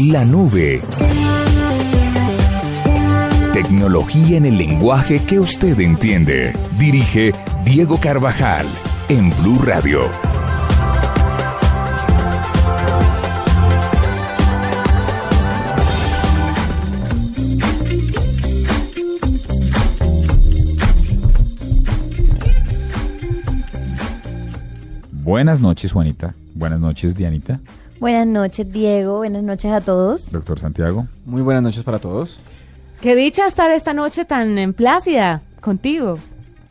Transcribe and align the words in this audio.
La 0.00 0.24
nube. 0.24 0.80
Tecnología 3.52 4.38
en 4.38 4.46
el 4.46 4.56
lenguaje 4.56 5.20
que 5.26 5.38
usted 5.38 5.78
entiende. 5.78 6.54
Dirige 6.78 7.34
Diego 7.66 7.98
Carvajal 8.00 8.66
en 9.10 9.28
Blue 9.42 9.58
Radio. 9.62 10.08
Buenas 25.12 25.60
noches, 25.60 25.92
Juanita. 25.92 26.34
Buenas 26.54 26.80
noches, 26.80 27.14
Dianita. 27.14 27.60
Buenas 28.00 28.26
noches, 28.26 28.72
Diego. 28.72 29.18
Buenas 29.18 29.42
noches 29.42 29.70
a 29.70 29.80
todos. 29.80 30.32
Doctor 30.32 30.58
Santiago. 30.58 31.06
Muy 31.26 31.42
buenas 31.42 31.62
noches 31.62 31.84
para 31.84 31.98
todos. 31.98 32.38
Qué 33.02 33.14
dicha 33.14 33.46
estar 33.46 33.70
esta 33.70 33.92
noche 33.92 34.24
tan 34.24 34.56
en 34.58 34.72
plácida 34.72 35.42
contigo 35.60 36.18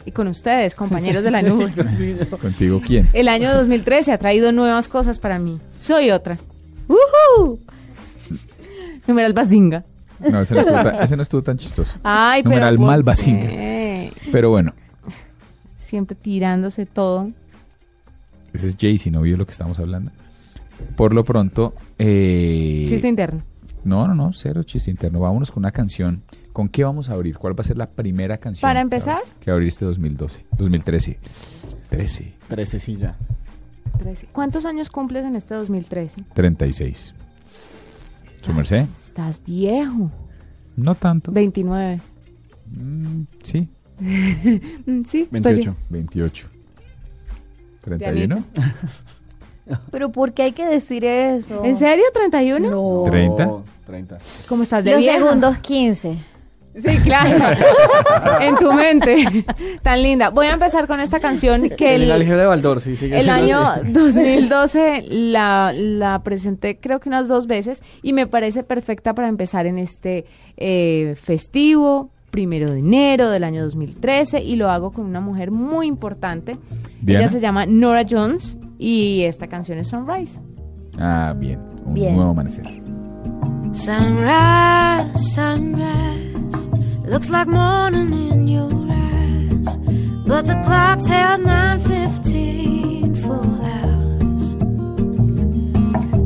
y 0.05 0.11
con 0.11 0.27
ustedes, 0.27 0.73
compañeros 0.75 1.23
de 1.23 1.31
la 1.31 1.41
nube. 1.43 1.71
¿Contigo 2.41 2.81
quién? 2.85 3.09
El 3.13 3.27
año 3.27 3.53
2013 3.53 4.11
ha 4.11 4.17
traído 4.17 4.51
nuevas 4.51 4.87
cosas 4.87 5.20
para 5.20 5.37
mí. 5.37 5.59
Soy 5.77 6.09
otra. 6.11 6.37
¡Woohoo! 6.87 7.59
Numeral 9.07 9.34
Bazinga. 9.34 9.84
No, 10.20 10.41
ese 10.41 10.53
no 10.55 10.61
estuvo 10.61 10.81
tan, 10.84 11.01
ese 11.01 11.15
no 11.15 11.21
estuvo 11.21 11.41
tan 11.43 11.57
chistoso. 11.57 11.95
Ay, 12.03 12.41
pero. 12.43 12.55
Numeral 12.55 12.77
¿por 12.77 12.85
mal 12.87 13.03
Bazinga. 13.03 13.49
Pero 14.31 14.49
bueno, 14.49 14.73
Siempre 15.77 16.15
tirándose 16.15 16.85
todo. 16.85 17.31
ese 18.53 18.67
es 18.67 18.77
Jay, 18.79 18.98
si 18.98 19.09
no 19.09 19.21
vio 19.21 19.37
lo 19.37 19.45
que 19.45 19.51
estamos 19.51 19.79
hablando. 19.79 20.11
Por 20.95 21.13
lo 21.13 21.23
pronto, 21.23 21.73
eh, 21.97 22.85
Chiste 22.87 23.07
interno. 23.07 23.41
no, 23.83 24.07
no, 24.07 24.15
no, 24.15 24.33
cero 24.33 24.63
chiste 24.63 24.91
interno. 24.91 25.20
Vámonos 25.20 25.51
con 25.51 25.61
una 25.61 25.71
canción. 25.71 26.23
¿Con 26.54 26.67
qué 26.67 26.84
vamos 26.84 27.09
a 27.09 27.13
abrir? 27.13 27.37
¿Cuál 27.37 27.57
va 27.57 27.62
a 27.62 27.63
ser 27.63 27.77
la 27.77 27.90
primera 27.90 28.37
canción? 28.37 28.67
Para 28.67 28.79
que 28.79 28.84
empezar. 28.84 29.21
Que 29.39 29.51
abrir 29.51 29.67
este 29.70 29.85
2012, 29.85 30.45
2013. 30.57 31.20
13, 31.89 32.34
13 32.48 32.79
sí 32.79 32.95
ya. 32.98 33.17
13. 33.98 34.27
¿Cuántos 34.31 34.65
años 34.65 34.89
cumples 34.89 35.26
en 35.26 35.35
este 35.35 35.54
2013? 35.55 36.23
36. 36.34 37.13
¿Su 38.41 38.54
merced? 38.54 38.82
Estás 38.82 39.41
viejo. 39.45 40.11
No 40.76 40.95
tanto. 40.95 41.32
29. 41.32 41.99
Mm, 42.71 43.23
sí, 43.43 43.70
Mm, 43.99 45.04
Sí, 45.04 45.27
estoy 45.32 45.55
28. 45.55 45.76
28. 45.89 46.48
31. 47.82 48.43
Pero 49.91 50.12
¿por 50.12 50.34
qué 50.34 50.43
hay 50.43 50.51
que 50.51 50.65
decir 50.65 51.05
eso? 51.05 51.63
¿En 51.63 51.77
serio? 51.77 52.05
¿31? 52.13 52.70
No. 52.70 53.03
¿Treinta? 53.09 53.48
Oh, 53.48 53.63
30. 53.85 54.17
¿Cómo 54.48 54.63
estás 54.63 54.84
de 54.84 54.91
Los 54.91 54.99
vieja? 54.99 55.17
segundos 55.17 55.57
15. 55.59 56.17
Sí, 56.76 56.98
claro. 56.99 57.37
en 58.41 58.55
tu 58.57 58.71
mente. 58.71 59.26
Tan 59.81 60.01
linda. 60.03 60.29
Voy 60.29 60.48
a 60.48 60.51
empezar 60.53 60.87
con 60.87 60.99
esta 60.99 61.20
canción 61.20 61.70
que 61.70 61.95
el, 61.95 62.03
el, 62.03 62.11
álgebra 62.11 62.41
de 62.43 62.48
Baldor, 62.48 62.79
sí, 62.79 62.95
sigue 62.95 63.17
el 63.17 63.23
siendo 63.23 63.43
año 63.43 63.67
así. 63.67 63.91
2012 63.91 65.06
la, 65.09 65.73
la 65.75 66.22
presenté 66.23 66.79
creo 66.79 67.00
que 67.00 67.09
unas 67.09 67.28
dos 67.28 67.47
veces 67.47 67.81
y 68.03 68.13
me 68.13 68.28
parece 68.28 68.63
perfecta 68.63 69.13
para 69.13 69.28
empezar 69.28 69.66
en 69.66 69.79
este 69.79 70.25
eh, 70.57 71.16
festivo, 71.22 72.11
primero 72.31 72.72
de 72.72 72.80
enero 72.80 73.30
del 73.30 73.44
año 73.44 73.63
2013 73.63 74.41
y 74.41 74.56
lo 74.56 74.69
hago 74.69 74.91
con 74.91 75.06
una 75.06 75.19
mujer 75.19 75.52
muy 75.52 75.88
importante. 75.88 76.58
Diana. 77.02 77.22
Ella 77.25 77.30
se 77.31 77.40
llama 77.40 77.66
Nora 77.66 78.03
Jones 78.09 78.58
y 78.78 79.22
esta 79.24 79.47
canción 79.47 79.78
es 79.80 79.90
Sunrise. 79.90 80.41
Ah, 81.00 81.34
bien. 81.38 81.59
Un 81.85 81.94
Bien. 81.94 82.16
nuevo 82.16 82.31
amanecer. 82.31 82.66
Sunrise, 83.74 85.13
sunrise, 85.34 86.69
looks 87.07 87.30
like 87.30 87.47
morning 87.50 88.12
in 88.31 88.47
your 88.47 88.69
eyes, 88.90 89.78
but 90.25 90.45
the 90.45 90.56
clock's 90.66 91.07
held 91.07 91.41
9:15 91.45 93.16
for 93.22 93.39
hours. 93.62 94.57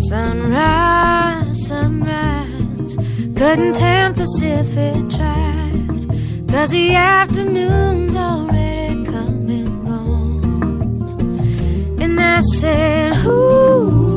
Sunrise, 0.10 1.68
sunrise, 1.68 2.96
couldn't 3.36 3.74
tempt 3.76 4.20
us 4.22 4.42
if 4.42 4.78
it 4.78 5.10
tried, 5.10 5.43
'cause 6.54 6.70
the 6.70 6.94
afternoon's 6.96 8.16
already 8.16 9.04
come 9.06 9.50
and 9.58 9.86
gone. 9.88 10.42
And 12.00 12.22
I 12.22 12.42
said, 12.42 13.26
Ooh. 13.26 14.12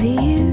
Do 0.00 0.08
you 0.08 0.46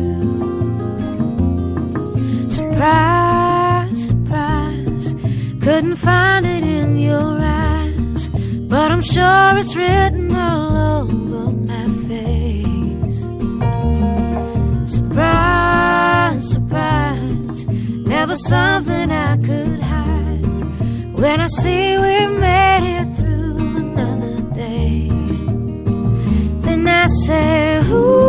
surprise, 2.50 4.00
surprise? 4.10 5.08
Couldn't 5.62 5.96
find 5.96 6.37
I'm 8.98 9.04
sure 9.04 9.58
it's 9.60 9.76
written 9.76 10.36
all 10.36 11.04
over 11.04 11.52
my 11.52 11.86
face. 12.08 13.20
Surprise, 14.92 16.50
surprise, 16.54 17.68
never 17.68 18.36
something 18.36 19.12
I 19.12 19.38
could 19.38 19.82
hide. 19.82 20.46
When 21.14 21.42
I 21.42 21.46
see 21.46 21.96
we 21.96 22.26
made 22.40 23.02
it 23.02 23.16
through 23.18 23.58
another 23.78 24.42
day, 24.56 25.10
then 26.62 26.88
I 26.88 27.06
say, 27.06 27.78
Ooh, 27.92 28.27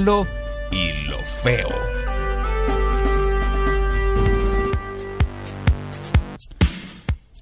malo 0.00 0.26
y 0.70 1.08
lo 1.08 1.18
feo. 1.18 1.68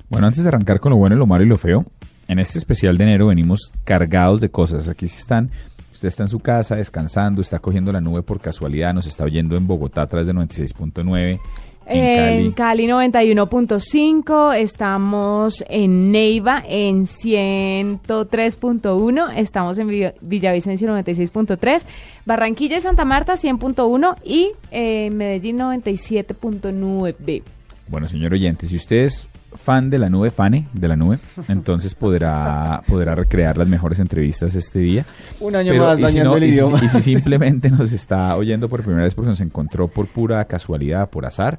Bueno, 0.08 0.26
antes 0.26 0.42
de 0.42 0.48
arrancar 0.48 0.80
con 0.80 0.90
lo 0.90 0.96
bueno, 0.96 1.14
lo 1.16 1.26
malo 1.26 1.44
y 1.44 1.46
lo 1.46 1.56
feo, 1.56 1.84
en 2.26 2.38
este 2.38 2.58
especial 2.58 2.98
de 2.98 3.04
enero 3.04 3.28
venimos 3.28 3.72
cargados 3.84 4.40
de 4.40 4.50
cosas. 4.50 4.88
Aquí 4.88 5.06
sí 5.06 5.18
están, 5.18 5.50
usted 5.92 6.08
está 6.08 6.24
en 6.24 6.28
su 6.28 6.40
casa 6.40 6.74
descansando, 6.74 7.42
está 7.42 7.60
cogiendo 7.60 7.92
la 7.92 8.00
nube 8.00 8.22
por 8.22 8.40
casualidad, 8.40 8.92
nos 8.92 9.06
está 9.06 9.24
oyendo 9.24 9.56
en 9.56 9.66
Bogotá 9.66 10.02
a 10.02 10.06
través 10.08 10.26
de 10.26 10.34
96.9. 10.34 11.40
En 11.90 12.52
Cali, 12.52 12.86
91.5, 12.86 14.54
estamos 14.56 15.64
en 15.68 16.12
Neiva 16.12 16.62
en 16.66 17.04
103.1, 17.06 19.32
estamos 19.36 19.78
en 19.78 19.88
Villa- 19.88 20.14
Villavicencio 20.20 20.88
96.3, 20.88 21.82
Barranquilla 22.26 22.76
y 22.76 22.80
Santa 22.80 23.04
Marta 23.04 23.34
100.1 23.34 24.16
y 24.24 24.50
eh, 24.70 25.10
Medellín 25.10 25.58
97.9. 25.58 27.42
Bueno, 27.88 28.06
señor 28.08 28.32
oyente, 28.34 28.66
si 28.66 28.76
usted 28.76 29.04
es 29.04 29.27
fan 29.54 29.90
de 29.90 29.98
la 29.98 30.08
nube, 30.10 30.30
fane 30.30 30.68
de 30.72 30.88
la 30.88 30.96
nube, 30.96 31.18
entonces 31.48 31.94
podrá, 31.94 32.82
podrá 32.86 33.14
recrear 33.14 33.56
las 33.56 33.68
mejores 33.68 33.98
entrevistas 33.98 34.54
este 34.54 34.78
día. 34.80 35.06
Un 35.40 35.56
año 35.56 35.72
Pero, 35.72 35.84
más 35.86 35.98
y 35.98 36.02
si 36.02 36.02
dañando 36.04 36.30
no, 36.30 36.36
el 36.36 36.44
y 36.44 36.48
si- 36.52 36.54
idioma. 36.58 36.80
y 36.84 36.88
si 36.88 37.00
simplemente 37.14 37.70
nos 37.70 37.92
está 37.92 38.36
oyendo 38.36 38.68
por 38.68 38.82
primera 38.82 39.04
vez 39.04 39.14
porque 39.14 39.30
nos 39.30 39.40
encontró 39.40 39.88
por 39.88 40.06
pura 40.08 40.44
casualidad, 40.44 41.08
por 41.10 41.24
azar, 41.26 41.58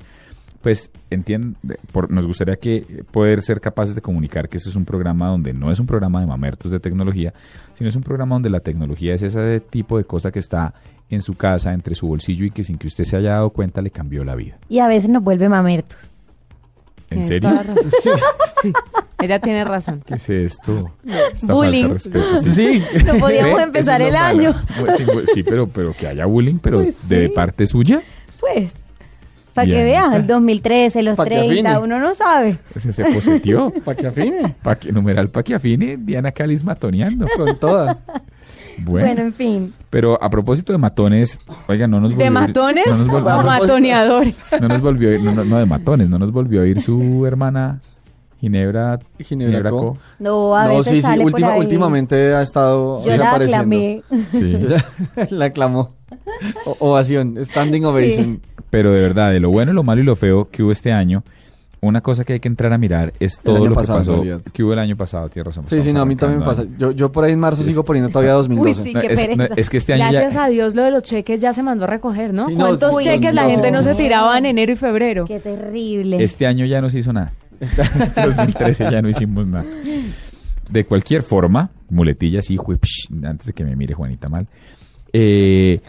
pues 0.62 0.92
entiende, 1.10 1.56
por, 1.92 2.12
nos 2.12 2.28
gustaría 2.28 2.58
que 2.58 3.04
poder 3.12 3.42
ser 3.42 3.62
capaces 3.62 3.96
de 3.96 4.02
comunicar 4.02 4.50
que 4.50 4.58
esto 4.58 4.70
es 4.70 4.76
un 4.76 4.84
programa 4.86 5.30
donde 5.30 5.54
no 5.54 5.72
es 5.72 5.80
un 5.80 5.86
programa 5.88 6.20
de 6.20 6.28
mamertos 6.28 6.70
de 6.72 6.80
tecnología, 6.82 7.34
sino 7.76 7.90
es 7.90 7.96
un 7.96 8.04
programa 8.04 8.36
donde 8.36 8.50
la 8.50 8.60
tecnología 8.60 9.14
es 9.16 9.24
ese 9.24 9.62
tipo 9.62 9.98
de 9.98 10.04
cosa 10.04 10.32
que 10.32 10.40
está 10.40 10.74
en 11.10 11.22
su 11.22 11.34
casa, 11.36 11.74
entre 11.74 11.96
su 11.96 12.08
bolsillo 12.08 12.46
y 12.46 12.52
que 12.52 12.64
sin 12.64 12.78
que 12.78 12.88
usted 12.88 13.04
se 13.06 13.16
haya 13.16 13.32
dado 13.32 13.50
cuenta 13.52 13.82
le 13.82 13.90
cambió 13.90 14.24
la 14.24 14.36
vida. 14.36 14.58
Y 14.68 14.80
a 14.80 14.88
veces 14.88 15.10
nos 15.10 15.24
vuelve 15.24 15.48
mamertos. 15.50 15.98
¿En 17.12 17.24
serio? 17.24 17.50
toda 17.50 17.64
la 17.64 17.74
razón. 17.74 17.92
Sí, 18.62 18.74
ella 19.22 19.40
tiene 19.40 19.64
razón. 19.66 20.04
¿Qué 20.06 20.16
es 20.16 20.30
esto? 20.30 20.92
Esta 21.34 21.54
Bullying. 21.54 21.88
falta 21.90 22.10
de 22.10 22.20
respeto, 22.24 22.42
sí. 22.42 22.52
Sí. 22.56 22.84
No 23.06 23.14
podíamos 23.18 23.58
¿Ve? 23.58 23.64
empezar 23.64 24.02
es 24.02 24.10
el 24.10 24.16
año. 24.16 24.54
Pues 24.80 24.98
sí, 24.98 25.06
sí, 25.34 25.44
pero, 25.44 25.68
pero 25.68 25.94
que 25.94 26.08
haya 26.08 26.26
bullying, 26.26 26.58
pero 26.62 26.84
Pues 26.84 26.96
de 27.10 27.28
sí. 27.28 27.34
parte 27.34 27.66
suya. 27.68 28.02
Pues, 28.40 28.74
para 29.54 29.68
que 29.68 29.84
veas, 29.84 30.14
el 30.14 30.26
2013, 30.28 31.04
los 31.04 31.18
Pa' 31.18 31.24
que 31.26 31.30
30, 31.32 31.70
afine. 31.72 31.84
uno 31.84 32.00
no 32.00 32.16
sabe. 32.16 32.58
Se, 32.78 32.94
se 32.94 33.04
posetió. 33.06 33.72
Para 33.84 33.98
que 33.98 34.08
afine. 34.08 34.56
Pa 34.62 34.76
que, 34.78 34.92
numeral 34.92 35.30
para 35.30 35.44
que 35.44 35.56
afine, 35.56 35.98
Diana 35.98 36.32
Calis 36.32 36.64
matoneando. 36.64 37.26
Con 37.36 37.58
toda. 37.60 37.98
Bueno, 38.84 39.08
Bueno, 39.08 39.22
en 39.22 39.34
fin. 39.34 39.74
pero 39.90 40.22
a 40.22 40.30
propósito 40.30 40.72
de 40.72 40.78
matones, 40.80 41.40
oiga, 41.68 41.88
no 41.88 42.00
nos 42.00 42.12
volvió 42.14 42.18
¿De 42.20 42.24
a 42.26 42.28
ir- 42.28 42.34
matones 42.48 42.86
no 42.88 42.98
nos 42.98 43.10
o 43.10 43.44
matoneadores? 43.44 44.36
no 44.62 44.68
nos 44.68 44.82
volvió 44.82 45.10
a 45.10 45.14
ir- 45.14 45.22
no, 45.22 45.32
no, 45.34 45.44
no, 45.46 45.58
de 45.60 45.66
matones, 45.66 46.10
no 46.10 46.20
nos 46.20 46.32
volvió 46.32 46.62
a 46.62 46.68
ir 46.68 46.82
su 46.82 47.26
hermana 47.26 47.80
Ginebra, 48.40 49.00
Ginebra 49.20 49.70
Co. 49.70 49.98
No, 50.20 50.56
a 50.56 50.66
no, 50.68 50.78
veces 50.78 50.94
sí, 50.94 51.02
sí. 51.02 51.24
por 51.32 51.44
ahí. 51.44 51.60
últimamente 51.60 52.34
ha 52.34 52.42
estado 52.42 53.04
Yo 53.04 53.18
la 53.18 53.34
aclamé. 53.36 54.02
Sí. 54.30 54.52
Yo 54.60 54.70
la- 54.70 55.28
la 55.30 55.46
aclamó. 55.46 55.96
O- 56.66 56.78
ovación, 56.92 57.36
standing 57.46 57.84
ovation. 57.86 58.42
Pero 58.70 58.94
de 58.94 59.02
verdad, 59.02 59.32
de 59.32 59.40
lo 59.42 59.50
bueno, 59.50 59.74
lo 59.74 59.84
malo 59.84 60.02
y 60.02 60.06
lo 60.06 60.16
feo 60.16 60.48
que 60.50 60.64
hubo 60.64 60.72
este 60.72 60.94
año, 60.94 61.24
una 61.82 62.02
cosa 62.02 62.24
que 62.26 62.34
hay 62.34 62.40
que 62.42 62.48
entrar 62.50 62.74
a 62.74 62.78
mirar 62.78 63.14
es 63.20 63.40
todo 63.42 63.56
año 63.58 63.70
lo 63.70 63.76
pasado, 63.76 64.00
que 64.22 64.30
pasó, 64.32 64.52
que 64.52 64.64
hubo 64.64 64.74
el 64.74 64.80
año 64.80 64.98
pasado, 64.98 65.30
tienes 65.30 65.48
razón. 65.48 65.66
Sí, 65.68 65.82
sí, 65.82 65.94
no, 65.94 66.02
a 66.02 66.06
mí 66.06 66.16
también 66.16 66.40
me 66.40 66.46
pasa. 66.46 66.66
Yo, 66.78 66.92
yo 66.92 67.12
por 67.12 67.24
ahí 67.24 67.32
en 67.32 67.40
marzo 67.40 67.62
Es- 67.62 67.68
sigo 67.68 67.86
poniendo 67.86 68.10
todavía 68.12 68.34
2012. 68.34 68.82
Uy, 68.82 68.88
sí. 68.88 68.94
No, 68.94 69.00
qué 69.02 69.08
es, 69.14 69.20
pereza. 69.22 69.48
no, 69.50 69.56
es 69.56 69.70
que 69.70 69.78
este 69.78 69.94
año 69.94 70.04
Gracias 70.12 70.34
ya, 70.34 70.44
a 70.46 70.50
Dios 70.50 70.76
lo 70.76 70.84
de 70.84 70.92
los 70.92 71.04
cheques 71.04 71.40
ya 71.40 71.54
se 71.54 71.64
mandó 71.64 71.86
a 71.86 71.88
recoger, 71.88 72.34
¿no? 72.34 72.48
Sí, 72.48 72.56
no, 72.56 72.66
¿Cuántos 72.68 72.96
uy, 72.96 73.04
cheques 73.04 73.34
la 73.34 73.50
gente 73.50 73.72
no 73.72 73.82
se 73.82 73.96
tiraba 73.96 74.38
en 74.38 74.46
enero 74.46 74.74
y 74.74 74.76
febrero? 74.76 75.26
Qué 75.26 75.40
terrible. 75.40 76.22
este 76.24 76.46
año 76.48 76.66
ya 76.66 76.82
no 76.82 76.90
se 76.90 77.00
hizo 77.00 77.14
nada. 77.14 77.32
Este, 77.60 77.82
este 78.04 78.22
2013 78.22 78.88
ya 78.92 79.02
no 79.02 79.10
hicimos 79.10 79.46
nada. 79.48 79.66
De 80.70 80.86
cualquier 80.86 81.24
forma, 81.24 81.70
muletillas, 81.90 82.50
hijo, 82.52 82.74
psh, 82.74 83.12
antes 83.26 83.48
de 83.48 83.54
que 83.54 83.64
me 83.66 83.76
mire 83.76 83.94
Juanita 83.96 84.30
mal. 84.30 84.48
eh, 85.14 85.82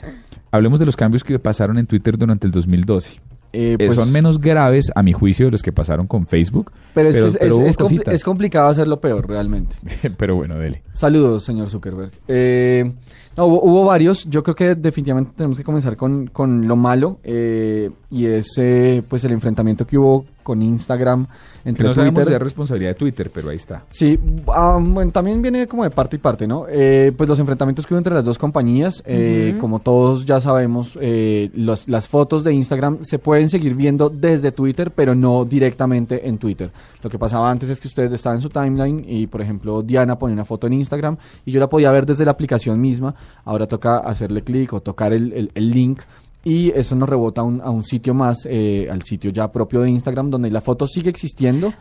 hablemos 0.50 0.78
de 0.80 0.86
los 0.86 0.96
cambios 0.96 1.22
que 1.22 1.38
pasaron 1.38 1.78
en 1.78 1.86
Twitter 1.86 2.16
durante 2.18 2.46
el 2.46 2.52
2012. 2.52 3.20
Eh, 3.52 3.72
Eh, 3.72 3.76
pues, 3.78 3.94
son 3.94 4.12
menos 4.12 4.40
graves, 4.40 4.90
a 4.94 5.02
mi 5.02 5.12
juicio, 5.12 5.46
de 5.46 5.52
los 5.52 5.62
que 5.62 5.72
pasaron 5.72 6.06
con 6.06 6.26
Facebook. 6.26 6.72
Pero 6.94 7.08
es, 7.08 7.16
que 7.16 7.26
es, 7.46 7.52
hubo 7.52 7.66
es 8.10 8.24
complicado 8.24 8.68
hacerlo 8.68 9.00
peor, 9.00 9.28
realmente. 9.28 9.76
pero 10.16 10.36
bueno, 10.36 10.58
dele. 10.58 10.82
Saludos, 10.92 11.44
señor 11.44 11.68
Zuckerberg. 11.68 12.12
Eh, 12.28 12.92
no, 13.36 13.46
hubo, 13.46 13.62
hubo 13.62 13.84
varios. 13.84 14.24
Yo 14.26 14.42
creo 14.42 14.54
que 14.54 14.74
definitivamente 14.74 15.32
tenemos 15.36 15.58
que 15.58 15.64
comenzar 15.64 15.96
con, 15.96 16.26
con 16.28 16.66
lo 16.68 16.76
malo. 16.76 17.18
eh, 17.24 17.90
y 18.10 18.26
es 18.26 18.58
eh, 18.58 19.02
pues 19.08 19.24
el 19.24 19.32
enfrentamiento 19.32 19.86
que 19.86 19.96
hubo 19.98 20.24
con 20.42 20.62
Instagram 20.62 21.26
Que 21.62 21.68
entre 21.70 21.86
no 21.88 21.94
sabemos 21.94 22.14
Twitter. 22.14 22.28
si 22.28 22.34
es 22.36 22.42
responsabilidad 22.42 22.90
de 22.90 22.94
Twitter, 22.94 23.30
pero 23.32 23.50
ahí 23.50 23.56
está. 23.56 23.84
Sí, 23.90 24.18
ah, 24.48 24.78
bueno, 24.80 25.10
también 25.12 25.40
viene 25.42 25.66
como 25.66 25.84
de 25.84 25.90
parte 25.90 26.16
y 26.16 26.18
parte, 26.18 26.46
¿no? 26.46 26.66
Eh, 26.68 27.12
pues 27.16 27.28
los 27.28 27.38
enfrentamientos 27.38 27.86
que 27.86 27.94
hubo 27.94 27.98
entre 27.98 28.14
las 28.14 28.24
dos 28.24 28.38
compañías, 28.38 29.02
eh, 29.06 29.56
como 29.60 29.80
todos 29.80 30.24
ya 30.24 30.40
sabemos, 30.40 30.96
eh, 31.00 31.50
los- 31.54 31.88
las 31.88 32.08
fotos 32.08 32.44
de 32.44 32.52
Instagram 32.52 32.98
se 33.02 33.18
pueden 33.18 33.48
seguir 33.48 33.74
viendo 33.74 34.08
desde 34.10 34.52
Twitter, 34.52 34.90
pero 34.90 35.14
no 35.14 35.44
directamente 35.44 36.28
en 36.28 36.38
Twitter. 36.38 36.70
Lo 37.02 37.10
que 37.10 37.18
pasaba 37.18 37.50
antes 37.50 37.68
es 37.68 37.80
que 37.80 37.88
usted 37.88 38.12
estaba 38.12 38.34
en 38.34 38.40
su 38.40 38.48
timeline 38.50 39.04
y, 39.06 39.26
por 39.26 39.40
ejemplo, 39.40 39.82
Diana 39.82 40.18
ponía 40.18 40.34
una 40.34 40.44
foto 40.44 40.66
en 40.66 40.74
Instagram 40.74 41.16
y 41.44 41.52
yo 41.52 41.60
la 41.60 41.68
podía 41.68 41.90
ver 41.90 42.06
desde 42.06 42.24
la 42.24 42.30
aplicación 42.32 42.80
misma. 42.80 43.14
Ahora 43.44 43.66
toca 43.66 43.98
hacerle 43.98 44.42
clic 44.42 44.72
o 44.72 44.80
tocar 44.80 45.12
el, 45.12 45.32
el- 45.32 45.50
el 45.54 45.70
link. 45.70 46.00
Y 46.42 46.70
eso 46.70 46.94
nos 46.96 47.08
rebota 47.08 47.42
a 47.42 47.44
un, 47.44 47.60
a 47.60 47.68
un 47.70 47.82
sitio 47.84 48.14
más, 48.14 48.46
eh, 48.48 48.88
al 48.90 49.02
sitio 49.02 49.30
ya 49.30 49.52
propio 49.52 49.80
de 49.82 49.90
Instagram, 49.90 50.30
donde 50.30 50.50
la 50.50 50.60
foto 50.62 50.86
sigue 50.86 51.10
existiendo, 51.10 51.72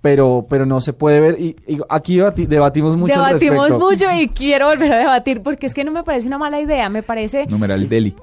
pero, 0.00 0.46
pero 0.48 0.64
no 0.64 0.80
se 0.80 0.94
puede 0.94 1.20
ver. 1.20 1.38
Y, 1.38 1.54
y 1.66 1.78
aquí 1.90 2.16
debati- 2.16 2.46
debatimos 2.46 2.96
mucho. 2.96 3.12
al 3.22 3.26
Debatimos 3.38 3.68
respecto. 3.68 3.90
mucho 3.90 4.04
y 4.18 4.28
quiero 4.28 4.68
volver 4.68 4.92
a 4.94 4.98
debatir 4.98 5.42
porque 5.42 5.66
es 5.66 5.74
que 5.74 5.84
no 5.84 5.90
me 5.92 6.02
parece 6.02 6.28
una 6.28 6.38
mala 6.38 6.58
idea, 6.60 6.88
me 6.88 7.02
parece 7.02 7.46
Numeral 7.46 7.88
Deli. 7.90 8.14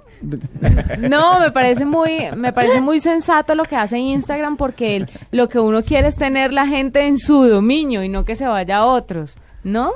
no, 1.10 1.40
me 1.40 1.52
parece 1.52 1.86
muy 1.86 2.12
me 2.36 2.52
parece 2.52 2.82
muy 2.82 3.00
sensato 3.00 3.54
lo 3.54 3.66
que 3.66 3.76
hace 3.76 4.00
Instagram 4.00 4.58
porque 4.58 4.96
el- 4.96 5.10
lo 5.32 5.48
que 5.48 5.60
uno 5.60 5.84
quiere 5.84 6.08
es 6.08 6.16
tener 6.16 6.54
la 6.54 6.66
gente 6.66 7.06
en 7.06 7.20
su 7.20 7.44
dominio 7.48 8.04
y 8.04 8.10
no 8.10 8.26
que 8.26 8.36
se 8.36 8.48
vaya 8.48 8.78
a 8.78 8.86
otros, 8.86 9.38
¿no? 9.64 9.92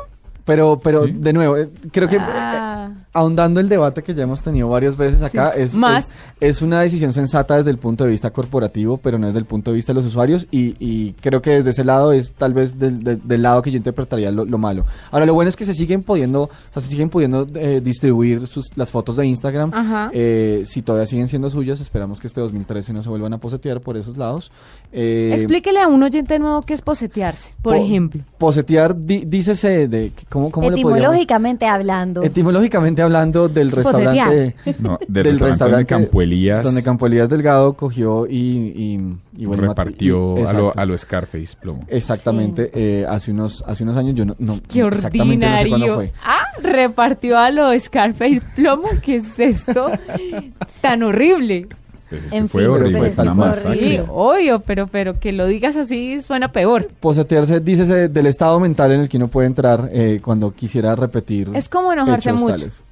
Pero, 0.46 0.80
pero 0.84 1.06
Sí. 1.06 1.12
de 1.14 1.34
nuevo, 1.34 1.56
eh, 1.58 1.70
creo 1.92 2.08
que 2.08 2.16
eh, 2.18 2.22
Ah. 2.22 2.90
Ahondando 3.14 3.60
el 3.60 3.68
debate 3.68 4.04
que 4.04 4.14
ya 4.14 4.24
hemos 4.24 4.42
tenido 4.42 4.70
varias 4.70 4.96
veces 4.96 5.22
acá, 5.22 5.52
Sí, 5.56 5.62
es, 5.62 5.76
más. 5.76 6.12
es, 6.40 6.56
es 6.58 6.62
una 6.62 6.80
decisión 6.82 7.12
sensata 7.12 7.58
desde 7.58 7.70
el 7.72 7.78
punto 7.78 8.06
de 8.06 8.10
vista 8.10 8.30
corporativo, 8.30 8.98
pero 8.98 9.18
no 9.18 9.28
desde 9.28 9.40
el 9.40 9.46
punto 9.46 9.72
de 9.72 9.76
vista 9.76 9.92
de 9.92 9.96
los 9.96 10.06
usuarios. 10.06 10.48
Y, 10.50 10.76
y 10.80 11.14
creo 11.22 11.42
que 11.42 11.52
desde 11.52 11.72
ese 11.72 11.84
lado 11.84 12.14
es 12.14 12.32
tal 12.34 12.54
vez 12.54 12.80
del, 12.80 13.04
del- 13.04 13.22
del 13.28 13.42
lado 13.42 13.62
que 13.62 13.70
yo 13.72 13.78
interpretaría 13.78 14.32
lo, 14.32 14.46
lo 14.46 14.58
malo. 14.58 14.86
Ahora, 15.12 15.26
lo 15.26 15.34
bueno 15.34 15.50
es 15.50 15.56
que 15.58 15.66
se 15.66 15.74
siguen 15.74 16.04
pudiendo, 16.04 16.44
o 16.44 16.50
sea, 16.74 16.82
se 16.82 16.88
siguen 16.88 17.10
pudiendo 17.10 17.46
eh, 17.56 17.82
distribuir 17.84 18.48
sus, 18.48 18.76
las 18.78 18.92
fotos 18.92 19.18
de 19.18 19.26
Instagram. 19.26 19.72
Eh, 20.14 20.64
si 20.66 20.82
todavía 20.82 21.06
siguen 21.06 21.28
siendo 21.28 21.50
suyas, 21.50 21.80
esperamos 21.82 22.20
que 22.22 22.28
este 22.28 22.40
2013 22.42 22.94
no 22.94 23.04
se 23.04 23.10
vuelvan 23.10 23.34
a 23.34 23.38
posetear 23.40 23.82
por 23.82 23.98
esos 23.98 24.18
lados. 24.18 24.52
Eh, 24.94 25.32
Explíquele 25.36 25.80
a 25.82 25.88
un 25.90 26.02
oyente 26.02 26.40
nuevo 26.40 26.62
qué 26.62 26.74
es 26.74 26.82
posetearse, 26.82 27.54
por 27.62 27.76
po- 27.76 27.84
ejemplo. 27.84 28.22
Posetear, 28.38 28.96
di- 28.96 29.26
dícese 29.26 29.88
de. 29.90 30.12
¿Cómo, 30.30 30.50
cómo 30.50 30.72
Etimológicamente 30.72 31.66
hablando. 31.68 32.24
Etimológicamente 32.24 33.01
hablando 33.02 33.50
del 33.50 33.70
Posetear. 33.72 34.30
restaurante. 34.30 34.56
No, 34.82 34.98
del, 35.08 35.40
restaurante, 35.40 35.78
de 35.84 35.86
Campo 35.86 36.22
Elías. 36.22 36.64
Donde 36.64 36.84
Campo 36.84 37.08
Elías 37.08 37.30
Delgado 37.30 37.74
cogió 37.74 38.26
y, 38.28 38.38
y, 38.38 39.00
y 39.38 39.46
bueno, 39.46 39.64
repartió 39.68 40.38
y- 40.40 40.44
a, 40.46 40.54
lo, 40.54 40.72
a 40.78 40.86
lo 40.86 40.98
Scarface 40.98 41.56
plomo. 41.60 41.84
Exactamente, 41.88 42.72
eh, 42.74 43.06
hace 43.08 43.32
unos 43.32 43.64
hace 43.68 43.84
unos 43.84 43.98
años 43.98 44.16
yo 44.16 44.26
no, 44.26 44.36
no 44.40 44.56
Qué 44.68 44.82
exactamente 44.82 45.48
no 45.50 45.58
sé 45.58 45.68
cuándo 45.70 45.86
ordinario. 45.88 45.96
fue. 45.96 46.12
Ah, 46.26 46.46
repartió 46.64 47.38
a 47.38 47.52
lo 47.52 47.78
Scarface 47.80 48.42
plomo. 48.56 48.88
¿Qué 49.02 49.18
es 49.18 49.40
esto? 49.40 49.90
Tan 50.82 51.04
horrible. 51.04 51.68
Pues 52.10 52.26
es 52.26 52.32
que 52.32 52.38
En 52.38 52.50
fue 52.50 52.64
fin, 52.64 52.72
horrible, 52.72 53.00
pero 53.00 53.14
fue 53.14 53.24
una 53.24 53.32
es 53.32 53.38
masacre. 53.38 53.72
Sí, 53.80 53.86
horrible. 53.86 54.06
obvio, 54.10 54.60
pero, 54.60 54.88
pero 54.88 55.20
que 55.22 55.32
lo 55.32 55.48
digas 55.48 55.78
así 55.78 56.20
suena 56.22 56.52
peor. 56.52 56.90
Posetearse, 57.00 57.62
dícese 57.62 58.10
del 58.10 58.26
estado 58.28 58.60
mental 58.60 58.92
en 58.92 59.00
el 59.02 59.08
que 59.10 59.16
uno 59.16 59.30
puede 59.30 59.48
entrar 59.48 59.90
eh, 59.94 60.20
cuando 60.22 60.52
quisiera 60.52 60.94
repetir. 60.98 61.50
Es 61.54 61.70
como 61.70 61.94
enojarse 61.94 62.34
mucho. 62.34 62.48
tales. 62.48 62.84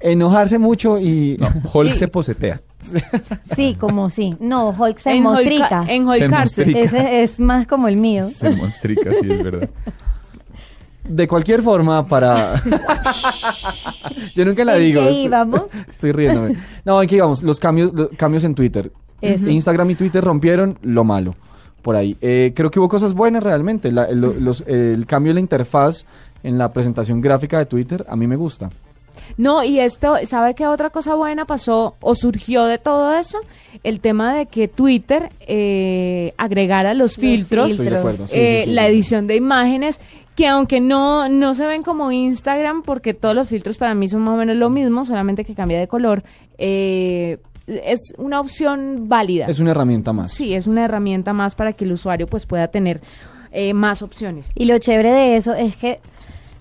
Enojarse 0.00 0.58
mucho 0.58 0.98
y 0.98 1.36
No, 1.38 1.48
Hulk 1.72 1.90
Y- 1.90 1.94
se 1.94 2.08
posetea. 2.08 2.60
Sí, 3.54 3.76
como 3.78 4.08
sí. 4.08 4.34
No, 4.40 4.70
Hulk 4.70 4.98
se 4.98 5.10
En 5.12 5.22
mostrica. 5.22 5.82
Holca- 5.82 5.92
En 5.92 6.04
Se 6.04 6.24
Holcarse. 6.24 6.64
mostrica. 6.64 6.80
Ese 6.80 7.22
es 7.22 7.38
más 7.40 7.66
como 7.66 7.88
el 7.88 7.96
mío. 7.98 8.22
Se 8.24 8.48
monstrica, 8.50 9.10
sí, 9.20 9.30
es 9.30 9.42
verdad. 9.42 9.68
de 11.04 11.26
cualquier 11.28 11.60
forma 11.62 12.06
para 12.06 12.54
yo 14.34 14.44
nunca 14.44 14.64
la 14.64 14.76
¿En 14.76 14.82
digo. 14.82 15.00
qué 15.02 15.08
estoy- 15.08 15.24
íbamos? 15.24 15.62
Estoy 15.90 16.12
riéndome. 16.12 16.56
No, 16.84 16.98
aquí 16.98 17.18
vamos, 17.20 17.42
los 17.42 17.58
cambios, 17.60 17.92
los 17.92 18.10
cambios 18.16 18.44
en 18.44 18.54
Twitter. 18.54 18.92
Eso. 19.20 19.50
Instagram 19.50 19.90
y 19.90 19.94
Twitter 19.96 20.24
rompieron 20.24 20.78
lo 20.82 21.04
malo. 21.04 21.34
por 21.82 21.96
ahí. 21.96 22.16
Eh, 22.20 22.52
creo 22.54 22.70
que 22.70 22.78
hubo 22.78 22.88
cosas 22.90 23.14
buenas 23.14 23.42
realmente. 23.42 23.90
La- 23.90 24.04
el, 24.04 24.20
los- 24.20 24.62
el 24.66 25.06
cambio 25.06 25.30
en 25.30 25.36
la 25.36 25.40
interfaz 25.40 26.04
en 26.42 26.58
la 26.58 26.72
presentación 26.72 27.20
gráfica 27.22 27.58
de 27.58 27.66
Twitter 27.66 28.04
a 28.08 28.16
mí 28.16 28.26
me 28.26 28.36
gusta. 28.36 28.68
No, 29.36 29.62
y 29.62 29.80
esto, 29.80 30.16
¿sabe 30.24 30.54
qué 30.54 30.66
otra 30.66 30.90
cosa 30.90 31.14
buena 31.14 31.44
pasó 31.46 31.96
o 32.00 32.14
surgió 32.14 32.64
de 32.64 32.78
todo 32.78 33.14
eso? 33.14 33.38
El 33.82 34.00
tema 34.00 34.34
de 34.34 34.46
que 34.46 34.68
Twitter 34.68 35.30
eh, 35.40 36.34
agregara 36.36 36.94
los, 36.94 37.16
filtros, 37.16 37.70
Estoy 37.70 37.88
de 37.88 37.98
acuerdo. 37.98 38.26
sí, 38.26 38.38
eh, 38.38 38.60
sí, 38.60 38.70
sí, 38.70 38.74
la 38.74 38.82
sí. 38.82 38.88
edición 38.88 39.26
de 39.26 39.36
imágenes, 39.36 40.00
que 40.36 40.46
aunque 40.46 40.80
no, 40.80 41.28
no 41.28 41.54
se 41.54 41.66
ven 41.66 41.82
como 41.82 42.12
Instagram, 42.12 42.82
porque 42.82 43.14
todos 43.14 43.34
los 43.34 43.48
filtros 43.48 43.78
para 43.78 43.94
mí 43.94 44.08
son 44.08 44.22
más 44.22 44.34
o 44.34 44.36
menos 44.36 44.56
lo 44.56 44.70
mismo, 44.70 45.04
solamente 45.04 45.44
que 45.44 45.54
cambia 45.54 45.78
de 45.78 45.88
color, 45.88 46.22
eh, 46.58 47.38
es 47.66 48.12
una 48.18 48.40
opción 48.40 49.08
válida. 49.08 49.46
Es 49.46 49.60
una 49.60 49.70
herramienta 49.70 50.12
más. 50.12 50.32
Sí, 50.32 50.54
es 50.54 50.66
una 50.66 50.84
herramienta 50.84 51.32
más 51.32 51.54
para 51.54 51.72
que 51.72 51.84
el 51.84 51.92
usuario 51.92 52.26
pues 52.26 52.46
pueda 52.46 52.68
tener 52.68 53.00
eh, 53.52 53.74
más 53.74 54.02
opciones. 54.02 54.50
Y 54.54 54.66
lo 54.66 54.78
chévere 54.78 55.12
de 55.12 55.36
eso 55.36 55.54
es 55.54 55.76
que, 55.76 56.00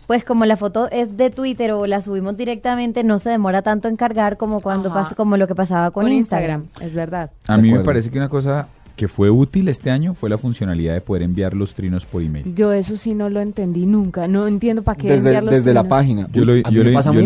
pues 0.10 0.26
como 0.26 0.44
la 0.46 0.58
foto 0.58 0.90
es 0.90 1.18
de 1.18 1.30
Twitter 1.30 1.72
o 1.72 1.86
la 1.86 2.02
subimos 2.02 2.36
directamente, 2.36 3.04
no 3.04 3.20
se 3.20 3.30
demora 3.30 3.62
tanto 3.62 3.88
en 3.88 3.96
cargar 3.96 4.38
como 4.38 4.60
cuando 4.60 4.92
pasa, 4.92 5.14
como 5.14 5.38
lo 5.38 5.48
que 5.48 5.54
pasaba 5.54 5.92
con, 5.92 6.06
Con 6.06 6.12
Instagram. 6.12 6.62
Instagram, 6.62 6.88
es 6.88 6.96
verdad. 6.96 7.32
A 7.46 7.58
mí 7.58 7.72
me 7.72 7.82
parece 7.82 8.10
que 8.10 8.18
una 8.18 8.28
cosa 8.28 8.70
que 9.00 9.08
fue 9.08 9.30
útil 9.30 9.70
este 9.70 9.92
año 9.92 10.14
fue 10.14 10.30
la 10.30 10.38
funcionalidad 10.38 10.94
de 10.94 11.00
poder 11.00 11.24
enviar 11.24 11.54
los 11.54 11.74
trinos 11.74 12.04
por 12.06 12.22
email. 12.22 12.54
Yo 12.54 12.74
eso 12.74 12.98
sí 12.98 13.16
no 13.16 13.30
lo 13.30 13.40
entendí 13.40 13.86
nunca. 13.86 14.28
No 14.28 14.46
entiendo 14.46 14.84
para 14.84 14.98
qué 14.98 15.08
Desde, 15.08 15.30
enviar 15.30 15.44
los 15.46 15.54
desde 15.54 15.74
la 15.74 15.86
página. 15.86 16.28
Yo 16.34 16.44
lo, 16.44 16.54
yo 16.58 16.84
le- 16.84 16.92
pasa 16.92 17.14
yo 17.14 17.22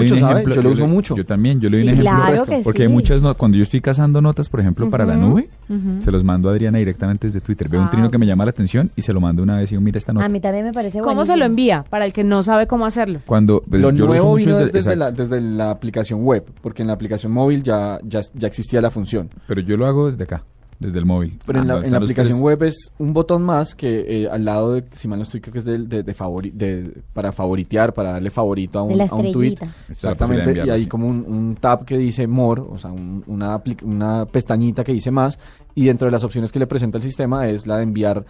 lo 0.62 0.70
uso 0.70 0.86
mucho. 0.86 1.16
Yo 1.16 1.26
también, 1.26 1.60
yo 1.60 1.72
le 1.72 1.78
di 1.78 1.84
Sí, 1.84 1.90
un 1.90 1.94
ejemplo 1.96 2.24
claro 2.26 2.46
que 2.46 2.60
porque 2.64 2.84
hay 2.84 2.90
sí. 2.90 2.94
muchas 2.94 3.24
no- 3.24 3.34
cuando 3.36 3.58
yo 3.58 3.64
estoy 3.64 3.82
cazando 3.82 4.22
notas, 4.22 4.50
por 4.50 4.60
ejemplo, 4.60 4.88
para 4.92 5.04
la 5.04 5.16
nube, 5.16 5.50
se 5.98 6.12
los 6.12 6.24
mando 6.24 6.48
a 6.48 6.52
Adriana 6.52 6.78
directamente 6.78 7.26
desde 7.26 7.42
Twitter. 7.42 7.68
Veo 7.70 7.82
un 7.82 7.88
Ah, 7.88 7.90
trino 7.90 8.12
que 8.12 8.20
me 8.20 8.28
llama 8.28 8.46
la 8.46 8.52
atención 8.52 8.92
y 8.96 9.02
se 9.02 9.12
lo 9.12 9.20
mando 9.20 9.42
una 9.42 9.58
vez 9.58 9.72
y 9.72 9.74
digo, 9.74 9.82
mira 9.82 9.98
esta 9.98 10.14
nota. 10.14 10.28
A 10.28 10.30
mí 10.30 10.40
también 10.40 10.66
me 10.66 10.74
parece 10.74 11.00
¿Cómo 11.00 11.26
se 11.26 11.36
lo 11.36 11.44
envía? 11.46 11.86
Para 11.90 12.06
el 12.06 12.14
que 12.14 12.24
no 12.24 12.44
sabe 12.44 12.68
cómo 12.68 12.86
hacerlo. 12.86 13.22
Cuando 13.26 13.64
pues, 13.68 13.82
lo 13.82 13.90
yo 13.92 14.06
lo 14.06 14.14
uso 14.14 14.28
mucho 14.28 14.46
vino 14.46 14.58
desde- 14.60 14.72
desde, 14.72 14.96
la, 14.96 15.12
desde 15.12 15.42
la 15.42 15.72
aplicación 15.72 16.24
web, 16.24 16.46
porque 16.62 16.84
en 16.84 16.88
la 16.90 16.94
aplicación 16.94 17.32
móvil 17.32 17.64
ya, 17.64 17.98
ya, 18.04 18.22
ya 18.36 18.48
existía 18.48 18.80
la 18.80 18.92
función. 18.92 19.32
pero 19.48 19.60
yo 19.62 19.76
lo 19.76 19.88
hago 19.88 20.06
desde 20.12 20.24
acá, 20.26 20.44
desde 20.84 21.00
el 21.00 21.06
móvil. 21.06 21.40
Pero 21.46 21.62
en 21.62 21.72
Ah, 21.72 21.80
la, 21.80 21.88
en 21.88 21.96
aplicación 21.96 22.36
tres- 22.38 22.42
web 22.44 22.64
es 22.64 22.92
un 23.00 23.14
botón 23.14 23.44
más 23.44 23.74
que 23.76 24.24
eh, 24.24 24.28
al 24.30 24.46
lado 24.46 24.74
de, 24.74 24.84
si 24.94 25.08
mal 25.08 25.20
no 25.20 25.24
estoy, 25.24 25.42
creo 25.42 25.54
que 25.54 25.60
es 25.60 25.66
de, 25.66 25.78
de, 25.80 26.04
de 26.04 26.16
favori- 26.16 26.52
de- 26.54 27.02
para 27.14 27.32
favoritear, 27.32 27.94
para 27.94 28.12
darle 28.14 28.30
favorito 28.32 28.80
a 28.80 28.84
un, 28.84 28.98
la 28.98 29.06
a 29.06 29.16
un 29.16 29.32
tweet. 29.32 29.58
Exactamente, 29.90 30.64
y 30.66 30.70
hay 30.70 30.82
sí. 30.82 30.88
como 30.88 31.08
un, 31.08 31.26
un 31.28 31.56
tab 31.60 31.86
que 31.86 31.98
dice 31.98 32.28
more, 32.28 32.62
o 32.62 32.78
sea, 32.78 32.92
un- 32.92 33.24
una, 33.28 33.62
una 33.84 34.26
pestañita 34.26 34.84
que 34.84 34.92
dice 34.94 35.12
más, 35.12 35.40
y 35.76 35.86
dentro 35.86 36.06
de 36.08 36.12
las 36.12 36.24
opciones 36.24 36.52
que 36.52 36.60
le 36.60 36.68
presenta 36.68 36.98
el 36.98 37.04
sistema 37.04 37.48
es 37.48 37.66
la 37.66 37.78
de 37.78 37.84
enviar 37.84 38.26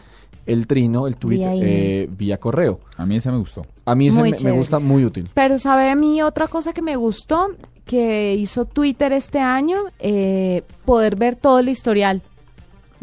el 0.45 0.67
trino, 0.67 1.07
el 1.07 1.15
tweet, 1.17 1.37
Vía 1.37 1.51
eh, 1.55 2.09
vía 2.17 2.37
correo. 2.37 2.79
A 2.97 3.05
mí 3.05 3.15
esa 3.15 3.31
me 3.31 3.37
gustó. 3.37 3.65
A 3.85 3.95
mí 3.95 4.07
ese 4.07 4.21
me, 4.43 4.51
gusta 4.51 4.79
muy 4.79 5.05
útil. 5.05 5.29
Pero 5.33 5.57
sabe 5.57 5.89
a 5.89 5.95
mí 5.95 6.21
otra 6.21 6.47
cosa 6.47 6.73
que 6.73 6.81
me 6.81 6.95
gustó 6.95 7.47
que 7.85 8.35
hizo 8.35 8.65
Twitter 8.65 9.11
este 9.13 9.39
año, 9.39 9.77
Eh, 9.99 10.63
poder 10.85 11.15
ver 11.17 11.35
todo 11.35 11.59
el 11.59 11.69
historial 11.69 12.21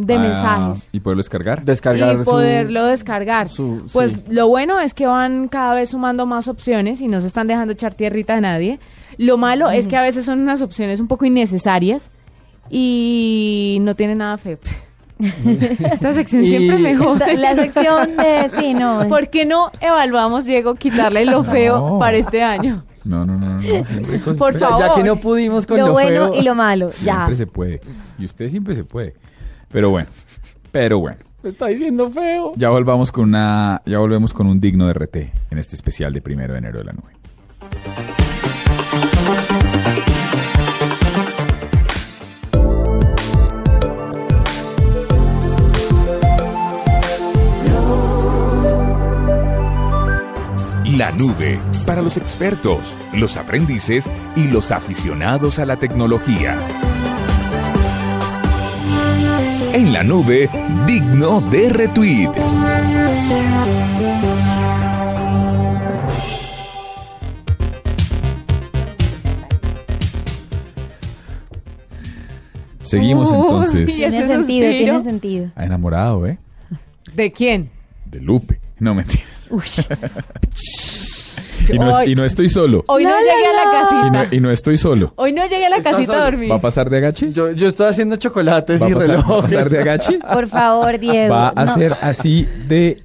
de 0.06 0.14
Ah, 0.14 0.18
mensajes. 0.18 0.88
Y 0.92 1.00
poderlo 1.00 1.20
descargar. 1.20 1.64
Descargar 1.64 2.16
y 2.16 2.18
su- 2.18 2.24
poderlo 2.30 2.86
descargar. 2.86 3.48
su- 3.48 3.86
pues 3.92 4.12
sí. 4.12 4.24
lo 4.28 4.48
bueno 4.48 4.80
es 4.80 4.94
que 4.94 5.06
van 5.06 5.48
cada 5.48 5.74
vez 5.74 5.90
sumando 5.90 6.26
más 6.26 6.48
opciones 6.48 7.00
y 7.00 7.08
no 7.08 7.20
se 7.20 7.26
están 7.26 7.46
dejando 7.46 7.72
echar 7.72 7.94
tierrita 7.94 8.34
a 8.36 8.40
nadie. 8.40 8.78
Lo 9.18 9.36
malo 9.36 9.70
es 9.70 9.86
que 9.88 9.96
a 9.96 10.02
veces 10.02 10.24
son 10.24 10.40
unas 10.40 10.62
opciones 10.62 11.00
un 11.00 11.08
poco 11.08 11.24
innecesarias 11.24 12.10
y 12.70 13.78
no 13.82 13.94
tiene 13.94 14.14
nada 14.14 14.38
feo. 14.38 14.58
Esta 15.92 16.14
sección 16.14 16.44
Y- 16.44 16.48
siempre 16.48 16.78
me 16.78 16.96
jode. 16.96 17.36
La 17.36 17.54
sección 17.54 18.16
de... 18.16 18.50
Sí, 18.58 18.72
no. 18.74 19.06
¿Por 19.08 19.28
qué 19.28 19.44
no 19.44 19.70
evaluamos, 19.80 20.46
Diego, 20.46 20.74
quitarle 20.76 21.26
lo 21.26 21.44
feo 21.44 21.76
No. 21.90 21.98
para 21.98 22.16
este 22.16 22.42
año? 22.42 22.84
No, 23.04 23.24
no, 23.26 23.36
no, 23.36 23.60
no. 23.60 24.34
Por 24.38 24.54
feas. 24.54 24.70
Ya, 24.78 24.84
que 24.84 24.88
favor. 24.88 25.04
no 25.06 25.16
pudimos 25.16 25.66
con 25.66 25.78
lo, 25.78 25.86
lo, 25.88 25.92
bueno 25.92 26.32
feo, 26.32 26.40
y 26.40 26.44
lo 26.44 26.54
malo. 26.54 26.90
Ya. 27.02 27.14
Siempre 27.14 27.36
se 27.36 27.46
puede. 27.46 27.80
Y 28.18 28.24
usted 28.26 28.48
siempre 28.48 28.74
se 28.74 28.84
puede. 28.84 29.14
Pero 29.72 29.90
bueno. 29.90 30.08
Pero 30.72 30.98
bueno. 30.98 31.18
me 31.42 31.50
está 31.50 31.66
diciendo 31.66 32.10
feo. 32.10 32.52
Ya 32.56 32.70
volvamos 32.70 33.12
con 33.12 33.24
una, 33.24 33.82
ya 33.86 33.98
volvemos 33.98 34.32
con 34.32 34.46
un 34.46 34.60
digno 34.60 34.86
de 34.86 34.94
RT 34.94 35.16
en 35.50 35.58
este 35.58 35.76
especial 35.76 36.12
de 36.12 36.20
primero 36.20 36.52
de 36.54 36.58
enero 36.58 36.78
de 36.78 36.84
la 36.84 36.92
nube. 36.92 37.12
La 50.96 51.12
nube 51.12 51.58
para 51.86 52.02
los 52.02 52.16
expertos, 52.16 52.94
los 53.14 53.36
aprendices 53.36 54.10
y 54.36 54.48
los 54.48 54.70
aficionados 54.72 55.58
a 55.58 55.64
la 55.64 55.76
tecnología. 55.76 56.58
En 59.72 59.92
la 59.92 60.02
nube, 60.02 60.48
digno 60.86 61.40
de 61.40 61.68
retweet. 61.70 62.30
Seguimos 72.82 73.32
entonces. 73.32 73.86
Tiene 73.86 74.10
sentido, 74.10 74.36
suspiro. 74.38 74.70
tiene 74.70 75.02
sentido. 75.02 75.50
Ha 75.54 75.64
enamorado, 75.64 76.26
¿eh? 76.26 76.38
¿De 77.14 77.30
quién? 77.30 77.70
De 78.06 78.20
Lupe. 78.20 78.58
No 78.80 78.94
mentiras. 78.94 79.46
Uy. 79.50 79.62
Y 81.72 81.78
no, 81.78 82.04
y 82.04 82.14
no 82.14 82.24
estoy 82.24 82.48
solo. 82.48 82.84
Hoy 82.86 83.04
no 83.04 83.10
llegué 83.10 83.46
a 83.46 83.52
la. 83.52 83.60
Y 83.60 83.82
casita. 83.82 84.10
no, 84.10 84.36
y 84.36 84.40
no 84.40 84.50
estoy 84.50 84.76
solo. 84.78 85.12
Hoy 85.16 85.32
no 85.32 85.42
llegué 85.46 85.66
a 85.66 85.70
la 85.70 85.80
casita 85.80 86.20
a 86.22 86.24
dormir. 86.24 86.50
¿Va 86.50 86.56
a 86.56 86.60
pasar 86.60 86.90
de 86.90 86.96
agache? 86.98 87.32
Yo, 87.32 87.52
yo 87.52 87.66
estoy 87.68 87.88
haciendo 87.88 88.16
chocolates 88.16 88.82
¿Va 88.82 88.86
a 88.86 88.90
y 88.90 88.94
pasar, 88.94 89.10
va 89.10 89.14
a 89.14 89.16
relojes. 89.22 89.42
pasar 89.52 89.70
de 89.70 89.78
agache? 89.80 90.18
Por 90.32 90.46
favor, 90.48 90.98
Diego. 90.98 91.34
Va 91.34 91.52
a 91.54 91.64
no. 91.64 91.74
ser 91.74 91.96
así 92.00 92.46
de... 92.68 93.02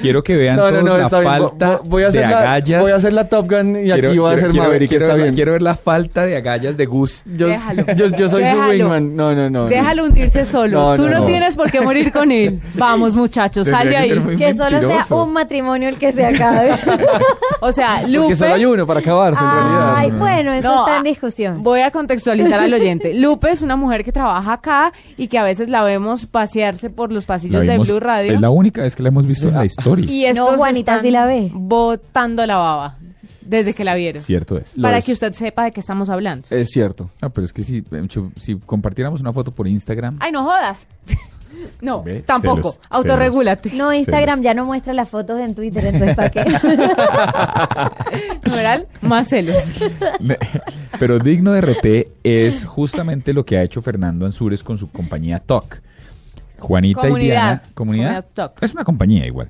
Quiero 0.00 0.22
que 0.22 0.36
vean 0.36 0.56
No, 0.56 0.64
no, 0.64 0.70
todos 0.70 0.84
no, 0.84 0.98
la 0.98 1.04
está 1.04 1.20
bien. 1.20 1.32
Vo- 1.32 1.48
falta 1.50 1.80
Voy 1.84 2.02
a 2.02 2.08
hacer 2.08 2.24
de 2.26 2.30
la, 2.32 2.38
agallas. 2.38 2.82
voy 2.82 2.90
a 2.92 2.96
hacer 2.96 3.12
la 3.12 3.28
Top 3.28 3.50
Gun 3.50 3.86
y 3.86 3.90
aquí 3.90 4.18
va 4.18 4.32
a 4.32 4.38
ser 4.38 4.50
quiero, 4.50 4.64
Maverick, 4.66 4.88
quiero 4.88 5.04
está 5.04 5.14
ver, 5.14 5.22
bien. 5.24 5.34
quiero 5.34 5.52
ver 5.52 5.62
la 5.62 5.74
falta 5.76 6.24
de 6.26 6.36
agallas 6.36 6.76
de 6.76 6.86
Gus. 6.86 7.22
Yo, 7.26 7.46
Déjalo. 7.48 7.84
yo, 7.96 8.06
yo 8.06 8.28
soy 8.28 8.42
Déjalo. 8.42 8.64
su 8.64 8.70
wingman. 8.70 9.16
No, 9.16 9.34
no, 9.34 9.50
no. 9.50 9.64
no. 9.64 9.66
Déjalo 9.68 10.04
hundirse 10.04 10.44
solo. 10.44 10.80
No, 10.80 10.94
Tú 10.96 11.02
no, 11.04 11.10
no, 11.10 11.18
no. 11.20 11.24
tienes 11.24 11.56
por 11.56 11.70
qué 11.70 11.80
morir 11.80 12.12
con 12.12 12.30
él. 12.32 12.60
Vamos, 12.74 13.14
muchachos, 13.14 13.68
sal 13.68 13.84
de 13.84 13.90
que 13.90 13.96
ahí. 13.96 14.18
muy 14.18 14.36
Que 14.36 14.54
solo 14.54 14.80
sea 14.80 15.04
un 15.16 15.32
matrimonio 15.32 15.88
el 15.88 15.98
que 15.98 16.12
se 16.12 16.24
acabe. 16.24 16.70
O 17.60 17.72
sea, 17.72 18.02
Porque 18.02 18.36
solo 18.36 18.54
hay 18.54 18.62
Lupe. 18.62 18.74
uno 18.74 18.86
para 18.86 19.00
acabarse, 19.00 19.42
en 19.42 19.50
realidad. 19.50 19.94
Ay, 19.96 20.08
no, 20.08 20.12
no. 20.14 20.18
bueno, 20.20 20.52
eso 20.52 20.68
No, 20.68 20.86
está 20.86 20.96
en 20.98 21.00
ah, 21.00 21.08
discusión. 21.08 21.62
Voy 21.64 21.80
a 21.80 21.90
contextualizar 21.90 22.60
al 22.60 22.72
oyente. 22.72 23.14
Lupe 23.14 23.50
es 23.50 23.62
una 23.62 23.74
mujer 23.74 24.04
que 24.04 24.12
trabaja 24.12 24.52
acá 24.52 24.92
y 25.16 25.26
que 25.26 25.38
a 25.38 25.42
veces 25.44 25.68
la 25.68 25.82
vemos 25.82 26.26
pasearse 26.26 26.88
por 26.88 27.10
los 27.10 27.24
La 27.24 27.34
pasillos 27.34 27.62
de 27.62 27.68
vimos- 27.72 27.88
Blue 27.88 27.98
Radio. 28.00 28.32
Es 28.34 28.40
la 28.40 28.50
única 28.50 28.82
vez 28.82 28.94
que 28.94 29.02
la 29.02 29.08
hemos 29.08 29.26
visto 29.26 29.50
la 29.58 29.66
historia. 29.66 30.10
Y 30.10 30.24
estos 30.24 30.56
Juanita 30.56 30.92
están 30.92 31.04
sí 31.04 31.10
la 31.10 31.26
ve. 31.26 31.50
Botando 31.52 32.46
la 32.46 32.56
baba 32.56 32.96
desde 33.48 33.74
que 33.74 33.84
la 33.84 33.94
vieron. 33.94 34.22
Cierto 34.22 34.58
es. 34.58 34.76
Lo 34.76 34.82
Para 34.82 34.98
es. 34.98 35.04
que 35.04 35.12
usted 35.12 35.32
sepa 35.32 35.64
de 35.64 35.72
qué 35.72 35.80
estamos 35.80 36.10
hablando. 36.10 36.46
Es 36.50 36.70
cierto. 36.70 37.10
Ah, 37.22 37.30
pero 37.30 37.44
es 37.44 37.52
que 37.52 37.64
si, 37.64 37.82
compartiéramos 38.66 39.20
una 39.20 39.32
foto 39.32 39.50
por 39.52 39.66
Instagram, 39.66 40.18
Ay, 40.20 40.32
no 40.32 40.44
jodas. 40.44 40.86
No, 41.80 42.04
Ve, 42.04 42.20
tampoco. 42.20 42.72
celos, 42.72 42.80
Autorregúlate. 42.90 43.72
No, 43.72 43.92
Instagram 43.92 44.40
Celos. 44.40 44.44
ya 44.44 44.54
no 44.54 44.66
muestra 44.66 44.92
las 44.92 45.08
fotos 45.08 45.40
en 45.40 45.54
Twitter, 45.56 45.84
entonces 45.86 46.14
¿para 46.14 46.30
qué? 46.30 46.44
Numeral, 48.44 48.86
más 49.00 49.28
celos. 49.28 49.68
Pero 51.00 51.18
digno 51.18 51.52
de 51.52 51.60
RT 51.62 52.08
es 52.22 52.64
justamente 52.64 53.32
lo 53.32 53.44
que 53.44 53.56
ha 53.56 53.62
hecho 53.62 53.82
Fernando 53.82 54.26
Ansúrez 54.26 54.62
con 54.62 54.78
su 54.78 54.90
compañía 54.90 55.40
TOC. 55.40 55.80
Juanita 56.58 57.08
y. 57.08 57.14
Diana. 57.24 57.62
¿Comunidad? 57.74 58.24
Es 58.60 58.72
una 58.72 58.84
compañía 58.84 59.26
igual. 59.26 59.48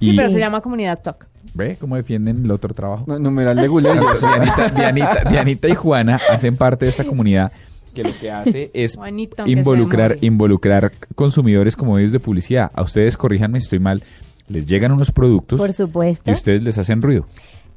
Sí, 0.00 0.10
Y 0.10 0.16
pero 0.16 0.28
se 0.28 0.38
llama 0.38 0.60
Comunidad 0.60 1.00
Talk. 1.02 1.26
¿Ve 1.54 1.76
cómo 1.80 1.96
defienden 1.96 2.44
el 2.44 2.50
otro 2.50 2.74
trabajo? 2.74 3.04
No, 3.06 3.18
numeral 3.18 3.56
de. 3.56 3.68
Dianita, 3.68 4.68
Dianita- 4.74 5.28
Dianita 5.30 5.68
y 5.68 5.74
Juana 5.74 6.20
hacen 6.30 6.56
parte 6.56 6.84
de 6.84 6.90
esta 6.90 7.04
comunidad 7.04 7.50
que 7.94 8.04
lo 8.04 8.10
que 8.20 8.30
hace 8.30 8.70
es 8.74 8.94
Juanito, 8.96 9.46
involucrar, 9.46 10.18
involucrar 10.20 10.92
consumidores 11.14 11.76
como 11.76 11.94
medios 11.94 12.12
de 12.12 12.20
publicidad. 12.20 12.70
A 12.74 12.82
ustedes, 12.82 13.16
corríjanme 13.16 13.58
si 13.60 13.64
estoy 13.64 13.78
mal, 13.78 14.02
les 14.48 14.66
llegan 14.66 14.92
unos 14.92 15.10
productos 15.12 15.58
Por 15.58 15.72
supuesto. 15.72 16.30
y 16.30 16.34
ustedes 16.34 16.62
les 16.62 16.76
hacen 16.76 17.00
ruido. 17.00 17.26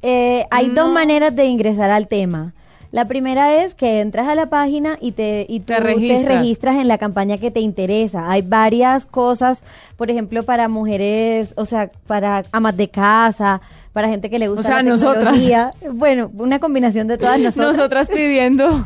Eh, 0.02 0.44
hay 0.50 0.68
No. 0.68 0.74
dos 0.84 0.92
maneras 0.92 1.34
de 1.34 1.46
ingresar 1.46 1.90
al 1.90 2.06
tema. 2.08 2.52
La 2.92 3.06
primera 3.06 3.62
es 3.62 3.74
que 3.74 4.00
entras 4.00 4.26
a 4.26 4.34
la 4.34 4.46
página 4.46 4.98
y 5.00 5.12
te 5.12 5.46
y 5.48 5.60
tú 5.60 5.66
Te 5.66 5.74
te 5.74 5.80
registras. 5.80 6.38
registras. 6.40 6.76
en 6.76 6.88
la 6.88 6.98
campaña 6.98 7.38
que 7.38 7.50
te 7.52 7.60
interesa. 7.60 8.30
Hay 8.30 8.42
varias 8.42 9.06
cosas, 9.06 9.62
por 9.96 10.10
ejemplo, 10.10 10.42
para 10.42 10.66
mujeres, 10.68 11.52
o 11.56 11.64
sea, 11.66 11.90
para 12.08 12.44
amas 12.50 12.76
de 12.76 12.88
casa, 12.88 13.60
para 13.92 14.08
gente 14.08 14.30
que 14.30 14.38
le 14.38 14.46
gusta 14.48 14.60
O 14.60 14.62
sea, 14.62 14.76
la 14.76 14.82
nosotras. 14.84 15.34
tecnología. 15.34 15.72
Bueno, 15.92 16.30
una 16.34 16.58
combinación 16.60 17.08
de 17.08 17.18
todas 17.18 17.40
nosotras. 17.40 17.76
Nosotras 17.76 18.08
pidiendo 18.08 18.68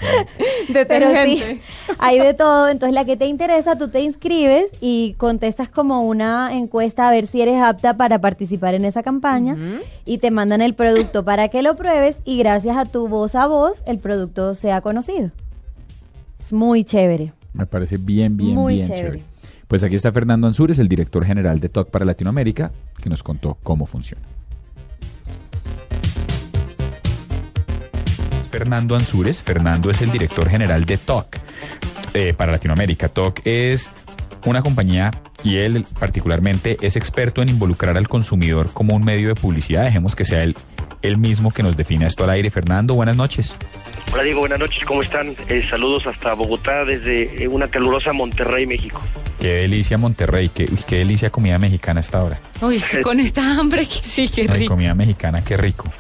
Pero 0.67 0.67
sí, 0.67 0.73
detergente. 0.73 1.61
hay 1.99 2.19
de 2.19 2.33
todo. 2.33 2.69
Entonces, 2.69 2.95
la 2.95 3.05
que 3.05 3.17
te 3.17 3.27
interesa, 3.27 3.77
tú 3.77 3.89
te 3.89 4.01
inscribes 4.01 4.67
y 4.81 5.15
contestas 5.19 5.69
como 5.69 6.03
una 6.05 6.55
encuesta 6.55 7.07
a 7.07 7.11
ver 7.11 7.27
si 7.27 7.43
eres 7.43 7.63
apta 7.63 7.97
para 7.97 8.19
participar 8.21 8.75
en 8.75 8.85
esa 8.87 9.03
campaña 9.03 9.57
y 10.07 10.19
te 10.19 10.31
mandan 10.31 10.63
el 10.63 10.75
producto 10.75 11.25
para 11.25 11.49
que 11.49 11.61
lo 11.63 11.77
pruebes 11.77 12.17
y 12.25 12.39
gracias 12.39 12.77
a 12.77 12.87
tu 12.87 13.09
voz 13.09 13.35
a 13.35 13.47
voz 13.47 13.83
el 13.87 13.99
producto 13.99 14.55
sea 14.55 14.81
conocido. 14.81 15.31
Es 16.41 16.53
muy 16.53 16.85
chévere. 16.85 17.33
Me 17.53 17.67
parece 17.67 17.97
bien, 17.99 18.37
bien, 18.37 18.55
Muy 18.55 18.77
bien 18.77 18.87
chévere. 18.89 19.05
chévere. 19.07 19.23
Pues 19.69 19.83
aquí 19.83 19.97
está 19.97 20.13
Fernando 20.13 20.47
Ansúrez, 20.47 20.79
el 20.79 20.89
director 20.89 21.25
general 21.25 21.59
de 21.61 21.69
TOC 21.69 21.89
para 21.91 22.05
Latinoamérica, 22.05 22.71
que 23.03 23.09
nos 23.09 23.23
contó 23.23 23.57
cómo 23.63 23.87
funciona. 23.87 24.23
Fernando 28.55 28.95
Ansúrez. 28.95 29.43
Fernando 29.43 29.91
es 29.91 30.01
el 30.01 30.13
director 30.13 30.49
general 30.49 30.85
de 30.85 30.97
TOC 30.97 31.39
eh, 32.15 32.35
para 32.35 32.53
Latinoamérica. 32.53 33.09
TOC 33.09 33.41
es 33.45 33.91
una 34.45 34.63
compañía 34.63 35.11
y 35.43 35.57
él 35.57 35.85
particularmente 35.99 36.77
es 36.81 36.95
experto 36.95 37.43
en 37.43 37.49
involucrar 37.49 37.97
al 37.97 38.07
consumidor 38.07 38.71
como 38.73 38.95
un 38.95 39.03
medio 39.03 39.27
de 39.27 39.35
publicidad. 39.35 39.83
Dejemos 39.83 40.15
que 40.15 40.25
sea 40.25 40.45
él, 40.45 40.55
él 41.03 41.17
mismo 41.19 41.51
que 41.51 41.65
nos 41.65 41.77
define 41.77 42.07
esto 42.07 42.23
al 42.23 42.31
aire. 42.31 42.49
Fernando, 42.49 42.95
buenas 42.95 43.17
noches. 43.17 43.57
Hola 44.13 44.23
Diego, 44.23 44.39
buenas 44.39 44.61
noches, 44.61 44.85
¿cómo 44.85 45.03
están? 45.03 45.35
Eh, 45.49 45.67
saludos 45.69 46.07
hasta 46.07 46.33
Bogotá 46.35 46.85
desde 46.85 47.43
eh, 47.43 47.49
una 47.49 47.67
calurosa 47.67 48.13
Monterrey, 48.13 48.67
México. 48.67 49.03
Qué 49.41 49.49
delicia 49.49 49.99
Monterrey, 49.99 50.49
qué, 50.49 50.69
uy, 50.71 50.79
qué 50.87 50.99
delicia 50.99 51.31
comida 51.31 51.59
mexicana 51.59 51.99
hasta 51.99 52.19
ahora. 52.21 52.39
Uy, 52.61 52.81
con 53.03 53.19
esta 53.19 53.59
hambre 53.59 53.85
que 53.89 53.95
sí, 53.95 54.29
qué 54.29 54.43
Ay, 54.43 54.61
rico. 54.61 54.75
comida 54.75 54.95
mexicana, 54.95 55.43
qué 55.43 55.57
rico. 55.57 55.93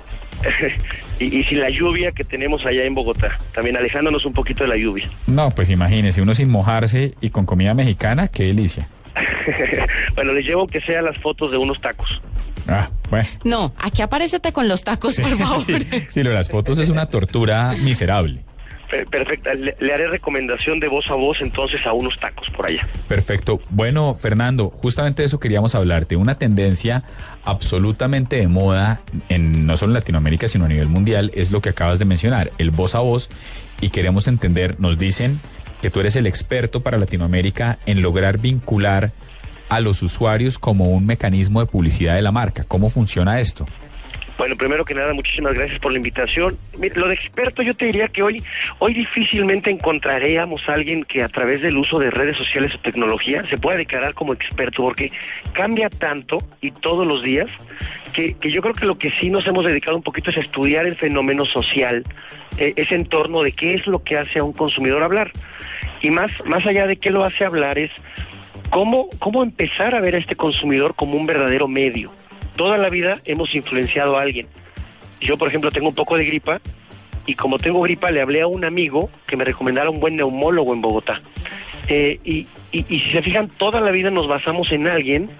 y, 1.20 1.38
y 1.40 1.44
sin 1.44 1.60
la 1.60 1.70
lluvia 1.70 2.12
que 2.12 2.24
tenemos 2.24 2.64
allá 2.66 2.84
en 2.84 2.94
Bogotá, 2.94 3.38
también 3.54 3.76
alejándonos 3.76 4.24
un 4.24 4.32
poquito 4.32 4.64
de 4.64 4.70
la 4.70 4.76
lluvia. 4.76 5.08
No, 5.26 5.50
pues 5.50 5.70
imagínese, 5.70 6.22
uno 6.22 6.34
sin 6.34 6.48
mojarse 6.48 7.14
y 7.20 7.30
con 7.30 7.46
comida 7.46 7.74
mexicana, 7.74 8.28
qué 8.28 8.44
delicia. 8.44 8.88
bueno, 10.14 10.32
les 10.32 10.44
llevo 10.46 10.66
que 10.66 10.80
sea 10.80 11.02
las 11.02 11.16
fotos 11.18 11.52
de 11.52 11.58
unos 11.58 11.80
tacos. 11.80 12.20
Ah, 12.66 12.88
bueno. 13.10 13.28
No, 13.44 13.74
aquí 13.78 14.02
aparécete 14.02 14.52
con 14.52 14.68
los 14.68 14.82
tacos, 14.84 15.16
por 15.20 15.38
favor. 15.38 15.60
Sí, 15.60 15.76
sí, 16.08 16.22
lo 16.22 16.30
de 16.30 16.36
las 16.36 16.48
fotos 16.48 16.78
es 16.78 16.88
una 16.88 17.06
tortura 17.06 17.74
miserable. 17.82 18.40
Per- 18.90 19.06
Perfecta, 19.06 19.54
le, 19.54 19.76
le 19.80 19.92
haré 19.94 20.08
recomendación 20.08 20.80
de 20.80 20.88
voz 20.88 21.08
a 21.10 21.14
voz 21.14 21.40
entonces 21.40 21.84
a 21.86 21.92
unos 21.92 22.18
tacos 22.20 22.48
por 22.50 22.66
allá. 22.66 22.86
Perfecto. 23.08 23.60
Bueno, 23.70 24.14
Fernando, 24.14 24.70
justamente 24.70 25.22
de 25.22 25.26
eso 25.26 25.40
queríamos 25.40 25.74
hablarte. 25.74 26.16
Una 26.16 26.36
tendencia 26.38 27.02
absolutamente 27.44 28.36
de 28.36 28.48
moda, 28.48 29.00
en, 29.28 29.66
no 29.66 29.76
solo 29.76 29.90
en 29.90 29.94
Latinoamérica, 29.94 30.48
sino 30.48 30.64
a 30.64 30.68
nivel 30.68 30.88
mundial, 30.88 31.30
es 31.34 31.50
lo 31.50 31.60
que 31.60 31.70
acabas 31.70 31.98
de 31.98 32.04
mencionar, 32.04 32.50
el 32.58 32.70
voz 32.70 32.94
a 32.94 33.00
voz. 33.00 33.28
Y 33.80 33.90
queremos 33.90 34.28
entender, 34.28 34.78
nos 34.80 34.98
dicen 34.98 35.38
que 35.82 35.90
tú 35.90 36.00
eres 36.00 36.16
el 36.16 36.26
experto 36.26 36.80
para 36.82 36.96
Latinoamérica 36.98 37.78
en 37.86 38.00
lograr 38.02 38.38
vincular 38.38 39.12
a 39.68 39.80
los 39.80 40.02
usuarios 40.02 40.58
como 40.58 40.84
un 40.90 41.04
mecanismo 41.06 41.60
de 41.60 41.66
publicidad 41.66 42.14
de 42.14 42.22
la 42.22 42.32
marca. 42.32 42.64
¿Cómo 42.64 42.88
funciona 42.90 43.40
esto? 43.40 43.66
Bueno, 44.36 44.56
primero 44.56 44.84
que 44.84 44.94
nada, 44.94 45.12
muchísimas 45.14 45.54
gracias 45.54 45.78
por 45.78 45.92
la 45.92 45.98
invitación. 45.98 46.58
Lo 46.96 47.08
de 47.08 47.14
experto, 47.14 47.62
yo 47.62 47.72
te 47.74 47.86
diría 47.86 48.08
que 48.08 48.22
hoy, 48.22 48.42
hoy 48.80 48.92
difícilmente 48.92 49.70
encontraríamos 49.70 50.68
a 50.68 50.74
alguien 50.74 51.04
que 51.04 51.22
a 51.22 51.28
través 51.28 51.62
del 51.62 51.76
uso 51.76 52.00
de 52.00 52.10
redes 52.10 52.36
sociales 52.36 52.74
o 52.74 52.78
tecnología 52.78 53.44
se 53.48 53.58
pueda 53.58 53.76
declarar 53.76 54.14
como 54.14 54.32
experto, 54.32 54.82
porque 54.82 55.12
cambia 55.52 55.88
tanto 55.88 56.38
y 56.60 56.72
todos 56.72 57.06
los 57.06 57.22
días 57.22 57.48
que, 58.12 58.34
que 58.34 58.50
yo 58.50 58.60
creo 58.60 58.74
que 58.74 58.86
lo 58.86 58.98
que 58.98 59.12
sí 59.12 59.30
nos 59.30 59.46
hemos 59.46 59.64
dedicado 59.64 59.96
un 59.96 60.02
poquito 60.02 60.30
es 60.30 60.36
estudiar 60.36 60.86
el 60.86 60.96
fenómeno 60.96 61.44
social, 61.44 62.04
eh, 62.58 62.72
ese 62.74 62.96
entorno 62.96 63.42
de 63.42 63.52
qué 63.52 63.74
es 63.74 63.86
lo 63.86 64.02
que 64.02 64.18
hace 64.18 64.40
a 64.40 64.44
un 64.44 64.52
consumidor 64.52 65.04
hablar. 65.04 65.30
Y 66.02 66.10
más, 66.10 66.32
más 66.44 66.66
allá 66.66 66.88
de 66.88 66.96
qué 66.96 67.10
lo 67.10 67.24
hace 67.24 67.44
hablar 67.44 67.78
es 67.78 67.92
cómo, 68.70 69.08
cómo 69.20 69.44
empezar 69.44 69.94
a 69.94 70.00
ver 70.00 70.16
a 70.16 70.18
este 70.18 70.34
consumidor 70.34 70.94
como 70.96 71.16
un 71.16 71.26
verdadero 71.26 71.68
medio. 71.68 72.10
Toda 72.56 72.78
la 72.78 72.88
vida 72.88 73.20
hemos 73.24 73.54
influenciado 73.54 74.16
a 74.16 74.22
alguien. 74.22 74.46
Yo, 75.20 75.36
por 75.36 75.48
ejemplo, 75.48 75.70
tengo 75.70 75.88
un 75.88 75.94
poco 75.94 76.16
de 76.16 76.24
gripa 76.24 76.60
y 77.26 77.34
como 77.34 77.58
tengo 77.58 77.80
gripa 77.80 78.10
le 78.10 78.20
hablé 78.20 78.42
a 78.42 78.46
un 78.46 78.64
amigo 78.64 79.10
que 79.26 79.36
me 79.36 79.44
recomendara 79.44 79.90
un 79.90 80.00
buen 80.00 80.16
neumólogo 80.16 80.72
en 80.72 80.80
Bogotá. 80.80 81.20
Eh, 81.88 82.20
y, 82.24 82.46
y, 82.72 82.84
y 82.88 83.00
si 83.00 83.12
se 83.12 83.22
fijan, 83.22 83.48
toda 83.48 83.80
la 83.80 83.90
vida 83.90 84.10
nos 84.10 84.28
basamos 84.28 84.72
en 84.72 84.86
alguien 84.86 85.30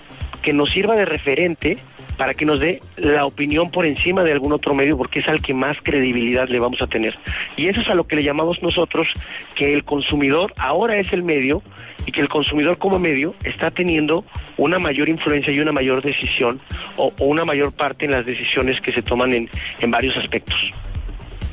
que 0.43 0.53
nos 0.53 0.71
sirva 0.71 0.97
de 0.97 1.05
referente 1.05 1.79
para 2.17 2.35
que 2.35 2.45
nos 2.45 2.61
dé 2.61 2.81
la 2.97 3.27
opinión 3.27 3.71
por 3.71 3.87
encima 3.87 4.23
de 4.23 4.33
algún 4.33 4.53
otro 4.53 4.75
medio, 4.75 4.97
porque 4.97 5.21
es 5.21 5.29
al 5.29 5.41
que 5.41 5.55
más 5.55 5.79
credibilidad 5.83 6.49
le 6.49 6.59
vamos 6.59 6.81
a 6.83 6.87
tener. 6.87 7.19
Y 7.57 7.69
eso 7.69 7.81
es 7.81 7.89
a 7.89 7.95
lo 7.95 8.05
que 8.05 8.17
le 8.17 8.23
llamamos 8.23 8.63
nosotros 8.63 9.09
que 9.55 9.73
el 9.73 9.85
consumidor 9.85 10.53
ahora 10.57 10.99
es 10.99 11.13
el 11.13 11.23
medio 11.23 11.63
y 12.07 12.13
que 12.13 12.21
el 12.21 12.29
consumidor 12.29 12.79
como 12.79 12.99
medio 12.99 13.35
está 13.45 13.71
teniendo 13.71 14.25
una 14.57 14.79
mayor 14.79 15.09
influencia 15.09 15.53
y 15.53 15.61
una 15.61 15.73
mayor 15.73 16.03
decisión 16.03 16.61
o, 16.97 17.13
una 17.19 17.45
mayor 17.45 17.73
parte 17.73 18.05
en 18.05 18.13
las 18.13 18.27
decisiones 18.27 18.81
que 18.81 18.93
se 18.93 19.03
toman 19.03 19.33
en, 19.33 19.51
en 19.81 19.91
varios 19.91 20.17
aspectos. 20.17 20.57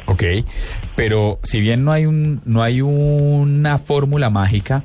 Ok, 0.08 0.24
pero 0.96 1.40
si 1.44 1.62
bien 1.62 1.86
no 1.86 1.92
hay 1.92 2.06
un, 2.06 2.42
no 2.46 2.64
hay 2.64 2.82
una 2.82 3.78
fórmula 3.78 4.30
mágica, 4.30 4.84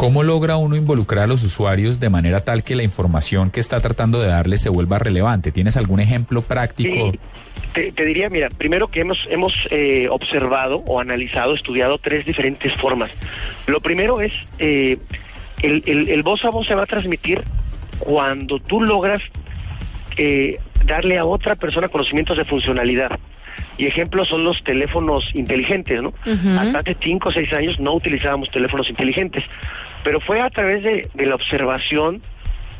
¿cómo 0.00 0.22
logra 0.22 0.56
uno 0.56 0.76
involucrar 0.76 1.24
a 1.24 1.26
los 1.26 1.44
usuarios 1.44 2.00
de 2.00 2.08
manera 2.08 2.42
tal 2.42 2.64
que 2.64 2.74
la 2.74 2.82
información 2.82 3.50
que 3.50 3.60
está 3.60 3.80
tratando 3.80 4.18
de 4.18 4.28
darles 4.28 4.62
se 4.62 4.70
vuelva 4.70 4.98
relevante? 4.98 5.52
¿Tienes 5.52 5.76
algún 5.76 6.00
ejemplo 6.00 6.40
práctico? 6.40 7.10
Sí, 7.10 7.20
te, 7.74 7.92
te 7.92 8.06
diría, 8.06 8.30
mira, 8.30 8.48
primero 8.48 8.88
que 8.88 9.00
hemos, 9.00 9.18
hemos 9.28 9.52
eh, 9.70 10.08
observado 10.10 10.76
o 10.86 11.00
analizado, 11.00 11.54
estudiado 11.54 11.98
tres 11.98 12.24
diferentes 12.24 12.72
formas. 12.76 13.10
Lo 13.66 13.80
primero 13.80 14.22
es, 14.22 14.32
eh, 14.58 14.96
el, 15.60 15.82
el, 15.84 16.08
el 16.08 16.22
voz 16.22 16.46
a 16.46 16.48
voz 16.48 16.66
se 16.66 16.74
va 16.74 16.84
a 16.84 16.86
transmitir 16.86 17.42
cuando 17.98 18.58
tú 18.58 18.80
logras 18.80 19.20
eh, 20.16 20.56
darle 20.86 21.18
a 21.18 21.26
otra 21.26 21.56
persona 21.56 21.88
conocimientos 21.88 22.38
de 22.38 22.46
funcionalidad. 22.46 23.18
Y 23.76 23.86
ejemplos 23.86 24.28
son 24.28 24.44
los 24.44 24.62
teléfonos 24.64 25.34
inteligentes, 25.34 26.02
¿no? 26.02 26.08
Ujú. 26.08 26.58
Hasta 26.58 26.78
hace 26.78 26.96
cinco 27.02 27.28
o 27.28 27.32
seis 27.32 27.52
años 27.52 27.78
no 27.78 27.94
utilizábamos 27.94 28.50
teléfonos 28.50 28.88
inteligentes, 28.88 29.44
pero 30.04 30.20
fue 30.20 30.40
a 30.40 30.50
través 30.50 30.82
de, 30.82 31.08
la 31.14 31.34
observación 31.34 32.22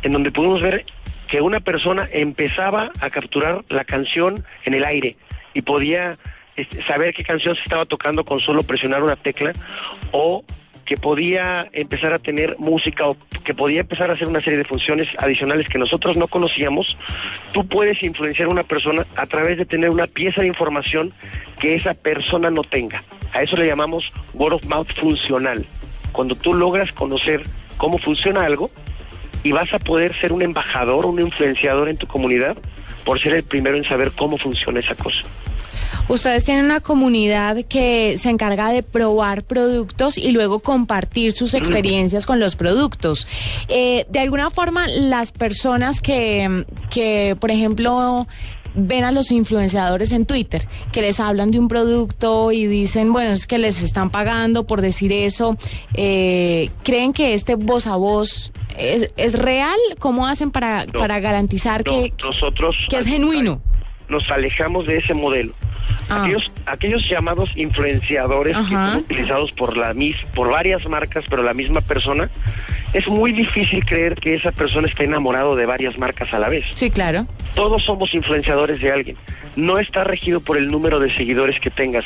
en 0.02 0.12
donde 0.12 0.30
pudimos 0.30 0.62
ver 0.62 0.84
que 1.28 1.40
una 1.40 1.60
persona 1.60 2.08
empezaba 2.10 2.90
a 3.00 3.10
capturar 3.10 3.62
la 3.68 3.84
canción 3.84 4.44
en 4.64 4.74
el 4.74 4.84
aire 4.84 5.16
y 5.54 5.62
podía 5.62 6.16
este, 6.56 6.82
saber 6.82 7.14
qué 7.14 7.22
canción 7.22 7.54
se 7.54 7.62
estaba 7.62 7.84
tocando 7.84 8.24
con 8.24 8.40
solo 8.40 8.62
presionar 8.62 9.02
una 9.02 9.16
tecla 9.16 9.52
o 10.12 10.44
que 10.90 10.96
podía 10.96 11.68
empezar 11.72 12.12
a 12.12 12.18
tener 12.18 12.56
música 12.58 13.06
o 13.06 13.16
que 13.44 13.54
podía 13.54 13.82
empezar 13.82 14.10
a 14.10 14.14
hacer 14.14 14.26
una 14.26 14.40
serie 14.40 14.58
de 14.58 14.64
funciones 14.64 15.06
adicionales 15.18 15.68
que 15.68 15.78
nosotros 15.78 16.16
no 16.16 16.26
conocíamos, 16.26 16.96
tú 17.52 17.64
puedes 17.68 18.02
influenciar 18.02 18.48
a 18.48 18.50
una 18.50 18.64
persona 18.64 19.06
a 19.14 19.26
través 19.26 19.56
de 19.56 19.66
tener 19.66 19.90
una 19.90 20.08
pieza 20.08 20.40
de 20.40 20.48
información 20.48 21.12
que 21.60 21.76
esa 21.76 21.94
persona 21.94 22.50
no 22.50 22.64
tenga. 22.64 23.04
A 23.32 23.42
eso 23.42 23.56
le 23.56 23.68
llamamos 23.68 24.12
word 24.34 24.54
of 24.54 24.64
mouth 24.64 24.92
funcional. 24.94 25.64
Cuando 26.12 26.34
tú 26.34 26.54
logras 26.54 26.92
conocer 26.92 27.42
cómo 27.76 27.98
funciona 27.98 28.44
algo 28.44 28.70
y 29.42 29.52
vas 29.52 29.72
a 29.72 29.78
poder 29.78 30.18
ser 30.20 30.32
un 30.32 30.42
embajador, 30.42 31.06
un 31.06 31.20
influenciador 31.20 31.88
en 31.88 31.96
tu 31.96 32.06
comunidad 32.06 32.56
por 33.04 33.20
ser 33.20 33.34
el 33.34 33.42
primero 33.42 33.76
en 33.76 33.84
saber 33.84 34.12
cómo 34.12 34.38
funciona 34.38 34.80
esa 34.80 34.94
cosa. 34.94 35.22
Ustedes 36.08 36.44
tienen 36.44 36.64
una 36.64 36.80
comunidad 36.80 37.64
que 37.68 38.18
se 38.18 38.30
encarga 38.30 38.70
de 38.72 38.82
probar 38.82 39.44
productos 39.44 40.18
y 40.18 40.32
luego 40.32 40.58
compartir 40.58 41.32
sus 41.32 41.54
experiencias 41.54 42.26
con 42.26 42.40
los 42.40 42.56
productos. 42.56 43.28
Eh, 43.68 44.06
de 44.08 44.18
alguna 44.18 44.50
forma, 44.50 44.88
las 44.88 45.30
personas 45.30 46.00
que, 46.00 46.64
que, 46.90 47.36
por 47.38 47.52
ejemplo, 47.52 48.26
ven 48.74 49.04
a 49.04 49.12
los 49.12 49.30
influenciadores 49.30 50.12
en 50.12 50.26
Twitter 50.26 50.66
que 50.92 51.02
les 51.02 51.20
hablan 51.20 51.50
de 51.50 51.58
un 51.58 51.68
producto 51.68 52.52
y 52.52 52.66
dicen, 52.66 53.12
bueno, 53.12 53.32
es 53.32 53.46
que 53.46 53.58
les 53.58 53.82
están 53.82 54.10
pagando 54.10 54.64
por 54.66 54.80
decir 54.80 55.12
eso, 55.12 55.56
eh, 55.94 56.70
¿creen 56.82 57.12
que 57.12 57.34
este 57.34 57.54
voz 57.56 57.86
a 57.86 57.96
voz 57.96 58.52
es, 58.76 59.10
es 59.16 59.32
real? 59.38 59.78
¿Cómo 59.98 60.26
hacen 60.26 60.50
para, 60.50 60.86
No. 60.86 60.98
para 60.98 61.20
garantizar 61.20 61.84
No, 61.86 61.92
que, 61.92 62.12
nosotros 62.22 62.76
que 62.88 62.98
es 62.98 63.06
genuino? 63.06 63.60
Nos 64.10 64.30
alejamos 64.30 64.86
de 64.86 64.98
ese 64.98 65.14
modelo. 65.14 65.54
Ah. 66.08 66.22
Aquellos, 66.22 66.52
aquellos 66.66 67.08
llamados 67.08 67.50
influenciadores 67.56 68.56
que 68.56 68.64
son 68.64 68.96
utilizados 68.96 69.52
por 69.52 69.76
la 69.76 69.94
mis, 69.94 70.16
por 70.34 70.50
varias 70.50 70.86
marcas, 70.88 71.24
pero 71.30 71.42
la 71.42 71.54
misma 71.54 71.80
persona, 71.80 72.28
es 72.92 73.06
muy 73.08 73.32
difícil 73.32 73.84
creer 73.84 74.16
que 74.16 74.34
esa 74.34 74.50
persona 74.50 74.88
está 74.88 75.04
enamorado 75.04 75.54
de 75.54 75.64
varias 75.64 75.96
marcas 75.96 76.32
a 76.34 76.38
la 76.38 76.48
vez. 76.48 76.64
Sí, 76.74 76.90
claro. 76.90 77.26
Todos 77.54 77.84
somos 77.84 78.12
influenciadores 78.14 78.80
de 78.80 78.90
alguien. 78.90 79.16
No 79.56 79.78
está 79.78 80.04
regido 80.04 80.40
por 80.40 80.56
el 80.56 80.70
número 80.70 80.98
de 81.00 81.12
seguidores 81.14 81.60
que 81.60 81.70
tengas, 81.70 82.04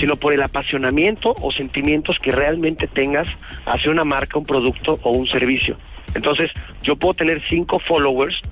sino 0.00 0.16
por 0.16 0.32
el 0.32 0.42
apasionamiento 0.42 1.34
o 1.40 1.52
sentimientos 1.52 2.18
que 2.18 2.30
realmente 2.30 2.86
tengas 2.86 3.28
hacia 3.66 3.90
una 3.90 4.04
marca, 4.04 4.38
un 4.38 4.46
producto 4.46 4.98
o 5.02 5.10
un 5.10 5.26
servicio. 5.26 5.76
Entonces, 6.14 6.50
yo 6.82 6.96
puedo 6.96 7.14
tener 7.14 7.42
cinco 7.48 7.78
followers, 7.78 8.42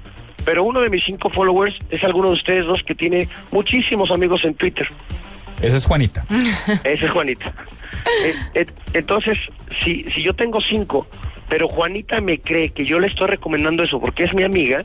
Pero 0.45 0.63
uno 0.63 0.81
de 0.81 0.91
mis 0.91 1.05
cinco 1.05 1.29
followers 1.29 1.79
es 1.91 2.05
alguno 2.05 2.29
de 2.29 2.35
ustedes 2.35 2.67
dos 2.67 2.81
que 2.85 2.95
tiene 2.95 3.29
muchísimos 3.51 4.13
amigos 4.13 4.45
en 4.45 4.55
Twitter. 4.55 4.87
Esa 5.61 5.77
es 5.77 5.87
Juanita. 5.87 6.25
Ese 6.85 7.07
es 7.07 7.11
Juanita. 7.11 7.53
Eh, 8.25 8.35
eh, 8.55 8.67
entonces, 8.93 9.39
si, 9.83 10.05
si 10.05 10.23
yo 10.23 10.35
tengo 10.35 10.61
cinco, 10.61 11.07
pero 11.49 11.69
Juanita 11.69 12.21
me 12.21 12.39
cree 12.39 12.71
que 12.71 12.85
yo 12.85 13.01
le 13.01 13.09
estoy 13.09 13.29
recomendando 13.29 13.83
eso 13.83 14.01
porque 14.01 14.25
es 14.25 14.35
mi 14.35 14.45
amiga, 14.45 14.85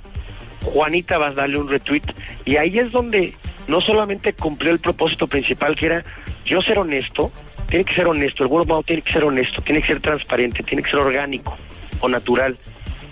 Juanita 0.64 1.18
va 1.18 1.28
a 1.28 1.34
darle 1.34 1.60
un 1.60 1.70
retweet 1.70 2.04
y 2.46 2.56
ahí 2.56 2.80
es 2.80 2.92
donde 2.92 3.36
no 3.68 3.82
solamente 3.82 4.34
cumplió 4.34 4.72
el 4.72 4.80
propósito 4.80 5.28
principal 5.28 5.76
que 5.76 5.88
era 5.88 6.04
yo 6.46 6.62
ser 6.62 6.80
honesto, 6.80 7.32
tiene 7.70 7.86
que 7.86 7.94
ser 7.94 8.08
honesto, 8.08 8.44
el 8.44 8.50
mouth 8.50 8.86
tiene 8.86 9.02
que 9.02 9.14
ser 9.14 9.24
honesto, 9.24 9.62
tiene 9.62 9.82
que 9.82 9.88
ser 9.88 10.02
transparente, 10.02 10.64
tiene 10.64 10.84
que 10.84 10.90
ser 10.90 11.00
orgánico 11.00 11.58
o 12.02 12.10
natural, 12.10 12.58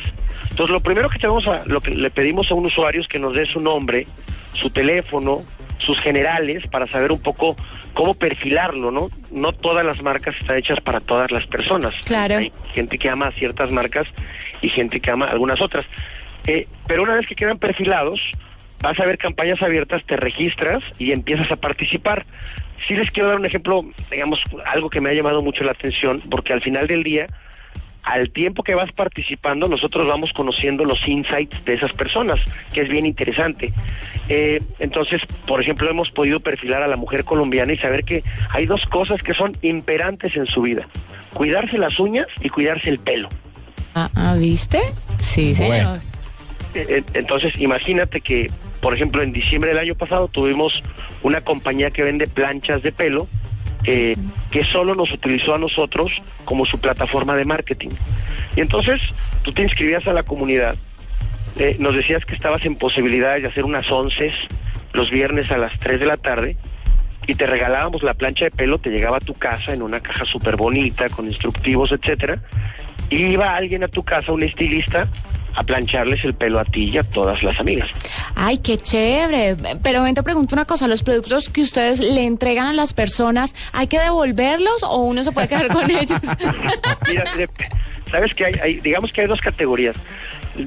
Entonces, 0.49 0.71
lo 0.71 0.79
primero 0.79 1.09
que 1.09 1.19
tenemos 1.19 1.47
a, 1.47 1.63
lo 1.65 1.81
que 1.81 1.91
le 1.91 2.09
pedimos 2.11 2.49
a 2.51 2.53
un 2.53 2.65
usuario 2.65 3.01
es 3.01 3.07
que 3.07 3.19
nos 3.19 3.35
dé 3.35 3.45
su 3.45 3.59
nombre, 3.59 4.07
su 4.53 4.69
teléfono, 4.69 5.43
sus 5.79 5.99
generales 5.99 6.65
para 6.67 6.87
saber 6.87 7.11
un 7.11 7.19
poco 7.19 7.57
cómo 7.93 8.13
perfilarlo, 8.13 8.91
¿no? 8.91 9.09
No 9.31 9.51
todas 9.51 9.85
las 9.85 10.01
marcas 10.01 10.35
están 10.39 10.57
hechas 10.57 10.79
para 10.81 10.99
todas 10.99 11.31
las 11.31 11.45
personas. 11.47 11.93
Claro. 12.05 12.37
Hay 12.37 12.51
gente 12.73 12.97
que 12.97 13.09
ama 13.09 13.31
ciertas 13.31 13.71
marcas 13.71 14.07
y 14.61 14.69
gente 14.69 14.99
que 14.99 15.11
ama 15.11 15.25
algunas 15.25 15.61
otras. 15.61 15.85
Eh, 16.45 16.67
pero 16.87 17.03
una 17.03 17.15
vez 17.15 17.27
que 17.27 17.35
quedan 17.35 17.57
perfilados, 17.57 18.19
vas 18.81 18.99
a 18.99 19.05
ver 19.05 19.17
campañas 19.17 19.61
abiertas, 19.61 20.03
te 20.05 20.17
registras 20.17 20.83
y 20.99 21.11
empiezas 21.11 21.51
a 21.51 21.55
participar. 21.55 22.25
Sí 22.85 22.95
les 22.95 23.09
quiero 23.11 23.29
dar 23.29 23.39
un 23.39 23.45
ejemplo, 23.45 23.85
digamos, 24.11 24.43
algo 24.65 24.89
que 24.89 24.99
me 24.99 25.09
ha 25.09 25.13
llamado 25.13 25.41
mucho 25.41 25.63
la 25.63 25.71
atención, 25.71 26.21
porque 26.29 26.51
al 26.51 26.61
final 26.61 26.87
del 26.87 27.03
día, 27.03 27.27
al 28.03 28.31
tiempo 28.31 28.63
que 28.63 28.75
vas 28.75 28.91
participando, 28.91 29.67
nosotros 29.67 30.07
vamos 30.07 30.31
conociendo 30.33 30.83
los 30.83 31.07
insights 31.07 31.63
de 31.65 31.73
esas 31.73 31.93
personas, 31.93 32.39
que 32.73 32.81
es 32.81 32.89
bien 32.89 33.05
interesante. 33.05 33.73
Eh, 34.29 34.61
entonces, 34.79 35.21
por 35.47 35.61
ejemplo, 35.61 35.89
hemos 35.89 36.11
podido 36.11 36.39
perfilar 36.39 36.83
a 36.83 36.87
la 36.87 36.97
mujer 36.97 37.23
colombiana 37.23 37.73
y 37.73 37.77
saber 37.77 38.03
que 38.03 38.23
hay 38.49 38.65
dos 38.65 38.85
cosas 38.85 39.23
que 39.23 39.33
son 39.33 39.57
imperantes 39.61 40.35
en 40.35 40.45
su 40.45 40.61
vida. 40.61 40.87
Cuidarse 41.33 41.77
las 41.77 41.99
uñas 41.99 42.27
y 42.41 42.49
cuidarse 42.49 42.89
el 42.89 42.99
pelo. 42.99 43.29
Ah, 43.95 44.09
ah, 44.15 44.35
¿viste? 44.37 44.79
Sí, 45.19 45.53
señor. 45.53 45.69
Bueno. 45.69 46.01
Eh, 46.73 46.85
eh, 46.89 47.03
Entonces, 47.13 47.59
imagínate 47.59 48.21
que, 48.21 48.51
por 48.81 48.93
ejemplo, 48.93 49.21
en 49.21 49.31
diciembre 49.31 49.69
del 49.69 49.79
año 49.79 49.95
pasado 49.95 50.27
tuvimos 50.27 50.83
una 51.21 51.41
compañía 51.41 51.91
que 51.91 52.03
vende 52.03 52.27
planchas 52.27 52.81
de 52.83 52.91
pelo 52.91 53.27
eh, 53.85 54.15
que 54.51 54.63
solo 54.65 54.95
nos 54.95 55.11
utilizó 55.11 55.55
a 55.55 55.57
nosotros 55.57 56.11
como 56.45 56.65
su 56.65 56.79
plataforma 56.79 57.35
de 57.35 57.45
marketing. 57.45 57.89
Y 58.55 58.61
entonces 58.61 59.01
tú 59.41 59.51
te 59.51 59.63
inscribías 59.63 60.07
a 60.07 60.13
la 60.13 60.23
comunidad, 60.23 60.75
eh, 61.57 61.75
nos 61.79 61.95
decías 61.95 62.25
que 62.25 62.33
estabas 62.33 62.65
en 62.65 62.75
posibilidades 62.75 63.43
de 63.43 63.49
hacer 63.49 63.65
unas 63.65 63.89
once 63.91 64.31
los 64.93 65.09
viernes 65.11 65.51
a 65.51 65.57
las 65.57 65.77
3 65.79 65.99
de 65.99 66.05
la 66.05 66.17
tarde 66.17 66.57
y 67.27 67.35
te 67.35 67.45
regalábamos 67.45 68.03
la 68.03 68.13
plancha 68.13 68.45
de 68.45 68.51
pelo, 68.51 68.79
te 68.79 68.89
llegaba 68.89 69.17
a 69.17 69.21
tu 69.21 69.33
casa 69.33 69.73
en 69.73 69.81
una 69.81 69.99
caja 69.99 70.25
súper 70.25 70.55
bonita, 70.55 71.09
con 71.09 71.27
instructivos, 71.27 71.91
etcétera, 71.91 72.39
y 73.09 73.17
iba 73.17 73.55
alguien 73.55 73.83
a 73.83 73.87
tu 73.87 74.03
casa, 74.03 74.31
un 74.31 74.43
estilista, 74.43 75.07
a 75.55 75.63
plancharles 75.63 76.23
el 76.25 76.33
pelo 76.33 76.59
a 76.59 76.65
ti 76.65 76.85
y 76.89 76.97
a 76.97 77.03
todas 77.03 77.43
las 77.43 77.59
amigas. 77.59 77.89
Ay, 78.35 78.57
qué 78.57 78.77
chévere. 78.77 79.55
Pero 79.83 80.03
ven, 80.03 80.15
te 80.15 80.23
pregunto 80.23 80.55
una 80.55 80.65
cosa, 80.65 80.87
los 80.87 81.03
productos 81.03 81.49
que 81.49 81.61
ustedes 81.61 81.99
le 81.99 82.23
entregan 82.23 82.67
a 82.67 82.73
las 82.73 82.93
personas, 82.93 83.53
¿hay 83.71 83.87
que 83.87 83.99
devolverlos 83.99 84.83
o 84.83 84.97
uno 85.03 85.23
se 85.23 85.31
puede 85.31 85.47
quedar 85.47 85.67
con 85.69 85.89
ellos? 85.91 86.19
Mira, 87.07 87.23
sabes 88.11 88.33
que 88.33 88.45
hay, 88.45 88.53
hay- 88.61 88.79
digamos 88.79 89.11
que 89.11 89.21
hay 89.21 89.27
dos 89.27 89.41
categorías. 89.41 89.95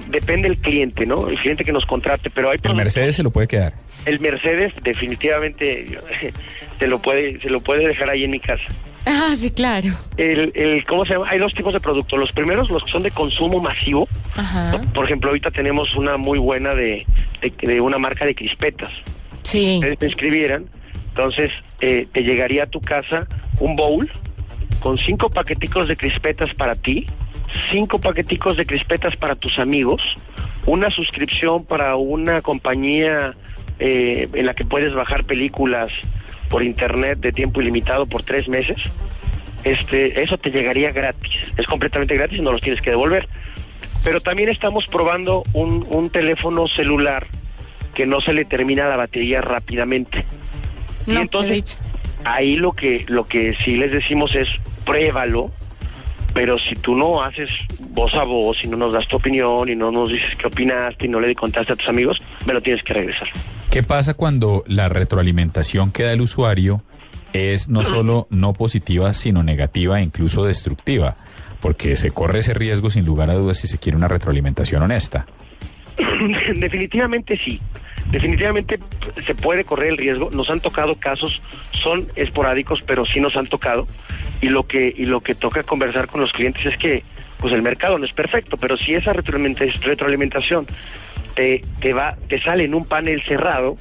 Depende 0.08 0.48
del 0.48 0.58
cliente, 0.58 1.06
¿no? 1.06 1.28
El 1.28 1.38
cliente 1.38 1.64
que 1.64 1.72
nos 1.72 1.86
contrate, 1.86 2.28
pero 2.30 2.50
hay 2.50 2.58
El 2.62 2.74
Mercedes 2.74 3.16
se 3.16 3.22
lo 3.22 3.30
puede 3.30 3.46
quedar. 3.46 3.74
el 4.04 4.18
Mercedes 4.20 4.72
definitivamente 4.82 5.86
se 6.78 6.86
lo 6.86 6.98
puede 7.00 7.40
se 7.40 7.50
lo 7.50 7.60
puede 7.60 7.86
dejar 7.86 8.10
ahí 8.10 8.24
en 8.24 8.30
mi 8.32 8.40
casa. 8.40 8.64
ah, 9.06 9.34
sí, 9.36 9.50
claro. 9.50 9.90
El, 10.16 10.50
el 10.54 10.84
cómo 10.84 11.04
se 11.06 11.12
llama? 11.14 11.28
Hay 11.30 11.38
dos 11.38 11.54
tipos 11.54 11.72
de 11.72 11.80
productos. 11.80 12.18
Los 12.18 12.32
primeros, 12.32 12.68
los 12.70 12.82
que 12.84 12.90
son 12.90 13.02
de 13.04 13.10
consumo 13.12 13.60
masivo. 13.60 14.08
Ajá. 14.36 14.80
Por 14.94 15.04
ejemplo, 15.04 15.30
ahorita 15.30 15.50
tenemos 15.52 15.94
una 15.94 16.16
muy 16.16 16.38
buena 16.38 16.74
de, 16.74 17.06
de, 17.40 17.52
de 17.66 17.80
una 17.80 17.98
marca 17.98 18.24
de 18.26 18.34
crispetas. 18.34 18.90
Sí. 19.42 19.76
ustedes 19.76 19.98
te 20.00 20.06
inscribieran, 20.06 20.66
entonces 21.10 21.52
eh, 21.80 22.08
te 22.12 22.22
llegaría 22.24 22.64
a 22.64 22.66
tu 22.66 22.80
casa 22.80 23.28
un 23.60 23.76
bowl 23.76 24.10
con 24.80 24.98
cinco 24.98 25.30
paqueticos 25.30 25.86
de 25.86 25.96
crispetas 25.96 26.52
para 26.54 26.74
ti, 26.74 27.06
cinco 27.70 28.00
paqueticos 28.00 28.56
de 28.56 28.66
crispetas 28.66 29.16
para 29.16 29.36
tus 29.36 29.58
amigos, 29.58 30.02
una 30.66 30.90
suscripción 30.90 31.64
para 31.64 31.96
una 31.96 32.42
compañía 32.42 33.34
eh, 33.78 34.28
en 34.32 34.46
la 34.46 34.54
que 34.54 34.64
puedes 34.64 34.94
bajar 34.94 35.24
películas 35.24 35.92
por 36.48 36.62
internet 36.62 37.18
de 37.20 37.32
tiempo 37.32 37.60
ilimitado 37.60 38.06
por 38.06 38.22
tres 38.22 38.48
meses. 38.48 38.78
Este, 39.64 40.22
eso 40.22 40.38
te 40.38 40.50
llegaría 40.50 40.92
gratis, 40.92 41.32
es 41.56 41.66
completamente 41.66 42.14
gratis 42.14 42.38
y 42.38 42.42
no 42.42 42.52
los 42.52 42.60
tienes 42.60 42.80
que 42.80 42.90
devolver. 42.90 43.28
Pero 44.04 44.20
también 44.20 44.48
estamos 44.48 44.86
probando 44.86 45.42
un, 45.52 45.84
un 45.88 46.10
teléfono 46.10 46.68
celular 46.68 47.26
que 47.94 48.06
no 48.06 48.20
se 48.20 48.32
le 48.32 48.44
termina 48.44 48.88
la 48.88 48.96
batería 48.96 49.40
rápidamente. 49.40 50.24
y 51.06 51.10
No, 51.12 51.16
qué 51.16 51.22
entonces 51.22 51.78
ahí 52.24 52.56
lo 52.56 52.72
que 52.72 53.04
lo 53.08 53.26
que 53.26 53.54
sí 53.64 53.76
les 53.76 53.92
decimos 53.92 54.34
es 54.34 54.48
pruébalo, 54.84 55.50
pero 56.36 56.58
si 56.58 56.74
tú 56.74 56.94
no 56.94 57.22
haces 57.22 57.48
voz 57.92 58.12
a 58.12 58.22
voz 58.22 58.58
y 58.62 58.68
no 58.68 58.76
nos 58.76 58.92
das 58.92 59.08
tu 59.08 59.16
opinión 59.16 59.70
y 59.70 59.74
no 59.74 59.90
nos 59.90 60.10
dices 60.10 60.36
qué 60.38 60.48
opinaste 60.48 61.06
y 61.06 61.08
no 61.08 61.18
le 61.18 61.34
contaste 61.34 61.72
a 61.72 61.76
tus 61.76 61.88
amigos, 61.88 62.20
me 62.44 62.52
lo 62.52 62.60
tienes 62.60 62.82
que 62.84 62.92
regresar. 62.92 63.26
¿Qué 63.70 63.82
pasa 63.82 64.12
cuando 64.12 64.62
la 64.66 64.90
retroalimentación 64.90 65.92
que 65.92 66.02
da 66.02 66.12
el 66.12 66.20
usuario 66.20 66.82
es 67.32 67.70
no 67.70 67.84
solo 67.84 68.26
no 68.28 68.52
positiva, 68.52 69.14
sino 69.14 69.42
negativa 69.42 69.98
e 69.98 70.02
incluso 70.02 70.44
destructiva? 70.44 71.16
Porque 71.62 71.96
se 71.96 72.10
corre 72.10 72.40
ese 72.40 72.52
riesgo 72.52 72.90
sin 72.90 73.06
lugar 73.06 73.30
a 73.30 73.34
dudas 73.34 73.56
si 73.56 73.66
se 73.66 73.78
quiere 73.78 73.96
una 73.96 74.08
retroalimentación 74.08 74.82
honesta. 74.82 75.24
Definitivamente 76.56 77.38
sí. 77.44 77.60
Definitivamente 78.10 78.78
se 79.24 79.34
puede 79.34 79.64
correr 79.64 79.88
el 79.88 79.96
riesgo. 79.96 80.30
Nos 80.30 80.48
han 80.50 80.60
tocado 80.60 80.94
casos, 80.96 81.42
son 81.72 82.06
esporádicos, 82.14 82.82
pero 82.82 83.04
sí 83.04 83.20
nos 83.20 83.36
han 83.36 83.46
tocado. 83.46 83.86
Y 84.40 84.48
lo 84.48 84.66
que 84.66 84.94
y 84.96 85.06
lo 85.06 85.20
que 85.22 85.34
toca 85.34 85.62
conversar 85.62 86.06
con 86.06 86.20
los 86.20 86.32
clientes 86.32 86.64
es 86.66 86.76
que, 86.76 87.02
pues 87.38 87.52
el 87.52 87.62
mercado 87.62 87.98
no 87.98 88.04
es 88.04 88.12
perfecto, 88.12 88.56
pero 88.56 88.76
si 88.76 88.94
esa 88.94 89.12
retroalimenta- 89.12 89.72
retroalimentación 89.80 90.66
te, 91.34 91.62
te 91.80 91.92
va, 91.92 92.16
te 92.28 92.40
sale 92.40 92.64
en 92.64 92.74
un 92.74 92.84
panel 92.86 93.22
cerrado. 93.22 93.76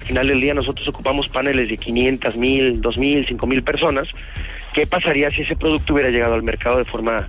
Al 0.00 0.06
final 0.06 0.26
del 0.28 0.40
día 0.40 0.52
nosotros 0.52 0.86
ocupamos 0.88 1.28
paneles 1.28 1.68
de 1.68 1.76
500, 1.78 2.36
1000, 2.36 2.80
2000, 2.80 3.26
5000 3.26 3.62
personas. 3.62 4.08
¿Qué 4.74 4.86
pasaría 4.86 5.30
si 5.30 5.42
ese 5.42 5.54
producto 5.54 5.94
hubiera 5.94 6.10
llegado 6.10 6.34
al 6.34 6.42
mercado 6.42 6.78
de 6.78 6.84
forma 6.84 7.28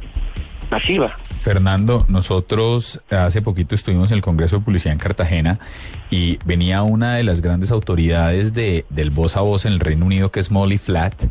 masiva? 0.71 1.15
Fernando, 1.43 2.05
nosotros 2.07 3.01
hace 3.09 3.41
poquito 3.41 3.75
estuvimos 3.75 4.11
en 4.11 4.15
el 4.15 4.21
Congreso 4.21 4.59
de 4.59 4.63
Publicidad 4.63 4.93
en 4.93 4.99
Cartagena 4.99 5.59
y 6.09 6.39
venía 6.45 6.83
una 6.83 7.15
de 7.15 7.23
las 7.23 7.41
grandes 7.41 7.69
autoridades 7.69 8.53
de, 8.53 8.85
del 8.89 9.09
voz 9.09 9.35
a 9.35 9.41
voz 9.41 9.65
en 9.65 9.73
el 9.73 9.81
Reino 9.81 10.05
Unido, 10.05 10.31
que 10.31 10.39
es 10.39 10.51
Molly 10.51 10.77
Flat, 10.77 11.25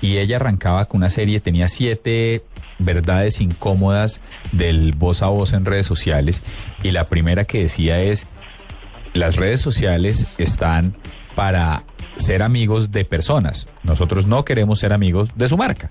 y 0.00 0.18
ella 0.18 0.36
arrancaba 0.36 0.84
con 0.84 0.98
una 0.98 1.10
serie, 1.10 1.40
tenía 1.40 1.66
siete 1.68 2.44
verdades 2.78 3.40
incómodas 3.40 4.20
del 4.52 4.92
voz 4.92 5.22
a 5.22 5.26
voz 5.26 5.52
en 5.52 5.64
redes 5.64 5.86
sociales, 5.86 6.44
y 6.84 6.92
la 6.92 7.08
primera 7.08 7.44
que 7.44 7.62
decía 7.62 8.00
es, 8.00 8.28
las 9.12 9.34
redes 9.34 9.60
sociales 9.60 10.36
están 10.38 10.94
para 11.34 11.82
ser 12.16 12.44
amigos 12.44 12.92
de 12.92 13.04
personas. 13.04 13.66
Nosotros 13.82 14.28
no 14.28 14.44
queremos 14.44 14.78
ser 14.78 14.92
amigos 14.92 15.30
de 15.34 15.48
su 15.48 15.56
marca. 15.56 15.90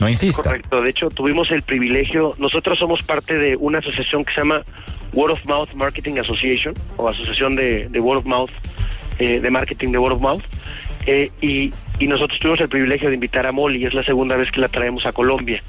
No 0.00 0.08
insista. 0.08 0.42
Correcto, 0.42 0.82
de 0.82 0.90
hecho 0.90 1.10
tuvimos 1.10 1.50
el 1.50 1.62
privilegio, 1.62 2.34
nosotros 2.38 2.78
somos 2.78 3.02
parte 3.02 3.38
de 3.38 3.56
una 3.56 3.78
asociación 3.78 4.24
que 4.24 4.34
se 4.34 4.40
llama 4.40 4.62
Word 5.12 5.32
of 5.32 5.44
Mouth 5.44 5.72
Marketing 5.74 6.18
Association, 6.18 6.74
o 6.96 7.08
Asociación 7.08 7.54
de, 7.54 7.88
de 7.88 8.00
Word 8.00 8.18
of 8.18 8.24
Mouth, 8.24 8.50
eh, 9.18 9.40
de 9.40 9.50
Marketing 9.50 9.92
de 9.92 9.98
Word 9.98 10.14
of 10.14 10.20
Mouth. 10.20 10.42
Eh, 11.06 11.30
y, 11.40 11.72
y 11.98 12.06
nosotros 12.08 12.40
tuvimos 12.40 12.60
el 12.60 12.68
privilegio 12.68 13.08
de 13.08 13.14
invitar 13.14 13.46
a 13.46 13.52
Molly, 13.52 13.84
es 13.84 13.94
la 13.94 14.02
segunda 14.02 14.36
vez 14.36 14.50
que 14.50 14.60
la 14.60 14.68
traemos 14.68 15.06
a 15.06 15.12
Colombia, 15.12 15.62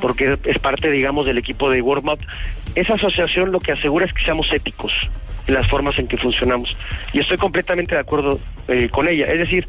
porque 0.00 0.38
es 0.44 0.58
parte, 0.58 0.90
digamos, 0.90 1.26
del 1.26 1.38
equipo 1.38 1.70
de 1.70 1.82
Warm 1.82 2.08
Up. 2.08 2.20
Esa 2.74 2.94
asociación 2.94 3.52
lo 3.52 3.60
que 3.60 3.72
asegura 3.72 4.06
es 4.06 4.12
que 4.12 4.22
seamos 4.22 4.50
éticos 4.52 4.92
en 5.46 5.54
las 5.54 5.66
formas 5.68 5.98
en 5.98 6.06
que 6.06 6.16
funcionamos. 6.16 6.76
Y 7.12 7.18
estoy 7.18 7.36
completamente 7.36 7.94
de 7.94 8.00
acuerdo 8.00 8.38
eh, 8.68 8.88
con 8.90 9.08
ella. 9.08 9.24
Es 9.26 9.38
decir, 9.38 9.66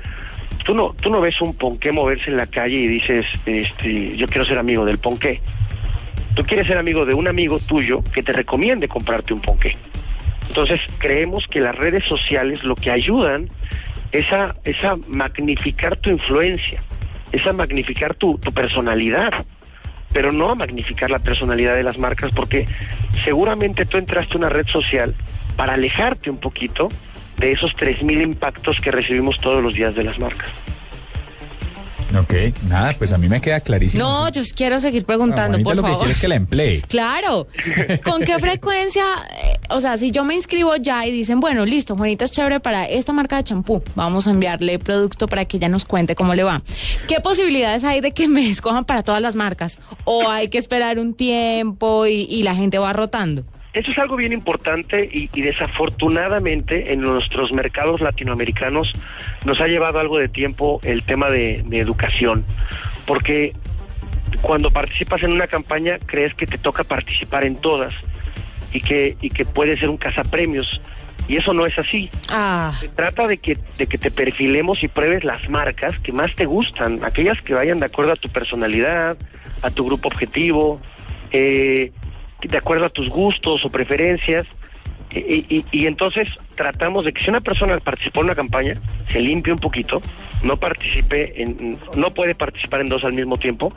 tú 0.66 0.74
no, 0.74 0.94
tú 1.02 1.10
no 1.10 1.22
ves 1.22 1.40
un 1.42 1.56
ponqué 1.56 1.92
moverse 1.92 2.30
en 2.30 2.38
la 2.38 2.48
calle 2.48 2.78
y 2.78 2.88
dices, 2.88 3.26
este, 3.46 4.16
yo 4.16 4.28
quiero 4.28 4.46
ser 4.46 4.58
amigo 4.58 4.86
del 4.86 5.00
ponqué. 5.00 5.42
Tú 6.36 6.44
quieres 6.44 6.68
ser 6.68 6.78
amigo 6.78 7.06
de 7.06 7.14
un 7.14 7.28
amigo 7.28 7.60
tuyo 7.60 8.04
que 8.14 8.24
te 8.24 8.32
recomiende 8.32 8.88
comprarte 8.88 9.34
un 9.34 9.42
ponqué. 9.42 9.76
Entonces, 10.48 10.80
creemos 10.98 11.48
que 11.48 11.60
las 11.60 11.76
redes 11.76 12.04
sociales 12.06 12.64
lo 12.64 12.76
que 12.76 12.92
ayudan 12.92 13.50
es 14.12 14.32
a, 14.32 14.56
es 14.64 14.84
a 14.84 14.96
magnificar 15.08 15.98
tu 15.98 16.10
influencia, 16.10 16.82
es 17.32 17.46
a 17.48 17.54
magnificar 17.54 18.16
tu, 18.16 18.38
tu 18.38 18.52
personalidad, 18.52 19.46
pero 20.14 20.32
no 20.32 20.50
a 20.50 20.56
magnificar 20.56 21.10
la 21.10 21.20
personalidad 21.20 21.76
de 21.76 21.84
las 21.84 21.98
marcas, 21.98 22.32
porque 22.32 22.68
seguramente 23.24 23.86
tú 23.86 23.98
entraste 23.98 24.34
a 24.36 24.38
una 24.38 24.50
red 24.50 24.68
social 24.68 25.16
para 25.56 25.74
alejarte 25.74 26.30
un 26.30 26.40
poquito 26.40 26.90
de 27.42 27.52
esos 27.52 27.72
3.000 27.76 28.22
impactos 28.22 28.78
que 28.80 28.92
recibimos 28.92 29.40
todos 29.42 29.62
los 29.62 29.74
días 29.74 29.94
de 29.96 30.04
las 30.06 30.18
marcas. 30.18 30.50
Ok, 32.20 32.34
nada, 32.68 32.94
pues 32.98 33.14
a 33.14 33.18
mí 33.18 33.30
me 33.30 33.40
queda 33.40 33.62
clarísimo. 33.62 34.04
No, 34.04 34.30
yo 34.30 34.42
quiero 34.54 34.82
seguir 34.82 35.06
preguntando, 35.06 35.52
Juanita 35.60 35.64
por 35.64 35.76
lo 35.78 35.82
que 35.82 35.88
favor. 35.88 36.00
quiere 36.00 36.12
es 36.12 36.20
que 36.20 36.28
la 36.28 36.36
emplee. 36.36 36.82
Claro. 36.90 37.48
¿Con 38.04 38.22
qué 38.24 38.38
frecuencia? 38.38 39.04
eh, 39.44 39.58
o 39.70 39.80
sea, 39.80 39.96
si 39.98 40.12
yo 40.12 40.26
me 40.26 40.36
inscribo 40.36 40.76
ya 40.76 41.08
y 41.08 41.12
dicen, 41.14 41.40
bueno, 41.40 41.66
listo, 41.66 41.96
Juanita 41.96 42.26
es 42.26 42.34
chévere 42.34 42.60
para 42.60 42.84
esta 42.84 43.14
marca 43.14 43.38
de 43.38 43.46
champú, 43.46 43.82
vamos 43.96 44.28
a 44.28 44.32
enviarle 44.32 44.78
producto 44.78 45.30
para 45.30 45.46
que 45.46 45.56
ella 45.56 45.70
nos 45.70 45.86
cuente 45.86 46.14
cómo 46.14 46.36
le 46.36 46.44
va. 46.44 46.62
¿Qué 47.08 47.22
posibilidades 47.22 47.86
hay 47.86 48.02
de 48.02 48.12
que 48.12 48.28
me 48.28 48.50
escojan 48.50 48.84
para 48.84 49.04
todas 49.04 49.22
las 49.22 49.38
marcas? 49.38 49.80
¿O 50.04 50.30
hay 50.30 50.50
que 50.50 50.58
esperar 50.58 51.00
un 51.00 51.14
tiempo 51.14 52.08
y, 52.08 52.24
y 52.30 52.44
la 52.44 52.56
gente 52.56 52.78
va 52.78 52.92
rotando? 52.92 53.46
Eso 53.74 53.92
es 53.92 53.98
algo 53.98 54.18
bien 54.18 54.34
importante 54.34 55.10
y, 55.12 55.30
y 55.34 55.42
desafortunadamente 55.42 56.92
en 56.92 57.02
nuestros 57.02 57.54
mercados 57.54 58.02
latinoamericanos 58.02 58.92
nos 59.46 59.62
ha 59.62 59.68
llevado 59.68 60.00
algo 60.00 60.18
de 60.18 60.28
tiempo 60.28 60.82
el 60.84 61.04
tema 61.04 61.30
de, 61.30 61.64
de 61.66 61.80
educación, 61.80 62.44
porque 63.06 63.54
cuando 64.42 64.72
participas 64.72 65.24
en 65.24 65.32
una 65.32 65.48
campaña 65.48 66.00
crees 66.06 66.34
que 66.34 66.48
te 66.48 66.58
toca 66.58 66.84
participar 66.84 67.46
en 67.46 67.56
todas 67.56 67.94
y 68.74 68.82
que, 68.82 69.16
y 69.22 69.30
que 69.30 69.46
puede 69.46 69.78
ser 69.78 69.90
un 69.90 69.98
cazapremios. 69.98 70.82
Y 71.28 71.38
eso 71.38 71.54
no 71.54 71.66
es 71.66 71.78
así. 71.78 72.10
Ah, 72.30 72.74
Se 72.80 72.90
trata 72.90 73.28
de 73.28 73.38
que, 73.38 73.58
de 73.78 73.88
que 73.88 73.98
te 73.98 74.12
perfilemos 74.12 74.84
y 74.84 74.88
pruebes 74.88 75.24
las 75.24 75.50
marcas 75.50 75.98
que 76.00 76.12
más 76.12 76.36
te 76.36 76.46
gustan, 76.46 77.04
aquellas 77.06 77.42
que 77.42 77.54
vayan 77.54 77.80
de 77.80 77.86
acuerdo 77.86 78.12
a 78.12 78.16
tu 78.16 78.28
personalidad, 78.30 79.18
a 79.62 79.70
tu 79.70 79.86
grupo 79.86 80.10
objetivo, 80.10 80.82
eh, 81.32 81.92
de 82.50 82.58
acuerdo 82.58 82.86
a 82.86 82.90
tus 82.90 83.10
gustos 83.10 83.64
o 83.66 83.70
preferencias. 83.70 84.46
Y, 85.14 85.46
y- 85.50 85.66
y 85.74 85.88
entonces 85.88 86.40
tratamos 86.56 87.04
de 87.04 87.12
que 87.12 87.22
si 87.22 87.30
una 87.30 87.42
persona 87.42 87.78
participó 87.80 88.22
en 88.22 88.28
una 88.28 88.36
campaña, 88.36 88.80
se 89.10 89.20
limpie 89.20 89.52
un 89.52 89.60
poquito, 89.60 90.02
no 90.42 90.56
participe 90.56 91.42
en, 91.42 91.78
no 91.98 92.12
puede 92.12 92.34
participar 92.34 92.80
en 92.80 92.88
dos 92.88 93.04
al 93.04 93.12
mismo 93.12 93.36
tiempo 93.36 93.74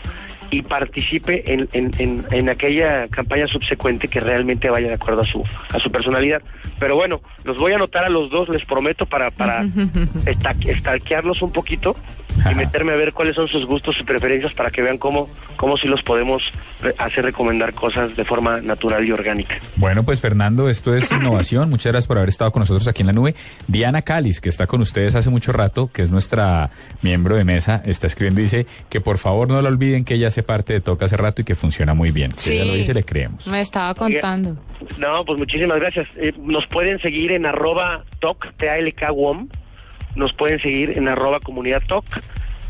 y 0.52 0.62
participe 0.62 1.52
en, 1.52 1.68
en, 1.72 1.90
en, 1.98 2.24
en 2.30 2.48
aquella 2.48 3.08
campaña 3.08 3.48
subsecuente 3.48 4.06
que 4.06 4.20
realmente 4.20 4.70
vaya 4.70 4.86
de 4.86 4.94
acuerdo 4.94 5.22
a 5.22 5.26
su, 5.26 5.42
a 5.70 5.80
su 5.80 5.90
personalidad. 5.90 6.40
Pero 6.78 6.94
bueno, 6.94 7.20
los 7.42 7.56
voy 7.56 7.72
a 7.72 7.76
anotar 7.76 8.04
a 8.04 8.10
los 8.10 8.30
dos, 8.30 8.48
les 8.48 8.64
prometo, 8.64 9.04
para, 9.04 9.32
para 9.32 9.64
esta- 10.26 10.54
stalkearlos 10.78 11.42
un 11.42 11.50
poquito 11.52 11.96
y 12.50 12.54
meterme 12.54 12.92
a 12.92 12.96
ver 12.96 13.12
cuáles 13.12 13.34
son 13.36 13.48
sus 13.48 13.64
gustos 13.66 13.96
y 14.00 14.04
preferencias 14.04 14.52
para 14.54 14.70
que 14.70 14.82
vean 14.82 14.98
cómo, 14.98 15.28
cómo 15.56 15.76
sí 15.76 15.86
los 15.88 16.02
podemos 16.02 16.42
re- 16.82 16.94
hacer 16.98 17.24
recomendar 17.24 17.72
cosas 17.74 18.14
de 18.16 18.24
forma 18.24 18.60
natural 18.60 19.04
y 19.04 19.12
orgánica. 19.12 19.56
Bueno, 19.76 20.02
pues 20.04 20.20
Fernando, 20.20 20.68
esto 20.68 20.94
es 20.94 21.10
innovación. 21.12 21.70
Muchas 21.70 21.92
gracias 21.92 22.06
por 22.06 22.18
haber 22.18 22.28
estado 22.28 22.50
con 22.52 22.60
nosotros 22.60 22.86
aquí 22.88 23.02
en 23.02 23.06
la 23.08 23.12
nube. 23.12 23.34
Diana 23.68 24.02
Calis, 24.02 24.40
que 24.40 24.48
está 24.48 24.66
con 24.66 24.80
ustedes 24.80 25.14
hace 25.14 25.30
mucho 25.30 25.52
rato, 25.52 25.90
que 25.92 26.02
es 26.02 26.10
nuestra 26.10 26.70
miembro 27.02 27.36
de 27.36 27.44
mesa, 27.44 27.82
está 27.84 28.06
escribiendo 28.06 28.40
y 28.40 28.44
dice 28.44 28.66
que 28.88 29.00
por 29.00 29.18
favor 29.18 29.48
no 29.48 29.60
la 29.62 29.68
olviden 29.68 30.04
que 30.04 30.14
ella 30.14 30.28
hace 30.28 30.42
parte 30.42 30.72
de 30.72 30.80
Toca 30.80 31.04
hace 31.06 31.16
rato 31.16 31.42
y 31.42 31.44
que 31.44 31.54
funciona 31.54 31.94
muy 31.94 32.10
bien. 32.10 32.32
Si 32.36 32.52
ella 32.54 32.64
lo 32.64 32.74
dice, 32.74 32.94
le 32.94 33.04
creemos. 33.04 33.46
me 33.46 33.60
estaba 33.60 33.94
contando. 33.94 34.56
No, 34.98 35.24
pues 35.24 35.38
muchísimas 35.38 35.78
gracias. 35.78 36.06
Eh, 36.16 36.32
nos 36.38 36.66
pueden 36.66 36.98
seguir 37.00 37.32
en 37.32 37.46
arroba 37.46 38.04
TOC, 38.20 38.54
T-A-L-K-WOM. 38.58 39.48
Nos 40.16 40.32
pueden 40.32 40.60
seguir 40.60 40.96
en 40.96 41.08
arroba 41.08 41.40
comunidad 41.40 41.82
TOC. 41.86 42.04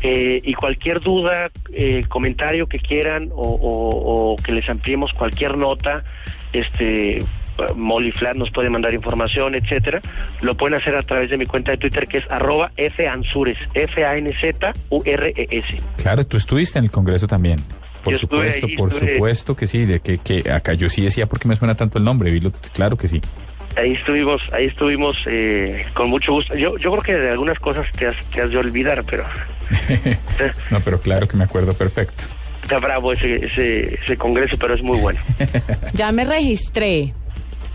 Eh, 0.01 0.41
y 0.43 0.53
cualquier 0.53 0.99
duda, 0.99 1.49
eh, 1.73 2.03
comentario 2.07 2.67
que 2.67 2.77
quieran 2.79 3.29
o, 3.31 3.35
o- 3.41 4.33
o 4.33 4.35
que 4.35 4.51
les 4.51 4.69
ampliemos 4.69 5.11
cualquier 5.13 5.57
nota, 5.57 6.03
este 6.53 7.19
Molly 7.75 8.11
Flat 8.11 8.35
nos 8.35 8.51
puede 8.51 8.69
mandar 8.69 8.93
información, 8.93 9.55
etcétera. 9.55 10.01
Lo 10.41 10.55
pueden 10.55 10.77
hacer 10.77 10.95
a 10.95 11.03
través 11.03 11.29
de 11.29 11.37
mi 11.37 11.45
cuenta 11.45 11.71
de 11.71 11.77
Twitter 11.77 12.07
que 12.07 12.17
es 12.17 12.29
arroba 12.29 12.71
F-Ansures, 12.75 13.57
F-A-N-Z-U-R-E-S. 13.73 15.81
Claro, 16.01 16.25
tú 16.25 16.37
estuviste 16.37 16.79
en 16.79 16.85
el 16.85 16.91
Congreso 16.91 17.27
también. 17.27 17.59
Por 18.03 18.13
Yo 18.13 18.19
supuesto, 18.19 18.67
ahí, 18.67 18.75
por 18.75 18.89
estuve- 18.91 19.13
supuesto 19.15 19.55
que 19.55 19.67
sí, 19.67 19.85
de 19.85 19.99
que, 19.99 20.17
que 20.19 20.49
acá 20.51 20.73
yo 20.73 20.89
sí 20.89 21.01
decía 21.01 21.25
porque 21.25 21.47
me 21.47 21.55
suena 21.55 21.73
tanto 21.75 21.97
el 21.97 22.03
nombre, 22.03 22.31
claro 22.73 22.97
que 22.97 23.07
sí. 23.07 23.21
Ahí 23.77 23.91
estuvimos, 23.93 24.41
ahí 24.53 24.65
estuvimos 24.67 25.17
eh, 25.27 25.85
con 25.93 26.09
mucho 26.09 26.31
gusto. 26.31 26.55
Yo, 26.55 26.77
yo 26.77 26.91
creo 26.91 27.03
que 27.03 27.13
de 27.17 27.31
algunas 27.31 27.59
cosas 27.59 27.85
te 27.97 28.07
has, 28.07 28.15
te 28.33 28.41
has 28.41 28.49
de 28.49 28.57
olvidar, 28.57 29.03
pero 29.03 29.23
no, 30.71 30.79
pero 30.81 30.99
claro 31.01 31.27
que 31.27 31.35
me 31.37 31.43
acuerdo 31.43 31.73
perfecto. 31.73 32.25
está 32.63 32.79
bravo 32.79 33.11
ese, 33.13 33.35
ese, 33.45 33.95
ese 33.95 34.17
congreso, 34.17 34.57
pero 34.57 34.73
es 34.75 34.81
muy 34.81 34.97
bueno. 34.99 35.19
Ya 35.93 36.11
me 36.11 36.23
registré. 36.25 37.13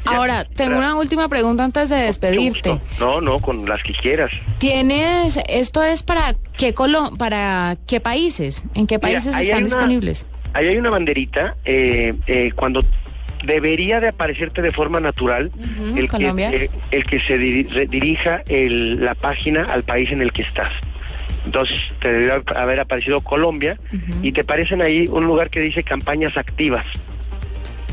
Ahora, 0.06 0.46
tengo 0.46 0.78
una 0.78 0.96
última 0.96 1.28
pregunta 1.28 1.62
antes 1.62 1.90
de 1.90 1.96
despedirte. 1.96 2.80
No, 2.98 3.20
no, 3.20 3.38
con 3.38 3.66
las 3.68 3.82
que 3.82 3.92
quieras. 3.92 4.32
¿Tienes, 4.58 5.38
esto 5.46 5.82
es 5.82 6.02
para 6.02 6.36
qué 6.56 6.72
colo 6.72 7.10
para 7.18 7.76
qué 7.86 8.00
países? 8.00 8.64
¿En 8.74 8.86
qué 8.86 8.98
países 8.98 9.36
están 9.36 9.58
una- 9.58 9.64
disponibles? 9.66 10.24
Ahí 10.54 10.68
hay 10.68 10.78
una 10.78 10.88
banderita, 10.90 11.54
eh, 11.66 12.14
eh, 12.26 12.50
cuando 12.56 12.80
debería 13.44 14.00
de 14.00 14.08
aparecerte 14.08 14.62
de 14.62 14.70
forma 14.70 15.00
natural 15.00 15.50
el, 15.96 16.02
que, 16.02 16.08
Colombia. 16.08 16.50
el 16.90 17.04
que 17.04 17.20
se 17.20 17.38
dirija 17.38 18.42
el- 18.48 19.04
la 19.04 19.14
página 19.14 19.64
al 19.64 19.82
país 19.82 20.10
en 20.12 20.20
el 20.22 20.32
que 20.32 20.42
estás. 20.42 20.70
Entonces 21.46 21.78
te 22.02 22.12
debería 22.12 22.42
haber 22.56 22.80
aparecido 22.80 23.20
Colombia 23.20 23.78
y 24.22 24.32
te 24.32 24.42
aparecen 24.42 24.82
ahí 24.82 25.06
un 25.08 25.24
lugar 25.24 25.48
que 25.50 25.60
dice 25.60 25.82
campañas 25.82 26.36
activas. 26.36 26.84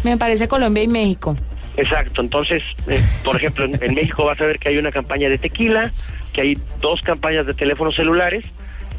Me 0.04 0.18
parece 0.18 0.48
Colombia 0.48 0.84
y 0.84 0.88
México. 0.88 1.38
Exacto, 1.78 2.22
entonces, 2.22 2.64
eh, 2.88 3.00
por 3.24 3.36
ejemplo, 3.36 3.66
en, 3.66 3.78
en 3.82 3.94
México 3.94 4.26
vas 4.26 4.42
a 4.42 4.46
ver 4.46 4.58
que 4.58 4.70
hay 4.70 4.78
una 4.80 4.92
campaña 4.92 5.30
de 5.30 5.38
tequila, 5.38 5.92
que 6.34 6.42
hay 6.42 6.58
dos 6.82 7.02
campañas 7.04 7.46
de 7.46 7.54
teléfonos 7.54 7.96
celulares, 7.96 8.44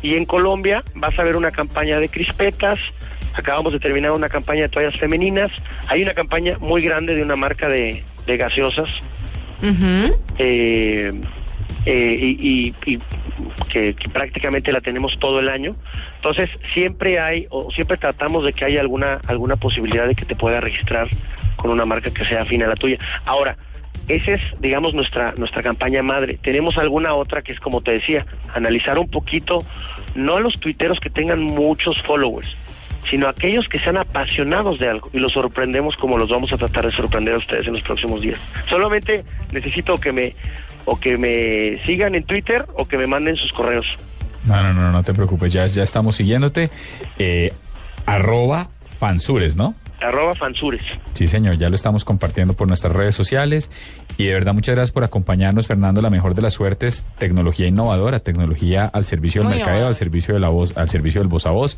y 0.01 0.15
en 0.15 0.25
Colombia 0.25 0.85
vas 0.95 1.19
a 1.19 1.25
ver 1.25 1.35
una 1.35 1.51
campaña 1.51 1.99
de 1.99 2.09
crispetas, 2.09 2.79
acabamos 3.39 3.73
de 3.73 3.81
terminar 3.81 4.13
una 4.13 4.29
campaña 4.29 4.63
de 4.63 4.69
toallas 4.69 4.97
femeninas, 4.97 5.51
hay 5.89 6.03
una 6.03 6.15
campaña 6.15 6.59
muy 6.59 6.83
grande 6.83 7.15
de 7.15 7.23
una 7.23 7.37
marca 7.37 7.69
de, 7.69 8.03
de 8.27 8.37
gaseosas, 8.37 8.89
Ujú. 9.63 10.17
eh, 10.39 11.13
eh, 11.87 12.17
y, 12.21 12.69
y- 12.87 12.95
y 12.95 12.99
que, 13.71 13.95
que 13.95 14.09
prácticamente 14.09 14.73
la 14.73 14.81
tenemos 14.81 15.19
todo 15.19 15.41
el 15.41 15.49
año. 15.49 15.75
Entonces 16.17 16.51
siempre 16.75 17.19
hay 17.21 17.47
o 17.51 17.71
siempre 17.71 17.97
tratamos 17.97 18.45
de 18.45 18.53
que 18.53 18.65
haya 18.65 18.81
alguna 18.81 19.21
alguna 19.27 19.57
posibilidad 19.57 20.07
de 20.07 20.15
que 20.15 20.25
te 20.25 20.35
pueda 20.35 20.61
registrar 20.61 21.09
con 21.57 21.71
una 21.71 21.85
marca 21.85 22.11
que 22.11 22.25
sea 22.25 22.43
afín 22.43 22.63
a 22.63 22.67
la 22.67 22.75
tuya. 22.75 22.99
Ahora 23.25 23.57
esa 24.09 24.33
es, 24.33 24.41
digamos, 24.61 24.95
nuestra 24.95 25.33
nuestra 25.37 25.63
campaña 25.63 26.03
madre. 26.03 26.39
Tenemos 26.43 26.79
alguna 26.79 27.15
otra 27.15 27.43
que 27.43 27.53
es, 27.53 27.61
como 27.61 27.81
te 27.83 27.93
decía, 27.93 28.27
analizar 28.55 28.99
un 28.99 29.09
poquito, 29.11 29.59
no 30.15 30.37
a 30.37 30.41
los 30.41 30.59
tuiteros 30.59 30.99
que 30.99 31.11
tengan 31.11 31.43
muchos 31.43 32.01
followers, 32.03 32.57
sino 33.11 33.29
aquellos 33.29 33.69
que 33.69 33.79
sean 33.79 33.97
apasionados 33.97 34.79
de 34.79 34.89
algo 34.89 35.11
y 35.13 35.19
los 35.19 35.33
sorprendemos 35.33 35.97
como 35.97 36.19
los 36.19 36.29
vamos 36.29 36.53
a 36.53 36.59
tratar 36.59 36.87
de 36.87 36.93
sorprender 36.93 37.35
a 37.35 37.39
ustedes 37.39 37.67
en 37.67 37.73
los 37.73 37.83
próximos 37.83 38.21
días. 38.21 38.41
Solamente 38.69 39.25
necesito 39.53 39.99
que 39.99 40.13
me 40.13 40.35
o 40.85 40.99
que 40.99 41.19
me 41.19 41.85
sigan 41.85 42.15
en 42.15 42.25
Twitter 42.25 42.65
o 42.75 42.89
que 42.89 42.97
me 42.97 43.07
manden 43.07 43.37
sus 43.37 43.53
correos. 43.53 43.87
No, 44.47 44.63
no, 44.63 44.73
no, 44.73 44.91
no 44.91 45.03
te 45.03 45.13
preocupes, 45.13 45.53
ya, 45.53 45.67
ya 45.67 45.83
estamos 45.83 46.17
siguiéndote. 46.17 46.71
Eh, 47.19 47.53
arroba 48.07 48.69
fansures, 48.99 49.55
¿no? 49.55 49.75
Arroba 50.01 50.35
fansures. 50.35 50.83
Sí, 51.13 51.27
señor, 51.27 51.59
ya 51.59 51.69
lo 51.69 51.75
estamos 51.75 52.05
compartiendo 52.05 52.55
por 52.55 52.69
nuestras 52.69 52.95
redes 52.95 53.15
sociales. 53.15 53.71
Y 54.17 54.27
de 54.27 54.35
verdad, 54.35 54.55
muchas 54.55 54.77
gracias 54.77 54.93
por 54.93 55.03
acompañarnos, 55.03 55.67
Fernando. 55.67 56.01
La 56.01 56.09
mejor 56.09 56.35
de 56.35 56.43
las 56.43 56.55
suertes, 56.55 57.05
tecnología 57.19 57.67
innovadora, 57.67 58.21
tecnología 58.21 58.87
al 58.87 59.05
servicio 59.05 59.43
del 59.43 59.49
Muy 59.49 59.59
mercadeo, 59.59 59.89
al 59.89 59.97
servicio 59.97 60.35
de 60.35 60.41
la 60.41 60.49
voz, 60.49 60.77
al 60.77 60.89
servicio 60.89 61.21
del 61.21 61.29
voz 61.29 61.47
a 61.47 61.51
voz. 61.51 61.77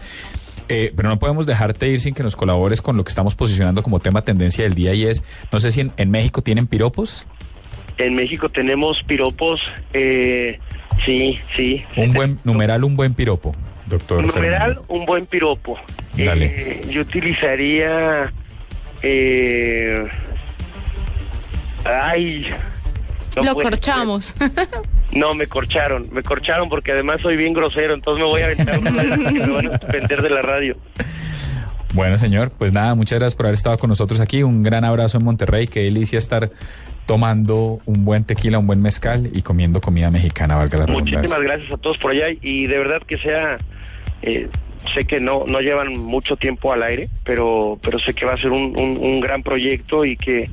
Eh, 0.69 0.93
pero 0.95 1.09
no 1.09 1.19
podemos 1.19 1.47
dejarte 1.47 1.89
ir 1.89 2.01
sin 2.01 2.15
que 2.15 2.23
nos 2.23 2.37
colabores 2.37 2.81
con 2.81 2.97
lo 2.97 3.05
que 3.05 3.09
estamos 3.09 3.35
posicionando 3.35 3.83
como 3.83 3.99
tema 3.99 4.23
tendencia 4.23 4.65
del 4.65 4.75
día 4.75 4.95
y 4.95 5.05
es, 5.05 5.25
no 5.51 5.59
sé 5.59 5.73
si 5.73 5.81
en, 5.81 5.93
en 5.97 6.11
México 6.11 6.43
tienen 6.43 6.67
piropos. 6.67 7.27
En 7.99 8.15
México 8.15 8.49
tenemos 8.49 9.03
piropos, 9.03 9.61
eh, 9.93 10.59
Sí, 11.05 11.39
sí. 11.57 11.83
Un 11.97 12.13
buen 12.13 12.39
numeral, 12.45 12.85
un 12.85 12.97
buen 12.97 13.15
piropo, 13.15 13.55
doctor. 13.87 14.25
Numeral, 14.25 14.81
un 14.89 15.07
buen 15.07 15.27
piropo. 15.27 15.79
Dale. 16.17 16.47
Eh, 16.47 16.81
yo 16.91 17.03
utilizaría... 17.03 18.33
Eh, 19.03 20.07
ay... 21.85 22.47
no 23.43 23.55
Lo 23.55 23.63
corchamos. 23.63 24.35
No, 25.13 25.35
me 25.35 25.49
corcharon. 25.49 26.07
Me 26.13 26.23
corcharon 26.23 26.69
porque 26.69 26.93
además 26.93 27.21
soy 27.21 27.37
bien 27.37 27.53
grosero, 27.53 27.95
entonces 27.95 28.23
me 28.23 28.31
voy 28.31 28.43
a 28.43 28.45
aventar 28.45 28.79
una 28.79 29.03
que 29.03 29.17
me 29.17 29.53
van 29.53 29.67
a 29.67 29.79
suspender 29.81 30.23
de 30.23 30.31
la 30.31 30.41
radio. 30.41 30.77
Bueno, 31.95 32.17
señor, 32.17 32.53
pues 32.57 32.73
nada, 32.73 32.95
muchas 32.95 33.19
gracias 33.19 33.35
por 33.35 33.47
haber 33.47 33.55
estado 33.55 33.77
con 33.79 33.89
nosotros 33.89 34.21
aquí. 34.21 34.45
Un 34.45 34.63
gran 34.63 34.85
abrazo 34.85 35.19
en 35.19 35.25
Monterrey. 35.25 35.67
Qué 35.67 35.81
delicia 35.81 36.19
estar 36.19 36.51
tomando 37.07 37.81
un 37.87 38.05
buen 38.05 38.23
tequila, 38.25 38.61
un 38.61 38.69
buen 38.69 38.81
mezcal 38.81 39.31
y 39.33 39.43
comiendo 39.43 39.81
comida 39.81 40.11
mexicana, 40.11 40.55
valga 40.55 40.79
la 40.79 40.87
redundancia. 40.87 41.19
Muchísimas 41.19 41.43
gracias 41.43 41.73
a 41.73 41.77
todos 41.77 41.99
por 41.99 42.13
allá 42.13 42.27
y 42.41 42.69
de 42.69 42.79
verdad 42.79 43.03
que 43.05 43.19
sea, 43.19 43.59
eh, 44.23 44.49
sé 44.95 45.05
que 45.07 45.19
no 45.19 45.45
no 45.47 45.61
llevan 45.61 45.93
mucho 45.95 46.37
tiempo 46.37 46.73
al 46.73 46.85
aire, 46.85 47.09
pero 47.25 47.81
pero 47.83 47.99
sé 47.99 48.15
que 48.15 48.25
va 48.25 48.35
a 48.35 48.37
ser 48.37 48.53
un, 48.53 48.79
un, 48.79 48.97
un 48.97 49.21
gran 49.21 49.43
proyecto 49.43 50.05
y 50.05 50.17
que 50.17 50.49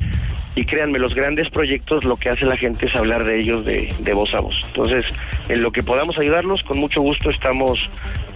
y 0.57 0.65
créanme 0.65 0.97
los 0.97 1.13
grandes 1.13 1.49
proyectos 1.49 2.03
lo 2.03 2.17
que 2.17 2.29
hace 2.29 2.45
la 2.45 2.57
gente 2.57 2.87
es 2.87 2.95
hablar 2.95 3.23
de 3.23 3.39
ellos 3.39 3.63
de, 3.63 3.93
de 3.99 4.13
voz 4.13 4.33
a 4.33 4.41
voz. 4.41 4.55
Entonces 4.65 5.05
en 5.47 5.61
lo 5.61 5.71
que 5.71 5.83
podamos 5.83 6.17
ayudarlos 6.17 6.63
con 6.63 6.79
mucho 6.79 6.99
gusto 6.99 7.29
estamos 7.29 7.79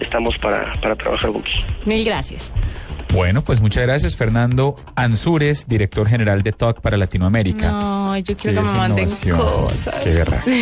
estamos 0.00 0.38
para 0.38 0.72
para 0.80 0.94
trabajar 0.94 1.30
juntos. 1.30 1.52
Mil 1.84 2.04
gracias. 2.04 2.52
Bueno, 3.12 3.42
pues 3.42 3.60
muchas 3.60 3.84
gracias, 3.84 4.16
Fernando 4.16 4.76
Ansúrez, 4.94 5.66
director 5.68 6.08
general 6.08 6.42
de 6.42 6.52
TOC 6.52 6.80
para 6.80 6.96
Latinoamérica. 6.96 7.70
No, 7.70 8.16
yo 8.16 8.34
quiero 8.36 8.38
Sí, 8.38 8.46
que 8.46 8.52
me 8.72 8.78
manden 8.78 9.08
cosas. 9.36 10.00
Qué 10.02 10.10
guerra. 10.12 10.40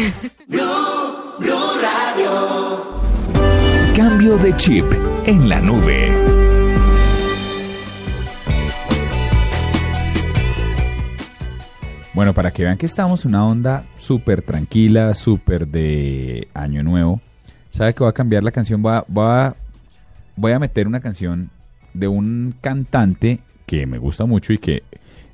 Cambio 3.96 4.36
de 4.38 4.54
chip 4.56 4.84
en 5.26 5.48
la 5.48 5.60
nube. 5.60 6.49
Bueno, 12.12 12.34
para 12.34 12.50
que 12.50 12.64
vean 12.64 12.76
que 12.76 12.86
estamos 12.86 13.24
en 13.24 13.30
una 13.30 13.46
onda 13.46 13.84
súper 13.96 14.42
tranquila, 14.42 15.14
súper 15.14 15.68
de 15.68 16.48
año 16.54 16.82
nuevo. 16.82 17.20
¿Sabe 17.70 17.94
que 17.94 18.02
voy 18.02 18.10
a 18.10 18.14
cambiar 18.14 18.42
la 18.42 18.50
canción? 18.50 18.82
Voy 18.82 18.92
a, 18.94 19.04
voy 19.06 19.24
a- 19.26 19.54
voy 20.36 20.52
a 20.52 20.58
meter 20.58 20.88
una 20.88 21.00
canción 21.00 21.50
de 21.94 22.08
un 22.08 22.54
cantante 22.60 23.40
que 23.66 23.86
me 23.86 23.98
gusta 23.98 24.24
mucho 24.24 24.52
y 24.52 24.58
que 24.58 24.82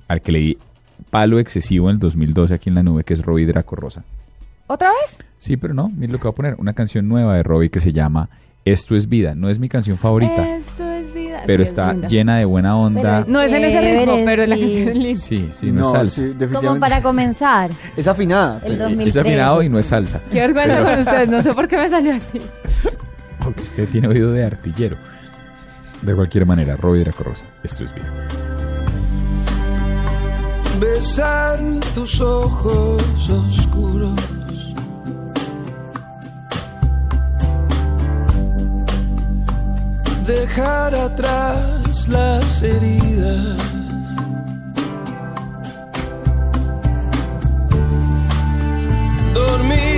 al 0.08 0.20
que 0.20 0.32
le 0.32 0.38
di 0.40 0.58
palo 1.10 1.38
excesivo 1.38 1.88
en 1.88 1.94
el 1.94 1.98
2012 1.98 2.52
aquí 2.54 2.68
en 2.68 2.74
la 2.74 2.82
nube, 2.82 3.04
que 3.04 3.14
es 3.14 3.22
Robbie 3.24 3.46
Draco 3.46 3.74
Rosa. 3.76 4.04
¿Otra 4.66 4.90
vez? 4.90 5.18
Sí, 5.38 5.56
pero 5.56 5.72
no, 5.72 5.88
mira 5.88 6.12
lo 6.12 6.18
que 6.18 6.24
voy 6.24 6.32
a 6.32 6.36
poner. 6.36 6.54
Una 6.58 6.74
canción 6.74 7.08
nueva 7.08 7.36
de 7.36 7.42
Robbie 7.42 7.70
que 7.70 7.80
se 7.80 7.92
llama 7.92 8.28
Esto 8.66 8.96
es 8.96 9.08
vida. 9.08 9.34
No 9.34 9.48
es 9.48 9.58
mi 9.58 9.68
canción 9.70 9.96
favorita, 9.96 10.56
Esto 10.56 10.84
pero 11.46 11.58
Sí, 11.58 11.62
es 11.64 11.68
está 11.70 11.92
linda. 11.92 12.08
llena 12.08 12.36
de 12.38 12.44
buena 12.44 12.76
onda. 12.78 13.24
No 13.26 13.40
es 13.40 13.52
en 13.52 13.64
ese 13.64 13.80
ritmo, 13.80 14.14
pero 14.24 14.46
la 14.46 14.54
sí. 14.56 14.60
canción 14.62 14.88
es 14.88 14.96
linda. 14.96 15.20
Sí, 15.20 15.50
sí, 15.52 15.72
no, 15.72 15.82
es 15.82 15.90
salsa. 15.90 16.22
sí. 16.22 16.34
Como 16.52 16.78
para 16.80 17.02
comenzar. 17.02 17.70
Es 17.96 18.06
afinada. 18.06 18.56
El 18.64 18.72
pero- 18.72 18.84
2013. 18.84 19.08
Es 19.08 19.16
afinado 19.26 19.62
y 19.62 19.68
no 19.68 19.78
es 19.78 19.86
salsa. 19.86 20.20
Qué 20.30 20.40
vergüenza 20.40 20.82
con 20.82 20.98
ustedes, 21.00 21.28
no 21.28 21.42
sé 21.42 21.54
por 21.54 21.68
qué 21.68 21.76
me 21.78 21.88
salió 21.88 22.14
así. 22.14 22.40
Porque 23.42 23.62
usted 23.62 23.88
tiene 23.88 24.08
oído 24.08 24.32
de 24.32 24.44
artillero. 24.44 24.96
De 26.02 26.14
cualquier 26.14 26.46
manera, 26.46 26.76
Robbie 26.76 27.00
Draco 27.04 27.24
Rosa. 27.24 27.44
Esto 27.62 27.84
es 27.84 27.94
vida. 27.94 28.06
besar 30.80 31.58
tus 31.94 32.20
ojos 32.20 33.02
oscuros. 33.30 34.12
Dejar 40.26 40.92
atrás 40.92 42.08
las 42.08 42.60
heridas. 42.60 43.56
Dormir, 49.34 49.95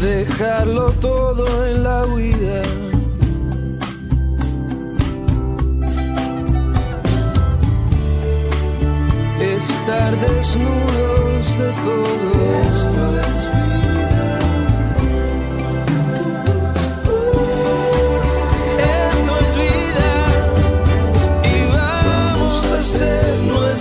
Dejarlo 0.00 0.92
todo 1.00 1.66
en 1.66 1.82
la 1.82 2.04
huida. 2.06 2.62
estar 9.86 10.18
desnudos 10.18 11.58
de 11.58 11.72
todo 11.84 12.30
esto. 12.68 13.75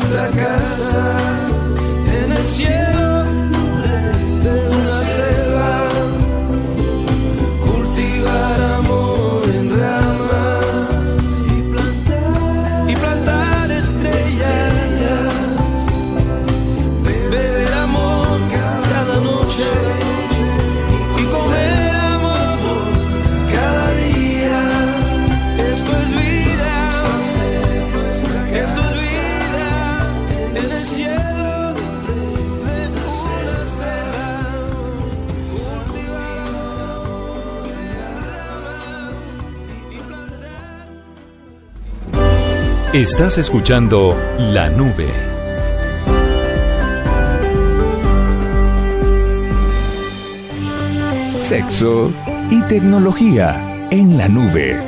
Hacer 0.06 0.12
nuestra 0.12 0.30
casa 0.30 1.44
Estás 42.96 43.37
escuchando 43.37 44.17
La 44.39 44.69
Nube. 44.69 45.10
Sexo 51.39 52.13
y 52.50 52.62
tecnología 52.69 53.89
en 53.91 54.17
la 54.17 54.29
nube. 54.29 54.79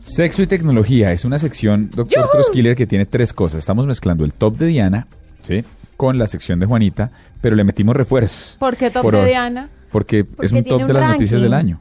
Sexo 0.00 0.40
y 0.40 0.46
tecnología 0.46 1.12
es 1.12 1.26
una 1.26 1.38
sección, 1.38 1.90
doctor 1.94 2.26
Troskiller, 2.32 2.74
que 2.74 2.86
tiene 2.86 3.04
tres 3.04 3.34
cosas. 3.34 3.58
Estamos 3.58 3.86
mezclando 3.86 4.24
el 4.24 4.32
top 4.32 4.56
de 4.56 4.66
Diana, 4.68 5.08
¿sí? 5.42 5.62
Con 6.02 6.18
la 6.18 6.26
sección 6.26 6.58
de 6.58 6.66
Juanita, 6.66 7.12
pero 7.40 7.54
le 7.54 7.62
metimos 7.62 7.94
refuerzos. 7.94 8.56
¿Por 8.58 8.76
qué 8.76 8.90
top 8.90 9.02
Por 9.02 9.14
de. 9.14 9.24
Diana? 9.26 9.68
Porque, 9.92 10.24
Porque 10.24 10.46
es 10.46 10.50
un 10.52 10.64
top 10.64 10.80
un 10.80 10.86
de 10.88 10.92
las 10.94 11.00
ranking. 11.02 11.18
noticias 11.20 11.40
del 11.40 11.54
año. 11.54 11.80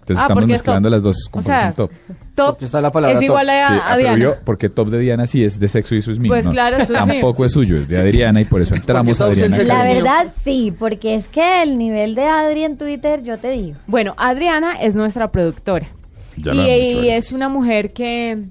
Entonces 0.00 0.18
Ah, 0.18 0.22
estamos 0.22 0.42
es 0.42 0.48
mezclando 0.48 0.90
las 0.90 1.02
dos 1.04 1.16
O 1.28 1.30
como 1.30 1.42
sea, 1.42 1.70
top. 1.72 1.92
Top 2.34 2.46
Porque 2.48 2.64
está 2.64 2.80
la 2.80 2.90
palabra 2.90 3.12
es 3.14 3.20
top. 3.20 3.24
igual 3.26 3.48
a, 3.50 3.68
Sí, 3.68 3.74
a 3.86 3.96
Diana. 3.96 4.18
yo, 4.24 4.34
porque 4.44 4.68
top 4.70 4.88
de 4.88 4.98
Diana 4.98 5.28
sí 5.28 5.44
es 5.44 5.60
de 5.60 5.68
sexo 5.68 5.94
y 5.94 5.98
eso 5.98 6.10
es 6.10 6.18
mío. 6.18 6.30
Pues 6.30 6.46
¿no? 6.46 6.50
claro, 6.50 6.78
eso 6.78 6.94
es 6.94 7.06
mío. 7.06 7.14
Tampoco 7.14 7.44
es 7.44 7.52
suyo, 7.52 7.76
es 7.76 7.86
de 7.86 7.96
Adriana 7.96 8.40
y 8.40 8.44
por 8.44 8.60
eso 8.60 8.74
entramos 8.74 9.20
a 9.20 9.26
Adriana. 9.26 9.56
La 9.62 9.84
verdad, 9.84 10.26
sí, 10.42 10.74
porque 10.76 11.14
es 11.14 11.28
que 11.28 11.62
el 11.62 11.78
nivel 11.78 12.16
de 12.16 12.24
Adri 12.24 12.64
en 12.64 12.76
Twitter, 12.76 13.22
yo 13.22 13.38
te 13.38 13.50
digo. 13.52 13.76
Bueno, 13.86 14.14
Adriana 14.16 14.74
es 14.80 14.96
nuestra 14.96 15.30
productora. 15.30 15.86
Ya 16.38 16.52
y 16.52 16.98
y 17.06 17.08
es 17.10 17.30
una 17.30 17.48
mujer 17.48 17.92
que... 17.92 18.46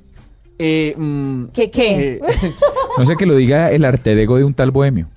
Eh, 0.66 0.94
mm, 0.96 1.46
¿Que 1.48 1.70
qué? 1.70 2.14
eh, 2.14 2.22
No 2.98 3.06
sé 3.06 3.16
que 3.18 3.26
lo 3.26 3.36
diga 3.36 3.70
el 3.72 3.84
arte 3.84 4.12
ego 4.22 4.38
de 4.38 4.46
un 4.46 4.54
tal 4.54 4.72
bohemio. 4.72 5.08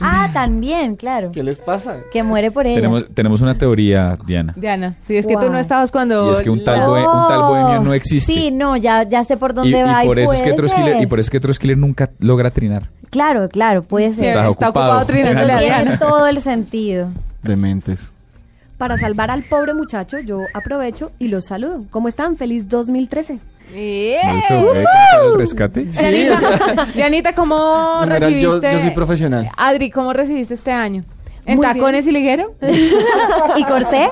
Ah, 0.00 0.30
también, 0.32 0.96
claro. 0.96 1.30
¿Qué 1.30 1.42
les 1.42 1.60
pasa? 1.60 1.98
Que 2.10 2.22
muere 2.22 2.50
por 2.50 2.66
ella. 2.66 2.76
Tenemos, 2.76 3.06
tenemos 3.14 3.40
una 3.42 3.56
teoría, 3.58 4.18
Diana. 4.26 4.54
Diana, 4.56 4.96
sí, 5.02 5.14
es 5.16 5.26
que 5.26 5.34
tú 5.34 5.42
Wow. 5.42 5.52
no 5.52 5.58
estabas 5.58 5.90
cuando... 5.92 6.30
Y 6.30 6.32
es 6.32 6.40
que 6.40 6.48
un 6.50 6.64
tal 6.64 6.78
la- 6.78 6.88
bohe- 6.88 7.22
un 7.22 7.28
tal 7.28 7.42
bohemio 7.42 7.80
no 7.82 7.92
existe. 7.92 8.32
Sí, 8.32 8.50
no, 8.50 8.76
ya, 8.78 9.02
ya 9.02 9.22
sé 9.24 9.36
por 9.36 9.50
Y, 9.50 9.54
dónde 9.54 9.78
y 9.78 9.82
va. 9.82 10.02
por 10.02 10.18
eso 10.18 10.32
es 10.32 10.42
que 10.42 10.54
puede 10.54 10.68
ser. 10.70 11.02
y 11.02 11.06
por 11.06 11.20
eso 11.20 11.26
es 11.26 11.30
que 11.30 11.38
Troskiller 11.40 11.76
nunca 11.76 12.08
logra 12.18 12.50
trinar. 12.50 12.88
Claro, 13.10 13.48
claro, 13.50 13.82
puede 13.82 14.08
Sí, 14.10 14.20
ser. 14.20 14.28
Está 14.30 14.48
está 14.48 14.68
ocupado. 14.70 14.92
a 15.00 15.02
Eso 15.02 15.12
tiene 15.12 15.34
Diana. 15.60 15.98
todo 15.98 16.26
el 16.26 16.40
sentido. 16.40 17.10
Dementes. 17.42 18.10
Para 18.78 18.96
salvar 18.96 19.30
al 19.30 19.42
pobre 19.42 19.74
muchacho, 19.74 20.18
yo 20.20 20.40
aprovecho 20.54 21.12
y 21.18 21.28
los 21.28 21.44
saludo. 21.44 21.84
¿Cómo 21.90 22.08
están? 22.08 22.36
Feliz 22.38 22.66
2013. 22.70 23.38
¡Yeah! 23.74 24.38
Eso, 24.38 24.74
¿eh? 24.74 24.84
¿Cómo 24.84 24.84
está 24.84 25.24
el 25.26 25.38
rescate? 25.38 25.80
Dianita, 25.84 26.86
Dianita, 26.94 27.32
¿cómo 27.34 28.00
general, 28.00 28.20
yo, 28.34 28.50
recibiste? 28.50 28.72
yo 28.72 28.80
soy 28.80 28.90
profesional. 28.90 29.50
Adri, 29.56 29.90
¿cómo 29.90 30.12
recibiste 30.12 30.54
este 30.54 30.72
año? 30.72 31.04
¿En 31.46 31.56
Muy 31.56 31.66
tacones 31.66 32.06
y 32.06 32.12
liguero? 32.12 32.54
¿Y 33.56 33.64
corsé? 33.64 34.10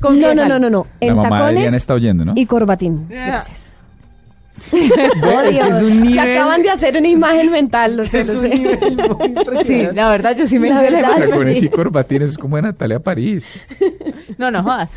No, 0.00 0.34
no, 0.34 0.46
no, 0.46 0.58
no, 0.58 0.70
no. 0.70 0.86
La 1.00 1.06
En 1.06 1.16
mamá 1.16 1.28
de 1.48 1.52
Diana 1.52 1.54
tacones 1.64 1.82
está 1.82 1.94
oyendo, 1.94 2.24
¿no? 2.24 2.32
y 2.36 2.46
corbatín. 2.46 3.08
Yeah. 3.08 3.26
Gracias. 3.26 3.72
Oh, 4.72 5.40
es 5.40 5.58
que 5.58 5.68
es 5.68 5.82
un 5.82 5.88
Se 5.88 6.00
nivel. 6.10 6.18
acaban 6.36 6.62
de 6.62 6.70
hacer 6.70 6.96
una 6.96 7.08
imagen 7.08 7.50
mental, 7.50 7.96
lo 7.96 8.06
sé, 8.06 8.24
lo 8.24 8.40
sé. 8.40 8.78
Sí, 9.64 9.88
la 9.92 10.10
verdad, 10.10 10.36
yo 10.36 10.46
sí 10.46 10.58
me 10.58 10.68
La 10.68 10.82
hice 10.82 10.90
la 10.90 10.98
verdad. 11.08 11.28
Tacones 11.30 11.62
y 11.62 11.68
corbatines, 11.68 12.30
es 12.32 12.38
como 12.38 12.56
de 12.56 12.62
Natalia 12.62 13.00
París. 13.00 13.48
No, 14.38 14.50
no 14.50 14.62
jodas. 14.62 14.92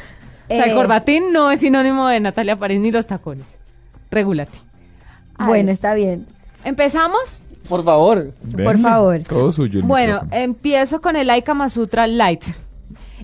O 0.49 0.55
sea, 0.55 0.65
el 0.65 0.71
Eh. 0.71 0.75
corbatín 0.75 1.31
no 1.33 1.51
es 1.51 1.59
sinónimo 1.59 2.07
de 2.07 2.19
Natalia 2.19 2.55
París 2.55 2.79
ni 2.79 2.91
los 2.91 3.07
tacones. 3.07 3.45
Regúlate. 4.11 4.57
Bueno, 5.39 5.71
está 5.71 5.93
bien. 5.93 6.25
¿Empezamos? 6.63 7.41
Por 7.67 7.83
favor. 7.83 8.31
Denle, 8.41 8.77
favor. 8.77 9.19
Todo 9.27 9.51
suyo. 9.51 9.79
el 9.79 9.85
Bueno, 9.85 10.13
micrófono. 10.21 10.41
empiezo 10.41 11.01
con 11.01 11.15
el 11.15 11.43
Kama 11.43 11.69
Sutra 11.69 12.07
Light. 12.07 12.43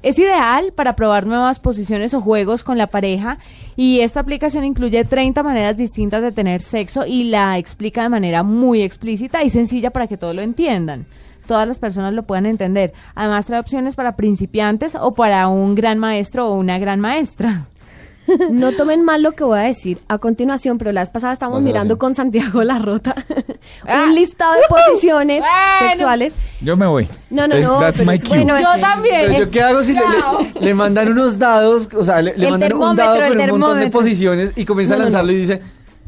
Es 0.02 0.18
ideal 0.18 0.74
para 0.76 0.96
probar 0.96 1.28
nuevas 1.28 1.60
posiciones 1.60 2.16
o 2.16 2.22
juegos 2.22 2.64
con 2.64 2.78
la 2.80 2.88
pareja 2.88 3.38
y 3.76 4.00
esta 4.00 4.20
aplicación 4.20 4.64
incluye 4.64 5.06
30 5.06 5.44
maneras 5.44 5.78
distintas 5.78 6.24
de 6.24 6.32
tener 6.32 6.62
sexo 6.62 7.06
y 7.06 7.26
la 7.26 7.60
explica 7.60 8.02
de 8.02 8.10
manera 8.10 8.42
muy 8.42 8.82
explícita 8.82 9.44
y 9.44 9.52
sencilla 9.52 9.92
para 9.92 10.08
que 10.08 10.18
todos 10.18 10.36
lo 10.36 10.42
entiendan. 10.42 11.06
Todas 11.48 11.68
las 11.68 11.80
personas 11.80 12.14
lo 12.14 12.24
puedan 12.24 12.46
entender. 12.46 12.94
Además 13.16 13.46
trae 13.46 13.60
opciones 13.60 13.96
para 13.96 14.16
principiantes 14.16 14.96
o 14.96 15.14
para 15.14 15.48
un 15.48 15.76
gran 15.76 16.00
maestro 16.00 16.48
o 16.50 16.56
una 16.58 16.80
gran 16.80 17.00
maestra. 17.00 17.66
No 18.52 18.72
tomen 18.74 19.04
mal 19.04 19.24
lo 19.24 19.32
que 19.32 19.44
voy 19.44 19.58
a 19.60 19.64
decir 19.64 19.98
a 20.08 20.20
continuación, 20.20 20.78
pero 20.78 20.92
la 20.92 21.02
vez 21.02 21.10
pasada 21.10 21.34
estábamos 21.34 21.64
mirando 21.64 21.98
con 21.98 22.14
Santiago 22.14 22.64
La 22.64 22.78
Rota 22.78 23.16
Ah. 23.88 24.04
un 24.08 24.16
listado 24.16 24.54
de 24.54 24.62
posiciones 24.70 25.40
Bueno. 25.42 25.90
sexuales. 25.90 26.34
Yo 26.62 26.78
me 26.78 26.86
voy. 26.86 27.08
No, 27.32 27.48
no, 27.48 27.56
Es- 27.56 27.68
no, 27.68 27.80
That's 27.80 27.98
pero 28.00 28.12
my 28.12 28.18
es- 28.18 28.24
cue. 28.24 28.38
bueno, 28.44 28.60
Yo 28.60 28.80
también. 28.80 29.22
Pero 29.28 29.40
yo 29.46 29.50
qué 29.52 29.62
hago 29.64 29.84
si 29.84 29.94
le, 29.94 30.02
le- 30.02 30.62
le 30.68 30.74
mandan 30.76 31.10
unos 31.10 31.40
dados, 31.40 31.90
o 31.98 32.06
sea, 32.06 32.22
le, 32.22 32.34
mandan 32.50 32.74
un 32.74 32.96
dado 32.96 33.18
con 33.28 33.42
un 33.42 33.60
montón 33.60 33.80
de 33.80 33.90
posiciones 33.90 34.52
y 34.56 34.66
comienza 34.66 34.96
no, 34.96 35.02
a 35.02 35.04
lanzarlo 35.06 35.32
no. 35.32 35.38
y 35.38 35.42
dice, 35.42 35.62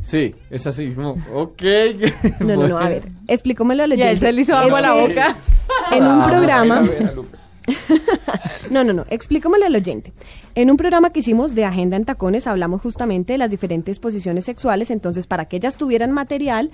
sí, 0.04 0.36
es 0.51 0.68
así, 0.68 0.91
como, 0.91 1.12
ok. 1.34 1.62
No, 2.41 2.56
no, 2.56 2.68
no, 2.68 2.78
a 2.78 2.88
ver, 2.89 3.04
explícamelo 3.28 3.84
al 3.84 3.97
Y 3.97 4.01
a 4.04 4.12
él 4.12 4.20
se 4.20 4.32
le 4.32 4.41
hizo 4.41 4.56
agua 4.56 4.78
a 4.78 4.82
la 4.82 4.93
boca. 4.93 5.38
En 5.91 6.04
un 6.04 6.22
Ah, 6.22 6.28
programa, 6.30 6.78
a 6.78 6.82
a. 6.82 7.14
No, 8.70 8.84
no, 8.84 8.93
no, 8.93 9.06
explícamelo 9.10 9.66
al 9.66 9.76
oyente. 9.76 10.12
En 10.56 10.70
un 10.70 10.78
programa 10.78 11.12
que 11.12 11.20
hicimos 11.22 11.56
de 11.56 11.66
Agenda 11.66 11.97
en 11.97 12.06
Tacones 12.06 12.45
hablamos 12.47 12.82
justamente 12.82 13.34
de 13.34 13.38
las 13.39 13.49
diferentes 13.49 13.99
posiciones 13.99 14.45
sexuales, 14.45 14.91
entonces 14.91 15.26
para 15.28 15.45
que 15.45 15.58
ellas 15.58 15.78
tuvieran 15.78 16.12
material, 16.12 16.72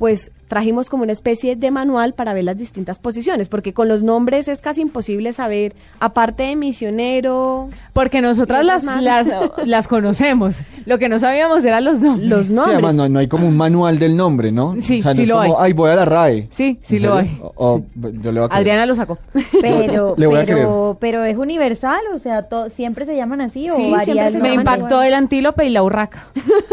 pues 0.00 0.30
trajimos 0.48 0.88
como 0.88 1.02
una 1.02 1.12
especie 1.12 1.56
de 1.56 1.70
manual 1.70 2.14
para 2.14 2.32
ver 2.32 2.44
las 2.44 2.56
distintas 2.56 2.98
posiciones, 2.98 3.50
porque 3.50 3.74
con 3.74 3.86
los 3.86 4.02
nombres 4.02 4.48
es 4.48 4.62
casi 4.62 4.80
imposible 4.80 5.34
saber, 5.34 5.74
aparte 6.00 6.42
de 6.44 6.56
misionero, 6.56 7.68
Porque 7.92 8.22
nosotras 8.22 8.62
¿Y 8.62 8.66
las, 8.66 8.84
las, 8.84 9.28
las 9.66 9.86
conocemos. 9.88 10.62
Lo 10.86 10.98
que 10.98 11.10
no 11.10 11.18
sabíamos 11.18 11.62
eran 11.66 11.84
los 11.84 12.00
nombres. 12.00 12.28
los 12.30 12.46
Sí, 12.46 12.54
nombres. 12.54 12.74
además 12.76 12.94
no, 12.94 13.08
no 13.10 13.18
hay 13.18 13.28
como 13.28 13.46
un 13.46 13.58
manual 13.58 13.98
del 13.98 14.16
nombre, 14.16 14.50
¿no? 14.50 14.74
Sí, 14.80 15.00
o 15.00 15.02
sea, 15.02 15.10
no 15.12 15.16
sí 15.16 15.22
es 15.24 15.28
lo 15.28 15.42
como, 15.42 15.60
hay. 15.60 15.66
ay, 15.66 15.72
voy 15.74 15.90
a 15.90 15.94
la 15.96 16.04
RAE. 16.06 16.46
Sí, 16.50 16.78
sí 16.82 16.96
¿En 16.96 17.02
lo 17.02 17.14
hay. 17.16 17.38
O- 17.42 17.52
o- 17.56 17.82
yo 17.94 18.32
le 18.32 18.40
voy 18.40 18.46
a 18.46 18.48
creer. 18.48 18.52
Adriana 18.52 18.86
lo 18.86 18.94
sacó. 18.94 19.18
Pero, 19.60 20.14
Le 20.16 20.26
voy 20.26 20.40
a 20.40 20.46
pero, 20.46 20.96
pero 20.98 21.24
es 21.24 21.36
universal, 21.36 22.00
o 22.14 22.18
sea, 22.18 22.44
to- 22.48 22.70
siempre 22.70 23.04
se 23.04 23.14
llaman 23.14 23.42
así 23.42 23.68
o 23.68 23.76
Sí, 23.76 23.92
se 24.04 24.38
Me 24.40 24.54
impactó 24.54 25.02
el 25.02 25.12
antílope 25.12 25.66
y 25.66 25.70
la 25.70 25.82
urraca. 25.82 26.28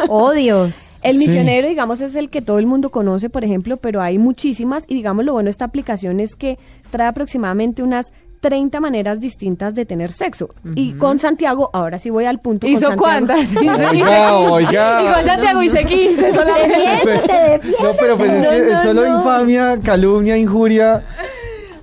Oh, 0.07 0.31
Dios. 0.31 0.86
El 1.03 1.17
Sí. 1.17 1.27
misionero, 1.27 1.67
digamos, 1.67 2.01
es 2.01 2.15
el 2.15 2.29
que 2.29 2.41
todo 2.41 2.59
el 2.59 2.65
mundo 2.67 2.89
conoce, 2.89 3.29
por 3.29 3.43
ejemplo, 3.43 3.77
pero 3.77 4.01
hay 4.01 4.17
muchísimas 4.17 4.83
y 4.87 4.95
digamos 4.95 5.25
lo 5.25 5.33
bueno 5.33 5.47
de 5.47 5.51
esta 5.51 5.65
aplicación 5.65 6.19
es 6.19 6.35
que 6.35 6.57
trae 6.91 7.07
aproximadamente 7.07 7.83
unas 7.83 8.11
30 8.39 8.79
maneras 8.79 9.19
distintas 9.19 9.73
de 9.73 9.85
tener 9.85 10.11
sexo. 10.11 10.49
Y 10.75 10.93
con 10.93 11.17
Santiago, 11.17 11.71
ahora 11.73 11.97
sí 11.97 12.11
voy 12.11 12.25
al 12.25 12.39
punto. 12.39 12.67
¿Hizo 12.67 12.95
cuántas? 12.95 13.39
Hizo- 13.51 13.59
Oiga, 13.61 13.89
15. 13.89 14.05
oiga. 14.51 15.01
Y 15.03 15.13
con 15.15 15.25
Santiago 15.25 15.61
hice 15.63 15.85
15 15.85 16.33
solamente. 16.33 16.77
Defiéndete, 16.77 17.33
defiéndete. 17.33 17.83
No, 17.83 17.89
pero 17.99 18.15
pues 18.17 18.31
es 18.31 18.43
No, 18.43 18.49
que 18.51 18.59
no, 18.71 18.77
es 18.77 18.83
solo 18.83 19.07
no. 19.07 19.17
infamia, 19.17 19.79
calumnia, 19.83 20.37
injuria. 20.37 21.03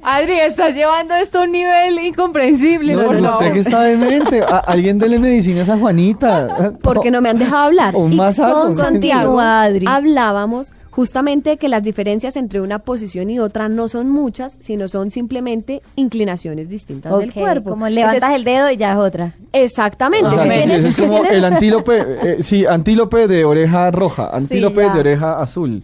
Adri, 0.04 0.38
estás 0.38 0.74
llevando 0.74 1.14
esto 1.14 1.38
a 1.40 1.42
un 1.44 1.52
nivel 1.52 1.98
incomprensible. 2.04 2.94
No, 2.94 3.04
por 3.04 3.16
usted 3.16 3.52
que 3.52 3.58
está 3.60 3.82
demente. 3.82 4.42
A- 4.42 4.58
alguien 4.58 4.98
dele 4.98 5.18
medicinas 5.18 5.68
a 5.70 5.78
Juanita. 5.78 6.74
Porque 6.82 7.10
no 7.10 7.20
me 7.22 7.30
han 7.30 7.38
dejado 7.38 7.64
hablar. 7.64 7.94
O 7.96 8.00
un 8.00 8.12
Y 8.12 8.16
masazo. 8.16 8.62
con 8.64 8.74
Santiago 8.74 9.40
Adri. 9.40 9.86
hablábamos 9.88 10.72
justamente 10.90 11.50
de 11.50 11.56
que 11.56 11.68
las 11.68 11.82
diferencias 11.82 12.36
entre 12.36 12.60
una 12.60 12.78
posición 12.78 13.28
y 13.28 13.40
otra 13.40 13.68
no 13.68 13.88
son 13.88 14.10
muchas, 14.10 14.56
sino 14.60 14.86
son 14.86 15.10
simplemente 15.10 15.80
inclinaciones 15.96 16.68
distintas 16.68 17.18
del 17.18 17.32
cuerpo. 17.32 17.70
Como 17.70 17.88
levantas 17.88 18.16
Entonces, 18.30 18.36
el 18.38 18.44
dedo 18.44 18.70
y 18.70 18.76
ya 18.76 18.92
es 18.92 18.98
otra. 18.98 19.32
Exactamente. 19.52 20.26
O 20.26 20.30
Si 20.30 20.36
sea, 20.36 20.44
sí, 20.44 20.48
tienes- 20.60 20.78
ese 20.84 20.88
es 20.90 20.96
como 20.96 21.24
el 21.24 21.44
antílope, 21.44 22.04
eh, 22.22 22.36
sí, 22.42 22.64
antílope 22.66 23.26
de 23.26 23.44
oreja 23.44 23.90
roja, 23.90 24.28
antílope 24.32 24.82
de 24.82 25.00
oreja 25.00 25.40
azul. 25.40 25.82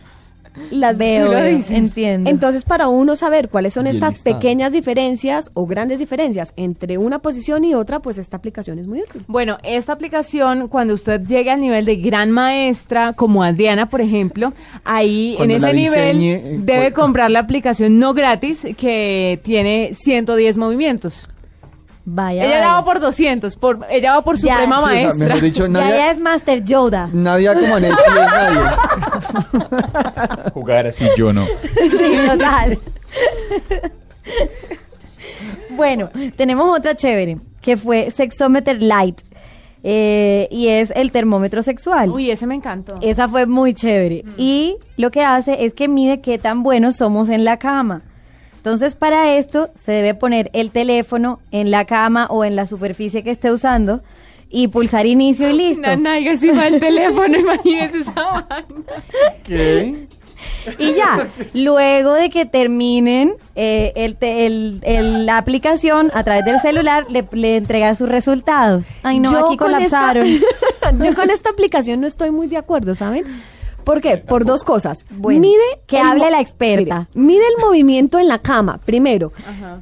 Las 0.70 0.98
Veo, 0.98 1.26
tú 1.26 1.32
lo 1.32 1.42
dices. 1.42 1.70
entiendo. 1.70 2.28
Entonces, 2.28 2.64
para 2.64 2.88
uno 2.88 3.16
saber 3.16 3.48
cuáles 3.48 3.74
son 3.74 3.86
Y 3.86 3.90
estas 3.90 4.22
pequeñas 4.22 4.72
diferencias 4.72 5.50
o 5.54 5.66
grandes 5.66 5.98
diferencias 5.98 6.52
entre 6.56 6.98
una 6.98 7.20
posición 7.20 7.64
y 7.64 7.74
otra, 7.74 8.00
pues 8.00 8.18
esta 8.18 8.36
aplicación 8.36 8.78
es 8.78 8.86
muy 8.86 9.00
útil. 9.02 9.22
Bueno, 9.28 9.58
esta 9.62 9.92
aplicación, 9.92 10.68
cuando 10.68 10.94
usted 10.94 11.20
llegue 11.26 11.50
al 11.50 11.60
nivel 11.60 11.84
de 11.84 11.96
gran 11.96 12.30
maestra, 12.30 13.12
como 13.12 13.42
Adriana, 13.42 13.88
por 13.88 14.00
ejemplo, 14.00 14.52
ahí 14.84 15.34
Cuando 15.36 15.54
en 15.54 15.64
ese 15.64 15.72
nivel 15.72 16.18
diseñe, 16.18 16.34
eh, 16.34 16.58
debe 16.60 16.92
comprar 16.92 17.30
la 17.30 17.40
aplicación 17.40 17.98
no 17.98 18.14
gratis 18.14 18.66
que 18.76 19.40
tiene 19.42 19.90
110 19.94 20.56
movimientos. 20.56 21.28
Vaya. 22.04 22.44
ella 22.44 22.54
vaya. 22.54 22.64
ya 22.66 22.72
va 22.74 22.84
por 22.84 22.98
200, 23.00 23.56
por, 23.56 23.78
ella 23.90 24.12
va 24.14 24.24
por 24.24 24.36
Ya. 24.36 24.54
suprema 24.54 24.78
Sí, 24.78 24.82
o 24.82 24.86
sea, 24.86 24.94
maestra. 24.94 25.26
mejor 25.26 25.40
dicho, 25.42 25.62
Ya, 25.64 25.68
nadie, 25.68 25.90
ya 25.96 26.10
es 26.10 26.18
Master 26.20 26.64
Yoda. 26.64 27.08
nadie 27.12 27.54
como 27.54 27.76
Anel 27.76 27.94
sí 27.94 28.10
es 28.10 28.14
nadie. 28.32 28.60
Jugar 30.54 30.86
así 30.86 31.04
yo 31.16 31.32
no. 31.32 31.46
Sí, 31.46 31.90
total. 32.28 32.78
bueno, 35.70 36.10
tenemos 36.36 36.78
otra 36.78 36.94
chévere, 36.94 37.38
que 37.60 37.76
fue 37.76 38.10
Sexometer 38.10 38.82
Light. 38.82 39.20
eh, 39.82 40.46
y 40.50 40.68
es 40.68 40.92
el 40.94 41.10
termómetro 41.10 41.62
sexual. 41.62 42.10
Uy, 42.10 42.30
ese 42.30 42.46
me 42.46 42.54
encantó. 42.54 42.96
Esa 43.00 43.28
fue 43.28 43.46
muy 43.46 43.72
chévere. 43.72 44.24
Y 44.36 44.76
lo 44.98 45.10
que 45.10 45.22
hace 45.24 45.64
es 45.64 45.72
que 45.72 45.88
mide 45.88 46.20
qué 46.20 46.36
tan 46.38 46.62
buenos 46.62 46.96
somos 46.96 47.30
en 47.30 47.44
la 47.46 47.56
cama. 47.58 48.02
Entonces, 48.60 48.94
para 48.94 49.34
esto 49.36 49.70
se 49.74 49.92
debe 49.92 50.12
poner 50.14 50.50
el 50.52 50.70
teléfono 50.70 51.40
en 51.50 51.70
la 51.70 51.86
cama 51.86 52.26
o 52.28 52.44
en 52.44 52.56
la 52.56 52.66
superficie 52.66 53.22
que 53.24 53.30
esté 53.30 53.50
usando 53.50 54.02
y 54.50 54.68
pulsar 54.68 55.06
inicio 55.06 55.48
y 55.48 55.52
listo. 55.56 55.80
Una 55.80 55.96
nalga 55.96 56.32
encima 56.32 56.64
del 56.64 56.78
teléfono, 56.78 57.38
imagínese 57.38 57.98
esa 58.00 58.12
vaina. 58.50 58.64
¿Qué? 59.44 60.06
Y 60.78 60.92
ya, 60.94 61.28
luego 61.54 62.14
de 62.14 62.28
que 62.30 62.44
terminen 62.46 63.34
eh, 63.56 63.92
el, 63.94 64.16
te- 64.16 64.46
el- 64.46 64.80
el- 64.82 65.24
la 65.26 65.38
aplicación 65.38 66.10
a 66.14 66.24
través 66.24 66.44
del 66.44 66.60
celular, 66.60 67.06
le, 67.10 67.26
le 67.32 67.56
entrega 67.56 67.94
sus 67.94 68.08
resultados. 68.08 68.86
Ay, 69.02 69.20
no, 69.20 69.30
Yo 69.32 69.46
aquí 69.46 69.56
con 69.56 69.72
colapsaron. 69.72 70.26
esta- 70.26 70.92
yo 71.02 71.14
con 71.14 71.30
esta 71.30 71.50
aplicación 71.50 72.00
no 72.00 72.06
estoy 72.06 72.30
muy 72.30 72.46
de 72.46 72.56
acuerdo, 72.58 72.94
¿saben? 72.94 73.24
¿Por 73.90 74.00
qué? 74.00 74.18
Por 74.18 74.44
dos 74.44 74.62
cosas. 74.62 75.04
Bueno, 75.10 75.40
mide 75.40 75.58
que 75.86 75.98
hable 75.98 76.30
la 76.30 76.40
experta. 76.40 77.08
mire, 77.14 77.26
mide 77.38 77.42
el 77.56 77.64
movimiento 77.64 78.20
en 78.20 78.28
la 78.28 78.38
cama, 78.38 78.78
primero. 78.84 79.32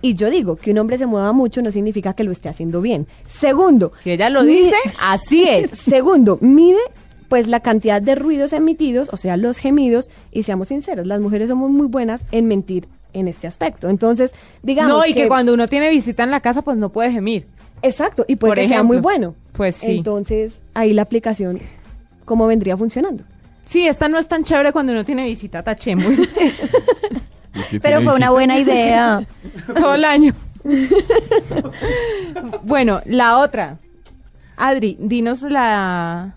Y 0.00 0.14
yo 0.14 0.30
digo 0.30 0.56
que 0.56 0.70
un 0.70 0.78
hombre 0.78 0.96
se 0.96 1.04
mueva 1.04 1.32
mucho 1.32 1.60
no 1.60 1.70
significa 1.70 2.14
que 2.14 2.24
lo 2.24 2.32
esté 2.32 2.48
haciendo 2.48 2.80
bien. 2.80 3.06
Segundo, 3.38 3.92
Si 4.02 4.10
ella 4.12 4.30
lo 4.30 4.42
mide- 4.44 4.60
dice, 4.60 4.76
así 4.98 5.44
es. 5.48 5.70
Segundo, 5.72 6.38
mide 6.40 6.78
pues 7.28 7.48
la 7.48 7.60
cantidad 7.60 8.00
de 8.00 8.14
ruidos 8.14 8.54
emitidos, 8.54 9.10
o 9.12 9.18
sea, 9.18 9.36
los 9.36 9.58
gemidos, 9.58 10.08
y 10.32 10.44
seamos 10.44 10.68
sinceros, 10.68 11.06
las 11.06 11.20
mujeres 11.20 11.50
somos 11.50 11.70
muy 11.70 11.86
buenas 11.86 12.22
en 12.32 12.46
mentir 12.46 12.88
en 13.12 13.28
este 13.28 13.46
aspecto. 13.46 13.90
Entonces, 13.90 14.32
digamos 14.62 14.90
No, 14.92 15.04
y 15.06 15.12
que, 15.12 15.28
cuando 15.28 15.52
uno 15.52 15.68
tiene 15.68 15.90
visita 15.90 16.22
en 16.24 16.30
la 16.30 16.40
casa, 16.40 16.62
pues 16.62 16.78
no 16.78 16.88
puede 16.88 17.10
gemir. 17.12 17.46
Exacto, 17.82 18.24
y 18.26 18.36
puede 18.36 18.52
Por 18.54 18.62
que 18.62 18.68
sea 18.68 18.82
muy 18.82 18.96
bueno. 18.96 19.34
Pues 19.52 19.76
sí. 19.76 19.98
Entonces, 19.98 20.62
ahí 20.72 20.94
la 20.94 21.02
aplicación, 21.02 21.60
¿cómo 22.24 22.46
vendría 22.46 22.74
funcionando? 22.78 23.24
Sí, 23.68 23.86
esta 23.86 24.08
no 24.08 24.18
es 24.18 24.26
tan 24.26 24.44
chévere 24.44 24.72
cuando 24.72 24.92
uno 24.92 25.04
tiene 25.04 25.24
visita, 25.26 25.62
tachemos. 25.62 26.06
Pero 27.82 28.00
fue 28.02 28.14
una 28.14 28.30
buena 28.30 28.58
idea. 28.58 29.26
Todo 29.76 29.94
el 29.94 30.04
año. 30.06 30.34
bueno, 32.62 33.02
la 33.04 33.38
otra. 33.38 33.76
Adri, 34.56 34.96
dinos 34.98 35.42
la... 35.42 36.34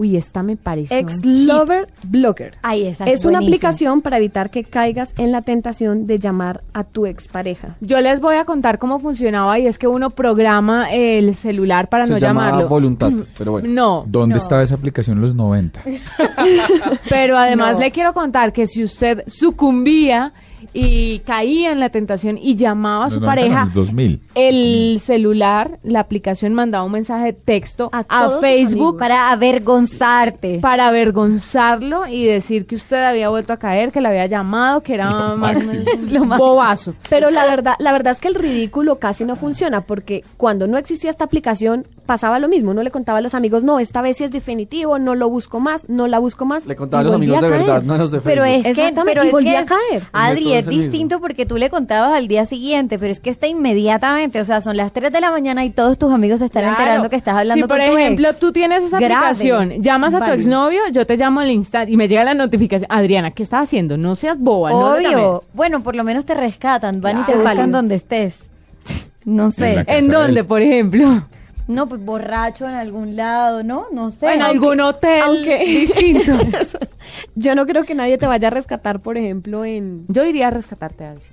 Uy, 0.00 0.16
esta 0.16 0.42
me 0.42 0.56
parece... 0.56 0.98
Ex 0.98 1.16
hit. 1.20 1.46
Lover 1.46 1.86
Blocker. 2.04 2.54
Ay, 2.62 2.86
esa 2.86 3.04
Es 3.04 3.26
una 3.26 3.40
buenísima. 3.40 3.56
aplicación 3.68 4.00
para 4.00 4.16
evitar 4.16 4.48
que 4.48 4.64
caigas 4.64 5.12
en 5.18 5.30
la 5.30 5.42
tentación 5.42 6.06
de 6.06 6.18
llamar 6.18 6.62
a 6.72 6.84
tu 6.84 7.04
expareja. 7.04 7.76
Yo 7.82 8.00
les 8.00 8.18
voy 8.22 8.36
a 8.36 8.46
contar 8.46 8.78
cómo 8.78 8.98
funcionaba 8.98 9.58
y 9.58 9.66
es 9.66 9.76
que 9.76 9.86
uno 9.88 10.08
programa 10.08 10.90
el 10.90 11.34
celular 11.34 11.90
para 11.90 12.06
Se 12.06 12.12
no 12.12 12.18
llama 12.18 12.46
llamarlo. 12.46 12.68
voluntad, 12.68 13.12
pero 13.38 13.52
bueno. 13.52 13.68
No, 13.68 14.04
¿Dónde 14.06 14.36
No. 14.36 14.40
estaba 14.42 14.62
esa 14.62 14.74
aplicación 14.76 15.18
en 15.18 15.22
los 15.22 15.34
90? 15.34 15.80
pero 17.10 17.36
además 17.36 17.74
No. 17.76 17.80
le 17.84 17.90
quiero 17.90 18.12
contar 18.14 18.52
que 18.54 18.66
si 18.66 18.82
usted 18.82 19.22
sucumbía 19.26 20.32
y 20.72 21.20
caía 21.20 21.72
en 21.72 21.80
la 21.80 21.88
tentación 21.90 22.38
y 22.38 22.54
llamaba 22.56 23.06
a 23.06 23.10
su 23.10 23.20
Los 23.20 23.26
90 23.28 23.42
no, 23.42 23.48
pareja, 23.50 23.64
los 23.66 23.74
2000. 23.74 24.20
el 24.34 25.00
celular, 25.00 25.78
la 25.82 26.00
aplicación 26.00 26.54
mandaba 26.54 26.84
un 26.84 26.92
mensaje 26.92 27.24
de 27.26 27.32
texto 27.32 27.88
A 27.92 28.04
a, 28.08 28.40
Facebook 28.40 28.98
Para 28.98 29.30
avergonzarte. 29.32 30.58
para 30.60 30.88
avergonzarlo 30.88 32.06
y 32.06 32.24
decir 32.24 32.66
que 32.66 32.74
usted 32.74 33.02
había 33.02 33.28
vuelto 33.28 33.52
a 33.52 33.56
caer, 33.58 33.92
que 33.92 34.00
le 34.00 34.08
había 34.08 34.26
llamado, 34.26 34.82
que 34.82 34.94
era 34.94 35.06
Lo 35.10 35.10
más 35.16 35.32
o 35.32 35.36
máximo. 35.36 35.72
menos 35.72 36.22
un 36.22 36.28
bobazo. 36.38 36.94
Pero 37.08 37.30
la 37.30 37.46
verdad, 37.46 37.74
la 37.78 37.92
verdad 37.92 38.12
es 38.12 38.20
que 38.20 38.28
el 38.28 38.34
ridículo 38.34 38.98
casi 38.98 39.24
no 39.24 39.36
funciona 39.36 39.82
porque 39.82 40.24
cuando 40.36 40.66
no 40.66 40.78
existía 40.78 41.10
esta 41.10 41.24
aplicación 41.24 41.86
pasaba 42.06 42.38
lo 42.38 42.48
mismo. 42.48 42.70
Uno 42.72 42.82
le 42.82 42.90
contaba 42.90 43.18
a 43.18 43.20
los 43.20 43.34
amigos, 43.34 43.62
no, 43.64 43.78
esta 43.78 44.02
vez 44.02 44.16
sí 44.16 44.24
es 44.24 44.30
definitivo, 44.30 44.98
no 44.98 45.14
lo 45.14 45.28
busco 45.28 45.60
más, 45.60 45.88
no 45.88 46.08
la 46.08 46.18
busco 46.18 46.44
más. 46.44 46.66
Le 46.66 46.74
contaba 46.76 47.02
a 47.02 47.04
los 47.04 47.14
amigos 47.14 47.40
de 47.40 47.46
a 47.46 47.50
verdad, 47.50 47.82
no 47.82 47.94
a 47.94 47.98
los 47.98 48.10
de 48.10 48.20
Pero 48.20 48.44
es 48.44 48.62
que, 48.64 48.92
pero 49.04 49.22
y 49.24 49.26
es 49.26 49.32
volví 49.32 49.50
que, 49.50 49.56
a 49.56 49.64
caer. 49.64 50.02
Adri, 50.12 50.52
es 50.54 50.66
mismo. 50.66 50.82
distinto 50.82 51.20
porque 51.20 51.46
tú 51.46 51.56
le 51.56 51.70
contabas 51.70 52.12
al 52.14 52.26
día 52.28 52.46
siguiente, 52.46 52.98
pero 52.98 53.12
es 53.12 53.20
que 53.20 53.30
está 53.30 53.46
inmediatamente, 53.46 54.40
o 54.40 54.44
sea, 54.44 54.60
son 54.60 54.76
las 54.76 54.92
3 54.92 55.12
de 55.12 55.20
la 55.20 55.30
mañana 55.30 55.64
y 55.64 55.70
todos 55.70 55.98
tus 55.98 56.12
amigos 56.12 56.40
se 56.40 56.46
están 56.46 56.62
Claro. 56.62 56.76
enterando 56.78 57.10
que 57.10 57.16
estás 57.16 57.36
hablando 57.36 57.64
Si, 57.64 57.68
por 57.68 57.78
con 57.78 57.86
tu 57.90 57.96
ejemplo, 57.98 58.28
ex. 58.30 58.38
tú 58.38 58.52
tienes 58.52 58.82
esa 58.82 58.98
Grave. 58.98 59.14
aplicación, 59.14 59.70
llamas 59.82 60.14
a 60.14 60.18
tu 60.18 60.24
Vale. 60.24 60.34
exnovio, 60.34 60.80
yo 60.92 61.06
te 61.06 61.16
llamo 61.16 61.40
al 61.40 61.50
instante 61.50 61.92
y 61.92 61.96
me 61.96 62.08
llega 62.08 62.24
la 62.24 62.34
notificación. 62.34 62.90
Adriana, 62.90 63.30
¿qué 63.30 63.42
estás 63.42 63.62
haciendo? 63.64 63.96
No 63.96 64.14
seas 64.16 64.38
boba, 64.38 64.70
no 64.70 64.94
Obvio. 64.94 65.10
llames. 65.10 65.40
bueno, 65.54 65.82
por 65.82 65.94
lo 65.96 66.04
menos 66.04 66.24
te 66.24 66.34
rescatan, 66.34 67.00
van 67.00 67.20
y 67.20 67.22
te 67.24 67.36
buscan 67.36 67.70
donde 67.72 67.94
estés. 67.94 68.48
No 69.24 69.50
sé. 69.50 69.84
¿En 69.86 70.08
de 70.08 70.14
dónde, 70.16 70.44
por 70.44 70.62
ejemplo? 70.62 71.22
No, 71.68 71.86
pues 71.88 72.04
borracho 72.04 72.66
en 72.68 72.74
algún 72.74 73.14
lado, 73.16 73.62
¿no? 73.62 73.86
No 73.92 74.10
sé. 74.10 74.26
en 74.34 74.42
Aunque- 74.42 74.44
algún 74.66 74.80
hotel 74.80 75.22
aunque- 75.24 75.58
distinto. 75.64 76.32
Yo 77.34 77.54
no 77.54 77.66
creo 77.66 77.84
que 77.84 77.94
nadie 77.94 78.18
te 78.18 78.26
vaya 78.26 78.48
a 78.48 78.50
rescatar, 78.50 79.00
por 79.00 79.16
ejemplo, 79.16 79.64
en... 79.64 80.04
Yo 80.08 80.24
iría 80.24 80.48
a 80.48 80.50
rescatarte, 80.50 81.04
Adri. 81.04 81.24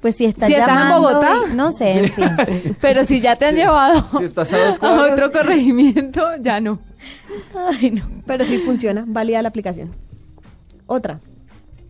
Pues 0.00 0.16
si 0.16 0.24
estás 0.24 0.48
Si 0.48 0.54
estás 0.54 0.82
en 0.90 1.00
Bogotá. 1.00 1.34
y- 1.50 1.54
no 1.54 1.72
sé, 1.72 1.90
en 1.90 2.08
fin. 2.10 2.76
Pero 2.80 3.04
si 3.04 3.20
ya 3.20 3.36
te 3.36 3.46
han 3.46 3.54
llevado 3.54 4.04
Si 4.18 4.24
estás 4.24 4.52
a 4.52 4.70
a 4.70 5.12
otro 5.12 5.30
corregimiento, 5.30 6.22
ya 6.40 6.60
no. 6.60 6.80
Ay, 7.54 7.92
no. 7.92 8.04
Pero 8.26 8.44
sí 8.44 8.58
funciona, 8.58 9.04
válida 9.06 9.42
la 9.42 9.48
aplicación. 9.48 9.90
Otra. 10.86 11.20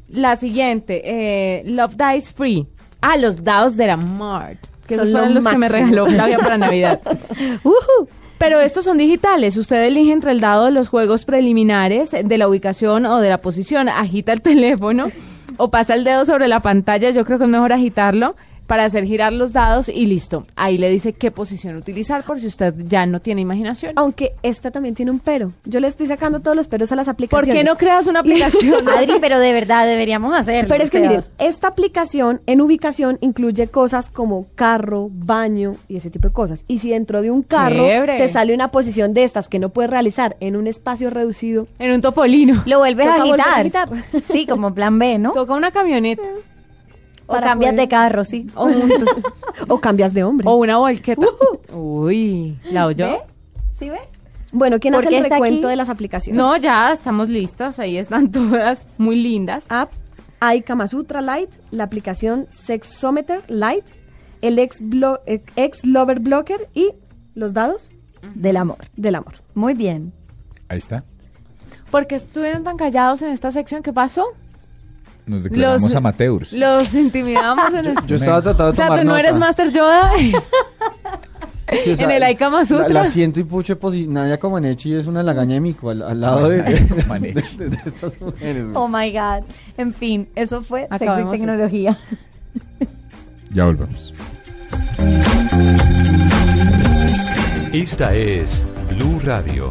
La 0.08 0.36
siguiente, 0.36 1.00
eh, 1.04 1.62
Love 1.64 1.96
Dice 1.96 2.34
Free. 2.34 2.66
Ah, 3.00 3.16
los 3.16 3.42
dados 3.42 3.76
de 3.78 3.86
la 3.86 3.96
Mart. 3.96 4.58
Que 4.92 4.96
Son 4.96 5.04
esos 5.06 5.12
lo 5.12 5.18
fueron 5.18 5.34
los 5.34 5.46
que 5.46 5.58
me 5.58 5.68
regaló 5.68 6.06
Flavia 6.06 6.38
para 6.38 6.58
Navidad. 6.58 7.00
Ujú. 7.64 8.08
Pero 8.38 8.60
estos 8.60 8.84
son 8.84 8.98
digitales. 8.98 9.56
Usted 9.56 9.84
elige 9.84 10.12
entre 10.12 10.32
el 10.32 10.40
dado 10.40 10.64
de 10.64 10.72
los 10.72 10.88
juegos 10.88 11.24
preliminares, 11.24 12.10
de 12.10 12.38
la 12.38 12.48
ubicación 12.48 13.06
o 13.06 13.20
de 13.20 13.28
la 13.28 13.38
posición. 13.38 13.88
Agita 13.88 14.32
el 14.32 14.42
teléfono 14.42 15.10
o 15.56 15.70
pasa 15.70 15.94
el 15.94 16.04
dedo 16.04 16.24
sobre 16.24 16.48
la 16.48 16.60
pantalla. 16.60 17.10
Yo 17.10 17.24
creo 17.24 17.38
que 17.38 17.44
es 17.44 17.50
mejor 17.50 17.72
agitarlo 17.72 18.34
para 18.66 18.84
hacer 18.84 19.04
girar 19.04 19.32
los 19.32 19.52
dados 19.52 19.88
y 19.88 20.06
listo. 20.06 20.46
Ahí 20.56 20.78
le 20.78 20.88
dice 20.90 21.12
qué 21.12 21.30
posición 21.30 21.76
utilizar 21.76 22.24
por 22.24 22.40
si 22.40 22.46
usted 22.46 22.74
ya 22.86 23.06
no 23.06 23.20
tiene 23.20 23.40
imaginación. 23.40 23.92
Aunque 23.96 24.32
esta 24.42 24.70
también 24.70 24.94
tiene 24.94 25.10
un 25.10 25.18
pero. 25.20 25.52
Yo 25.64 25.80
le 25.80 25.88
estoy 25.88 26.06
sacando 26.06 26.40
todos 26.40 26.56
los 26.56 26.68
peros 26.68 26.90
a 26.92 26.96
las 26.96 27.06
¿Por 27.06 27.12
aplicaciones. 27.14 27.54
qué 27.56 27.64
no 27.64 27.76
creas 27.76 28.06
una 28.06 28.20
aplicación? 28.20 28.88
Adri, 28.96 29.14
pero 29.20 29.38
de 29.38 29.52
verdad 29.52 29.86
deberíamos 29.86 30.34
hacerlo. 30.34 30.68
Pero 30.68 30.84
es 30.84 30.90
que 30.90 30.98
o 30.98 31.00
sea, 31.00 31.08
miren, 31.10 31.24
esta 31.38 31.68
aplicación 31.68 32.40
en 32.46 32.60
ubicación 32.60 33.18
incluye 33.20 33.66
cosas 33.68 34.08
como 34.10 34.46
carro, 34.54 35.08
baño 35.12 35.74
y 35.88 35.96
ese 35.96 36.10
tipo 36.10 36.28
de 36.28 36.34
cosas. 36.34 36.60
Y 36.68 36.78
si 36.78 36.90
dentro 36.90 37.22
de 37.22 37.30
un 37.30 37.42
carro 37.42 37.84
Chévere. 37.86 38.18
te 38.18 38.28
sale 38.28 38.54
una 38.54 38.68
posición 38.70 39.14
de 39.14 39.24
estas 39.24 39.48
que 39.48 39.58
no 39.58 39.68
puedes 39.70 39.90
realizar 39.90 40.36
en 40.40 40.56
un 40.56 40.66
espacio 40.66 41.10
reducido, 41.10 41.66
En 41.78 41.92
un 41.92 42.00
topolino. 42.00 42.62
Lo 42.66 42.78
vuelves 42.78 43.06
a 43.06 43.24
volver 43.24 43.40
a 43.40 43.56
agitar. 43.56 43.88
agitar. 43.92 44.22
Sí, 44.30 44.46
como 44.46 44.72
plan 44.74 44.98
B, 44.98 45.18
¿no? 45.18 45.32
Toca 45.32 45.54
una 45.54 45.70
camioneta 45.70 46.22
O 47.32 47.34
para 47.36 47.48
cambias 47.48 47.72
poder- 47.72 47.80
de 47.84 47.88
carro, 47.88 48.24
sí. 48.24 48.46
o, 49.68 49.78
cambias 49.80 50.12
de 50.14 50.24
hombre. 50.24 50.46
o 50.48 50.54
una 50.56 50.76
volqueta. 50.78 51.26
Uy, 51.72 52.58
¿la 52.70 52.86
oyó? 52.86 53.06
¿Ve? 53.06 53.18
¿Sí 53.78 53.88
ve? 53.90 53.98
bueno, 54.52 54.78
¿quién 54.80 54.92
¿Por 54.94 55.06
hace 55.06 55.16
el 55.16 55.24
recuento 55.24 55.66
aquí? 55.66 55.70
de 55.70 55.76
las 55.76 55.88
aplicaciones? 55.88 56.36
No, 56.38 56.56
ya 56.56 56.92
estamos 56.92 57.28
listos. 57.28 57.78
Ahí 57.78 57.96
están 57.96 58.30
todas 58.30 58.86
muy 58.98 59.16
lindas. 59.16 59.64
App, 59.68 59.90
hay 60.40 60.62
Kama 60.62 60.86
Sutra 60.86 61.20
Lite, 61.22 61.56
la 61.70 61.84
aplicación 61.84 62.46
Sexometer 62.50 63.42
Lite, 63.48 63.84
el 64.42 64.58
ex, 64.58 64.82
blo- 64.82 65.20
ex 65.26 65.84
Lover 65.84 66.20
Blocker 66.20 66.68
y 66.74 66.92
los 67.34 67.54
dados 67.54 67.90
Del 68.34 68.56
amor. 68.58 68.78
del 68.96 69.14
amor. 69.14 69.34
Muy 69.54 69.74
bien. 69.74 70.12
Ahí 70.68 70.78
está. 70.78 71.04
¿Por 71.90 72.06
qué 72.06 72.16
estuvieron 72.16 72.64
tan 72.64 72.76
callados 72.76 73.22
en 73.22 73.30
esta 73.30 73.50
sección? 73.52 73.82
¿Qué 73.82 73.92
pasó? 73.92 74.24
Nos 75.26 75.44
declaramos 75.44 75.82
Los- 75.82 75.94
amateurs. 75.94 76.52
Los 76.52 76.94
intimidamos 76.94 77.72
en 77.74 77.86
este... 77.86 78.06
Yo 78.06 78.16
estaba 78.16 78.42
tratando 78.42 78.64
de 78.66 78.70
O 78.72 78.74
sea, 78.74 78.86
tomar 78.86 79.00
tú 79.00 79.06
no 79.06 79.10
nota. 79.12 79.20
eres 79.28 79.38
Master 79.38 79.72
Yoda. 79.72 80.12
Sí, 81.84 81.90
o 81.92 82.02
en 82.02 82.10
el 82.10 82.22
Ai 82.22 82.36
Kama 82.36 82.64
La, 82.68 82.88
la 82.88 83.04
siento 83.06 83.40
y 83.40 83.44
pucho, 83.44 83.78
pues 83.78 83.94
y 83.94 84.06
Nadia 84.06 84.38
Comaneci 84.38 84.92
es 84.94 85.06
una 85.06 85.22
lagaña 85.22 85.54
de 85.54 85.60
mico 85.60 85.88
al, 85.88 86.02
al 86.02 86.20
lado 86.20 86.50
de, 86.50 86.60
de- 86.60 86.86
Comaneci. 86.86 87.56
de- 87.56 87.68
de 87.70 87.76
estas 87.76 88.20
mujeres. 88.20 88.66
Oh 88.74 88.86
my 88.88 89.10
God. 89.10 89.44
En 89.78 89.94
fin, 89.94 90.28
eso 90.34 90.62
fue 90.62 90.86
sexo 90.98 91.20
y 91.20 91.30
tecnología. 91.38 91.96
Ya 93.54 93.64
volvemos. 93.64 94.12
Esta 97.72 98.14
es 98.14 98.66
Blue 98.90 99.18
Radio. 99.24 99.70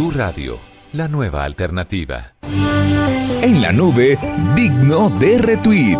Blue 0.00 0.12
Radio 0.12 0.58
la 0.94 1.08
nueva 1.08 1.44
alternativa. 1.44 2.32
En 3.42 3.60
la 3.60 3.70
nube, 3.70 4.18
digno 4.56 5.10
de 5.10 5.36
retweet. 5.36 5.98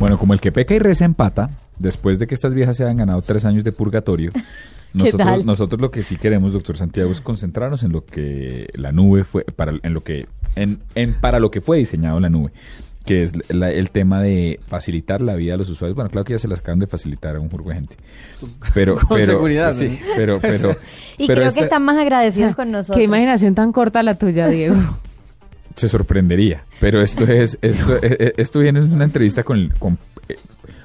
Bueno, 0.00 0.18
como 0.18 0.32
el 0.32 0.40
que 0.40 0.50
peca 0.50 0.74
y 0.74 0.80
reza 0.80 1.04
empata, 1.04 1.50
después 1.78 2.18
de 2.18 2.26
que 2.26 2.34
estas 2.34 2.54
viejas 2.54 2.76
se 2.76 2.82
hayan 2.82 2.96
ganado 2.96 3.22
tres 3.22 3.44
años 3.44 3.62
de 3.62 3.70
purgatorio, 3.70 4.32
nosotros, 4.92 5.44
nosotros 5.44 5.80
lo 5.80 5.92
que 5.92 6.02
sí 6.02 6.16
queremos, 6.16 6.54
doctor 6.54 6.76
Santiago, 6.76 7.12
es 7.12 7.20
concentrarnos 7.20 7.84
en 7.84 7.92
lo 7.92 8.04
que 8.04 8.68
la 8.74 8.90
nube 8.90 9.22
fue, 9.22 9.44
para, 9.44 9.74
en 9.80 9.94
lo 9.94 10.02
que, 10.02 10.26
en, 10.56 10.80
en 10.96 11.14
para 11.14 11.38
lo 11.38 11.52
que 11.52 11.60
fue 11.60 11.78
diseñado 11.78 12.18
la 12.18 12.30
nube, 12.30 12.50
que 13.04 13.22
es 13.22 13.32
la- 13.50 13.70
el 13.72 13.90
tema 13.90 14.20
de 14.20 14.60
facilitar 14.68 15.20
la 15.20 15.34
vida 15.34 15.54
a 15.54 15.56
los 15.56 15.68
usuarios. 15.70 15.94
Bueno, 15.96 16.10
claro 16.10 16.24
que 16.24 16.34
ya 16.34 16.38
se 16.38 16.48
las 16.48 16.60
acaban 16.60 16.78
de 16.78 16.86
facilitar 16.86 17.36
a 17.36 17.40
un 17.40 17.48
jurgo 17.48 17.70
de 17.70 17.76
gente. 17.76 17.96
Pero, 18.74 18.96
Con 18.96 19.18
pero, 19.18 19.26
seguridad, 19.26 19.74
sí, 19.74 19.88
¿no? 19.88 19.96
pero, 20.16 20.38
pero, 20.40 20.70
Y 21.18 21.26
pero 21.26 21.38
creo 21.38 21.48
esta- 21.48 21.58
que 21.60 21.64
están 21.64 21.82
más 21.82 21.96
agradecidos 21.98 22.54
con 22.54 22.70
nosotros. 22.70 22.96
Qué 22.98 23.04
imaginación 23.04 23.54
tan 23.54 23.72
corta 23.72 24.02
la 24.02 24.16
tuya, 24.16 24.48
Diego. 24.48 24.76
se 25.76 25.88
sorprendería. 25.88 26.62
Pero 26.78 27.00
esto 27.00 27.24
es, 27.24 27.58
esto, 27.62 27.96
eh, 28.02 28.34
esto 28.36 28.58
viene 28.60 28.80
en 28.80 28.92
una 28.92 29.04
entrevista 29.04 29.42
con, 29.42 29.72
con 29.78 29.98
eh, 30.28 30.36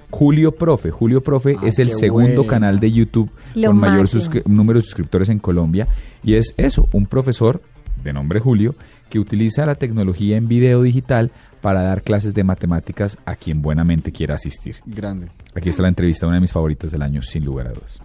Julio 0.09 0.53
Profe. 0.53 0.91
Julio 0.91 1.21
Profe 1.21 1.55
Ah, 1.61 1.67
es 1.67 1.79
el 1.79 1.91
segundo 1.91 2.47
canal 2.47 2.79
de 2.79 2.91
YouTube 2.91 3.29
Lo 3.55 3.69
con 3.69 3.77
mayor 3.77 4.07
número 4.45 4.79
de 4.79 4.83
suscriptores 4.85 5.27
en 5.29 5.39
Colombia. 5.39 5.87
Y 6.23 6.35
es 6.35 6.53
eso, 6.57 6.87
un 6.93 7.05
profesor 7.07 7.61
de 8.03 8.13
nombre 8.13 8.39
Julio 8.39 8.75
que 9.09 9.19
utiliza 9.19 9.65
la 9.65 9.75
tecnología 9.75 10.37
en 10.37 10.47
video 10.47 10.81
digital 10.81 11.31
para 11.61 11.81
dar 11.83 12.01
clases 12.01 12.33
de 12.33 12.43
matemáticas 12.43 13.17
a 13.25 13.35
quien 13.35 13.61
buenamente 13.61 14.11
quiera 14.11 14.35
asistir. 14.35 14.77
Grande. 14.85 15.29
Aquí 15.55 15.69
está 15.69 15.81
la 15.81 15.89
entrevista, 15.89 16.27
una 16.27 16.35
de 16.35 16.41
mis 16.41 16.53
favoritas 16.53 16.91
del 16.91 17.01
año, 17.01 17.21
sin 17.21 17.43
lugar 17.43 17.67
a 17.67 17.69
dudas. 17.71 17.99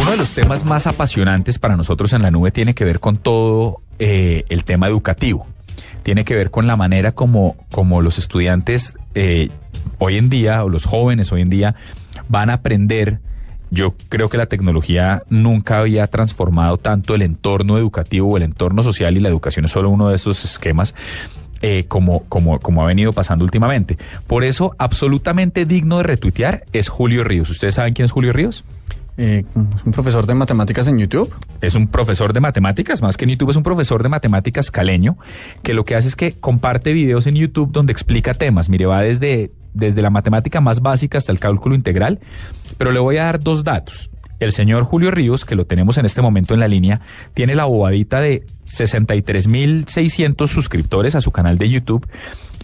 Uno 0.00 0.10
de 0.10 0.16
los 0.16 0.32
temas 0.32 0.64
más 0.64 0.86
apasionantes 0.86 1.58
para 1.58 1.76
nosotros 1.76 2.12
en 2.12 2.22
la 2.22 2.30
nube 2.30 2.50
tiene 2.50 2.74
que 2.74 2.84
ver 2.84 3.00
con 3.00 3.16
todo 3.16 3.80
eh, 3.98 4.44
el 4.48 4.64
tema 4.64 4.88
educativo. 4.88 5.46
Tiene 6.02 6.24
que 6.24 6.34
ver 6.34 6.50
con 6.50 6.66
la 6.66 6.76
manera 6.76 7.12
como, 7.12 7.56
como 7.70 8.02
los 8.02 8.18
estudiantes 8.18 8.96
eh, 9.14 9.50
hoy 9.98 10.18
en 10.18 10.28
día, 10.28 10.64
o 10.64 10.68
los 10.68 10.84
jóvenes 10.84 11.30
hoy 11.32 11.42
en 11.42 11.50
día, 11.50 11.76
van 12.28 12.50
a 12.50 12.54
aprender. 12.54 13.20
Yo 13.72 13.94
creo 14.10 14.28
que 14.28 14.36
la 14.36 14.44
tecnología 14.46 15.22
nunca 15.30 15.78
había 15.78 16.06
transformado 16.06 16.76
tanto 16.76 17.14
el 17.14 17.22
entorno 17.22 17.78
educativo 17.78 18.28
o 18.28 18.36
el 18.36 18.42
entorno 18.42 18.82
social 18.82 19.16
y 19.16 19.20
la 19.20 19.30
educación 19.30 19.64
es 19.64 19.70
solo 19.70 19.88
uno 19.88 20.10
de 20.10 20.16
esos 20.16 20.44
esquemas 20.44 20.94
eh, 21.62 21.86
como, 21.88 22.24
como, 22.24 22.58
como 22.58 22.82
ha 22.82 22.86
venido 22.86 23.14
pasando 23.14 23.46
últimamente. 23.46 23.96
Por 24.26 24.44
eso, 24.44 24.74
absolutamente 24.76 25.64
digno 25.64 25.96
de 25.96 26.02
retuitear 26.02 26.64
es 26.74 26.90
Julio 26.90 27.24
Ríos. 27.24 27.48
¿Ustedes 27.48 27.76
saben 27.76 27.94
quién 27.94 28.04
es 28.04 28.12
Julio 28.12 28.34
Ríos? 28.34 28.62
Eh, 29.16 29.44
es 29.74 29.84
un 29.86 29.92
profesor 29.92 30.26
de 30.26 30.34
matemáticas 30.34 30.86
en 30.88 30.98
YouTube. 30.98 31.34
Es 31.62 31.74
un 31.74 31.86
profesor 31.86 32.34
de 32.34 32.40
matemáticas, 32.40 33.00
más 33.00 33.16
que 33.16 33.24
en 33.24 33.30
YouTube, 33.30 33.50
es 33.50 33.56
un 33.56 33.62
profesor 33.62 34.02
de 34.02 34.10
matemáticas 34.10 34.70
caleño, 34.70 35.16
que 35.62 35.72
lo 35.72 35.86
que 35.86 35.96
hace 35.96 36.08
es 36.08 36.16
que 36.16 36.32
comparte 36.32 36.92
videos 36.92 37.26
en 37.26 37.36
YouTube 37.36 37.72
donde 37.72 37.92
explica 37.92 38.34
temas. 38.34 38.68
Mire, 38.68 38.84
va 38.84 39.00
desde, 39.00 39.50
desde 39.74 40.02
la 40.02 40.10
matemática 40.10 40.60
más 40.60 40.80
básica 40.80 41.18
hasta 41.18 41.32
el 41.32 41.38
cálculo 41.38 41.74
integral, 41.74 42.20
pero 42.78 42.90
le 42.92 43.00
voy 43.00 43.16
a 43.18 43.24
dar 43.24 43.40
dos 43.40 43.64
datos. 43.64 44.10
El 44.40 44.50
señor 44.52 44.82
Julio 44.84 45.10
Ríos, 45.12 45.44
que 45.44 45.54
lo 45.54 45.66
tenemos 45.66 45.98
en 45.98 46.04
este 46.04 46.20
momento 46.20 46.52
en 46.54 46.60
la 46.60 46.66
línea, 46.68 47.00
tiene 47.32 47.54
la 47.54 47.64
bobadita 47.64 48.20
de 48.20 48.44
63.600 48.66 50.46
suscriptores 50.48 51.14
a 51.14 51.20
su 51.20 51.30
canal 51.30 51.58
de 51.58 51.68
YouTube 51.68 52.06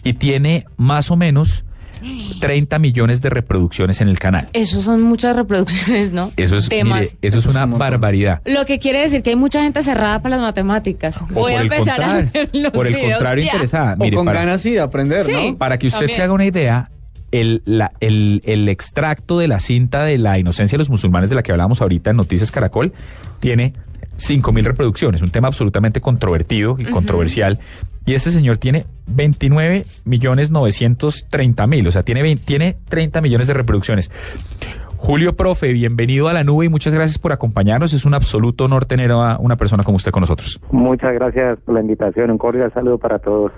y 0.03 0.13
tiene 0.13 0.65
más 0.77 1.11
o 1.11 1.15
menos 1.15 1.63
30 2.39 2.79
millones 2.79 3.21
de 3.21 3.29
reproducciones 3.29 3.99
en 3.99 4.07
el 4.07 4.19
canal. 4.19 4.47
Eso 4.53 4.81
son 4.81 5.01
muchas 5.01 5.35
reproducciones, 5.35 6.13
¿no? 6.13 6.31
Eso 6.37 6.55
es, 6.55 6.69
Temas. 6.69 6.99
mire, 6.99 7.05
eso 7.05 7.17
es 7.21 7.33
Eso 7.45 7.49
es 7.49 7.55
una 7.55 7.65
barbaridad. 7.65 8.41
Lo 8.45 8.65
que 8.65 8.79
quiere 8.79 8.99
decir 9.01 9.21
que 9.21 9.31
hay 9.31 9.35
mucha 9.35 9.61
gente 9.63 9.83
cerrada 9.83 10.21
para 10.21 10.35
las 10.37 10.41
matemáticas. 10.45 11.21
O 11.21 11.25
Voy 11.27 11.53
a 11.53 11.57
por 11.57 11.65
el 11.65 11.71
empezar 11.73 12.01
a 12.01 12.05
contrario- 12.05 12.31
ver 12.33 12.49
los 12.63 12.71
Por 12.71 12.87
el 12.87 12.93
videos 12.95 13.11
contrario, 13.13 13.43
ya. 13.45 13.51
interesada. 13.51 13.95
o 13.99 14.11
con 14.11 14.25
para, 14.25 14.39
ganas 14.39 14.61
sí 14.61 14.71
de 14.71 14.79
aprender, 14.79 15.23
Sí. 15.25 15.31
¿no? 15.51 15.57
para 15.57 15.77
que 15.77 15.87
usted 15.87 15.99
También. 15.99 16.15
se 16.17 16.23
haga 16.23 16.33
una 16.33 16.45
idea, 16.45 16.89
el, 17.31 17.61
la- 17.65 17.91
el, 17.99 18.41
el 18.45 18.69
extracto 18.69 19.37
de 19.39 19.47
la 19.47 19.59
cinta 19.59 20.03
de 20.03 20.17
la 20.17 20.37
inocencia 20.39 20.77
de 20.77 20.79
los 20.81 20.89
musulmanes 20.89 21.29
de 21.29 21.35
la 21.35 21.43
que 21.43 21.51
hablábamos 21.51 21.81
ahorita 21.81 22.09
en 22.11 22.17
Noticias 22.17 22.51
Caracol 22.51 22.93
tiene 23.39 23.73
5.000 24.17 24.63
reproducciones, 24.63 25.21
un 25.21 25.29
tema 25.31 25.47
absolutamente 25.47 26.01
controvertido 26.01 26.75
y 26.77 26.85
controversial. 26.85 27.59
Y 28.05 28.15
este 28.15 28.31
señor 28.31 28.57
tiene 28.57 28.85
29 29.07 29.85
millones 30.05 30.51
930 30.51 31.67
mil, 31.67 31.87
o 31.87 31.91
sea, 31.91 32.03
tiene, 32.03 32.21
20 32.23 32.43
tiene 32.43 32.77
30 32.89 33.21
millones 33.21 33.47
de 33.47 33.53
reproducciones. 33.53 34.09
Julio 34.97 35.37
Profe, 35.37 35.71
bienvenido 35.71 36.27
a 36.27 36.33
la 36.33 36.43
nube 36.43 36.65
y 36.65 36.69
muchas 36.69 36.93
gracias 36.93 37.17
por 37.19 37.31
acompañarnos. 37.31 37.93
Es 37.93 38.03
un 38.03 38.13
absoluto 38.15 38.65
honor 38.65 38.85
tener 38.85 39.11
a 39.11 39.37
una 39.37 39.55
persona 39.55 39.83
como 39.83 39.95
usted 39.95 40.11
con 40.11 40.21
nosotros. 40.21 40.59
Muchas 40.71 41.13
gracias 41.13 41.57
por 41.63 41.75
la 41.75 41.81
invitación. 41.81 42.31
Un 42.31 42.37
cordial 42.37 42.73
saludo 42.73 42.97
para 42.97 43.19
todos. 43.19 43.53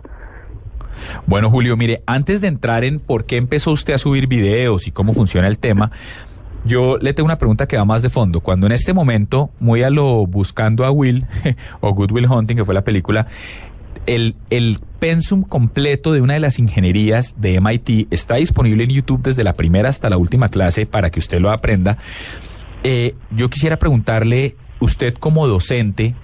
Bueno, 1.27 1.49
Julio, 1.49 1.77
mire, 1.77 2.03
antes 2.05 2.41
de 2.41 2.47
entrar 2.47 2.83
en 2.83 2.99
por 2.99 3.25
qué 3.25 3.37
empezó 3.37 3.71
usted 3.71 3.93
a 3.93 3.97
subir 3.97 4.27
videos 4.27 4.87
y 4.87 4.91
cómo 4.91 5.13
funciona 5.13 5.47
el 5.47 5.57
tema, 5.57 5.91
yo 6.63 6.97
le 6.97 7.13
tengo 7.13 7.25
una 7.25 7.37
pregunta 7.37 7.67
que 7.67 7.77
va 7.77 7.85
más 7.85 8.01
de 8.01 8.09
fondo. 8.09 8.41
Cuando 8.41 8.67
en 8.67 8.73
este 8.73 8.93
momento, 8.93 9.49
muy 9.59 9.83
a 9.83 9.89
lo 9.89 10.25
buscando 10.27 10.85
a 10.85 10.91
Will 10.91 11.25
o 11.81 11.93
Good 11.93 12.11
Will 12.11 12.27
Hunting, 12.27 12.57
que 12.57 12.65
fue 12.65 12.73
la 12.73 12.83
película, 12.83 13.27
el, 14.05 14.35
el 14.49 14.79
pensum 14.99 15.43
completo 15.43 16.11
de 16.11 16.21
una 16.21 16.33
de 16.33 16.39
las 16.39 16.59
ingenierías 16.59 17.35
de 17.37 17.59
MIT 17.59 18.07
está 18.11 18.35
disponible 18.35 18.83
en 18.83 18.89
YouTube 18.89 19.21
desde 19.23 19.43
la 19.43 19.53
primera 19.53 19.89
hasta 19.89 20.09
la 20.09 20.17
última 20.17 20.49
clase 20.49 20.85
para 20.85 21.09
que 21.09 21.19
usted 21.19 21.39
lo 21.39 21.51
aprenda. 21.51 21.97
Eh, 22.83 23.15
yo 23.31 23.49
quisiera 23.49 23.77
preguntarle, 23.77 24.55
usted 24.79 25.13
como 25.13 25.47
docente, 25.47 26.15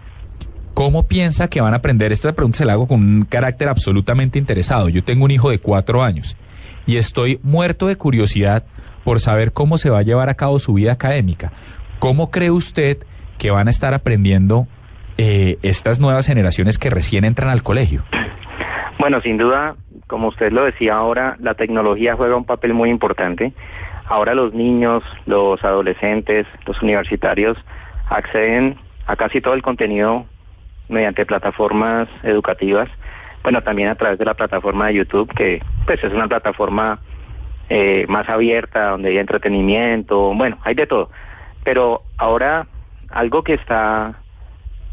¿Cómo 0.77 1.07
piensa 1.07 1.49
que 1.49 1.59
van 1.59 1.73
a 1.73 1.77
aprender? 1.77 2.11
Esta 2.11 2.33
pregunta 2.33 2.59
se 2.59 2.65
la 2.65 2.73
hago 2.73 2.87
con 2.87 3.01
un 3.01 3.25
carácter 3.25 3.67
absolutamente 3.67 4.37
interesado. 4.37 4.89
Yo 4.89 5.03
tengo 5.03 5.25
un 5.25 5.31
hijo 5.31 5.49
de 5.49 5.57
cuatro 5.57 6.03
años 6.03 6.37
y 6.85 6.97
estoy 6.97 7.39
muerto 7.41 7.87
de 7.87 7.95
curiosidad 7.95 8.63
por 9.03 9.19
saber 9.19 9.53
cómo 9.53 9.79
se 9.79 9.89
va 9.89 9.97
a 9.97 10.03
llevar 10.03 10.29
a 10.29 10.35
cabo 10.35 10.59
su 10.59 10.75
vida 10.75 10.91
académica. 10.91 11.51
¿Cómo 11.97 12.29
cree 12.29 12.51
usted 12.51 12.99
que 13.39 13.49
van 13.49 13.65
a 13.65 13.71
estar 13.71 13.95
aprendiendo 13.95 14.67
eh, 15.17 15.57
estas 15.63 15.99
nuevas 15.99 16.27
generaciones 16.27 16.77
que 16.77 16.91
recién 16.91 17.25
entran 17.25 17.49
al 17.49 17.63
colegio? 17.63 18.03
Bueno, 18.99 19.19
sin 19.21 19.39
duda, 19.39 19.77
como 20.05 20.27
usted 20.27 20.51
lo 20.51 20.63
decía 20.63 20.93
ahora, 20.93 21.37
la 21.39 21.55
tecnología 21.55 22.15
juega 22.15 22.35
un 22.35 22.45
papel 22.45 22.75
muy 22.75 22.91
importante. 22.91 23.51
Ahora 24.05 24.35
los 24.35 24.53
niños, 24.53 25.01
los 25.25 25.63
adolescentes, 25.63 26.45
los 26.67 26.79
universitarios 26.83 27.57
acceden 28.11 28.77
a 29.07 29.15
casi 29.15 29.41
todo 29.41 29.55
el 29.55 29.63
contenido 29.63 30.27
mediante 30.89 31.25
plataformas 31.25 32.07
educativas. 32.23 32.89
Bueno, 33.43 33.61
también 33.61 33.89
a 33.89 33.95
través 33.95 34.19
de 34.19 34.25
la 34.25 34.33
plataforma 34.33 34.87
de 34.87 34.95
YouTube, 34.95 35.33
que 35.33 35.61
pues 35.85 36.03
es 36.03 36.13
una 36.13 36.27
plataforma 36.27 36.99
eh, 37.69 38.05
más 38.07 38.27
abierta, 38.29 38.91
donde 38.91 39.09
hay 39.09 39.17
entretenimiento, 39.17 40.33
bueno, 40.33 40.57
hay 40.63 40.75
de 40.75 40.87
todo. 40.87 41.09
Pero 41.63 42.03
ahora 42.17 42.67
algo 43.09 43.43
que 43.43 43.53
está, 43.53 44.15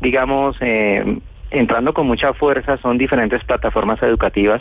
digamos, 0.01 0.57
eh, 0.61 1.18
entrando 1.51 1.95
con 1.95 2.07
mucha 2.07 2.32
fuerza 2.34 2.76
son 2.78 2.99
diferentes 2.99 3.42
plataformas 3.45 4.03
educativas 4.03 4.61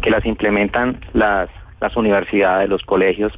que 0.00 0.10
las 0.10 0.24
implementan 0.24 1.00
las, 1.12 1.48
las 1.80 1.96
universidades, 1.96 2.68
los 2.68 2.82
colegios, 2.82 3.32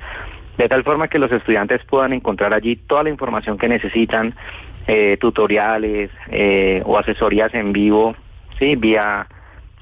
de 0.58 0.68
tal 0.68 0.84
forma 0.84 1.08
que 1.08 1.18
los 1.18 1.32
estudiantes 1.32 1.82
puedan 1.84 2.12
encontrar 2.12 2.52
allí 2.52 2.76
toda 2.76 3.04
la 3.04 3.10
información 3.10 3.56
que 3.56 3.68
necesitan, 3.68 4.34
eh, 4.86 5.16
tutoriales 5.20 6.10
eh, 6.30 6.82
o 6.84 6.98
asesorías 6.98 7.54
en 7.54 7.72
vivo, 7.72 8.14
sí, 8.58 8.76
vía 8.76 9.26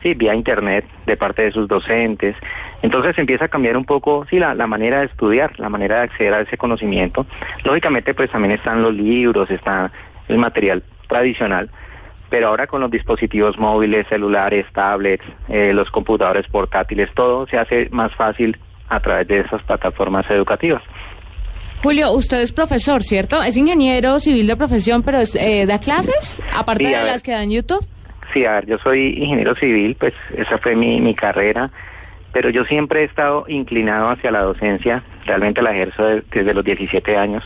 sí, 0.03 0.15
vía 0.15 0.35
internet 0.35 0.85
de 1.07 1.17
parte 1.17 1.43
de 1.43 1.53
sus 1.53 1.69
docentes. 1.69 2.37
Entonces 2.83 3.19
empieza 3.19 3.47
a 3.47 3.49
cambiar 3.49 3.77
un 3.77 3.85
poco, 3.85 4.27
sí, 4.31 4.39
la, 4.39 4.55
la 4.55 4.67
manera 4.67 5.01
de 5.01 5.07
estudiar, 5.07 5.59
la 5.59 5.69
manera 5.69 5.97
de 5.97 6.03
acceder 6.03 6.35
a 6.35 6.41
ese 6.41 6.57
conocimiento. 6.57 7.27
Lógicamente, 7.65 8.15
pues 8.15 8.31
también 8.31 8.53
están 8.53 8.83
los 8.83 8.95
libros, 8.95 9.51
está 9.51 9.91
el 10.29 10.39
material 10.39 10.83
tradicional, 11.09 11.71
pero 12.31 12.49
ahora 12.49 12.67
con 12.67 12.81
los 12.81 12.91
dispositivos 12.91 13.59
móviles, 13.59 14.07
celulares, 14.09 14.67
tablets, 14.73 15.25
eh, 15.49 15.73
los 15.73 15.91
computadores 15.91 16.47
portátiles, 16.47 17.13
todo 17.15 17.47
se 17.47 17.59
hace 17.59 17.89
más 17.91 18.15
fácil 18.15 18.57
a 18.89 19.01
través 19.01 19.27
de 19.29 19.41
esas 19.41 19.63
plataformas 19.63 20.31
educativas. 20.31 20.83
Julio, 21.83 22.13
usted 22.13 22.41
es 22.41 22.53
profesor, 22.53 23.03
¿cierto? 23.03 23.43
Es 23.43 23.57
ingeniero 23.57 24.19
civil 24.19 24.47
de 24.47 24.57
profesión, 24.57 25.03
pero 25.03 25.19
es, 25.19 25.35
eh, 25.37 25.65
da 25.67 25.79
clases, 25.79 26.39
aparte 26.53 26.85
Sí, 26.85 26.91
de 26.91 26.97
ver. 26.97 27.07
las 27.07 27.23
que 27.23 27.31
da 27.33 27.43
en 27.43 27.51
YouTube. 27.53 27.87
Sí, 28.33 28.45
a 28.45 28.53
ver, 28.55 28.67
yo 28.67 28.79
soy 28.79 29.15
ingeniero 29.17 29.55
civil, 29.55 29.97
pues 29.99 30.13
esa 30.37 30.59
fue 30.59 30.75
mi, 30.75 31.01
mi 31.01 31.15
carrera, 31.15 31.71
pero 32.33 32.51
yo 32.51 32.65
siempre 32.65 33.03
he 33.03 33.05
estado 33.05 33.45
inclinado 33.49 34.09
hacia 34.11 34.31
la 34.31 34.43
docencia, 34.43 35.03
realmente 35.25 35.63
la 35.63 35.71
ejerzo 35.73 36.05
de- 36.05 36.23
desde 36.33 36.53
los 36.53 36.65
17 36.65 37.17
años. 37.17 37.45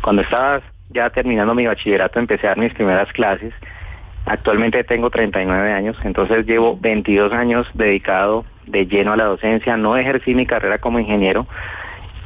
Cuando 0.00 0.22
estaba 0.22 0.62
ya 0.90 1.10
terminando 1.10 1.54
mi 1.54 1.66
bachillerato 1.66 2.18
empecé 2.18 2.46
a 2.46 2.50
dar 2.50 2.58
mis 2.58 2.72
primeras 2.74 3.12
clases 3.12 3.52
Actualmente 4.28 4.82
tengo 4.82 5.08
39 5.08 5.70
años, 5.72 5.96
entonces 6.02 6.44
llevo 6.46 6.76
22 6.76 7.32
años 7.32 7.64
dedicado 7.74 8.44
de 8.66 8.84
lleno 8.86 9.12
a 9.12 9.16
la 9.16 9.22
docencia. 9.26 9.76
No 9.76 9.96
ejercí 9.96 10.34
mi 10.34 10.46
carrera 10.46 10.78
como 10.78 10.98
ingeniero 10.98 11.46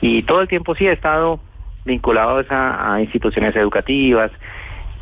y 0.01 0.23
todo 0.23 0.41
el 0.41 0.49
tiempo 0.49 0.75
sí 0.75 0.87
he 0.87 0.93
estado 0.93 1.41
vinculado 1.85 2.39
a, 2.39 2.41
esa- 2.43 2.95
a 2.95 3.01
instituciones 3.01 3.55
educativas. 3.57 4.31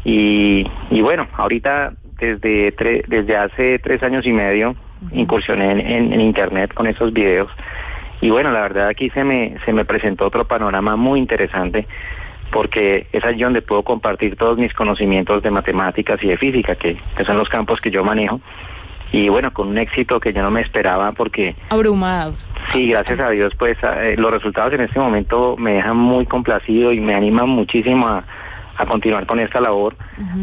Y, 0.04 0.66
y 0.90 1.00
bueno, 1.02 1.26
ahorita 1.36 1.92
desde, 2.20 2.74
tre- 2.76 3.04
desde 3.06 3.36
hace 3.36 3.78
tres 3.78 4.02
años 4.02 4.26
y 4.26 4.32
medio 4.32 4.74
incursioné 5.12 5.72
en, 5.72 5.80
en- 5.80 6.12
en 6.12 6.20
internet 6.20 6.72
con 6.74 6.86
esos 6.86 7.12
videos. 7.12 7.50
Y 8.20 8.30
bueno, 8.30 8.50
la 8.50 8.62
verdad 8.62 8.88
aquí 8.88 9.10
se 9.10 9.22
me, 9.22 9.56
se 9.64 9.72
me 9.72 9.84
presentó 9.84 10.26
otro 10.26 10.44
panorama 10.46 10.96
muy 10.96 11.20
interesante 11.20 11.86
porque 12.50 13.06
es 13.12 13.24
allí 13.24 13.42
donde 13.42 13.60
puedo 13.62 13.82
compartir 13.82 14.34
todos 14.36 14.56
mis 14.58 14.72
conocimientos 14.72 15.42
de 15.42 15.50
matemáticas 15.50 16.18
y 16.24 16.28
de 16.28 16.36
física, 16.38 16.74
que, 16.76 16.96
que 17.16 17.24
son 17.24 17.36
los 17.36 17.48
campos 17.48 17.78
que 17.80 17.90
yo 17.90 18.02
manejo. 18.02 18.40
Y 19.12 19.28
bueno, 19.28 19.52
con 19.52 19.68
un 19.68 19.78
éxito 19.78 20.20
que 20.20 20.32
yo 20.32 20.42
no 20.42 20.50
me 20.50 20.60
esperaba 20.60 21.12
porque 21.12 21.56
Abrumado. 21.70 22.34
Sí, 22.72 22.88
gracias 22.88 23.18
a 23.20 23.30
Dios, 23.30 23.54
pues 23.58 23.76
eh, 23.82 24.14
los 24.18 24.30
resultados 24.30 24.72
en 24.74 24.82
este 24.82 24.98
momento 24.98 25.56
me 25.56 25.72
dejan 25.74 25.96
muy 25.96 26.26
complacido 26.26 26.92
y 26.92 27.00
me 27.00 27.14
animan 27.14 27.48
muchísimo 27.48 28.06
a, 28.06 28.24
a 28.76 28.86
continuar 28.86 29.26
con 29.26 29.40
esta 29.40 29.60
labor, 29.60 29.96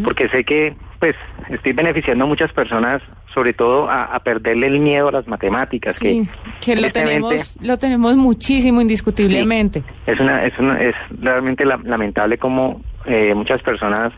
porque 0.04 0.28
sé 0.30 0.44
que 0.44 0.76
pues 1.00 1.16
estoy 1.50 1.74
beneficiando 1.74 2.24
a 2.24 2.28
muchas 2.28 2.52
personas, 2.54 3.02
sobre 3.34 3.54
todo 3.54 3.88
a, 3.90 4.06
a 4.06 4.20
perderle 4.20 4.68
el 4.68 4.80
miedo 4.80 5.10
a 5.10 5.12
las 5.12 5.28
matemáticas, 5.28 5.98
Sí, 5.98 6.28
que 6.64 6.76
lo 6.76 6.90
tenemos, 6.90 7.56
lo 7.62 7.78
tenemos 7.78 8.16
muchísimo, 8.16 8.82
indiscutiblemente. 8.82 9.84
es 10.08 10.20
una 10.20 10.44
es 10.46 10.58
una, 10.58 10.82
es 10.82 10.96
realmente 11.22 11.66
la- 11.66 11.80
lamentable 11.84 12.38
como 12.40 12.82
eh, 13.06 13.34
muchas 13.36 13.62
personas 13.62 14.12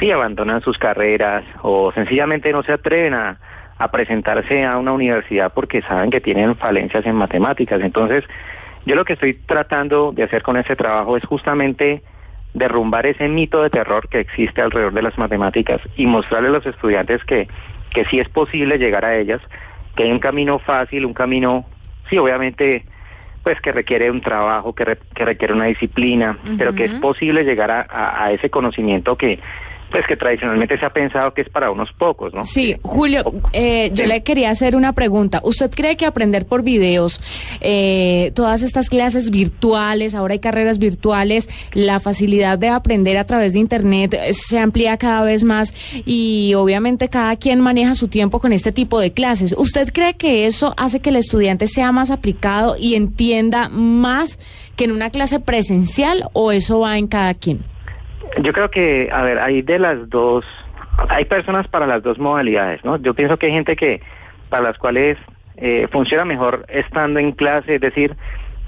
sí 0.00 0.10
abandonan 0.10 0.62
sus 0.62 0.78
carreras 0.78 1.44
o 1.62 1.92
sencillamente 1.92 2.50
no 2.52 2.62
se 2.62 2.72
atreven 2.72 3.12
a, 3.14 3.38
a 3.84 3.90
presentarse 3.90 4.64
a 4.64 4.78
una 4.78 4.92
universidad 4.92 5.52
porque 5.52 5.82
saben 5.82 6.10
que 6.10 6.20
tienen 6.20 6.56
falencias 6.56 7.04
en 7.06 7.14
matemáticas. 7.16 7.80
Entonces 7.82 8.24
yo 8.86 8.94
lo 8.94 9.04
que 9.04 9.14
estoy 9.14 9.34
tratando 9.34 10.12
de 10.12 10.24
hacer 10.24 10.42
con 10.42 10.56
ese 10.56 10.76
trabajo 10.76 11.16
es 11.16 11.24
justamente 11.24 12.02
derrumbar 12.52 13.06
ese 13.06 13.28
mito 13.28 13.62
de 13.62 13.70
terror 13.70 14.08
que 14.08 14.20
existe 14.20 14.60
alrededor 14.62 14.92
de 14.92 15.02
las 15.02 15.18
matemáticas 15.18 15.80
y 15.96 16.06
mostrarle 16.06 16.48
a 16.48 16.52
los 16.52 16.66
estudiantes 16.66 17.24
que, 17.24 17.48
que 17.90 18.04
sí 18.06 18.20
es 18.20 18.28
posible 18.28 18.78
llegar 18.78 19.04
a 19.04 19.16
ellas, 19.16 19.40
que 19.96 20.04
hay 20.04 20.12
un 20.12 20.18
camino 20.20 20.58
fácil, 20.58 21.04
un 21.04 21.14
camino, 21.14 21.64
sí, 22.08 22.16
obviamente, 22.18 22.84
pues 23.42 23.60
que 23.60 23.72
requiere 23.72 24.10
un 24.10 24.20
trabajo, 24.20 24.74
que, 24.74 24.84
re- 24.84 24.98
que 25.14 25.24
requiere 25.24 25.52
una 25.52 25.66
disciplina, 25.66 26.38
pero 26.58 26.74
que 26.74 26.84
es 26.86 26.92
posible 27.00 27.42
llegar 27.44 27.70
a, 27.70 27.86
a- 27.90 28.24
a 28.26 28.32
ese 28.32 28.50
conocimiento 28.50 29.16
que, 29.16 29.40
pues 29.94 30.08
que 30.08 30.16
tradicionalmente 30.16 30.76
se 30.76 30.84
ha 30.84 30.90
pensado 30.90 31.32
que 31.32 31.42
es 31.42 31.48
para 31.48 31.70
unos 31.70 31.92
pocos, 31.92 32.34
¿no? 32.34 32.42
Sí, 32.42 32.74
Julio, 32.82 33.22
eh, 33.52 33.90
yo 33.90 34.02
Sí. 34.02 34.06
le 34.06 34.24
quería 34.24 34.50
hacer 34.50 34.74
una 34.74 34.92
pregunta. 34.92 35.40
¿Usted 35.44 35.70
cree 35.70 35.96
que 35.96 36.04
aprender 36.04 36.46
por 36.46 36.64
videos, 36.64 37.20
eh, 37.60 38.32
todas 38.34 38.62
estas 38.62 38.88
clases 38.90 39.30
virtuales, 39.30 40.16
ahora 40.16 40.32
hay 40.32 40.40
carreras 40.40 40.80
virtuales, 40.80 41.48
la 41.74 42.00
facilidad 42.00 42.58
de 42.58 42.70
aprender 42.70 43.16
a 43.18 43.24
través 43.24 43.52
de 43.52 43.60
Internet 43.60 44.14
eh, 44.14 44.32
se 44.32 44.58
amplía 44.58 44.96
cada 44.96 45.22
vez 45.22 45.44
más 45.44 45.72
y 46.04 46.54
obviamente 46.54 47.08
cada 47.08 47.36
quien 47.36 47.60
maneja 47.60 47.94
su 47.94 48.08
tiempo 48.08 48.40
con 48.40 48.52
este 48.52 48.72
tipo 48.72 48.98
de 48.98 49.12
clases? 49.12 49.54
¿Usted 49.56 49.92
cree 49.92 50.14
que 50.14 50.46
eso 50.46 50.74
hace 50.76 50.98
que 50.98 51.10
el 51.10 51.16
estudiante 51.16 51.68
sea 51.68 51.92
más 51.92 52.10
aplicado 52.10 52.74
y 52.76 52.96
entienda 52.96 53.68
más 53.68 54.40
que 54.74 54.86
en 54.86 54.90
una 54.90 55.10
clase 55.10 55.38
presencial 55.38 56.24
o 56.32 56.50
eso 56.50 56.80
va 56.80 56.98
en 56.98 57.06
cada 57.06 57.32
quien? 57.34 57.60
Yo 58.40 58.52
creo 58.52 58.70
que, 58.70 59.08
a 59.12 59.22
ver, 59.22 59.38
hay 59.38 59.62
de 59.62 59.78
las 59.78 60.08
dos, 60.10 60.44
hay 61.08 61.24
personas 61.24 61.68
para 61.68 61.86
las 61.86 62.02
dos 62.02 62.18
modalidades, 62.18 62.84
¿no? 62.84 62.96
Yo 62.96 63.14
pienso 63.14 63.36
que 63.36 63.46
hay 63.46 63.52
gente 63.52 63.76
que, 63.76 64.00
para 64.48 64.62
las 64.62 64.78
cuales 64.78 65.18
eh, 65.56 65.86
funciona 65.92 66.24
mejor 66.24 66.64
estando 66.68 67.20
en 67.20 67.32
clase, 67.32 67.76
es 67.76 67.80
decir, 67.80 68.16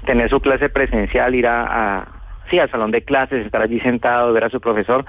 tener 0.05 0.29
su 0.29 0.39
clase 0.39 0.69
presencial, 0.69 1.35
ir 1.35 1.47
a, 1.47 2.07
sí, 2.49 2.59
al 2.59 2.71
salón 2.71 2.91
de 2.91 3.03
clases, 3.03 3.45
estar 3.45 3.61
allí 3.61 3.79
sentado, 3.81 4.31
ver 4.31 4.45
a 4.45 4.49
su 4.49 4.61
profesor, 4.61 5.05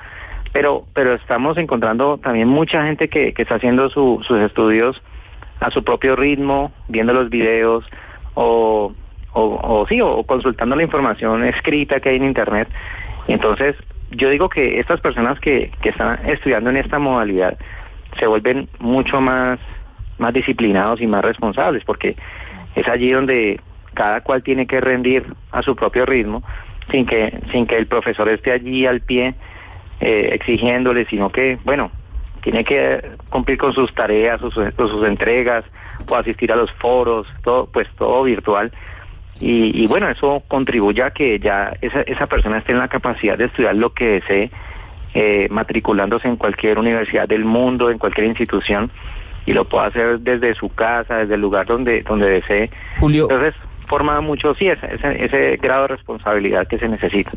pero, 0.52 0.86
pero 0.92 1.14
estamos 1.14 1.56
encontrando 1.58 2.18
también 2.18 2.48
mucha 2.48 2.84
gente 2.84 3.08
que, 3.08 3.32
que 3.32 3.42
está 3.42 3.56
haciendo 3.56 3.90
su- 3.90 4.20
sus 4.26 4.40
estudios 4.40 5.00
a 5.60 5.70
su 5.70 5.84
propio 5.84 6.16
ritmo, 6.16 6.72
viendo 6.88 7.12
los 7.12 7.30
videos 7.30 7.84
o, 8.34 8.92
o, 9.32 9.42
o 9.62 9.86
sí, 9.88 10.00
o 10.00 10.24
consultando 10.24 10.74
la 10.74 10.82
información 10.82 11.44
escrita 11.44 12.00
que 12.00 12.08
hay 12.08 12.16
en 12.16 12.24
internet. 12.24 12.68
Entonces, 13.28 13.76
yo 14.10 14.30
digo 14.30 14.48
que 14.48 14.80
estas 14.80 15.00
personas 15.00 15.38
que, 15.40 15.70
que 15.82 15.90
están 15.90 16.18
estudiando 16.26 16.70
en 16.70 16.76
esta 16.76 16.98
modalidad 16.98 17.58
se 18.18 18.26
vuelven 18.26 18.68
mucho 18.78 19.20
más, 19.20 19.58
más 20.18 20.32
disciplinados 20.32 21.00
y 21.00 21.06
más 21.06 21.24
responsables, 21.24 21.84
porque 21.84 22.16
es 22.74 22.88
allí 22.88 23.10
donde 23.10 23.60
cada 23.94 24.20
cual 24.20 24.42
tiene 24.42 24.66
que 24.66 24.80
rendir 24.80 25.24
a 25.50 25.62
su 25.62 25.74
propio 25.74 26.06
ritmo, 26.06 26.42
sin 26.90 27.06
que, 27.06 27.38
sin 27.52 27.66
que 27.66 27.76
el 27.76 27.86
profesor 27.86 28.28
esté 28.28 28.52
allí 28.52 28.86
al 28.86 29.00
pie 29.00 29.34
eh, 30.00 30.30
exigiéndole, 30.32 31.04
sino 31.06 31.30
que, 31.30 31.58
bueno, 31.64 31.90
tiene 32.42 32.64
que 32.64 33.02
cumplir 33.30 33.58
con 33.58 33.72
sus 33.72 33.92
tareas, 33.94 34.40
o 34.42 34.50
sus, 34.50 34.72
con 34.74 34.88
sus 34.88 35.04
entregas, 35.04 35.64
o 36.08 36.14
asistir 36.14 36.52
a 36.52 36.56
los 36.56 36.70
foros, 36.72 37.26
todo, 37.42 37.66
pues 37.66 37.88
todo 37.98 38.22
virtual. 38.22 38.72
Y, 39.40 39.82
y 39.82 39.86
bueno, 39.86 40.08
eso 40.08 40.42
contribuye 40.48 41.02
a 41.02 41.10
que 41.10 41.38
ya 41.38 41.72
esa, 41.80 42.00
esa 42.02 42.26
persona 42.26 42.58
esté 42.58 42.72
en 42.72 42.78
la 42.78 42.88
capacidad 42.88 43.38
de 43.38 43.46
estudiar 43.46 43.76
lo 43.76 43.92
que 43.92 44.20
desee, 44.20 44.50
eh, 45.14 45.46
matriculándose 45.50 46.28
en 46.28 46.36
cualquier 46.36 46.78
universidad 46.78 47.28
del 47.28 47.44
mundo, 47.44 47.90
en 47.90 47.98
cualquier 47.98 48.26
institución, 48.26 48.90
y 49.46 49.52
lo 49.52 49.64
pueda 49.64 49.86
hacer 49.86 50.20
desde 50.20 50.54
su 50.54 50.68
casa, 50.68 51.18
desde 51.18 51.34
el 51.34 51.40
lugar 51.40 51.66
donde, 51.66 52.02
donde 52.02 52.28
desee. 52.28 52.70
Julio. 52.98 53.28
Entonces, 53.30 53.54
forma 53.88 54.20
mucho, 54.20 54.54
sí, 54.54 54.68
ese, 54.68 54.86
ese, 54.94 55.24
ese 55.24 55.56
grado 55.56 55.82
de 55.82 55.88
responsabilidad 55.88 56.66
que 56.68 56.78
se 56.78 56.88
necesita. 56.88 57.32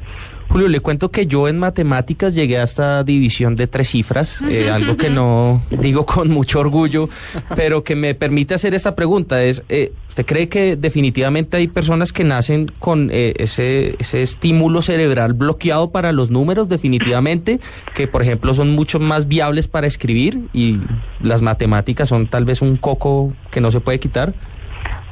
Julio, 0.52 0.68
le 0.68 0.82
cuento 0.82 1.10
que 1.12 1.28
yo 1.28 1.48
en 1.48 1.58
matemáticas 1.58 2.36
llegué 2.36 2.58
a 2.58 2.64
esta 2.64 3.04
división 3.06 3.56
de 3.56 3.68
tres 3.68 3.90
cifras, 3.90 4.42
eh, 4.50 4.70
algo 4.70 4.98
que 4.98 5.10
no 5.10 5.64
digo 5.70 6.06
con 6.06 6.30
mucho 6.30 6.60
orgullo, 6.60 7.08
pero 7.56 7.86
que 7.86 7.96
me 7.96 8.16
permite 8.16 8.54
hacer 8.54 8.74
esta 8.74 8.94
pregunta. 8.94 9.42
Es, 9.42 9.64
eh, 9.70 9.94
¿Usted 10.10 10.26
cree 10.26 10.50
que 10.50 10.76
definitivamente 10.76 11.56
hay 11.56 11.70
personas 11.70 12.12
que 12.12 12.26
nacen 12.26 12.70
con 12.80 13.10
eh, 13.14 13.34
ese, 13.38 13.96
ese 13.98 14.22
estímulo 14.22 14.82
cerebral 14.82 15.34
bloqueado 15.34 15.92
para 15.92 16.12
los 16.12 16.32
números, 16.32 16.68
definitivamente, 16.68 17.62
que 17.96 18.08
por 18.10 18.22
ejemplo 18.22 18.54
son 18.54 18.72
mucho 18.72 19.00
más 19.00 19.30
viables 19.30 19.70
para 19.70 19.88
escribir 19.88 20.50
y 20.52 20.82
las 21.22 21.42
matemáticas 21.42 22.10
son 22.10 22.28
tal 22.28 22.44
vez 22.44 22.62
un 22.62 22.76
coco 22.76 23.32
que 23.52 23.62
no 23.62 23.72
se 23.72 23.80
puede 23.80 24.02
quitar? 24.02 24.34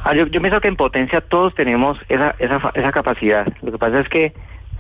Ah, 0.04 0.16
yo, 0.16 0.28
yo 0.28 0.42
pienso 0.42 0.62
que 0.62 0.68
en 0.68 0.76
potencia 0.76 1.22
todos 1.22 1.54
tenemos 1.56 2.00
esa, 2.10 2.36
esa, 2.40 2.72
esa 2.74 2.92
capacidad. 2.92 3.48
Lo 3.62 3.72
que 3.72 3.78
pasa 3.78 4.00
es 4.00 4.10
que 4.10 4.34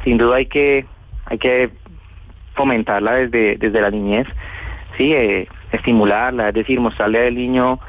sin 0.03 0.17
duda 0.17 0.37
hay 0.37 0.45
que 0.45 0.85
hay 1.25 1.37
que 1.37 1.69
fomentarla 2.55 3.13
desde 3.13 3.57
desde 3.57 3.81
la 3.81 3.91
niñez, 3.91 4.27
sí, 4.97 5.13
eh, 5.13 5.47
estimularla, 5.71 6.49
es 6.49 6.55
decir, 6.55 6.79
mostrarle 6.79 7.27
al 7.27 7.35
niño 7.35 7.79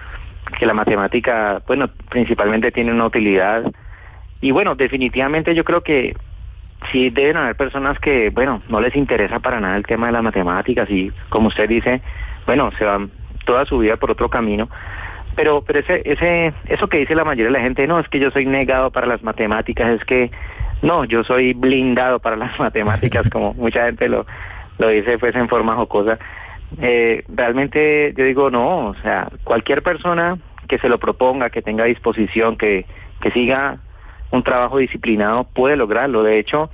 que 0.59 0.66
la 0.66 0.74
matemática, 0.74 1.62
bueno, 1.66 1.89
principalmente 2.09 2.72
tiene 2.72 2.93
una 2.93 3.07
utilidad. 3.07 3.64
Y 4.41 4.51
bueno, 4.51 4.74
definitivamente 4.74 5.55
yo 5.55 5.64
creo 5.64 5.83
que 5.83 6.16
sí 6.91 7.11
deben 7.11 7.37
haber 7.37 7.57
personas 7.57 7.99
que, 7.99 8.31
bueno, 8.31 8.62
no 8.68 8.81
les 8.81 8.97
interesa 8.97 9.39
para 9.39 9.61
nada 9.61 9.76
el 9.76 9.87
tema 9.87 10.07
de 10.07 10.12
las 10.12 10.22
matemáticas 10.22 10.91
y 10.91 11.12
como 11.28 11.49
usted 11.49 11.68
dice, 11.68 12.01
bueno, 12.47 12.70
se 12.78 12.85
van 12.85 13.11
toda 13.45 13.66
su 13.66 13.78
vida 13.78 13.97
por 13.97 14.11
otro 14.11 14.28
camino. 14.28 14.68
Pero, 15.37 15.62
pero 15.62 15.78
ese, 15.78 16.03
ese, 16.05 16.53
eso 16.66 16.89
que 16.89 16.99
dice 16.99 17.14
la 17.14 17.24
mayoría 17.24 17.47
de 17.47 17.59
la 17.59 17.64
gente, 17.64 17.87
no, 17.87 18.01
es 18.01 18.09
que 18.09 18.18
yo 18.18 18.31
soy 18.31 18.47
negado 18.47 18.91
para 18.91 19.07
las 19.07 19.22
matemáticas, 19.22 20.01
es 20.01 20.05
que, 20.05 20.31
no, 20.83 21.05
yo 21.05 21.24
soy 21.24 21.53
blindado 21.53 22.18
para 22.18 22.37
las 22.37 22.59
matemáticas, 22.59 23.28
como 23.31 23.55
mucha 23.55 23.87
gente 23.87 24.09
lo, 24.09 24.26
lo 24.78 24.89
dice 24.89 25.18
pues 25.18 25.35
en 25.37 25.49
forma 25.49 25.76
jocosa. 25.76 26.18
Eh, 26.81 27.24
realmente 27.28 28.14
yo 28.16 28.24
digo, 28.24 28.51
no, 28.51 28.89
o 28.89 28.95
sea, 29.03 29.28
cualquier 29.45 29.83
persona 29.83 30.39
que 30.68 30.78
se 30.78 30.89
lo 30.89 30.99
proponga, 30.99 31.51
que 31.51 31.62
tenga 31.62 31.85
disposición, 31.85 32.57
que, 32.57 32.87
que 33.20 33.31
siga 33.33 33.78
un 34.31 34.43
trabajo 34.43 34.78
disciplinado, 34.78 35.45
puede 35.45 35.76
lograrlo. 35.76 36.22
De 36.22 36.39
hecho, 36.39 36.70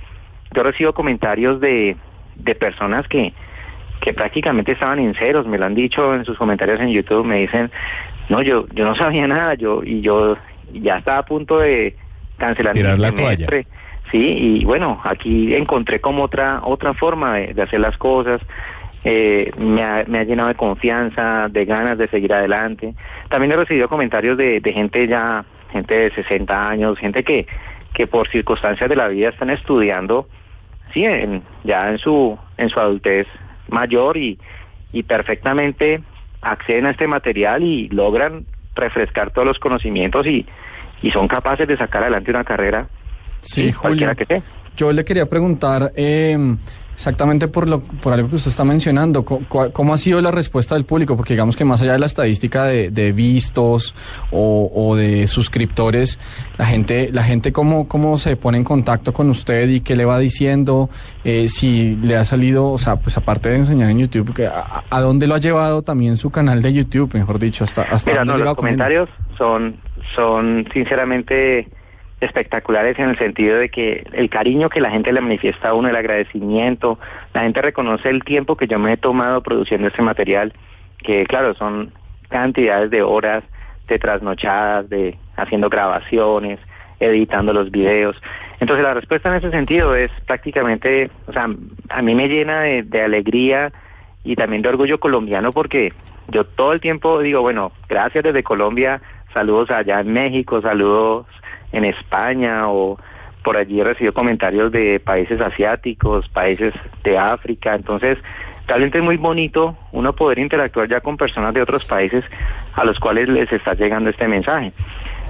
yo 0.53 0.63
recibo 0.63 0.93
comentarios 0.93 1.59
de, 1.59 1.97
de 2.35 2.55
personas 2.55 3.07
que, 3.07 3.33
que 4.01 4.13
prácticamente 4.13 4.71
estaban 4.73 4.99
en 4.99 5.13
ceros, 5.15 5.45
me 5.47 5.57
lo 5.57 5.65
han 5.65 5.75
dicho 5.75 6.13
en 6.15 6.23
sus 6.25 6.37
comentarios 6.37 6.79
en 6.79 6.89
YouTube, 6.89 7.25
me 7.25 7.37
dicen, 7.41 7.71
no, 8.29 8.41
yo, 8.41 8.65
yo 8.73 8.85
no 8.85 8.95
sabía 9.03 9.27
nada, 9.27 9.53
yo, 9.55 9.81
y 9.83 10.01
yo 10.01 10.37
ya 10.73 10.97
estaba 10.97 11.19
a 11.19 11.25
punto 11.25 11.59
de 11.59 11.95
cancelar 12.37 12.75
mi 12.75 12.81
Tirar 12.81 12.99
la 12.99 13.09
semestre. 13.09 13.67
Sí, 14.11 14.19
y 14.61 14.65
bueno, 14.65 15.01
aquí 15.03 15.53
encontré 15.53 15.99
como 15.99 16.23
otra, 16.23 16.61
otra 16.63 16.93
forma 16.93 17.35
de, 17.35 17.53
de 17.53 17.61
hacer 17.61 17.81
las 17.81 17.97
cosas, 17.97 18.39
eh, 19.03 19.51
me, 19.57 19.83
ha, 19.83 20.05
me 20.07 20.19
ha 20.19 20.23
llenado 20.23 20.47
de 20.47 20.55
confianza, 20.55 21.47
de 21.49 21.65
ganas 21.65 21.97
de 21.97 22.07
seguir 22.07 22.33
adelante. 22.33 22.93
También 23.29 23.51
he 23.51 23.55
recibido 23.57 23.89
comentarios 23.89 24.37
de, 24.37 24.61
de 24.61 24.73
gente 24.73 25.07
ya, 25.07 25.43
gente 25.73 25.93
de 25.93 26.11
60 26.11 26.69
años, 26.69 26.97
gente 26.99 27.23
que, 27.23 27.47
que 27.93 28.07
por 28.07 28.29
circunstancias 28.29 28.89
de 28.89 28.95
la 28.95 29.09
vida 29.09 29.29
están 29.29 29.49
estudiando, 29.49 30.27
sí, 30.93 31.03
en- 31.03 31.43
ya 31.65 31.89
en 31.89 31.97
su, 31.97 32.37
en 32.57 32.69
su 32.69 32.79
adultez 32.79 33.27
mayor 33.69 34.17
y, 34.17 34.37
y 34.93 35.03
perfectamente 35.03 36.01
acceden 36.41 36.85
a 36.85 36.91
este 36.91 37.07
material 37.07 37.63
y 37.63 37.89
logran 37.89 38.45
refrescar 38.75 39.31
todos 39.31 39.47
los 39.47 39.59
conocimientos 39.59 40.25
y, 40.27 40.45
y 41.01 41.11
son 41.11 41.27
capaces 41.27 41.67
de 41.67 41.77
sacar 41.77 42.03
adelante 42.03 42.31
una 42.31 42.43
carrera 42.43 42.87
Sí, 43.41 43.71
cualquiera 43.73 44.13
Julio. 44.13 44.27
que 44.27 44.33
sea. 44.39 44.43
Yo 44.75 44.91
le 44.91 45.03
quería 45.05 45.25
preguntar 45.27 45.91
eh, 45.95 46.37
exactamente 46.97 47.47
por, 47.47 47.69
lo, 47.69 47.81
por 47.81 48.11
algo 48.11 48.27
que 48.27 48.37
usted 48.37 48.49
está 48.49 48.63
mencionando, 48.63 49.23
¿cómo 49.23 49.93
ha 49.93 49.97
sido 49.99 50.19
la 50.19 50.31
respuesta 50.31 50.73
del 50.73 50.83
público? 50.83 51.15
Porque 51.15 51.35
digamos 51.35 51.55
que 51.55 51.63
más 51.63 51.79
allá 51.83 51.93
de 51.93 51.99
la 51.99 52.07
estadística 52.07 52.63
de, 52.63 52.89
de 52.89 53.11
vistos 53.11 53.93
o, 54.31 54.71
o 54.73 54.95
de 54.95 55.27
suscriptores, 55.27 56.17
la 56.57 56.65
gente, 56.65 57.11
la 57.13 57.21
gente 57.21 57.53
cómo, 57.53 57.87
cómo 57.87 58.17
se 58.17 58.35
pone 58.35 58.57
en 58.57 58.63
contacto 58.63 59.13
con 59.13 59.29
usted 59.29 59.69
y 59.69 59.81
qué 59.81 59.95
le 59.95 60.05
va 60.05 60.17
diciendo, 60.17 60.89
eh, 61.23 61.49
si 61.49 61.95
le 61.97 62.15
ha 62.15 62.25
salido, 62.25 62.71
o 62.71 62.79
sea, 62.79 62.95
pues 62.95 63.15
aparte 63.15 63.49
de 63.49 63.57
enseñar 63.57 63.91
en 63.91 63.99
YouTube, 63.99 64.33
a, 64.51 64.83
a 64.89 65.01
dónde 65.01 65.27
lo 65.27 65.35
ha 65.35 65.39
llevado 65.39 65.83
también 65.83 66.17
su 66.17 66.31
canal 66.31 66.63
de 66.63 66.73
YouTube, 66.73 67.13
mejor 67.13 67.37
dicho, 67.37 67.63
hasta, 67.63 67.83
hasta 67.83 68.09
Mira, 68.09 68.25
dónde 68.25 68.39
no, 68.39 68.41
ha 68.41 68.45
los 68.45 68.55
comentarios 68.55 69.07
son, 69.37 69.77
son 70.15 70.67
sinceramente 70.73 71.67
espectaculares 72.19 72.97
en 72.97 73.09
el 73.09 73.17
sentido 73.17 73.57
de 73.59 73.69
que 73.69 74.05
el 74.13 74.29
cariño 74.29 74.69
que 74.69 74.81
la 74.81 74.89
gente 74.89 75.11
le 75.11 75.21
manifiesta 75.21 75.69
a 75.69 75.73
uno, 75.73 75.89
el 75.89 75.95
agradecimiento, 75.95 76.99
la 77.33 77.41
gente 77.41 77.61
reconoce 77.61 78.09
el 78.09 78.23
tiempo 78.23 78.55
que 78.55 78.67
yo 78.67 78.79
me 78.79 78.93
he 78.93 78.97
tomado 78.97 79.41
produciendo 79.41 79.87
este 79.87 80.01
material, 80.01 80.53
que 80.99 81.25
claro, 81.25 81.53
son 81.53 81.91
cantidades 82.29 82.89
de 82.89 83.03
horas 83.03 83.43
de 83.87 83.99
trasnochadas, 83.99 84.89
de 84.89 85.17
haciendo 85.35 85.69
grabaciones, 85.69 86.59
editando 86.99 87.53
los 87.53 87.71
videos. 87.71 88.19
Entonces 88.59 88.83
la 88.83 88.95
respuesta 88.95 89.29
en 89.29 89.35
ese 89.35 89.51
sentido 89.51 89.95
es 89.95 90.11
prácticamente, 90.25 91.11
o 91.27 91.33
sea, 91.33 91.47
a 91.89 92.01
mí 92.01 92.15
me 92.15 92.27
llena 92.27 92.61
de, 92.61 92.81
de 92.81 93.01
alegría 93.03 93.71
y 94.23 94.35
también 94.35 94.63
de 94.63 94.69
orgullo 94.69 94.99
colombiano 94.99 95.51
porque 95.51 95.93
yo 96.29 96.43
todo 96.43 96.73
el 96.73 96.81
tiempo 96.81 97.19
digo, 97.21 97.41
bueno, 97.41 97.71
gracias 97.87 98.23
desde 98.23 98.43
Colombia, 98.43 99.01
saludos 99.33 99.69
allá 99.69 99.99
en 99.99 100.11
México, 100.11 100.61
saludos 100.61 101.27
en 101.71 101.85
España 101.85 102.69
o 102.69 102.97
por 103.43 103.57
allí 103.57 103.79
he 103.79 103.83
recibido 103.83 104.13
comentarios 104.13 104.71
de 104.71 104.99
países 104.99 105.39
asiáticos, 105.39 106.27
países 106.29 106.73
de 107.03 107.17
África, 107.17 107.75
entonces 107.75 108.17
realmente 108.67 108.97
es 108.97 109.03
muy 109.03 109.17
bonito 109.17 109.77
uno 109.91 110.13
poder 110.13 110.39
interactuar 110.39 110.89
ya 110.89 110.99
con 110.99 111.15
personas 111.15 111.53
de 111.53 111.61
otros 111.61 111.85
países 111.85 112.25
a 112.73 112.83
los 112.83 112.99
cuales 112.99 113.29
les 113.29 113.51
está 113.51 113.73
llegando 113.73 114.09
este 114.09 114.27
mensaje. 114.27 114.73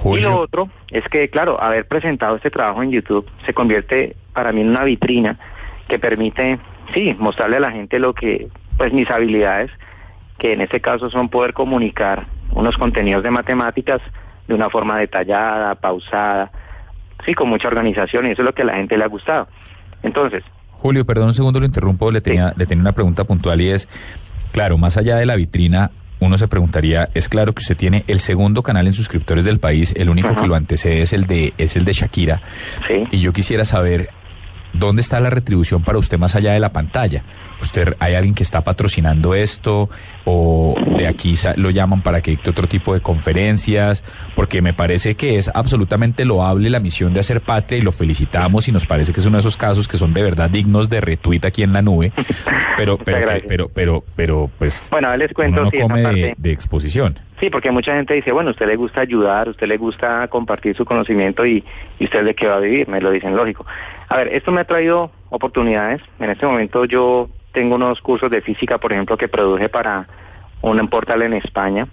Y 0.04 0.20
lo 0.20 0.38
otro 0.38 0.68
es 0.90 1.04
que, 1.08 1.28
claro, 1.28 1.60
haber 1.60 1.86
presentado 1.86 2.36
este 2.36 2.50
trabajo 2.50 2.82
en 2.82 2.90
YouTube 2.90 3.28
se 3.46 3.54
convierte 3.54 4.16
para 4.32 4.52
mí 4.52 4.60
en 4.60 4.70
una 4.70 4.84
vitrina 4.84 5.38
que 5.88 5.98
permite, 5.98 6.58
sí, 6.94 7.16
mostrarle 7.18 7.56
a 7.56 7.60
la 7.60 7.72
gente 7.72 7.98
lo 7.98 8.14
que, 8.14 8.48
pues 8.76 8.92
mis 8.92 9.10
habilidades, 9.10 9.70
que 10.38 10.52
en 10.52 10.60
este 10.60 10.80
caso 10.80 11.10
son 11.10 11.28
poder 11.28 11.52
comunicar 11.52 12.26
unos 12.52 12.76
contenidos 12.78 13.22
de 13.22 13.30
matemáticas 13.30 14.00
de 14.48 14.54
una 14.54 14.70
forma 14.70 14.98
detallada, 14.98 15.74
pausada, 15.76 16.50
sí, 17.24 17.34
con 17.34 17.48
mucha 17.48 17.68
organización 17.68 18.26
y 18.26 18.30
eso 18.30 18.42
es 18.42 18.46
lo 18.46 18.54
que 18.54 18.62
a 18.62 18.66
la 18.66 18.74
gente 18.74 18.96
le 18.96 19.04
ha 19.04 19.08
gustado. 19.08 19.46
Entonces, 20.02 20.42
Julio, 20.70 21.04
perdón 21.04 21.28
un 21.28 21.34
segundo, 21.34 21.60
lo 21.60 21.66
interrumpo, 21.66 22.10
le 22.10 22.20
tenía, 22.20 22.54
le 22.56 22.66
tenía 22.66 22.82
una 22.82 22.92
pregunta 22.92 23.24
puntual 23.24 23.60
y 23.60 23.70
es, 23.70 23.88
claro, 24.52 24.78
más 24.78 24.96
allá 24.96 25.16
de 25.16 25.26
la 25.26 25.34
vitrina, 25.34 25.90
uno 26.20 26.38
se 26.38 26.48
preguntaría, 26.48 27.08
es 27.14 27.28
claro 27.28 27.52
que 27.52 27.60
usted 27.60 27.76
tiene 27.76 28.04
el 28.06 28.20
segundo 28.20 28.62
canal 28.62 28.86
en 28.86 28.92
suscriptores 28.92 29.44
del 29.44 29.58
país, 29.58 29.92
el 29.96 30.08
único 30.08 30.28
Ajá. 30.28 30.40
que 30.40 30.46
lo 30.46 30.54
antecede 30.54 31.02
es 31.02 31.12
el 31.12 31.26
de, 31.26 31.52
es 31.58 31.76
el 31.76 31.84
de 31.84 31.92
Shakira. 31.92 32.42
Sí. 32.86 33.04
Y 33.10 33.20
yo 33.20 33.32
quisiera 33.32 33.64
saber 33.64 34.10
dónde 34.72 35.00
está 35.00 35.20
la 35.20 35.30
retribución 35.30 35.82
para 35.82 35.98
usted 35.98 36.18
más 36.18 36.34
allá 36.34 36.52
de 36.52 36.60
la 36.60 36.72
pantalla. 36.72 37.22
¿Usted 37.60 37.94
hay 37.98 38.14
alguien 38.14 38.34
que 38.34 38.44
está 38.44 38.60
patrocinando 38.60 39.34
esto 39.34 39.88
o 40.24 40.76
de 40.96 41.08
aquí 41.08 41.34
lo 41.56 41.70
llaman 41.70 42.02
para 42.02 42.20
que 42.20 42.32
dicte 42.32 42.50
otro 42.50 42.68
tipo 42.68 42.94
de 42.94 43.00
conferencias? 43.00 44.04
Porque 44.36 44.62
me 44.62 44.72
parece 44.72 45.16
que 45.16 45.38
es 45.38 45.50
absolutamente 45.52 46.24
loable 46.24 46.70
la 46.70 46.78
misión 46.78 47.12
de 47.12 47.20
hacer 47.20 47.40
patria 47.40 47.78
y 47.78 47.82
lo 47.82 47.90
felicitamos 47.90 48.68
y 48.68 48.72
nos 48.72 48.86
parece 48.86 49.12
que 49.12 49.20
es 49.20 49.26
uno 49.26 49.36
de 49.36 49.40
esos 49.40 49.56
casos 49.56 49.88
que 49.88 49.98
son 49.98 50.14
de 50.14 50.22
verdad 50.22 50.48
dignos 50.50 50.88
de 50.88 51.00
retweet 51.00 51.40
aquí 51.44 51.62
en 51.62 51.72
la 51.72 51.82
nube. 51.82 52.12
Pero, 52.76 52.96
pero, 52.96 53.26
pero, 53.48 53.68
pero, 53.68 54.04
pero, 54.14 54.50
pues 54.56 54.86
bueno, 54.88 55.16
les 55.16 55.32
cuento 55.32 55.62
uno 55.62 55.64
no 55.64 55.70
sí, 55.72 55.80
come 55.80 56.34
de, 56.36 56.52
exposición. 56.52 57.18
Sí, 57.40 57.50
porque 57.50 57.72
mucha 57.72 57.92
gente 57.96 58.14
dice, 58.14 58.32
bueno, 58.32 58.50
a 58.50 58.52
usted 58.52 58.68
le 58.68 58.76
gusta 58.76 59.00
ayudar, 59.00 59.48
a 59.48 59.50
usted 59.50 59.66
le 59.66 59.76
gusta 59.78 60.28
compartir 60.28 60.76
su 60.76 60.84
conocimiento 60.84 61.44
y, 61.44 61.64
y 61.98 62.04
usted 62.04 62.24
de 62.24 62.34
qué 62.36 62.46
va 62.46 62.58
a 62.58 62.60
vivir, 62.60 62.86
me 62.86 63.00
lo 63.00 63.10
dicen 63.10 63.34
lógico. 63.34 63.66
A 64.08 64.16
ver, 64.16 64.28
esto 64.28 64.50
me 64.52 64.62
ha 64.62 64.64
traído 64.64 65.10
oportunidades. 65.30 66.00
En 66.18 66.30
este 66.30 66.46
momento 66.46 66.84
yo 66.84 67.28
tengo 67.52 67.74
unos 67.74 68.00
cursos 68.00 68.30
de 68.30 68.40
física, 68.40 68.78
por 68.78 68.92
ejemplo, 68.92 69.16
que 69.16 69.28
produje 69.28 69.68
para 69.68 70.06
un 70.62 70.88
portal 70.88 71.22
en 71.22 71.34
España. 71.34 71.86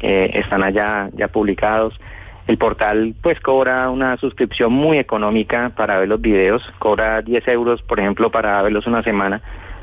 Eh, 0.00 0.30
están 0.34 0.62
allá 0.62 1.08
ya 1.14 1.28
publicados. 1.28 1.98
El 2.46 2.58
portal 2.58 3.14
pues 3.22 3.40
cobra 3.40 3.88
una 3.88 4.16
suscripción 4.16 4.72
muy 4.72 4.98
económica 4.98 5.70
para 5.76 5.98
ver 5.98 6.08
los 6.08 6.20
videos, 6.20 6.62
cobra 6.80 7.22
10 7.22 7.46
euros, 7.48 7.82
por 7.82 8.00
ejemplo, 8.00 8.30
para 8.30 8.60
verlos 8.62 8.86
una 8.86 9.02
semana. 9.02 9.40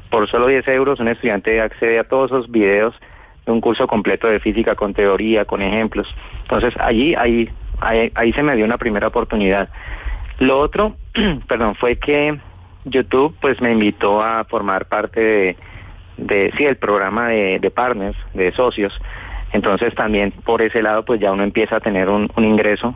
Por 0.10 0.28
solo 0.28 0.48
10 0.48 0.68
euros 0.68 1.00
un 1.00 1.08
estudiante 1.08 1.62
accede 1.62 2.00
a 2.00 2.04
todos 2.04 2.32
esos 2.32 2.52
videos 2.52 2.94
de 3.46 3.52
un 3.52 3.62
curso 3.62 3.88
completo 3.88 4.28
de 4.28 4.40
física 4.40 4.76
con 4.76 4.94
teoría, 4.94 5.46
con 5.46 5.62
ejemplos. 5.62 6.14
Entonces 6.42 6.74
allí, 6.80 7.16
ahí, 7.16 7.50
ahí, 7.80 8.12
ahí 8.14 8.34
se 8.34 8.44
me 8.44 8.56
dio 8.56 8.66
una 8.66 8.78
primera 8.78 9.08
oportunidad. 9.08 9.70
Lo 10.40 10.60
otro, 10.60 10.96
perdón, 11.48 11.76
fue 11.76 11.98
que 11.98 12.40
YouTube 12.86 13.36
pues 13.42 13.62
me 13.62 13.72
invitó 13.72 14.22
a 14.22 14.46
formar 14.46 14.86
parte 14.86 15.58
de, 16.18 16.54
sí, 16.58 16.66
el 16.66 16.78
programa 16.78 17.28
de, 17.28 17.60
de 17.60 17.72
partners, 17.72 18.18
de 18.34 18.52
socios. 18.54 18.98
Entonces 19.52 19.94
también 19.96 20.32
por 20.32 20.62
ese 20.62 20.82
lado 20.82 21.04
pues 21.04 21.20
ya 21.20 21.32
uno 21.32 21.44
empieza 21.44 21.78
a 21.78 21.80
tener 21.80 22.10
un, 22.10 22.30
un 22.36 22.46
ingreso, 22.46 22.96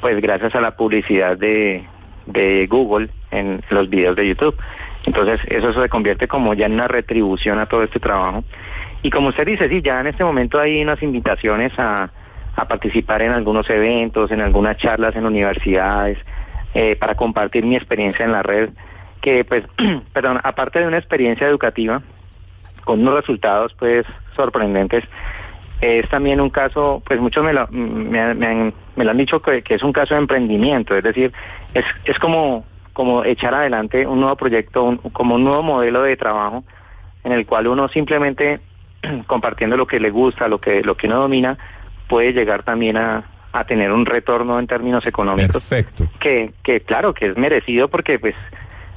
pues 0.00 0.20
gracias 0.20 0.54
a 0.54 0.60
la 0.60 0.76
publicidad 0.76 1.36
de, 1.36 1.84
de 2.26 2.66
Google 2.66 3.08
en 3.30 3.62
los 3.70 3.88
videos 3.88 4.16
de 4.16 4.28
YouTube. 4.28 4.56
Entonces 5.06 5.40
eso 5.48 5.72
se 5.72 5.88
convierte 5.88 6.28
como 6.28 6.54
ya 6.54 6.66
en 6.66 6.74
una 6.74 6.88
retribución 6.88 7.58
a 7.58 7.66
todo 7.66 7.82
este 7.82 7.98
trabajo. 7.98 8.44
Y 9.02 9.10
como 9.10 9.28
usted 9.28 9.46
dice, 9.46 9.68
sí, 9.68 9.80
ya 9.82 10.00
en 10.00 10.08
este 10.08 10.22
momento 10.22 10.60
hay 10.60 10.82
unas 10.82 11.02
invitaciones 11.02 11.72
a, 11.78 12.10
a 12.54 12.68
participar 12.68 13.22
en 13.22 13.32
algunos 13.32 13.68
eventos, 13.70 14.30
en 14.30 14.42
algunas 14.42 14.76
charlas 14.76 15.16
en 15.16 15.24
universidades, 15.24 16.18
eh, 16.74 16.96
para 16.96 17.14
compartir 17.14 17.64
mi 17.64 17.76
experiencia 17.76 18.24
en 18.24 18.32
la 18.32 18.42
red, 18.42 18.70
que 19.20 19.44
pues, 19.44 19.64
perdón, 20.12 20.40
aparte 20.42 20.78
de 20.80 20.86
una 20.86 20.98
experiencia 20.98 21.46
educativa, 21.46 22.02
con 22.84 23.00
unos 23.00 23.14
resultados 23.14 23.74
pues 23.78 24.06
sorprendentes, 24.34 25.04
es 25.80 26.08
también 26.10 26.40
un 26.40 26.50
caso, 26.50 27.02
pues 27.06 27.20
muchos 27.20 27.42
me 27.44 27.52
lo, 27.52 27.66
me, 27.68 28.34
me 28.34 28.46
han, 28.46 28.74
me 28.96 29.04
lo 29.04 29.10
han 29.10 29.16
dicho 29.16 29.40
que, 29.40 29.62
que 29.62 29.74
es 29.74 29.82
un 29.82 29.92
caso 29.92 30.14
de 30.14 30.20
emprendimiento, 30.20 30.96
es 30.96 31.02
decir, 31.02 31.32
es, 31.74 31.84
es 32.04 32.18
como, 32.18 32.64
como 32.92 33.24
echar 33.24 33.54
adelante 33.54 34.06
un 34.06 34.20
nuevo 34.20 34.36
proyecto, 34.36 34.84
un- 34.84 34.98
como 34.98 35.36
un 35.36 35.44
nuevo 35.44 35.62
modelo 35.62 36.02
de 36.02 36.16
trabajo 36.16 36.64
en 37.24 37.32
el 37.32 37.46
cual 37.46 37.66
uno 37.66 37.88
simplemente 37.88 38.60
compartiendo 39.26 39.76
lo 39.76 39.86
que 39.86 40.00
le 40.00 40.10
gusta, 40.10 40.48
lo 40.48 40.60
que, 40.60 40.82
lo 40.82 40.96
que 40.96 41.06
uno 41.06 41.20
domina, 41.20 41.56
puede 42.08 42.32
llegar 42.32 42.62
también 42.62 42.96
a, 42.96 43.24
a 43.52 43.64
tener 43.64 43.92
un 43.92 44.06
retorno 44.06 44.58
en 44.58 44.66
términos 44.66 45.06
económicos. 45.06 45.62
Perfecto. 45.62 46.08
Que, 46.20 46.52
que 46.62 46.80
claro, 46.80 47.14
que 47.14 47.26
es 47.26 47.36
merecido 47.36 47.88
porque 47.88 48.18
pues 48.18 48.34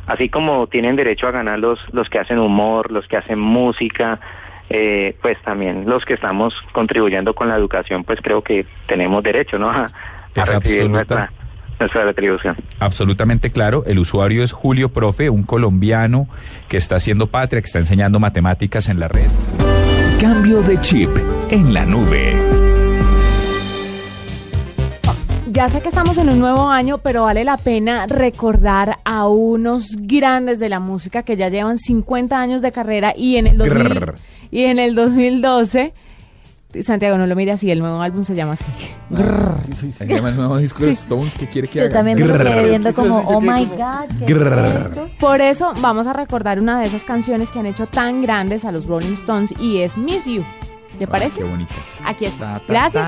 así 0.07 0.29
como 0.29 0.67
tienen 0.67 0.95
derecho 0.95 1.27
a 1.27 1.31
ganar 1.31 1.59
los, 1.59 1.79
los 1.91 2.09
que 2.09 2.19
hacen 2.19 2.39
humor, 2.39 2.91
los 2.91 3.07
que 3.07 3.17
hacen 3.17 3.39
música, 3.39 4.19
eh, 4.69 5.15
pues 5.21 5.41
también 5.43 5.85
los 5.87 6.05
que 6.05 6.13
estamos 6.13 6.53
contribuyendo 6.71 7.33
con 7.33 7.49
la 7.49 7.55
educación, 7.55 8.03
pues 8.03 8.19
creo 8.21 8.41
que 8.41 8.65
tenemos 8.87 9.23
derecho, 9.23 9.57
¿no? 9.57 9.69
A, 10.35 10.41
a 10.41 10.45
recibir 10.45 10.89
nuestra 10.89 11.29
retribución. 12.05 12.55
Absolutamente 12.79 13.51
claro. 13.51 13.83
El 13.85 13.99
usuario 13.99 14.43
es 14.43 14.51
Julio 14.51 14.89
Profe, 14.89 15.29
un 15.29 15.43
colombiano 15.43 16.27
que 16.67 16.77
está 16.77 16.95
haciendo 16.95 17.27
patria, 17.27 17.61
que 17.61 17.67
está 17.67 17.79
enseñando 17.79 18.19
matemáticas 18.19 18.89
en 18.89 18.99
la 18.99 19.09
red. 19.09 19.27
Cambio 20.19 20.61
de 20.63 20.77
chip 20.79 21.09
en 21.49 21.73
la 21.73 21.85
nube. 21.85 22.62
Ya 25.53 25.69
sé 25.69 25.81
que 25.81 25.89
estamos 25.89 26.17
en 26.17 26.29
un 26.29 26.39
nuevo 26.39 26.67
año, 26.67 26.97
pero 26.97 27.25
vale 27.25 27.43
la 27.43 27.57
pena 27.57 28.07
recordar 28.07 28.97
a 29.05 29.27
unos 29.27 29.95
grandes 29.99 30.59
de 30.59 30.67
la 30.67 30.79
música 30.79 31.21
que 31.21 31.35
ya 31.35 31.47
llevan 31.47 31.77
50 31.77 32.35
años 32.39 32.63
de 32.63 32.71
carrera 32.71 33.13
y 33.15 33.37
en 33.37 33.45
el, 33.45 33.59
2000 33.59 33.89
Grrr. 33.93 34.15
y 34.49 34.63
en 34.63 34.79
el 34.79 34.95
2012... 34.95 35.93
Santiago, 36.81 37.19
no 37.19 37.27
lo 37.27 37.35
mire 37.35 37.51
así, 37.51 37.69
el 37.69 37.77
nuevo 37.77 38.01
álbum 38.01 38.23
se 38.23 38.33
llama 38.33 38.53
así. 38.53 38.65
Grrr. 39.11 39.75
Se 39.75 40.07
llama 40.07 40.29
el 40.29 40.37
nuevo 40.37 40.57
disco 40.57 40.85
de 40.85 40.93
Stones 40.93 41.35
que 41.35 41.47
quiere 41.47 41.67
que 41.67 41.77
Yo 41.77 41.85
haga. 41.85 41.93
también 41.93 42.17
me 42.17 42.25
lo 42.25 42.35
quedé 42.35 42.69
viendo 42.69 42.91
como, 42.95 43.19
oh 43.19 43.39
my 43.39 43.65
God, 43.65 44.25
¿qué 44.25 44.33
es? 44.33 45.19
Por 45.19 45.39
eso 45.39 45.71
vamos 45.83 46.07
a 46.07 46.13
recordar 46.13 46.59
una 46.59 46.79
de 46.79 46.87
esas 46.87 47.03
canciones 47.03 47.51
que 47.51 47.59
han 47.59 47.67
hecho 47.67 47.85
tan 47.85 48.23
grandes 48.23 48.65
a 48.65 48.71
los 48.71 48.87
Rolling 48.87 49.13
Stones 49.13 49.53
y 49.59 49.81
es 49.81 49.99
Miss 49.99 50.25
You. 50.25 50.43
¿Te 50.97 51.05
parece? 51.05 51.37
qué 51.37 51.43
bonito. 51.43 51.75
Aquí 52.03 52.25
está. 52.25 52.59
Gracias. 52.67 53.05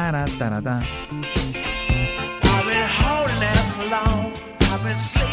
promise. 4.86 5.25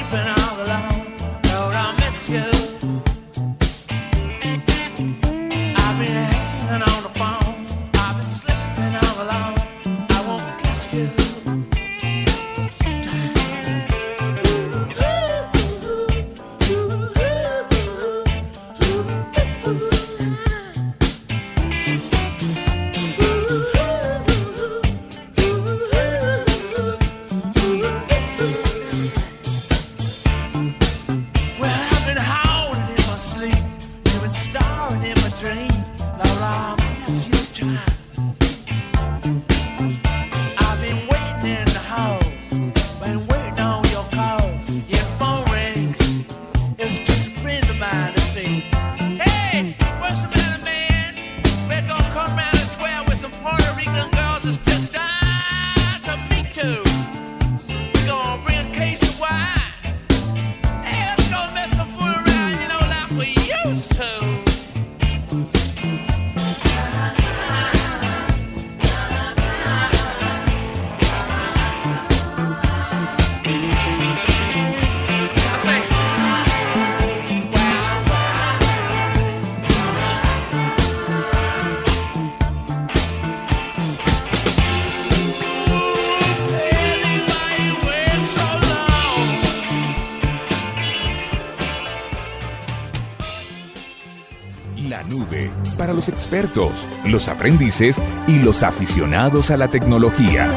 Expertos, 96.09 96.87
los 97.05 97.29
aprendices 97.29 98.01
y 98.27 98.39
los 98.39 98.63
aficionados 98.63 99.51
a 99.51 99.57
la 99.57 99.69
tecnología. 99.69 100.51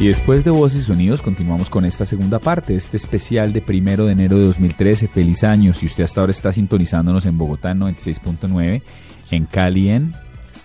Y 0.00 0.06
después 0.06 0.44
de 0.44 0.50
Voces 0.50 0.80
y 0.80 0.84
Sonidos 0.84 1.20
continuamos 1.20 1.68
con 1.68 1.84
esta 1.84 2.06
segunda 2.06 2.38
parte, 2.38 2.74
este 2.74 2.96
especial 2.96 3.52
de 3.52 3.60
primero 3.60 4.06
de 4.06 4.12
enero 4.12 4.38
de 4.38 4.46
2013. 4.46 5.08
Feliz 5.08 5.44
año. 5.44 5.74
Si 5.74 5.84
usted 5.84 6.04
hasta 6.04 6.22
ahora 6.22 6.30
está 6.30 6.54
sintonizándonos 6.54 7.26
en 7.26 7.36
Bogotá 7.36 7.72
en 7.72 7.80
96.9, 7.80 8.82
en 9.30 9.44
Cali 9.44 9.90
en 9.90 10.14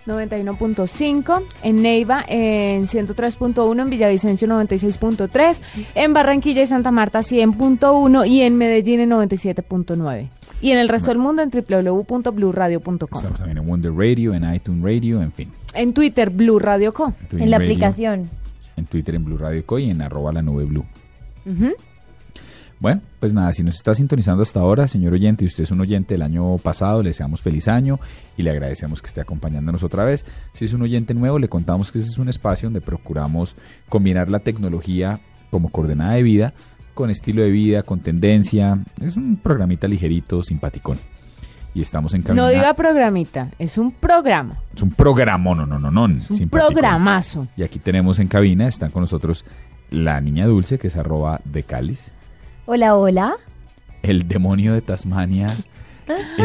91.5, 0.06 1.44
en 1.64 1.82
Neiva 1.82 2.24
en 2.28 2.88
103.1, 2.88 3.82
en 3.82 3.90
Villavicencio 3.90 4.48
96.3, 4.48 5.62
en 5.96 6.14
Barranquilla 6.14 6.62
y 6.62 6.68
Santa 6.68 6.92
Marta 6.92 7.20
100.1 7.20 8.28
y 8.28 8.42
en 8.42 8.58
Medellín 8.58 9.00
en 9.00 9.12
97.9. 9.12 10.30
Y 10.62 10.72
en 10.72 10.78
el 10.78 10.90
resto 10.90 11.10
del 11.10 11.18
mundo 11.18 11.42
en 11.42 11.50
www.bluradio.com. 11.52 12.98
Estamos 13.02 13.40
también 13.40 13.58
en 13.58 13.68
Wonder 13.68 13.92
Radio, 13.94 14.34
en 14.34 14.54
iTunes 14.54 14.84
Radio, 14.84 15.22
en 15.22 15.32
fin. 15.32 15.52
En 15.74 15.94
Twitter, 15.94 16.30
Blue 16.30 16.60
Radio 16.60 16.94
Co. 16.94 17.14
En 17.32 17.52
la 17.52 17.58
Radio, 17.58 17.72
aplicación. 17.72 18.30
En 18.78 18.86
Twitter 18.86 19.16
en 19.16 19.26
Blue 19.26 19.38
Radio 19.38 19.66
Co 19.66 19.80
y 19.80 19.90
en 19.90 20.02
arroba 20.02 20.32
la 20.32 20.42
nube 20.42 20.66
blue. 20.66 20.86
Bueno, 22.80 23.02
pues 23.20 23.34
nada, 23.34 23.54
si 23.54 23.64
nos 23.64 23.76
está 23.76 23.96
sintonizando 23.96 24.44
hasta 24.44 24.60
ahora, 24.60 24.88
señor 24.88 25.14
oyente, 25.14 25.44
y 25.44 25.48
usted 25.48 25.64
es 25.64 25.72
un 25.72 25.82
oyente 25.82 26.14
del 26.14 26.22
año 26.22 26.58
pasado, 26.58 27.02
le 27.02 27.10
deseamos 27.10 27.42
feliz 27.42 27.68
año 27.68 28.00
y 28.36 28.44
le 28.44 28.52
agradecemos 28.52 29.02
que 29.02 29.08
esté 29.08 29.22
acompañándonos 29.22 29.82
otra 29.84 30.04
vez. 30.04 30.26
Si 30.54 30.66
es 30.66 30.74
un 30.74 30.82
oyente 30.82 31.14
nuevo, 31.14 31.40
le 31.40 31.48
contamos 31.48 31.92
que 31.92 32.00
ese 32.00 32.10
es 32.10 32.18
un 32.18 32.30
espacio 32.30 32.68
donde 32.68 32.82
procuramos 32.82 33.56
combinar 33.88 34.30
la 34.30 34.40
tecnología 34.40 35.20
como 35.52 35.70
coordenada 35.70 36.14
de 36.14 36.24
vida 36.24 36.54
con 36.96 37.12
estilo 37.12 37.44
de 37.44 37.52
vida, 37.52 37.84
con 37.84 38.00
tendencia. 38.00 38.80
Es 39.00 39.16
un 39.16 39.36
programita 39.36 39.88
ligerito, 39.88 40.42
simpaticón. 40.42 40.98
Y 41.76 41.82
estamos 41.82 42.14
en 42.14 42.24
No 42.34 42.48
diga 42.48 42.74
programita, 42.74 43.52
es 43.60 43.78
un 43.78 43.92
programa. 43.92 44.58
Es 44.74 44.82
un 44.82 44.92
programa, 44.92 45.54
no, 45.54 45.66
no, 45.66 45.78
no, 45.78 45.92
no. 45.92 46.08
Es 46.08 46.32
un 46.32 46.50
programazo. 46.50 47.48
Y 47.58 47.64
aquí 47.64 47.80
tenemos 47.80 48.18
en 48.20 48.30
cabina, 48.30 48.68
están 48.68 48.92
con 48.92 49.02
nosotros 49.02 49.44
la 49.92 50.22
niña 50.22 50.48
dulce, 50.48 50.80
que 50.80 50.88
es 50.88 50.96
arroba 50.96 51.42
de 51.44 51.64
cáliz, 51.64 52.14
Hola, 52.68 52.96
hola. 52.96 53.36
el 54.02 54.28
demonio 54.28 54.74
de 54.74 54.82
Tasmania, 54.82 55.48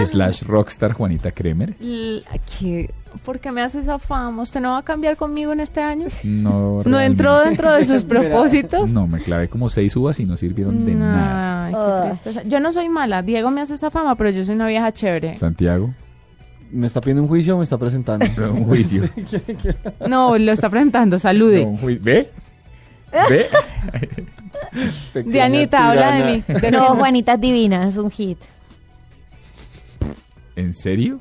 slash 0.04 0.42
rockstar 0.42 0.92
Juanita 0.92 1.30
Kremer. 1.30 1.74
¿qué? 1.78 2.90
¿Por 3.24 3.40
qué 3.40 3.50
me 3.50 3.60
hace 3.62 3.80
esa 3.80 3.98
fama? 3.98 4.42
¿Usted 4.42 4.60
no 4.60 4.72
va 4.72 4.78
a 4.78 4.82
cambiar 4.82 5.16
conmigo 5.16 5.52
en 5.52 5.60
este 5.60 5.80
año? 5.80 6.08
No, 6.22 6.82
¿No 6.86 7.00
entró 7.00 7.40
dentro 7.40 7.72
de 7.72 7.84
sus 7.84 8.04
propósitos? 8.04 8.90
No, 8.90 9.06
me 9.06 9.20
clavé 9.22 9.48
como 9.48 9.68
seis 9.68 9.96
uvas 9.96 10.20
y 10.20 10.26
no 10.26 10.36
sirvieron 10.36 10.84
de 10.86 10.94
nada. 10.94 11.66
Ay, 11.66 11.74
qué 11.74 12.08
tristeza. 12.10 12.42
Yo 12.48 12.60
no 12.60 12.70
soy 12.72 12.88
mala. 12.88 13.22
Diego 13.22 13.50
me 13.50 13.60
hace 13.62 13.74
esa 13.74 13.90
fama, 13.90 14.14
pero 14.14 14.30
yo 14.30 14.44
soy 14.44 14.54
una 14.54 14.66
vieja 14.68 14.92
chévere. 14.92 15.34
Santiago, 15.34 15.92
¿Me 16.70 16.86
está 16.86 17.00
pidiendo 17.00 17.22
un 17.22 17.28
juicio 17.28 17.56
o 17.56 17.58
me 17.58 17.64
está 17.64 17.78
presentando? 17.78 18.26
un 18.52 18.64
juicio. 18.64 19.02
No, 20.06 20.38
lo 20.38 20.52
está 20.52 20.68
presentando. 20.70 21.18
Salude. 21.18 21.62
No, 21.64 21.70
un 21.70 21.78
juicio. 21.78 22.04
¿Ve? 22.04 22.30
¿Ve? 23.28 23.46
Dianita, 25.24 25.90
habla 25.90 26.12
de 26.16 26.32
mí. 26.48 26.60
De 26.60 26.70
No. 26.72 26.94
Juanita 26.96 27.34
es 27.34 27.40
divina, 27.40 27.88
es 27.88 27.96
un 27.96 28.10
hit. 28.10 28.38
¿En 30.56 30.74
serio? 30.74 31.18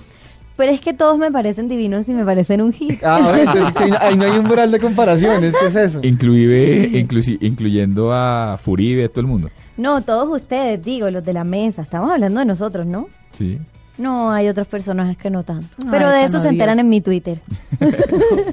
Pero 0.58 0.74
es 0.74 0.82
que 0.82 0.94
todos 0.94 1.18
me 1.18 1.32
parecen 1.32 1.70
divinos 1.70 2.10
y 2.10 2.12
me 2.12 2.26
parecen 2.26 2.62
un 2.62 2.74
hit. 2.74 3.02
Ah, 3.04 3.34
entonces 3.40 3.72
que 3.78 3.84
ahí, 3.86 3.92
ahí 4.02 4.18
no 4.18 4.26
hay 4.26 4.38
un 4.38 4.46
mural 4.46 4.72
de 4.72 4.80
comparaciones, 4.80 5.56
¿qué 5.60 5.68
es 5.68 5.76
eso? 5.76 6.00
Inclusive, 6.04 6.90
inclusi- 6.92 7.38
incluyendo 7.40 8.12
a 8.14 8.58
Furibe, 8.62 9.06
a 9.06 9.10
todo 9.10 9.22
el 9.22 9.28
mundo. 9.28 9.50
No, 9.78 10.02
todos 10.02 10.30
ustedes, 10.42 10.84
digo, 10.84 11.10
los 11.10 11.24
de 11.24 11.32
la 11.32 11.46
mesa. 11.46 11.82
Estamos 11.84 12.12
hablando 12.12 12.42
de 12.42 12.46
nosotros, 12.46 12.86
¿no? 12.86 13.08
Sí. 13.32 13.58
No, 13.98 14.32
hay 14.32 14.50
otros 14.50 14.68
personajes 14.68 15.16
que 15.18 15.30
no 15.30 15.44
tanto. 15.44 15.78
Pero 15.90 16.10
de 16.10 16.26
eso 16.26 16.42
se 16.42 16.50
enteran 16.50 16.80
en 16.80 16.90
mi 16.90 17.00
Twitter. 17.00 17.40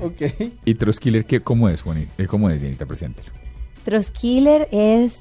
ok. 0.02 0.50
¿Y 0.64 0.74
Troskiller 0.74 1.24
qué, 1.24 1.40
cómo 1.40 1.68
es, 1.68 1.82
Juanita? 1.82 2.12
Eh, 2.18 2.26
¿Cómo 2.28 2.48
es, 2.50 2.60
Dianita? 2.60 2.86
Preséntelo. 2.86 3.30
Troskiller 3.86 4.66
es 4.72 5.20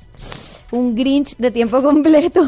un 0.71 0.95
Grinch 0.95 1.37
de 1.37 1.51
tiempo 1.51 1.83
completo. 1.83 2.43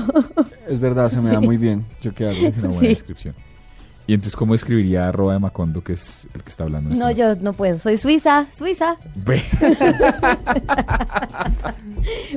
Es 0.67 0.79
verdad, 0.79 1.09
se 1.09 1.21
me 1.21 1.29
da 1.29 1.39
muy 1.39 1.57
bien. 1.65 1.85
¿Yo 2.01 2.11
hago? 2.25 2.47
Es 2.47 2.57
una 2.57 2.67
buena 2.69 2.79
Sí. 2.81 2.87
descripción. 2.87 3.35
¿Y 4.07 4.13
entonces 4.13 4.35
cómo 4.37 4.55
escribiría 4.55 5.09
arroba 5.09 5.33
de 5.33 5.39
Macondo, 5.39 5.83
que 5.83 5.93
es 5.93 6.27
el 6.33 6.41
que 6.41 6.49
está 6.49 6.63
hablando? 6.63 6.89
en 6.89 6.93
este 6.93 6.99
No, 7.03 7.11
momento? 7.11 7.35
yo 7.35 7.43
no 7.43 7.53
puedo. 7.53 7.77
Soy 7.79 7.97
suiza, 7.97 8.45
suiza. 8.55 8.95
Ve. 9.25 9.41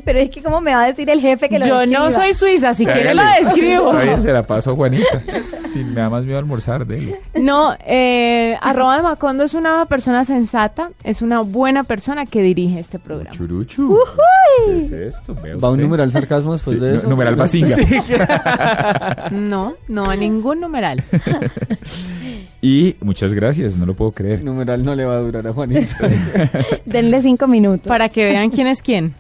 Pero 0.05 0.19
es 0.19 0.31
que 0.31 0.43
cómo 0.43 0.61
me 0.61 0.73
va 0.75 0.83
a 0.83 0.87
decir 0.89 1.09
el 1.09 1.21
jefe 1.21 1.49
que 1.49 1.59
lo 1.61 1.67
Yo 1.67 1.87
no 1.87 2.11
soy 2.11 2.35
suiza, 2.35 2.75
si 2.75 2.85
quiere 2.85 3.15
la 3.15 3.23
Hágale. 3.23 3.45
describo. 3.47 3.93
Bien, 3.93 4.21
se 4.21 4.33
la 4.33 4.45
paso 4.45 4.73
a 4.73 4.75
Juanita. 4.75 5.23
Si 5.69 5.79
me 5.85 5.95
da 6.01 6.11
más 6.11 6.25
miedo 6.25 6.39
a 6.39 6.41
almorzar, 6.41 6.85
dele. 6.85 7.21
No, 7.37 7.77
eh, 7.87 8.57
arroba 8.61 8.97
de 8.97 9.03
Macondo 9.03 9.45
es 9.45 9.55
una 9.55 9.87
persona 9.87 10.25
sensata, 10.25 10.91
es 11.05 11.23
una 11.23 11.43
buena 11.43 11.85
persona 11.85 12.27
que 12.27 12.43
dirige 12.43 12.81
este 12.81 12.99
programa. 12.99 13.31
Churuchu. 13.37 13.97
¿Qué 14.67 14.81
es 14.81 14.91
esto? 14.91 15.37
¿Va 15.63 15.71
un 15.71 15.81
numeral 15.81 16.11
sarcasmo 16.11 16.53
después 16.53 16.77
Sí, 16.79 16.85
de 16.85 16.97
eso? 16.97 17.09
numeral 17.09 17.37
Basinga. 17.37 17.77
No, 19.31 19.75
no, 19.89 20.11
a 20.11 20.17
ningún 20.17 20.61
numeral. 20.61 21.05
Y 22.63 22.97
muchas 23.01 23.33
gracias, 23.33 23.77
no 23.79 23.87
lo 23.87 23.95
puedo 23.95 24.13
creer. 24.13 24.45
Numeral 24.45 24.85
no 24.85 24.95
le 24.95 25.07
va 25.07 25.15
a 25.15 25.21
durar 25.21 25.47
a 25.47 25.53
Juanita. 25.53 25.97
Denle 26.85 27.23
cinco 27.23 27.47
minutos. 27.47 27.87
Para 27.87 28.11
que 28.11 28.27
vean 28.27 28.51
quién 28.51 28.67
es 28.67 28.83
quién. 28.83 29.15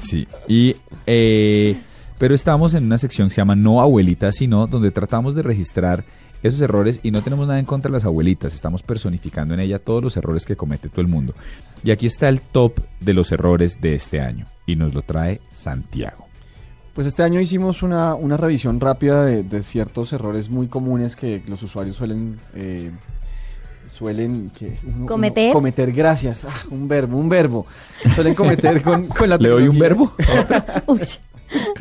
Sí, 0.00 0.28
y 0.46 0.76
eh, 1.06 1.76
pero 2.18 2.34
estamos 2.34 2.74
en 2.74 2.84
una 2.84 2.98
sección 2.98 3.28
que 3.28 3.34
se 3.34 3.40
llama 3.40 3.56
No 3.56 3.80
Abuelitas, 3.80 4.36
sino 4.36 4.66
donde 4.66 4.90
tratamos 4.90 5.34
de 5.34 5.42
registrar 5.42 6.04
esos 6.42 6.60
errores 6.60 7.00
y 7.02 7.10
no 7.10 7.22
tenemos 7.22 7.46
nada 7.46 7.58
en 7.58 7.66
contra 7.66 7.88
de 7.88 7.94
las 7.94 8.04
abuelitas, 8.04 8.54
estamos 8.54 8.82
personificando 8.82 9.54
en 9.54 9.60
ella 9.60 9.78
todos 9.78 10.02
los 10.02 10.16
errores 10.16 10.44
que 10.44 10.56
comete 10.56 10.88
todo 10.88 11.00
el 11.00 11.08
mundo. 11.08 11.34
Y 11.84 11.90
aquí 11.90 12.06
está 12.06 12.28
el 12.28 12.40
top 12.40 12.80
de 13.00 13.14
los 13.14 13.32
errores 13.32 13.80
de 13.80 13.94
este 13.94 14.20
año 14.20 14.46
y 14.66 14.76
nos 14.76 14.94
lo 14.94 15.02
trae 15.02 15.40
Santiago. 15.50 16.31
Pues 16.94 17.06
este 17.06 17.22
año 17.22 17.40
hicimos 17.40 17.82
una, 17.82 18.14
una 18.14 18.36
revisión 18.36 18.78
rápida 18.78 19.24
de, 19.24 19.42
de 19.42 19.62
ciertos 19.62 20.12
errores 20.12 20.50
muy 20.50 20.68
comunes 20.68 21.16
que 21.16 21.42
los 21.46 21.62
usuarios 21.62 21.96
suelen 21.96 22.38
eh, 22.54 22.90
suelen 23.90 24.50
que 24.50 24.76
uno- 24.86 25.06
¿Cometer? 25.06 25.46
uno- 25.46 25.54
cometer, 25.54 25.90
gracias. 25.92 26.44
Ah, 26.44 26.50
un 26.70 26.88
verbo, 26.88 27.16
un 27.16 27.28
verbo. 27.30 27.66
Suelen 28.14 28.34
cometer 28.34 28.82
con, 28.82 29.06
con 29.06 29.28
la 29.28 29.36
¿Le 29.40 29.48
doy 29.48 29.68
un 29.68 29.78
tecnología. 29.78 30.12
verbo? 30.58 30.82
Uy. 30.92 31.00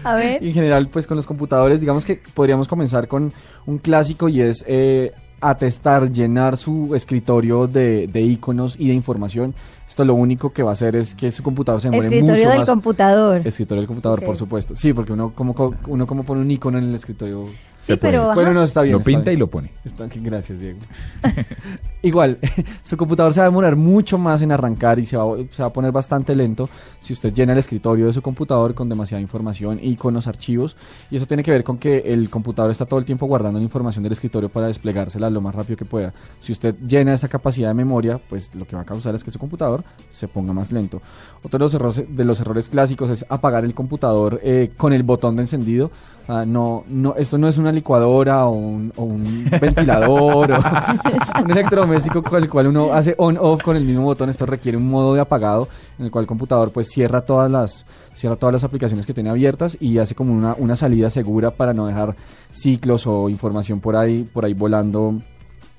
A 0.03 0.15
ver. 0.15 0.43
En 0.43 0.53
general, 0.53 0.87
pues 0.89 1.07
con 1.07 1.15
los 1.17 1.25
computadores, 1.25 1.79
digamos 1.79 2.05
que 2.05 2.21
podríamos 2.33 2.67
comenzar 2.67 3.07
con 3.07 3.31
un 3.65 3.77
clásico 3.79 4.27
y 4.29 4.41
es 4.41 4.63
eh, 4.67 5.11
atestar, 5.41 6.11
llenar 6.11 6.55
su 6.57 6.93
escritorio 6.95 7.67
de, 7.67 8.07
de 8.07 8.21
iconos 8.21 8.75
y 8.79 8.87
de 8.87 8.93
información. 8.93 9.53
Esto 9.87 10.05
lo 10.05 10.13
único 10.13 10.53
que 10.53 10.63
va 10.63 10.69
a 10.69 10.73
hacer 10.73 10.95
es 10.95 11.13
que 11.15 11.31
su 11.33 11.43
computador 11.43 11.81
se 11.81 11.89
demore 11.89 12.07
Escritorio 12.07 12.35
mucho 12.35 12.49
del 12.49 12.59
más. 12.59 12.69
computador. 12.69 13.41
Escritorio 13.45 13.81
del 13.81 13.87
computador, 13.87 14.19
Ok. 14.19 14.25
por 14.25 14.37
supuesto. 14.37 14.75
Sí, 14.75 14.93
porque 14.93 15.11
uno 15.11 15.33
como, 15.35 15.53
co- 15.53 15.75
uno 15.87 16.07
como 16.07 16.23
pone 16.23 16.41
un 16.41 16.49
icono 16.51 16.77
en 16.77 16.85
el 16.85 16.95
escritorio. 16.95 17.47
Sí, 17.93 17.99
pero. 18.01 18.23
ajá. 18.23 18.33
Bueno, 18.35 18.53
no, 18.53 18.63
está 18.63 18.81
bien. 18.81 18.93
Lo 18.93 18.99
está 18.99 19.07
pinta 19.07 19.25
bien. 19.25 19.35
y 19.35 19.39
lo 19.39 19.47
pone. 19.47 19.71
Está 19.83 20.05
bien, 20.05 20.23
gracias, 20.23 20.59
Diego. 20.59 20.79
Igual, 22.03 22.39
su 22.83 22.97
computador 22.97 23.33
se 23.33 23.39
va 23.39 23.45
a 23.45 23.49
demorar 23.49 23.75
mucho 23.75 24.17
más 24.17 24.41
en 24.41 24.51
arrancar 24.51 24.97
y 24.99 25.05
se 25.05 25.17
va, 25.17 25.25
se 25.51 25.61
va 25.61 25.69
a 25.69 25.73
poner 25.73 25.91
bastante 25.91 26.35
lento 26.35 26.67
si 26.99 27.13
usted 27.13 27.33
llena 27.33 27.53
el 27.53 27.59
escritorio 27.59 28.07
de 28.07 28.13
su 28.13 28.21
computador 28.21 28.73
con 28.73 28.89
demasiada 28.89 29.21
información, 29.21 29.79
iconos, 29.81 30.27
archivos. 30.27 30.75
Y 31.11 31.17
eso 31.17 31.27
tiene 31.27 31.43
que 31.43 31.51
ver 31.51 31.63
con 31.63 31.77
que 31.77 31.99
el 31.99 32.29
computador 32.29 32.71
está 32.71 32.85
todo 32.85 32.99
el 32.99 33.05
tiempo 33.05 33.27
guardando 33.27 33.59
la 33.59 33.65
información 33.65 34.03
del 34.03 34.13
escritorio 34.13 34.49
para 34.49 34.67
desplegársela 34.67 35.29
lo 35.29 35.41
más 35.41 35.53
rápido 35.53 35.77
que 35.77 35.85
pueda. 35.85 36.13
Si 36.39 36.51
usted 36.51 36.75
llena 36.87 37.13
esa 37.13 37.27
capacidad 37.27 37.67
de 37.67 37.73
memoria, 37.75 38.19
pues 38.29 38.53
lo 38.55 38.65
que 38.65 38.75
va 38.75 38.81
a 38.81 38.85
causar 38.85 39.13
es 39.15 39.23
que 39.23 39.31
su 39.31 39.39
computador 39.39 39.83
se 40.09 40.27
ponga 40.27 40.53
más 40.53 40.71
lento. 40.71 41.01
Otro 41.43 41.59
de 41.59 41.65
los 41.65 41.73
errores, 41.73 42.03
de 42.07 42.25
los 42.25 42.39
errores 42.39 42.69
clásicos 42.69 43.09
es 43.09 43.25
apagar 43.29 43.63
el 43.63 43.73
computador 43.73 44.39
eh, 44.43 44.71
con 44.75 44.93
el 44.93 45.03
botón 45.03 45.35
de 45.35 45.43
encendido. 45.43 45.91
Ah, 46.27 46.45
no, 46.45 46.83
no, 46.87 47.15
esto 47.15 47.37
no 47.37 47.47
es 47.47 47.57
una 47.57 47.71
licuadora 47.81 48.45
o 48.45 48.51
un, 48.51 48.93
o 48.95 49.03
un 49.03 49.49
ventilador 49.59 50.51
o 50.51 50.57
un 51.43 51.51
electrodoméstico 51.51 52.21
con 52.21 52.43
el 52.43 52.49
cual 52.49 52.67
uno 52.67 52.93
hace 52.93 53.15
on-off 53.17 53.63
con 53.63 53.75
el 53.75 53.83
mismo 53.83 54.03
botón. 54.03 54.29
Esto 54.29 54.45
requiere 54.45 54.77
un 54.77 54.87
modo 54.87 55.15
de 55.15 55.21
apagado 55.21 55.67
en 55.97 56.05
el 56.05 56.11
cual 56.11 56.23
el 56.23 56.27
computador 56.27 56.71
pues 56.71 56.87
cierra 56.89 57.21
todas 57.21 57.49
las, 57.51 57.85
cierra 58.13 58.35
todas 58.35 58.53
las 58.53 58.63
aplicaciones 58.63 59.05
que 59.05 59.13
tiene 59.13 59.31
abiertas 59.31 59.75
y 59.79 59.97
hace 59.97 60.13
como 60.13 60.33
una, 60.33 60.55
una 60.57 60.75
salida 60.75 61.09
segura 61.09 61.51
para 61.51 61.73
no 61.73 61.87
dejar 61.87 62.15
ciclos 62.51 63.07
o 63.07 63.29
información 63.29 63.79
por 63.79 63.95
ahí, 63.95 64.23
por 64.23 64.45
ahí 64.45 64.53
volando 64.53 65.19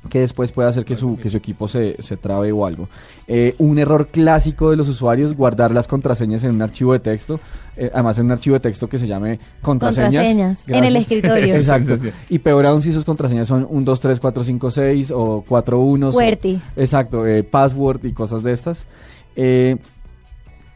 que 0.08 0.20
después 0.20 0.50
puede 0.52 0.68
hacer 0.68 0.84
que 0.84 0.96
su, 0.96 1.16
que 1.16 1.30
su 1.30 1.36
equipo 1.36 1.68
se, 1.68 2.00
se 2.02 2.16
trabe 2.16 2.50
o 2.52 2.66
algo. 2.66 2.88
Eh, 3.28 3.54
un 3.58 3.78
error 3.78 4.08
clásico 4.08 4.70
de 4.70 4.76
los 4.76 4.88
usuarios, 4.88 5.34
guardar 5.34 5.72
las 5.72 5.86
contraseñas 5.86 6.42
en 6.44 6.54
un 6.54 6.62
archivo 6.62 6.92
de 6.92 6.98
texto, 6.98 7.40
eh, 7.76 7.90
además 7.92 8.18
en 8.18 8.26
un 8.26 8.32
archivo 8.32 8.54
de 8.54 8.60
texto 8.60 8.88
que 8.88 8.98
se 8.98 9.06
llame 9.06 9.38
contraseñas. 9.60 10.12
Contraseñas, 10.12 10.58
en 10.66 10.84
el 10.84 10.96
escritorio. 10.96 11.54
Exacto. 11.54 11.94
Y 12.28 12.38
peor 12.40 12.66
aún 12.66 12.82
si 12.82 12.92
sus 12.92 13.04
contraseñas 13.04 13.48
son 13.48 13.66
1, 13.68 13.84
2, 13.84 14.00
3, 14.00 14.20
4, 14.20 14.44
5, 14.44 14.70
6 14.70 15.12
o 15.14 15.44
4, 15.46 15.80
1. 15.80 16.10
QWERTY. 16.10 16.62
Exacto, 16.76 17.26
eh, 17.26 17.44
password 17.44 18.04
y 18.04 18.12
cosas 18.12 18.42
de 18.42 18.52
estas. 18.52 18.86
Eh, 19.36 19.76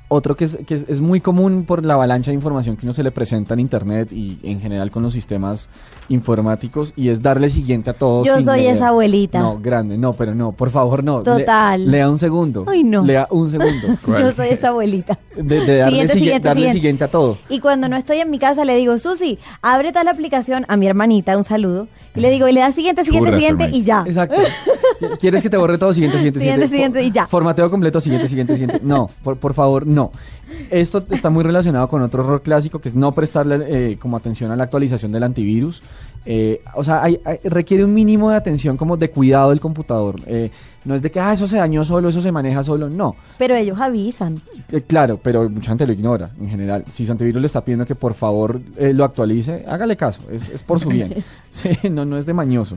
Otro 0.09 0.37
que 0.37 0.45
es, 0.45 0.57
que 0.67 0.85
es 0.87 1.01
muy 1.01 1.21
común 1.21 1.65
por 1.65 1.85
la 1.85 1.95
avalancha 1.95 2.31
de 2.31 2.37
información 2.37 2.77
que 2.77 2.87
uno 2.87 2.95
se 2.95 3.03
le 3.03 3.11
presenta 3.11 3.55
en 3.55 3.61
Internet 3.61 4.13
y 4.13 4.39
en 4.45 4.61
general 4.61 4.93
con 4.93 5.03
los 5.03 5.13
sistemas 5.13 5.69
informáticos 6.09 6.93
y 6.97 7.09
es 7.09 7.21
darle 7.21 7.51
siguiente 7.51 7.91
a 7.91 7.93
todo. 7.93 8.25
Yo 8.25 8.41
soy 8.41 8.61
leer. 8.61 8.77
esa 8.77 8.89
abuelita. 8.89 9.41
No, 9.41 9.59
grande, 9.59 9.99
no, 9.99 10.13
pero 10.13 10.35
no, 10.35 10.53
por 10.53 10.71
favor, 10.71 11.03
no. 11.03 11.19
Le- 11.19 11.25
Total. 11.25 11.91
lea 11.91 12.09
un 12.09 12.19
segundo. 12.21 12.65
Ay, 12.69 12.85
no. 12.85 13.03
Lea 13.05 13.27
un 13.31 13.51
segundo. 13.51 13.89
Yo 14.07 14.31
soy 14.33 14.49
esa 14.51 14.69
abuelita. 14.69 15.19
De, 15.35 15.43
de 15.65 15.77
darle, 15.79 15.91
Siguiente, 16.09 16.13
sigue- 16.15 16.19
siguiente, 16.25 16.49
darle 16.49 16.61
siguiente. 16.61 16.79
siguiente 16.79 17.05
a 17.05 17.09
todo. 17.09 17.39
Y 17.49 17.59
cuando 17.61 17.89
no 17.89 17.97
estoy 17.97 18.19
en 18.19 18.31
mi 18.31 18.39
casa 18.39 18.65
le 18.65 18.77
digo, 18.77 18.97
Susi, 18.99 19.39
abre 19.61 19.91
tal 19.93 20.09
aplicación 20.09 20.65
a 20.69 20.77
mi 20.77 20.87
hermanita, 20.87 21.37
un 21.37 21.43
saludo. 21.45 21.89
Y 22.15 22.21
le 22.21 22.31
digo, 22.31 22.49
y 22.49 22.53
le 22.53 22.61
da 22.61 22.73
siguiente, 22.73 23.05
siguiente, 23.05 23.33
siguiente 23.33 23.71
y 23.73 23.83
ya. 23.83 24.03
Exacto. 24.07 24.37
¿Quieres 25.21 25.43
que 25.43 25.51
te 25.51 25.57
borre 25.59 25.77
todo? 25.77 25.93
Siguiente, 25.93 26.17
siguiente, 26.17 26.41
Siguiente, 26.41 26.69
siguiente 26.69 27.03
y 27.03 27.11
ya. 27.11 27.27
Formateo 27.27 27.71
completo, 27.71 28.01
siguiente, 28.01 28.29
siguiente, 28.29 28.55
siguiente. 28.55 28.81
No, 28.83 29.11
por, 29.23 29.37
por 29.37 29.53
favor, 29.53 29.87
no. 29.87 29.96
Esto 30.71 31.05
está 31.11 31.29
muy 31.31 31.43
relacionado 31.43 31.89
con 31.89 32.03
otro 32.03 32.23
error 32.23 32.43
clásico 32.43 32.79
que 32.81 32.89
es 32.89 32.95
no 32.95 33.13
prestarle 33.13 33.93
eh, 33.93 33.99
como 33.99 34.17
atención 34.17 34.51
a 34.51 34.57
la 34.57 34.65
actualización 34.65 35.11
del 35.13 35.23
antivirus. 35.25 35.83
Eh, 36.25 36.61
o 36.75 36.83
sea, 36.85 37.03
hay- 37.03 37.21
hay- 37.25 37.39
requiere 37.45 37.85
un 37.85 37.95
mínimo 37.95 38.31
de 38.31 38.37
atención 38.37 38.77
como 38.77 38.97
de 38.97 39.11
cuidado 39.11 39.51
del 39.51 39.61
computador. 39.61 40.17
Eh, 40.27 40.51
no 40.85 40.95
es 40.95 41.03
de 41.03 41.11
que, 41.11 41.19
ah, 41.21 41.33
eso 41.33 41.47
se 41.49 41.57
dañó 41.57 41.85
solo, 41.85 42.09
eso 42.09 42.21
se 42.21 42.31
maneja 42.33 42.63
solo. 42.63 42.89
No. 42.89 43.17
Pero 43.39 43.55
ellos 43.57 43.79
avisan. 43.81 44.41
Claro, 44.87 45.19
pero 45.23 45.49
mucha 45.51 45.71
gente 45.71 45.87
lo 45.87 45.93
ignora 45.93 46.31
en 46.39 46.49
general. 46.49 46.85
Si 46.93 47.05
su 47.07 47.13
antivirus 47.13 47.41
le 47.41 47.47
está 47.47 47.65
pidiendo 47.65 47.87
que 47.87 47.95
por 47.97 48.15
favor 48.15 48.61
lo 48.79 49.05
actualice, 49.05 49.65
hágale 49.69 49.97
caso, 49.97 50.21
es, 50.31 50.49
es 50.49 50.63
por 50.63 50.79
su 50.81 50.89
bien. 50.89 51.15
Sí, 51.51 51.71
no, 51.91 52.05
no 52.05 52.19
es 52.19 52.27
de 52.27 52.35
mañoso. 52.35 52.77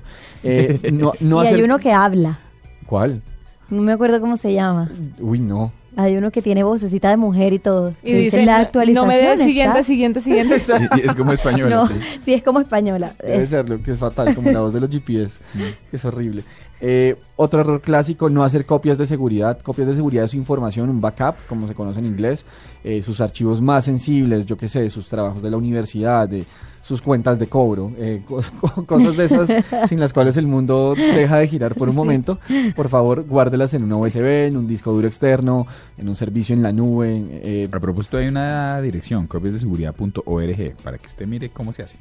No, 0.92 1.14
no 1.20 1.44
y 1.44 1.48
hay 1.48 1.62
uno 1.62 1.78
que 1.80 1.92
habla. 1.92 2.40
¿Cuál? 2.86 3.22
No 3.70 3.82
me 3.84 3.92
acuerdo 3.92 4.20
cómo 4.22 4.38
se 4.38 4.54
llama. 4.54 4.90
Uy, 5.20 5.38
no. 5.40 5.72
Hay 5.96 6.16
uno 6.18 6.32
que 6.32 6.42
tiene 6.42 6.64
vocecita 6.64 7.10
de 7.10 7.18
mujer 7.18 7.54
y 7.54 7.60
todo. 7.60 7.94
Y 8.04 8.14
dice, 8.14 8.46
la 8.46 8.58
no- 8.60 8.64
actualización. 8.66 9.08
no 9.08 9.14
me 9.14 9.18
des 9.20 9.34
está". 9.34 9.46
siguiente, 9.46 9.84
siguiente, 9.84 10.20
siguiente. 10.22 10.56
Y- 10.96 11.00
y 11.02 11.06
es 11.08 11.16
como 11.16 11.34
española, 11.34 11.76
No, 11.76 11.88
sí. 11.88 11.94
sí, 12.26 12.34
es 12.34 12.44
como 12.44 12.60
española. 12.60 13.14
Debe 13.22 13.44
Es- 13.44 13.50
serlo, 13.50 13.82
que 13.82 13.92
es 13.92 13.98
fatal, 13.98 14.34
como 14.36 14.52
la 14.52 14.60
voz 14.62 14.74
de 14.74 14.80
los 14.80 14.90
GPS, 14.90 15.40
que 15.92 15.98
es 15.98 16.06
horrible. 16.06 16.44
Eh, 16.82 17.18
otro 17.36 17.62
error 17.62 17.82
clásico, 17.82 18.30
no 18.30 18.44
hacer 18.44 18.66
copias 18.66 18.98
de 18.98 19.06
seguridad. 19.06 19.60
Copias 19.60 19.88
de 19.88 19.96
seguridad 19.96 20.22
de 20.24 20.28
su 20.30 20.38
información, 20.38 20.90
un 20.90 21.02
backup, 21.02 21.36
como 21.48 21.68
se 21.68 21.74
conoce 21.74 22.00
en 22.00 22.06
inglés. 22.06 22.46
Eh, 22.84 23.02
sus 23.02 23.20
archivos 23.20 23.60
más 23.60 23.84
sensibles, 23.86 24.46
yo 24.46 24.56
qué 24.58 24.70
sé, 24.70 24.90
sus 24.90 25.10
trabajos 25.10 25.42
de 25.44 25.50
la 25.52 25.58
universidad, 25.58 26.30
de 26.30 26.46
sus 26.82 27.02
cuentas 27.02 27.38
de 27.38 27.48
cobro, 27.48 27.92
eh, 27.98 28.22
co- 28.28 28.42
co- 28.62 28.86
cosas 28.86 29.16
de 29.18 29.26
esas 29.26 29.50
sin 29.88 30.00
las 30.00 30.14
cuales 30.14 30.38
el 30.38 30.48
mundo 30.48 30.96
deja 30.96 31.38
de 31.38 31.48
girar 31.48 31.76
por 31.76 31.90
un 31.90 31.96
momento. 31.96 32.40
Por 32.76 32.90
favor, 32.90 33.24
guárdelas 33.28 33.74
en 33.74 33.84
una 33.84 33.98
USB, 33.98 34.48
en 34.48 34.58
un 34.58 34.68
disco 34.68 34.92
duro 34.92 35.08
externo, 35.08 35.68
en 35.98 36.10
un 36.10 36.16
servicio 36.16 36.56
en 36.56 36.64
la 36.64 36.72
nube. 36.72 37.24
eh, 37.30 37.70
A 37.72 37.80
propósito, 37.80 38.18
hay 38.18 38.28
una 38.28 38.82
dirección, 38.82 39.28
copiasdeseguridad.org, 39.28 40.76
para 40.84 40.98
que 40.98 41.08
usted 41.08 41.28
mire 41.28 41.50
cómo 41.50 41.72
se 41.74 41.84
hace. 41.84 41.98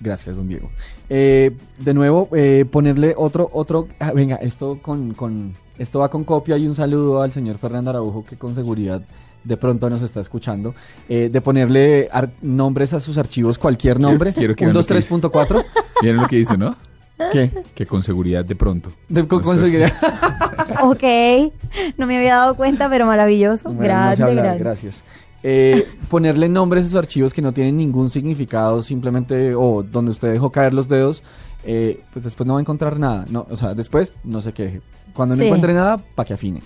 Gracias, 0.00 0.36
don 0.36 0.48
Diego. 0.48 0.70
Eh, 1.08 1.52
de 1.78 1.94
nuevo, 1.94 2.28
eh, 2.32 2.64
ponerle 2.70 3.14
otro, 3.16 3.48
otro, 3.52 3.88
ah, 4.00 4.12
venga, 4.12 4.36
esto 4.36 4.78
con, 4.82 5.14
con, 5.14 5.54
esto 5.78 6.00
va 6.00 6.10
con 6.10 6.24
copia 6.24 6.58
y 6.58 6.66
un 6.66 6.74
saludo 6.74 7.22
al 7.22 7.32
señor 7.32 7.58
Fernando 7.58 7.90
Araujo 7.90 8.24
que 8.24 8.36
con 8.36 8.54
seguridad 8.54 9.02
de 9.44 9.56
pronto 9.56 9.88
nos 9.90 10.02
está 10.02 10.20
escuchando, 10.20 10.74
eh, 11.08 11.28
de 11.30 11.40
ponerle 11.40 12.08
ar- 12.10 12.30
nombres 12.42 12.92
a 12.94 13.00
sus 13.00 13.18
archivos, 13.18 13.58
cualquier 13.58 14.00
nombre, 14.00 14.32
quiero 14.32 14.54
2, 14.54 14.86
que 14.86 14.94
dice. 14.94 15.14
3.4, 15.14 15.64
Miren 16.02 16.16
lo 16.16 16.26
que 16.28 16.36
dice, 16.36 16.56
¿no? 16.56 16.74
¿Qué? 17.30 17.50
Que 17.74 17.86
con 17.86 18.02
seguridad 18.02 18.44
de 18.44 18.56
pronto. 18.56 18.90
De- 19.08 19.26
con- 19.28 19.44
seguridad. 19.58 19.92
ok, 20.82 21.52
no 21.96 22.06
me 22.06 22.16
había 22.16 22.36
dado 22.36 22.56
cuenta, 22.56 22.88
pero 22.88 23.06
maravilloso. 23.06 23.64
Bueno, 23.64 23.78
no 23.80 23.84
grande, 23.84 24.16
sé 24.16 24.22
hablar, 24.22 24.44
grande. 24.44 24.58
gracias. 24.64 25.04
Eh, 25.42 25.86
ponerle 26.08 26.48
nombres 26.48 26.84
a 26.84 26.86
esos 26.86 26.98
archivos 26.98 27.34
que 27.34 27.42
no 27.42 27.52
tienen 27.52 27.76
ningún 27.76 28.08
significado, 28.10 28.80
simplemente, 28.82 29.54
o 29.54 29.82
donde 29.82 30.10
usted 30.10 30.32
dejó 30.32 30.50
caer 30.50 30.72
los 30.72 30.88
dedos, 30.88 31.22
eh, 31.64 32.00
pues 32.12 32.24
después 32.24 32.46
no 32.46 32.54
va 32.54 32.60
a 32.60 32.62
encontrar 32.62 32.98
nada. 32.98 33.26
No, 33.28 33.46
o 33.50 33.56
sea, 33.56 33.74
después 33.74 34.12
no 34.24 34.40
se 34.40 34.52
queje. 34.52 34.80
Cuando 35.12 35.36
no 35.36 35.40
Sí. 35.42 35.46
encuentre 35.46 35.74
nada, 35.74 35.98
para 35.98 36.26
que 36.26 36.34
afine. 36.34 36.62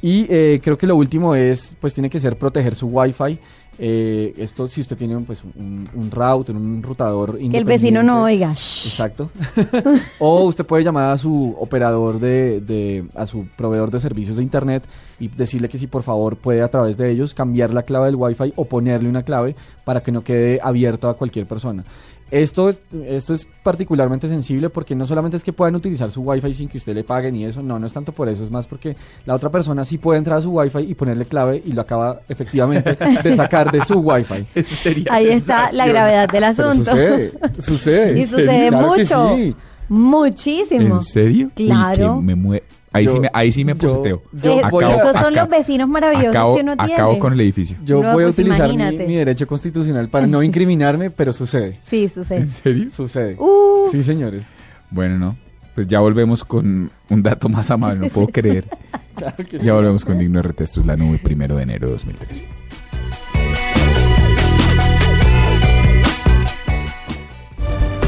Y 0.00 0.26
eh, 0.28 0.60
creo 0.62 0.78
que 0.78 0.86
lo 0.86 0.96
último 0.96 1.34
es, 1.34 1.76
pues 1.80 1.92
tiene 1.94 2.08
que 2.10 2.20
ser 2.20 2.36
proteger 2.36 2.74
su 2.74 2.86
Wi-Fi. 2.86 3.38
Eh, 3.80 4.34
esto 4.38 4.66
si 4.66 4.80
usted 4.80 4.96
tiene 4.96 5.16
pues, 5.20 5.44
un, 5.44 5.88
un 5.94 6.10
router, 6.10 6.56
un 6.56 6.82
rutador 6.82 7.38
Que 7.38 7.58
el 7.58 7.64
vecino 7.64 8.02
no 8.02 8.24
oiga. 8.24 8.50
Exacto. 8.50 9.30
o 10.18 10.42
usted 10.44 10.64
puede 10.66 10.82
llamar 10.82 11.12
a 11.12 11.18
su 11.18 11.54
operador 11.58 12.18
de, 12.18 12.60
de- 12.60 13.04
a 13.14 13.24
su 13.26 13.46
proveedor 13.56 13.90
de 13.92 14.00
servicios 14.00 14.36
de 14.36 14.42
internet 14.42 14.82
y 15.20 15.28
decirle 15.28 15.68
que 15.68 15.78
si 15.78 15.86
por 15.86 16.02
favor 16.02 16.36
puede 16.36 16.62
a 16.62 16.68
través 16.68 16.96
de 16.96 17.08
ellos 17.10 17.34
cambiar 17.34 17.72
la 17.72 17.84
clave 17.84 18.06
del 18.06 18.16
wifi 18.16 18.52
o 18.56 18.64
ponerle 18.64 19.08
una 19.08 19.22
clave 19.22 19.54
para 19.84 20.02
que 20.02 20.10
no 20.12 20.22
quede 20.22 20.58
abierto 20.62 21.08
a 21.08 21.14
cualquier 21.16 21.46
persona. 21.46 21.84
Esto, 22.30 22.74
esto 23.06 23.32
es 23.32 23.46
particularmente 23.62 24.28
sensible 24.28 24.68
porque 24.68 24.94
no 24.94 25.06
solamente 25.06 25.38
es 25.38 25.42
que 25.44 25.52
puedan 25.54 25.74
utilizar 25.76 26.10
su 26.10 26.20
wifi 26.20 26.52
sin 26.52 26.68
que 26.68 26.76
usted 26.76 26.94
le 26.94 27.02
pague 27.02 27.32
ni 27.32 27.46
eso, 27.46 27.62
no, 27.62 27.78
no 27.78 27.86
es 27.86 27.92
tanto 27.94 28.12
por 28.12 28.28
eso, 28.28 28.44
es 28.44 28.50
más 28.50 28.66
porque 28.66 28.94
la 29.24 29.34
otra 29.34 29.48
persona 29.50 29.84
sí 29.86 29.96
puede 29.96 30.18
entrar 30.18 30.38
a 30.38 30.42
su 30.42 30.50
wifi 30.54 30.80
y 30.80 30.94
ponerle 30.94 31.24
clave 31.24 31.62
y 31.64 31.72
lo 31.72 31.80
acaba 31.80 32.20
efectivamente 32.28 32.98
de 33.24 33.34
sacar 33.36 33.72
de 33.72 33.82
su 33.82 34.00
wifi. 34.00 34.46
Ahí 35.10 35.28
está 35.28 35.72
la 35.72 35.86
gravedad 35.86 36.28
del 36.28 36.42
Pero 36.54 36.68
asunto. 36.68 36.84
sucede, 36.90 37.32
sucede. 37.60 38.20
Y 38.20 38.26
sucede 38.26 38.68
Claro 38.68 38.92
que 38.92 39.00
mucho. 39.04 39.36
sí. 39.36 39.56
Muchísimo. 39.88 40.96
¿En 40.96 41.00
serio? 41.02 41.46
Uy, 41.56 41.66
Claro. 41.66 42.16
que 42.16 42.22
me 42.26 42.36
mue- 42.36 42.62
Ahí, 42.98 43.04
Yo- 43.06 43.12
sí 43.12 43.20
me, 43.20 43.30
ahí 43.32 43.52
sí 43.52 43.64
me 43.64 43.74
yo- 43.74 43.78
poseteo. 43.78 44.22
yo 44.32 44.58
Eh, 44.58 44.62
voy 44.70 44.84
a- 44.84 44.90
esos 44.96 45.12
son 45.12 45.16
acabo- 45.16 45.30
los 45.36 45.48
vecinos 45.48 45.88
maravillosos 45.88 46.30
acabo, 46.30 46.56
que 46.56 46.62
uno 46.62 46.76
tiene. 46.76 46.92
acabo 46.94 47.18
con 47.18 47.32
el 47.32 47.40
edificio. 47.40 47.76
Yo 47.84 48.02
No, 48.02 48.12
voy 48.12 48.24
a 48.24 48.26
pues 48.26 48.38
utilizar 48.38 48.68
mi, 48.72 49.14
derecho 49.16 49.46
constitucional 49.46 50.08
para 50.08 50.26
no 50.26 50.42
incriminarme, 50.42 51.10
pero 51.10 51.32
sucede. 51.32 51.78
Sí, 51.82 52.08
sucede. 52.08 52.46
serio? 52.46 52.90
Sucede. 52.90 53.36
Uh. 53.38 53.88
Sí, 53.92 54.02
señores. 54.02 54.46
Bueno, 54.90 55.18
no. 55.18 55.36
Pues 55.74 55.86
ya 55.86 56.00
volvemos 56.00 56.42
con 56.44 56.90
un 57.08 57.22
dato 57.22 57.48
más 57.48 57.70
amable, 57.70 58.00
no 58.06 58.12
puedo 58.12 58.26
creer. 58.28 58.64
Claro 59.18 59.36
que 59.48 59.58
Ya 59.58 59.74
volvemos 59.74 60.04
con 60.04 60.16
Digno 60.16 60.40
RT, 60.40 60.60
esto 60.62 60.80
es 60.80 60.86
la 60.86 60.96
nube, 60.96 61.18
primero 61.18 61.56
de 61.56 61.64
enero 61.64 61.86
de 61.88 61.92
2013. 61.94 62.46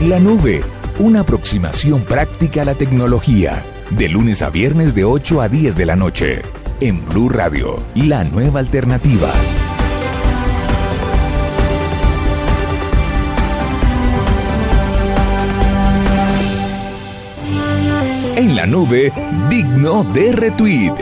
La 0.08 0.18
nube, 0.18 0.62
una 0.98 1.20
aproximación 1.20 2.00
práctica 2.02 2.62
a 2.62 2.64
la 2.64 2.74
tecnología. 2.74 3.62
De 3.90 4.08
lunes 4.08 4.40
a 4.42 4.50
viernes 4.50 4.94
de 4.94 5.04
8 5.04 5.40
a 5.40 5.48
10 5.48 5.76
de 5.76 5.86
la 5.86 5.96
noche. 5.96 6.42
En 6.80 7.04
Blue 7.06 7.28
Radio, 7.28 7.76
la 7.94 8.24
nueva 8.24 8.60
alternativa. 8.60 9.30
En 18.36 18.56
la 18.56 18.66
nube, 18.66 19.12
digno 19.50 20.04
de 20.04 20.32
retweet. 20.32 20.94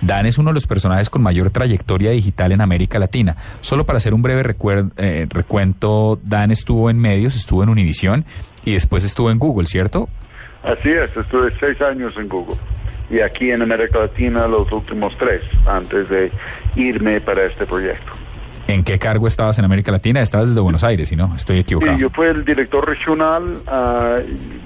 Dan 0.00 0.26
es 0.26 0.38
uno 0.38 0.50
de 0.50 0.54
los 0.54 0.66
personajes 0.66 1.10
con 1.10 1.22
mayor 1.22 1.50
trayectoria 1.50 2.10
digital 2.10 2.52
en 2.52 2.60
América 2.60 2.98
Latina. 2.98 3.36
Solo 3.60 3.84
para 3.84 3.98
hacer 3.98 4.14
un 4.14 4.22
breve 4.22 4.56
eh, 4.96 5.26
recuento, 5.28 6.18
Dan 6.22 6.50
estuvo 6.50 6.90
en 6.90 6.98
medios, 6.98 7.36
estuvo 7.36 7.62
en 7.62 7.68
Univisión 7.68 8.24
y 8.64 8.72
después 8.72 9.04
estuvo 9.04 9.30
en 9.30 9.38
Google, 9.38 9.66
¿cierto? 9.66 10.08
Así 10.62 10.90
es, 10.90 11.16
estuve 11.16 11.52
seis 11.58 11.80
años 11.80 12.14
en 12.18 12.28
Google 12.28 12.56
y 13.10 13.20
aquí 13.20 13.50
en 13.50 13.62
América 13.62 13.98
Latina 13.98 14.46
los 14.46 14.70
últimos 14.70 15.16
tres 15.18 15.42
antes 15.66 16.08
de 16.08 16.30
irme 16.76 17.20
para 17.20 17.44
este 17.44 17.66
proyecto. 17.66 18.12
¿En 18.68 18.84
qué 18.84 18.98
cargo 18.98 19.26
estabas 19.26 19.58
en 19.58 19.64
América 19.64 19.90
Latina? 19.90 20.20
Estabas 20.20 20.48
desde 20.48 20.60
Buenos 20.60 20.84
Aires, 20.84 21.08
¿sí 21.08 21.16
no? 21.16 21.34
Estoy 21.34 21.58
equivocado. 21.58 21.96
Sí, 21.96 22.02
yo 22.02 22.10
fui 22.10 22.26
el 22.26 22.44
director 22.44 22.86
regional. 22.86 23.58
ah, 23.66 24.18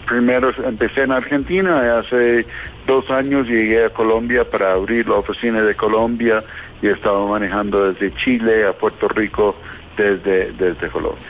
primero 0.07 0.53
empecé 0.65 1.03
en 1.03 1.13
Argentina 1.13 1.99
hace 1.99 2.47
dos 2.87 3.11
años 3.11 3.47
llegué 3.47 3.87
a 3.87 3.91
Colombia 3.91 4.45
para 4.45 4.73
abrir 4.73 5.09
la 5.09 5.17
oficina 5.17 5.63
de 5.63 5.75
Colombia 5.75 6.43
y 6.83 6.89
he 6.89 6.93
estado 6.93 7.27
manejando 7.27 7.91
desde 7.91 8.15
Chile 8.17 8.67
a 8.67 8.73
Puerto 8.73 9.09
Rico 9.09 9.57
desde, 9.97 10.53
desde 10.53 10.89
Colombia. 10.89 11.27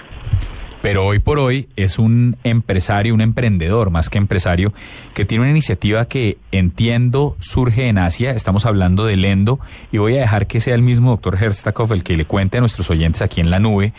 Pero 0.84 1.06
hoy 1.06 1.18
por 1.18 1.38
hoy 1.38 1.66
es 1.76 1.98
un 1.98 2.36
empresario, 2.44 3.14
un 3.14 3.22
emprendedor 3.22 3.88
más 3.88 4.10
que 4.10 4.18
empresario, 4.18 4.74
que 5.14 5.24
tiene 5.24 5.44
una 5.44 5.50
iniciativa 5.50 6.04
que 6.04 6.36
entiendo 6.52 7.36
surge 7.40 7.88
en 7.88 7.96
Asia. 7.96 8.32
Estamos 8.32 8.66
hablando 8.66 9.06
de 9.06 9.16
Lendo 9.16 9.60
y 9.92 9.96
voy 9.96 10.18
a 10.18 10.20
dejar 10.20 10.46
que 10.46 10.60
sea 10.60 10.74
el 10.74 10.82
mismo 10.82 11.12
doctor 11.12 11.42
Herstakov 11.42 11.90
el 11.94 12.04
que 12.04 12.18
le 12.18 12.26
cuente 12.26 12.58
a 12.58 12.60
nuestros 12.60 12.90
oyentes 12.90 13.22
aquí 13.22 13.40
en 13.40 13.50
la 13.50 13.60
nube 13.60 13.94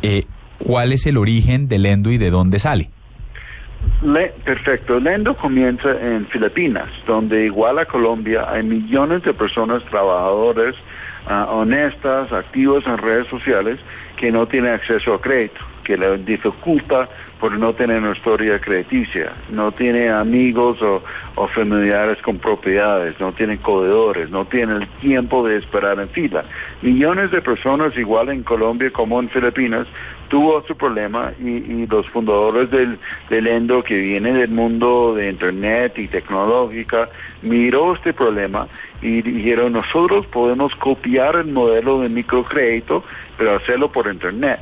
eh, 0.00 0.24
cuál 0.56 0.94
es 0.94 1.04
el 1.04 1.18
origen 1.18 1.68
de 1.68 1.78
Lendo 1.78 2.10
y 2.10 2.16
de 2.16 2.30
dónde 2.30 2.58
sale. 2.58 2.88
Le- 4.00 4.32
perfecto. 4.42 4.98
Lendo 5.00 5.36
comienza 5.36 5.90
en 5.90 6.26
Filipinas, 6.28 6.88
donde 7.06 7.44
igual 7.44 7.78
a 7.78 7.84
Colombia 7.84 8.46
hay 8.50 8.62
millones 8.62 9.22
de 9.22 9.34
personas 9.34 9.84
trabajadores 9.84 10.76
ah, 11.26 11.48
honestas, 11.50 12.32
activos 12.32 12.86
en 12.86 12.96
redes 12.96 13.26
sociales, 13.28 13.78
que 14.16 14.32
no 14.32 14.46
tienen 14.46 14.72
acceso 14.72 15.12
a 15.12 15.20
crédito, 15.20 15.60
que 15.82 15.96
le 15.96 16.18
dificulta 16.18 17.08
por 17.40 17.52
no 17.58 17.72
tener 17.72 17.98
una 17.98 18.12
historia 18.12 18.60
crediticia, 18.60 19.32
no 19.50 19.72
tiene 19.72 20.08
amigos 20.08 20.80
o, 20.80 21.02
o 21.34 21.48
familiares 21.48 22.18
con 22.22 22.38
propiedades, 22.38 23.18
no 23.18 23.32
tienen 23.32 23.58
codedores, 23.58 24.30
no 24.30 24.44
tienen 24.44 24.82
el 24.82 24.88
tiempo 25.00 25.46
de 25.46 25.58
esperar 25.58 25.98
en 25.98 26.08
fila. 26.08 26.44
Millones 26.82 27.30
de 27.30 27.42
personas, 27.42 27.96
igual 27.96 28.28
en 28.28 28.42
Colombia 28.42 28.90
como 28.90 29.20
en 29.20 29.28
Filipinas, 29.28 29.86
tuvo 30.32 30.62
su 30.62 30.74
problema 30.74 31.30
y, 31.38 31.48
y 31.48 31.86
los 31.86 32.08
fundadores 32.08 32.70
del, 32.70 32.98
del 33.28 33.46
Endo 33.46 33.82
que 33.82 33.98
viene 33.98 34.32
del 34.32 34.50
mundo 34.50 35.14
de 35.14 35.28
Internet 35.28 35.98
y 35.98 36.08
tecnológica 36.08 37.10
miró 37.42 37.94
este 37.94 38.14
problema 38.14 38.66
y 39.02 39.20
dijeron 39.20 39.74
nosotros 39.74 40.26
podemos 40.28 40.74
copiar 40.76 41.36
el 41.36 41.48
modelo 41.48 42.00
de 42.00 42.08
microcrédito 42.08 43.04
pero 43.36 43.56
hacerlo 43.56 43.92
por 43.92 44.06
Internet 44.06 44.60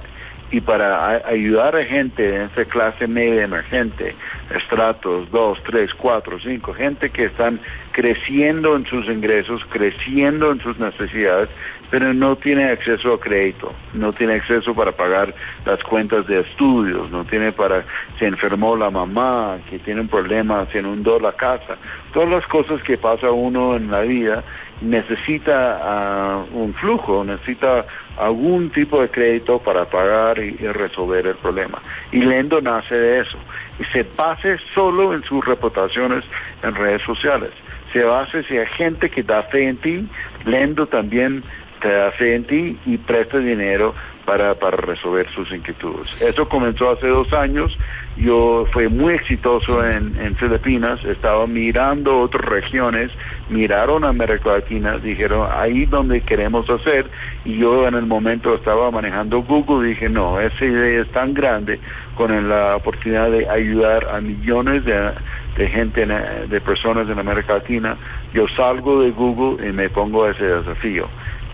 y 0.51 0.61
para 0.61 1.27
ayudar 1.27 1.77
a 1.77 1.85
gente 1.85 2.23
de 2.23 2.45
esa 2.45 2.65
clase 2.65 3.07
media 3.07 3.45
emergente, 3.45 4.15
estratos 4.55 5.31
2, 5.31 5.63
3, 5.63 5.95
4, 5.95 6.41
5, 6.41 6.75
gente 6.75 7.11
que 7.11 7.27
están 7.27 7.61
creciendo 7.93 8.77
en 8.77 8.87
sus 8.87 9.07
ingresos, 9.07 9.65
creciendo 9.71 10.53
en 10.53 10.61
sus 10.61 10.79
necesidades, 10.79 11.49
pero 11.91 12.15
no 12.15 12.37
tiene 12.37 12.71
acceso 12.71 13.15
a 13.15 13.21
crédito, 13.21 13.73
no 13.95 14.13
tiene 14.13 14.35
acceso 14.35 14.75
para 14.75 14.93
pagar 14.93 15.35
las 15.67 15.83
cuentas 15.83 16.27
de 16.27 16.41
estudios, 16.41 17.11
no 17.11 17.25
tiene 17.25 17.51
para, 17.51 17.85
se 18.19 18.27
enfermó 18.27 18.77
la 18.77 18.91
mamá, 18.91 19.59
que 19.69 19.79
tiene 19.81 20.03
un 20.03 20.09
problema, 20.09 20.67
se 20.71 20.79
inundó 20.79 21.19
la 21.19 21.33
casa, 21.33 21.77
todas 22.13 22.29
las 22.29 22.47
cosas 22.47 22.81
que 22.83 22.97
pasa 22.97 23.33
uno 23.33 23.77
en 23.77 23.91
la 23.91 24.03
vida 24.03 24.45
necesita 24.81 25.79
ah, 25.83 26.45
un 26.53 26.73
flujo, 26.75 27.25
necesita 27.25 27.85
algún 28.17 28.71
tipo 28.71 29.01
de 29.03 29.09
crédito 29.09 29.59
para 29.59 29.85
pagar 29.85 30.39
y, 30.39 30.57
y 30.59 30.67
resolver 30.69 31.27
el 31.27 31.37
problema. 31.37 31.81
Y 32.13 32.21
Lendo 32.21 32.61
nace 32.61 32.95
de 32.95 33.21
eso. 33.21 33.39
Y 33.79 33.85
se 33.93 34.07
base 34.17 34.59
solo 34.75 35.15
en 35.15 35.23
sus 35.23 35.45
reputaciones 35.45 36.25
en 36.63 36.75
redes 36.75 37.03
sociales. 37.03 37.51
Se 37.93 38.03
si 38.49 38.57
hay 38.57 38.67
gente 38.67 39.11
que 39.11 39.23
da 39.23 39.43
fe 39.45 39.69
en 39.69 39.77
ti, 39.79 40.09
Lendo 40.45 40.87
también 40.87 41.43
te 41.81 41.93
da 41.93 42.11
fe 42.13 42.35
en 42.35 42.45
ti 42.45 42.79
y 42.87 42.99
presta 42.99 43.39
dinero 43.39 43.95
para, 44.25 44.55
para 44.55 44.77
resolver 44.77 45.29
sus 45.35 45.51
inquietudes. 45.51 46.09
Eso 46.21 46.49
comenzó 46.49 46.91
hace 46.91 47.09
dos 47.09 47.33
años, 47.33 47.77
yo 48.17 48.67
fui 48.73 48.89
muy 48.89 49.15
exitoso 49.15 49.85
en, 49.85 50.15
en 50.21 50.37
Filipinas, 50.37 51.03
estaba 51.05 51.47
mirando 51.47 52.21
otras 52.21 52.45
regiones, 52.45 53.11
miraron 53.49 54.05
a 54.05 54.09
América 54.11 54.53
Latina, 54.53 54.99
dijeron 54.99 55.49
ahí 55.53 55.87
donde 55.87 56.21
queremos 56.21 56.69
hacer 56.71 57.07
y 57.45 57.59
yo 57.59 57.89
en 57.89 57.95
el 57.95 58.07
momento 58.07 58.55
estaba 58.55 58.91
manejando 58.91 59.43
Google, 59.43 59.89
dije 59.89 60.09
no, 60.09 60.39
esa 60.39 60.65
idea 60.65 61.03
es 61.03 61.11
tan 61.11 61.35
grande 61.35 61.81
con 62.15 62.49
la 62.49 62.77
oportunidad 62.77 63.31
de 63.31 63.49
ayudar 63.49 64.07
a 64.15 64.21
millones 64.21 64.85
de, 64.85 65.13
de 65.57 65.69
gente, 65.69 66.03
en- 66.03 66.49
de 66.49 66.61
personas 66.61 67.09
en 67.09 67.19
América 67.19 67.55
Latina, 67.55 67.97
yo 68.33 68.47
salgo 68.49 69.03
de 69.03 69.11
Google 69.11 69.69
y 69.69 69.73
me 69.73 69.89
pongo 69.91 70.27
ese 70.29 70.45
desafío 70.45 71.09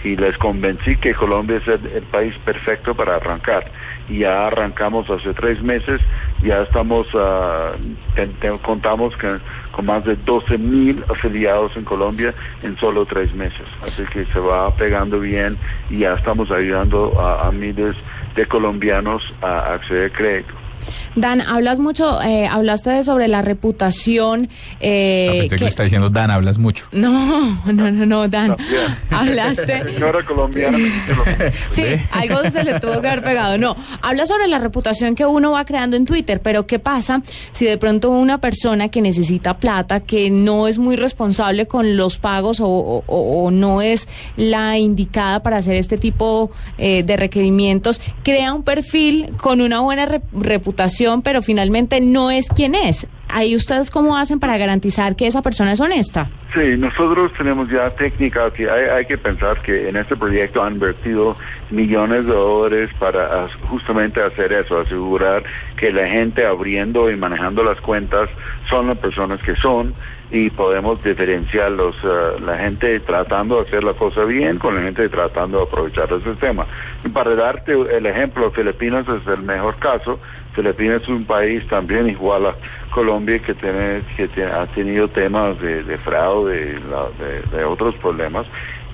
y 0.04 0.14
les 0.14 0.38
convencí 0.38 0.96
que 0.96 1.14
Colombia 1.14 1.56
es 1.56 1.66
el, 1.66 1.80
país 2.04 2.32
perfecto 2.44 2.94
para 2.94 3.16
arrancar. 3.16 3.64
Y 4.08 4.18
ya 4.18 4.46
arrancamos 4.46 5.10
hace 5.10 5.34
tres 5.34 5.60
meses, 5.62 6.00
ya 6.44 6.62
estamos, 6.62 7.08
te- 8.14 8.50
contamos 8.62 9.16
que, 9.16 9.38
con 9.72 9.86
más 9.86 10.04
de 10.04 10.14
12 10.16 10.58
mil 10.58 11.02
afiliados 11.08 11.76
en 11.76 11.84
Colombia 11.84 12.32
en 12.62 12.76
solo 12.78 13.04
tres 13.04 13.34
meses. 13.34 13.66
Así 13.82 14.04
que 14.12 14.24
se 14.26 14.38
va 14.38 14.70
pegando 14.76 15.18
bien 15.18 15.56
y 15.90 15.98
ya 15.98 16.14
estamos 16.14 16.50
ayudando 16.52 17.20
a, 17.20 17.48
a 17.48 17.50
miles 17.50 17.96
de 18.36 18.46
colombianos 18.46 19.34
a 19.42 19.72
acceder 19.74 20.12
a 20.12 20.14
crédito. 20.16 20.54
Dan, 21.14 21.40
hablas 21.40 21.78
mucho, 21.78 22.20
eh, 22.22 22.46
hablaste 22.46 22.90
de 22.90 23.04
sobre 23.04 23.28
la 23.28 23.42
reputación. 23.42 24.48
eh, 24.80 25.26
Ah, 25.28 25.32
pensé 25.32 25.48
que 25.50 25.56
que- 25.56 25.64
le 25.64 25.68
está 25.68 25.82
diciendo 25.82 26.10
Dan, 26.10 26.30
hablas 26.30 26.58
mucho. 26.58 26.86
No, 26.92 27.56
no, 27.72 27.90
no, 27.90 28.06
no, 28.06 28.28
Dan. 28.28 28.56
Hablaste. 29.10 29.84
Señora 29.92 30.24
colombiana. 30.24 30.78
Sí, 31.70 31.82
algo 32.12 32.48
se 32.50 32.64
le 32.64 32.80
tuvo 32.80 33.00
que 33.00 33.08
haber 33.08 33.22
pegado. 33.22 33.58
No, 33.58 33.76
habla 34.02 34.26
sobre 34.26 34.48
la 34.48 34.58
reputación 34.58 35.14
que 35.14 35.24
uno 35.26 35.52
va 35.52 35.64
creando 35.64 35.96
en 35.96 36.04
Twitter, 36.06 36.40
pero 36.42 36.66
¿qué 36.66 36.78
pasa 36.78 37.22
si 37.52 37.64
de 37.66 37.78
pronto 37.78 38.10
una 38.10 38.38
persona 38.38 38.88
que 38.88 39.00
necesita 39.00 39.58
plata, 39.58 40.00
que 40.00 40.30
no 40.30 40.68
es 40.68 40.78
muy 40.78 40.96
responsable 40.96 41.66
con 41.66 41.96
los 41.96 42.18
pagos 42.18 42.60
o, 42.60 42.66
o- 42.68 43.04
o 43.06 43.50
no 43.50 43.82
es 43.82 44.08
la 44.36 44.78
indicada 44.78 45.42
para 45.42 45.58
hacer 45.58 45.76
este 45.76 45.98
tipo 45.98 46.50
eh, 46.78 47.02
de 47.02 47.16
requerimientos, 47.16 48.00
crea 48.22 48.52
un 48.52 48.62
perfil 48.62 49.32
con 49.40 49.60
una 49.60 49.80
buena 49.80 50.06
re- 50.06 50.22
reputación, 50.32 50.75
pero 51.22 51.42
finalmente 51.42 52.00
no 52.00 52.30
es 52.30 52.48
quien 52.48 52.74
es? 52.74 53.06
Ahí 53.28 53.56
ustedes 53.56 53.90
cómo 53.90 54.16
hacen 54.16 54.38
para 54.38 54.56
garantizar 54.56 55.16
que 55.16 55.26
esa 55.26 55.42
persona 55.42 55.72
es 55.72 55.80
honesta? 55.80 56.30
Sí, 56.54 56.76
nosotros 56.78 57.32
tenemos 57.36 57.68
ya 57.68 57.90
técnica 57.90 58.50
que 58.52 58.70
hay, 58.70 58.84
hay 58.84 59.06
que 59.06 59.18
pensar 59.18 59.60
que 59.62 59.88
en 59.88 59.96
este 59.96 60.16
proyecto 60.16 60.62
han 60.62 60.74
invertido 60.74 61.36
millones 61.70 62.26
de 62.26 62.32
dólares 62.32 62.90
para 62.98 63.48
justamente 63.68 64.22
hacer 64.22 64.52
eso, 64.52 64.80
asegurar 64.80 65.44
que 65.76 65.92
la 65.92 66.06
gente 66.08 66.44
abriendo 66.46 67.10
y 67.10 67.16
manejando 67.16 67.62
las 67.62 67.80
cuentas 67.80 68.28
son 68.68 68.88
las 68.88 68.98
personas 68.98 69.40
que 69.42 69.56
son 69.56 69.94
y 70.30 70.50
podemos 70.50 71.02
diferenciarlos, 71.04 71.94
eh, 72.02 72.40
la 72.44 72.58
gente 72.58 72.98
tratando 73.00 73.56
de 73.56 73.68
hacer 73.68 73.84
la 73.84 73.94
cosa 73.94 74.24
bien 74.24 74.58
con 74.58 74.74
la 74.74 74.82
gente 74.82 75.08
tratando 75.08 75.58
de 75.58 75.64
aprovechar 75.64 76.12
el 76.12 76.22
sistema. 76.24 76.66
Y 77.04 77.08
para 77.08 77.34
darte 77.36 77.72
el 77.72 78.06
ejemplo, 78.06 78.50
Filipinas 78.50 79.06
es 79.08 79.26
el 79.26 79.42
mejor 79.42 79.76
caso. 79.76 80.18
Filipinas 80.52 81.02
es 81.02 81.08
un 81.08 81.24
país 81.24 81.66
también 81.68 82.08
igual 82.08 82.46
a 82.46 82.56
Colombia 82.90 83.38
que 83.38 83.54
tiene 83.54 84.02
que 84.16 84.44
ha 84.44 84.66
tenido 84.68 85.06
temas 85.08 85.60
de, 85.60 85.84
de 85.84 85.98
fraude, 85.98 86.74
de, 86.74 87.56
de 87.56 87.64
otros 87.64 87.94
problemas. 87.96 88.46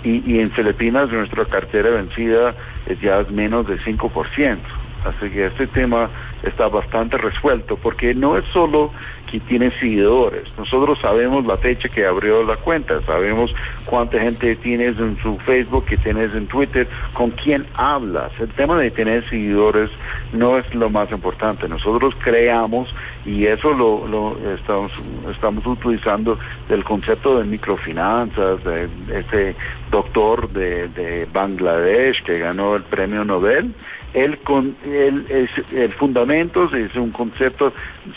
Y, 0.05 0.23
y 0.31 0.41
en 0.41 0.51
Filipinas 0.51 1.11
nuestra 1.11 1.45
cartera 1.45 1.91
vencida 1.91 2.55
es 2.87 3.01
ya 3.01 3.25
menos 3.31 3.67
de 3.69 3.79
5%. 3.79 4.59
Así 5.05 5.31
que 5.31 5.47
este 5.47 5.67
tema 5.67 6.11
está 6.43 6.69
bastante 6.69 7.19
resuelto 7.19 7.77
porque 7.77 8.15
no 8.15 8.37
es 8.37 8.45
solo 8.53 8.93
que 9.33 9.41
tiene 9.41 9.71
seguidores. 9.71 10.53
Nosotros 10.59 10.99
sabemos 11.01 11.47
la 11.47 11.57
fecha 11.57 11.89
que 11.89 12.05
abrió 12.05 12.45
la 12.45 12.57
cuenta, 12.57 13.01
sabemos 13.07 13.55
cuánta 13.87 14.21
gente 14.21 14.55
tienes 14.57 14.99
en 14.99 15.17
su 15.23 15.39
Facebook, 15.39 15.87
que 15.87 15.97
tienes 15.97 16.35
en 16.35 16.47
Twitter, 16.49 16.87
con 17.15 17.31
quién 17.31 17.67
hablas. 17.73 18.31
El 18.39 18.51
tema 18.51 18.79
de 18.79 18.91
tener 18.91 19.27
seguidores 19.31 19.91
no 20.35 20.59
es 20.59 20.75
lo 20.75 20.91
más 20.91 21.11
importante. 21.11 21.67
Nosotros 21.67 22.15
creamos 22.23 22.95
y 23.25 23.47
eso 23.47 23.73
lo, 23.73 24.07
lo 24.07 24.37
estamos, 24.55 24.93
estamos 25.31 25.67
utilizando 25.67 26.39
del 26.69 26.85
concepto 26.85 27.39
de 27.39 27.45
microfinanzas, 27.45 28.63
de 28.65 28.89
ese 29.19 29.57
doctor 29.91 30.51
de 30.51 31.27
Bangladesh 31.33 32.23
que 32.23 32.39
ganó 32.39 32.77
el 32.77 32.83
premio 32.83 33.25
Nobel. 33.25 33.73
El, 34.15 34.39
con, 34.39 34.77
el, 34.85 35.27
es, 35.31 35.51
el 35.73 35.93
fundamento 35.93 36.65
es 36.75 36.95
un 36.97 37.11
concepto 37.11 37.73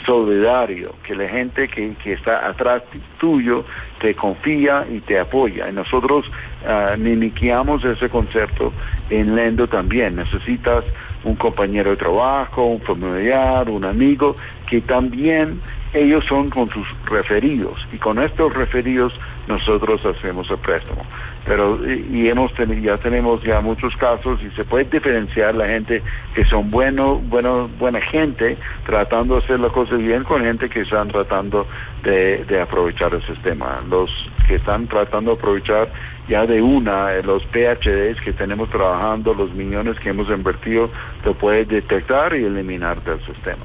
solidario, 0.06 0.94
que 1.04 1.16
la 1.16 1.28
gente 1.30 1.68
que, 1.68 1.96
que 2.04 2.14
está 2.14 2.48
atrás 2.48 2.84
tuyo 3.18 3.64
te 4.00 4.14
confía 4.14 4.86
y 4.92 5.00
te 5.00 5.20
apoya. 5.20 5.70
Y 5.70 5.74
nosotros 5.74 6.30
mimiqueamos 6.98 7.84
ese 7.86 8.10
concepto 8.10 8.74
en 9.10 9.36
Lendo 9.36 9.68
también. 9.68 10.16
Necesitas 10.16 10.84
un 11.24 11.36
compañero 11.36 11.92
de 11.92 11.98
trabajo, 11.98 12.66
un 12.66 12.82
familiar, 12.82 13.70
un 13.70 13.84
amigo 13.84 14.36
que 14.70 14.82
también 14.82 15.60
ellos 15.94 16.24
son 16.28 16.50
con 16.50 16.70
sus 16.70 16.88
referidos 17.06 17.88
y 17.92 17.98
con 17.98 18.22
estos 18.22 18.54
referidos 18.54 19.14
nosotros 19.48 20.06
hacemos 20.06 20.50
el 20.50 20.58
préstamo. 20.58 21.04
Pero 21.46 21.80
y, 21.88 22.28
hemos 22.28 22.52
teni- 22.54 22.82
ya 22.82 22.98
tenemos 22.98 23.44
ya 23.44 23.62
muchos 23.62 23.96
casos 23.98 24.42
y 24.42 24.50
se 24.56 24.64
puede 24.64 24.86
diferenciar 24.86 25.54
la 25.54 25.68
gente 25.68 26.02
que 26.34 26.44
son 26.46 26.72
bueno, 26.72 27.18
bueno, 27.18 27.70
buena 27.78 28.02
gente 28.02 28.58
tratando 28.86 29.36
de 29.36 29.44
hacer 29.44 29.60
las 29.60 29.72
cosas 29.72 30.00
bien 30.00 30.24
con 30.24 30.44
gente 30.44 30.68
que 30.70 30.82
están 30.82 31.08
tratando 31.10 31.68
de, 32.04 32.44
de 32.46 32.62
aprovechar 32.62 33.14
el 33.14 33.22
sistema. 33.24 33.82
Los 33.88 34.10
que 34.48 34.56
están 34.56 34.88
tratando 34.88 35.32
de 35.32 35.38
aprovechar 35.38 35.92
ya 36.28 36.48
de 36.48 36.62
una, 36.62 37.14
eh, 37.14 37.22
los 37.22 37.46
PhDs 37.46 38.20
que 38.22 38.34
tenemos 38.34 38.70
trabajando, 38.72 39.34
los 39.36 39.54
millones 39.54 40.00
que 40.00 40.10
hemos 40.10 40.30
invertido, 40.32 40.90
lo 41.24 41.36
puede 41.36 41.66
detectar 41.66 42.34
y 42.36 42.44
eliminar 42.44 43.04
del 43.04 43.24
sistema. 43.24 43.64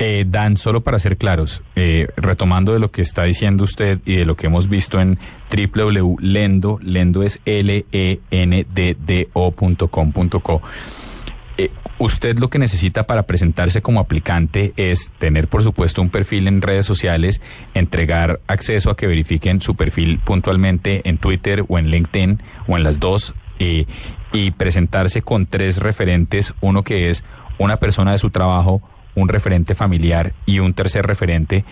Eh, 0.00 0.24
Dan, 0.28 0.56
solo 0.56 0.82
para 0.82 1.00
ser 1.00 1.16
claros, 1.16 1.60
eh, 1.74 2.06
retomando 2.16 2.72
de 2.72 2.78
lo 2.78 2.92
que 2.92 3.02
está 3.02 3.24
diciendo 3.24 3.64
usted 3.64 3.98
y 4.04 4.14
de 4.14 4.24
lo 4.24 4.36
que 4.36 4.46
hemos 4.46 4.68
visto 4.68 5.00
en 5.00 5.18
www.lendo, 5.50 6.78
lendo 6.80 7.24
es 7.24 7.40
l 7.44 7.84
e 7.90 8.20
n 8.30 8.66
d 8.72 8.96
d 8.96 9.28
o.com.co. 9.32 10.62
Eh, 11.56 11.72
usted 11.98 12.38
lo 12.38 12.48
que 12.48 12.60
necesita 12.60 13.08
para 13.08 13.24
presentarse 13.24 13.82
como 13.82 13.98
aplicante 13.98 14.72
es 14.76 15.10
tener, 15.18 15.48
por 15.48 15.64
supuesto, 15.64 16.00
un 16.00 16.10
perfil 16.10 16.46
en 16.46 16.62
redes 16.62 16.86
sociales, 16.86 17.40
entregar 17.74 18.38
acceso 18.46 18.90
a 18.90 18.96
que 18.96 19.08
verifiquen 19.08 19.60
su 19.60 19.74
perfil 19.74 20.20
puntualmente 20.20 21.08
en 21.08 21.18
Twitter 21.18 21.64
o 21.66 21.76
en 21.76 21.88
LinkedIn 21.88 22.40
o 22.68 22.76
en 22.76 22.84
las 22.84 23.00
dos 23.00 23.34
eh, 23.58 23.86
y 24.32 24.52
presentarse 24.52 25.22
con 25.22 25.46
tres 25.46 25.78
referentes, 25.78 26.54
uno 26.60 26.84
que 26.84 27.10
es 27.10 27.24
una 27.58 27.78
persona 27.78 28.12
de 28.12 28.18
su 28.18 28.30
trabajo, 28.30 28.80
un 29.18 29.28
referente 29.28 29.74
familiar 29.74 30.32
y 30.46 30.58
un 30.60 30.74
tercer 30.74 31.06
referente. 31.06 31.64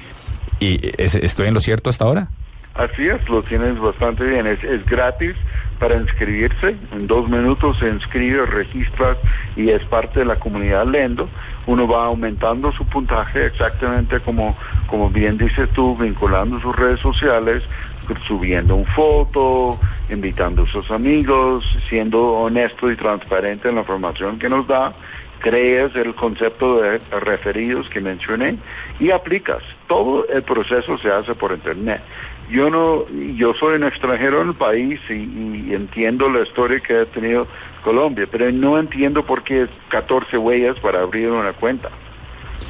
Y 0.61 0.81
¿es- 0.99 1.15
¿Estoy 1.15 1.49
en 1.49 1.55
lo 1.55 1.61
cierto 1.61 1.91
hasta 1.91 2.05
ahora? 2.05 2.29
Así 2.75 3.07
es, 3.09 3.27
lo 3.29 3.43
tienes 3.43 3.79
bastante 3.79 4.25
bien. 4.29 4.47
Es, 4.47 4.63
es 4.63 4.85
gratis 4.85 5.35
para 5.79 5.97
inscribirse. 5.97 6.77
En 6.93 7.07
dos 7.07 7.27
minutos 7.29 7.79
se 7.79 7.89
inscribe, 7.89 8.45
registras 8.45 9.17
y 9.57 9.71
es 9.71 9.83
parte 9.85 10.21
de 10.21 10.27
la 10.27 10.37
comunidad 10.37 10.87
Lendo. 10.87 11.29
Uno 11.67 11.89
va 11.89 12.05
aumentando 12.05 12.73
su 12.73 12.85
puntaje 12.87 13.47
exactamente 13.47 14.21
como, 14.21 14.57
como 14.89 15.09
bien 15.11 15.39
dices 15.39 15.71
tú, 15.71 15.97
vinculando 15.97 16.61
sus 16.61 16.77
redes 16.77 17.01
sociales, 17.01 17.63
subiendo 18.29 18.77
un 18.77 18.85
foto, 18.87 19.81
invitando 20.11 20.63
a 20.63 20.67
sus 20.67 20.91
amigos, 20.91 21.65
siendo 21.89 22.21
honesto 22.25 22.91
y 22.91 22.97
transparente 22.97 23.69
en 23.71 23.75
la 23.77 23.81
información 23.81 24.39
que 24.39 24.49
nos 24.49 24.67
da 24.69 24.95
crees 25.41 25.95
el 25.95 26.15
concepto 26.15 26.81
de 26.81 26.99
referidos 27.21 27.89
que 27.89 28.01
mencioné 28.01 28.59
y 28.99 29.11
aplicas. 29.11 29.63
Todo 29.87 30.27
el 30.29 30.43
proceso 30.43 30.99
se 30.99 31.11
hace 31.11 31.35
por 31.35 31.53
internet. 31.53 32.01
Yo 32.51 32.71
no, 32.71 33.09
yo 33.37 33.55
soy 33.55 33.77
un 33.77 33.85
extranjero 33.85 34.43
en 34.43 34.49
el 34.49 34.55
país 34.55 35.01
y, 35.09 35.15
y 35.15 35.75
entiendo 35.75 36.29
la 36.29 36.43
historia 36.43 36.81
que 36.81 36.99
ha 36.99 37.05
tenido 37.05 37.47
Colombia, 37.83 38.27
pero 38.31 38.51
no 38.53 38.79
entiendo 38.79 39.25
por 39.25 39.43
qué 39.43 39.63
es 39.63 39.71
14 39.89 40.39
huellas 40.39 40.79
para 40.81 41.01
abrir 41.01 41.31
una 41.31 41.53
cuenta 41.53 41.91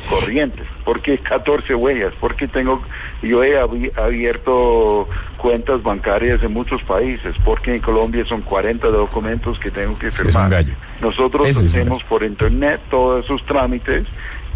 corriente. 0.08 0.62
¿Por 0.84 1.00
qué 1.02 1.18
14 1.18 1.74
huellas? 1.74 2.12
Porque 2.20 2.46
tengo, 2.48 2.82
yo 3.22 3.42
he 3.42 3.58
abi- 3.60 3.90
abierto 3.98 5.08
cuentas 5.36 5.82
bancarias 5.82 6.42
en 6.42 6.52
muchos 6.52 6.82
países, 6.84 7.34
porque 7.44 7.74
en 7.74 7.80
Colombia 7.80 8.24
son 8.26 8.42
40 8.42 8.86
documentos 8.88 9.58
que 9.58 9.70
tengo 9.70 9.98
que 9.98 10.10
firmar. 10.10 10.64
Nosotros 11.00 11.48
Eso 11.48 11.60
sí 11.60 11.66
un 11.66 11.70
hacemos 11.72 12.04
por 12.04 12.22
internet 12.22 12.80
todos 12.90 13.24
esos 13.24 13.44
trámites 13.46 14.06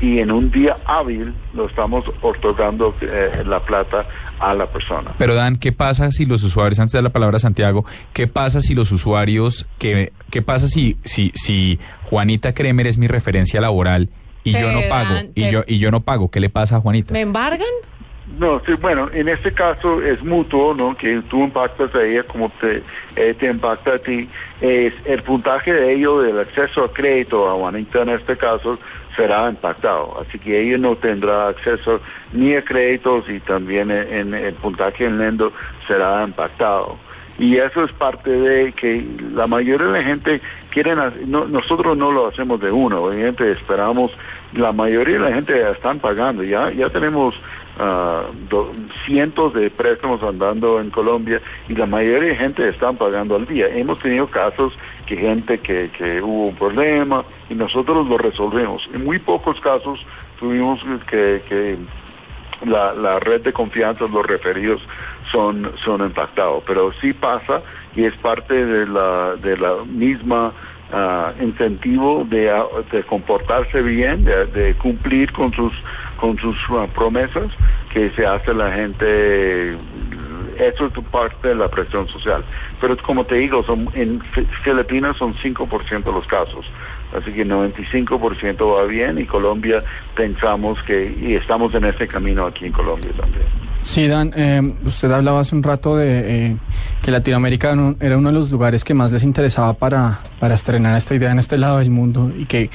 y 0.01 0.19
en 0.21 0.31
un 0.33 0.51
día 0.51 0.77
hábil 0.87 1.35
lo 1.53 1.67
estamos 1.67 2.05
otorgando 2.23 2.95
eh, 3.03 3.43
la 3.45 3.61
plata 3.61 4.07
a 4.39 4.55
la 4.55 4.67
persona. 4.67 5.13
Pero 5.19 5.35
Dan, 5.35 5.57
¿qué 5.57 5.73
pasa 5.73 6.11
si 6.11 6.25
los 6.25 6.43
usuarios, 6.43 6.81
antes 6.81 6.93
de 6.93 7.03
la 7.03 7.11
palabra 7.11 7.37
a 7.37 7.41
Santiago, 7.41 7.85
qué 8.15 8.27
pasa 8.27 8.63
si 8.63 8.75
los 8.75 8.93
usuarios, 8.93 9.67
que, 9.79 10.13
qué 10.31 10.41
pasa 10.41 10.69
si, 10.69 10.97
si, 11.05 11.33
si 11.35 11.79
Juanita 12.05 12.55
Kremer 12.55 12.87
es 12.87 12.97
mi 12.97 13.09
referencia 13.09 13.61
laboral 13.61 14.09
y 14.45 14.53
yo 14.53 14.71
no 14.73 14.81
pago, 14.89 15.15
dan- 15.15 15.31
y 15.35 15.43
te- 15.45 15.51
yo, 15.53 15.63
y 15.67 15.79
yo 15.79 15.91
no 15.91 16.01
pago, 16.01 16.31
¿qué 16.31 16.41
le 16.41 16.49
pasa 16.51 16.77
a 16.77 16.81
Juanita? 16.81 17.13
¿Me 17.13 17.21
embargan? 17.21 17.67
No, 18.39 18.63
sí, 18.65 18.73
bueno, 18.81 19.09
en 19.13 19.29
este 19.29 19.53
caso 19.53 20.01
es 20.03 20.23
mutuo, 20.23 20.73
¿no? 20.73 20.97
Que 20.97 21.21
tú 21.29 21.43
impactas 21.43 21.93
a 21.97 22.03
ella 22.05 22.23
como 22.23 22.49
te, 22.61 22.83
eh, 23.17 23.35
te 23.35 23.47
impacta 23.51 23.95
a 23.95 23.99
ti. 23.99 24.29
Es 24.61 24.95
el 25.05 25.23
puntaje 25.25 25.73
de 25.73 25.95
ello, 25.95 26.21
del 26.23 26.39
acceso 26.39 26.85
a 26.85 26.93
crédito 26.93 27.49
a 27.51 27.55
Juanita 27.55 28.03
en 28.03 28.11
este 28.11 28.37
caso, 28.37 28.79
será 29.17 29.49
impactado. 29.51 30.21
Así 30.21 30.39
que 30.39 30.61
ella 30.61 30.79
no 30.79 30.95
tendrá 30.97 31.49
acceso 31.49 32.01
ni 32.33 32.55
a 32.55 32.63
créditos 32.65 33.29
y 33.29 33.41
también 33.41 33.91
en, 33.91 34.13
en 34.15 34.35
el 34.35 34.55
puntaje 34.55 35.07
en 35.07 35.19
Lendo 35.19 35.53
será 35.89 36.23
impactado. 36.23 36.97
Y 37.37 37.57
eso 37.57 37.85
es 37.85 37.93
parte 37.93 38.31
de 38.31 38.71
que 38.73 39.03
la 39.35 39.47
mayoría 39.49 39.87
de 39.89 39.99
la 39.99 40.05
gente 40.05 40.41
quieren, 40.71 40.99
no, 41.27 41.45
nosotros 41.47 41.97
no 41.97 42.11
lo 42.13 42.29
hacemos 42.29 42.61
de 42.61 42.71
uno, 42.71 43.03
obviamente 43.05 43.51
esperamos, 43.53 44.11
la 44.53 44.73
mayoría 44.73 45.19
de 45.19 45.31
la 45.31 45.35
gente 45.35 45.59
ya 45.59 45.71
están 45.71 45.99
pagando, 45.99 46.43
ya, 46.43 46.71
ya 46.73 46.89
tenemos 46.91 47.35
do- 48.49 48.73
cientos 49.07 49.55
de 49.55 49.71
préstamos 49.71 50.23
andando 50.23 50.81
en 50.81 50.91
Colombia 50.91 51.41
y 51.69 51.75
la 51.75 51.87
mayoría 51.87 52.31
de 52.31 52.37
gente 52.37 52.69
están 52.69 52.97
pagando 52.97 53.37
al 53.37 53.47
día. 53.47 53.69
Hemos 53.69 53.99
tenido 54.01 54.27
casos 54.27 54.73
que 55.07 55.17
gente 55.17 55.59
que, 55.61 55.91
que 55.97 56.21
hubo 56.21 56.47
un 56.49 56.55
problema 56.57 57.25
y 57.49 57.55
nosotros 57.55 58.07
lo 58.07 58.19
resolvemos. 58.19 58.89
En 58.93 59.05
muy 59.05 59.19
pocos 59.19 59.59
casos 59.61 60.05
tuvimos 60.39 60.85
que, 61.09 61.43
que 61.49 61.77
la, 62.67 62.93
la 62.93 63.19
red 63.19 63.41
de 63.43 63.53
confianza, 63.53 64.07
los 64.07 64.27
referidos 64.27 64.83
son, 65.33 65.73
son 65.83 66.03
impactados, 66.03 66.63
pero 66.67 66.93
sí 67.01 67.13
pasa 67.15 67.63
y 67.95 68.05
es 68.05 68.15
parte 68.17 68.67
de 68.67 68.87
la, 68.87 69.37
de 69.37 69.57
la 69.57 69.85
misma 69.87 70.53
ah, 70.93 71.33
incentivo 71.41 72.25
de, 72.29 72.51
ah, 72.51 72.65
de 72.93 73.03
comportarse 73.05 73.83
bien, 73.83 74.25
de, 74.25 74.75
cumplir 74.77 75.33
con 75.33 75.53
sus, 75.53 75.73
con 76.17 76.39
sus 76.39 76.57
ah, 76.71 76.87
promesas 76.95 77.51
que 77.93 78.11
se 78.11 78.27
hace 78.27 78.55
la 78.55 78.73
gente 78.73 79.77
eso 80.59 80.87
es 80.87 80.93
parte 81.11 81.49
de 81.49 81.55
la 81.55 81.69
presión 81.69 82.07
social. 82.09 82.45
Pero 82.81 82.97
como 82.99 83.25
te 83.25 83.37
digo, 83.37 83.63
son, 83.65 83.89
en 83.95 84.21
Fi- 84.21 84.47
Filipinas 84.63 85.17
son 85.17 85.33
5% 85.35 86.05
de 86.05 86.13
los 86.13 86.27
casos. 86.27 86.67
Así 87.17 87.33
que 87.33 87.45
95% 87.45 88.77
va 88.77 88.85
bien 88.85 89.19
y 89.19 89.25
Colombia 89.27 89.83
pensamos 90.17 90.79
que, 90.87 91.17
y 91.21 91.35
estamos 91.35 91.75
en 91.75 91.85
ese 91.87 92.07
camino 92.07 92.47
aquí 92.47 92.67
en 92.67 92.73
Colombia 92.73 93.11
también. 93.17 93.45
Sí, 93.83 94.07
Dan, 94.07 94.33
eh, 94.37 94.61
usted 94.85 95.11
hablaba 95.11 95.41
hace 95.41 95.57
un 95.57 95.63
rato 95.63 95.97
de 95.97 96.49
eh, 96.51 96.57
que 97.03 97.11
Latinoamérica 97.11 97.75
no- 97.75 97.97
era 97.99 98.19
uno 98.19 98.29
de 98.29 98.35
los 98.35 98.51
lugares 98.51 98.85
que 98.85 98.93
más 98.95 99.11
les 99.11 99.25
interesaba 99.25 99.73
para, 99.73 100.21
para 100.39 100.55
estrenar 100.55 100.97
esta 100.99 101.15
idea 101.15 101.33
en 101.33 101.39
este 101.39 101.57
lado 101.57 101.79
del 101.79 101.89
mundo 101.91 102.31
y 102.37 102.45
que 102.45 102.69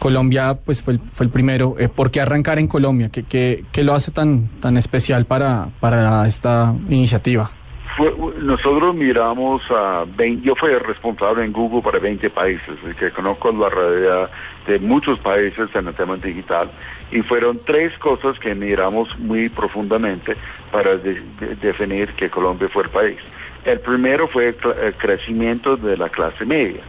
Colombia 0.00 0.58
pues 0.64 0.82
fue 0.82 0.94
el, 0.94 1.00
fue 1.12 1.26
el 1.26 1.30
primero. 1.32 1.76
Eh, 1.78 1.88
¿Por 1.88 2.10
qué 2.10 2.20
arrancar 2.20 2.58
en 2.58 2.66
Colombia? 2.66 3.08
¿Qué, 3.08 3.22
qué, 3.22 3.64
qué 3.72 3.84
lo 3.84 3.94
hace 3.94 4.10
tan, 4.10 4.48
tan 4.60 4.76
especial 4.76 5.26
para, 5.26 5.68
para 5.80 6.26
esta 6.26 6.74
iniciativa? 6.88 7.52
Nosotros 7.98 8.94
miramos 8.94 9.62
a 9.70 10.04
20, 10.06 10.46
yo 10.46 10.54
fui 10.54 10.70
responsable 10.74 11.44
en 11.44 11.52
Google 11.52 11.82
para 11.82 11.98
20 11.98 12.30
países, 12.30 12.76
que 12.98 13.10
conozco 13.10 13.50
la 13.52 13.68
realidad 13.68 14.30
de 14.66 14.78
muchos 14.78 15.18
países 15.18 15.68
en 15.74 15.88
el 15.88 15.94
tema 15.94 16.16
digital 16.16 16.70
y 17.10 17.22
fueron 17.22 17.58
tres 17.64 17.96
cosas 17.98 18.38
que 18.38 18.54
miramos 18.54 19.08
muy 19.18 19.48
profundamente 19.48 20.36
para 20.70 20.96
de- 20.96 21.20
de- 21.40 21.56
definir 21.56 22.12
que 22.14 22.30
Colombia 22.30 22.68
fue 22.68 22.84
el 22.84 22.90
país. 22.90 23.18
El 23.64 23.80
primero 23.80 24.28
fue 24.28 24.48
el, 24.48 24.56
el 24.82 24.94
crecimiento 24.94 25.76
de 25.76 25.96
la 25.96 26.08
clase 26.08 26.44
media. 26.44 26.82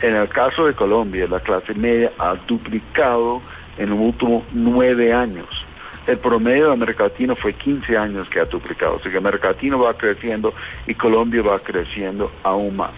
En 0.00 0.16
el 0.16 0.28
caso 0.28 0.66
de 0.66 0.74
Colombia, 0.74 1.26
la 1.28 1.40
clase 1.40 1.74
media 1.74 2.10
ha 2.18 2.34
duplicado 2.46 3.40
en 3.78 3.90
los 3.90 3.98
últimos 3.98 4.44
nueve 4.52 5.12
años. 5.12 5.46
El 6.06 6.18
promedio 6.18 6.66
de 6.68 6.72
América 6.74 7.10
fue 7.40 7.54
15 7.54 7.96
años 7.96 8.28
que 8.28 8.40
ha 8.40 8.44
duplicado, 8.44 8.96
así 9.00 9.08
que 9.08 9.16
América 9.16 9.48
Latina 9.48 9.76
va 9.76 9.94
creciendo 9.94 10.52
y 10.86 10.94
Colombia 10.94 11.42
va 11.42 11.58
creciendo 11.58 12.30
aún 12.42 12.76
más. 12.76 12.92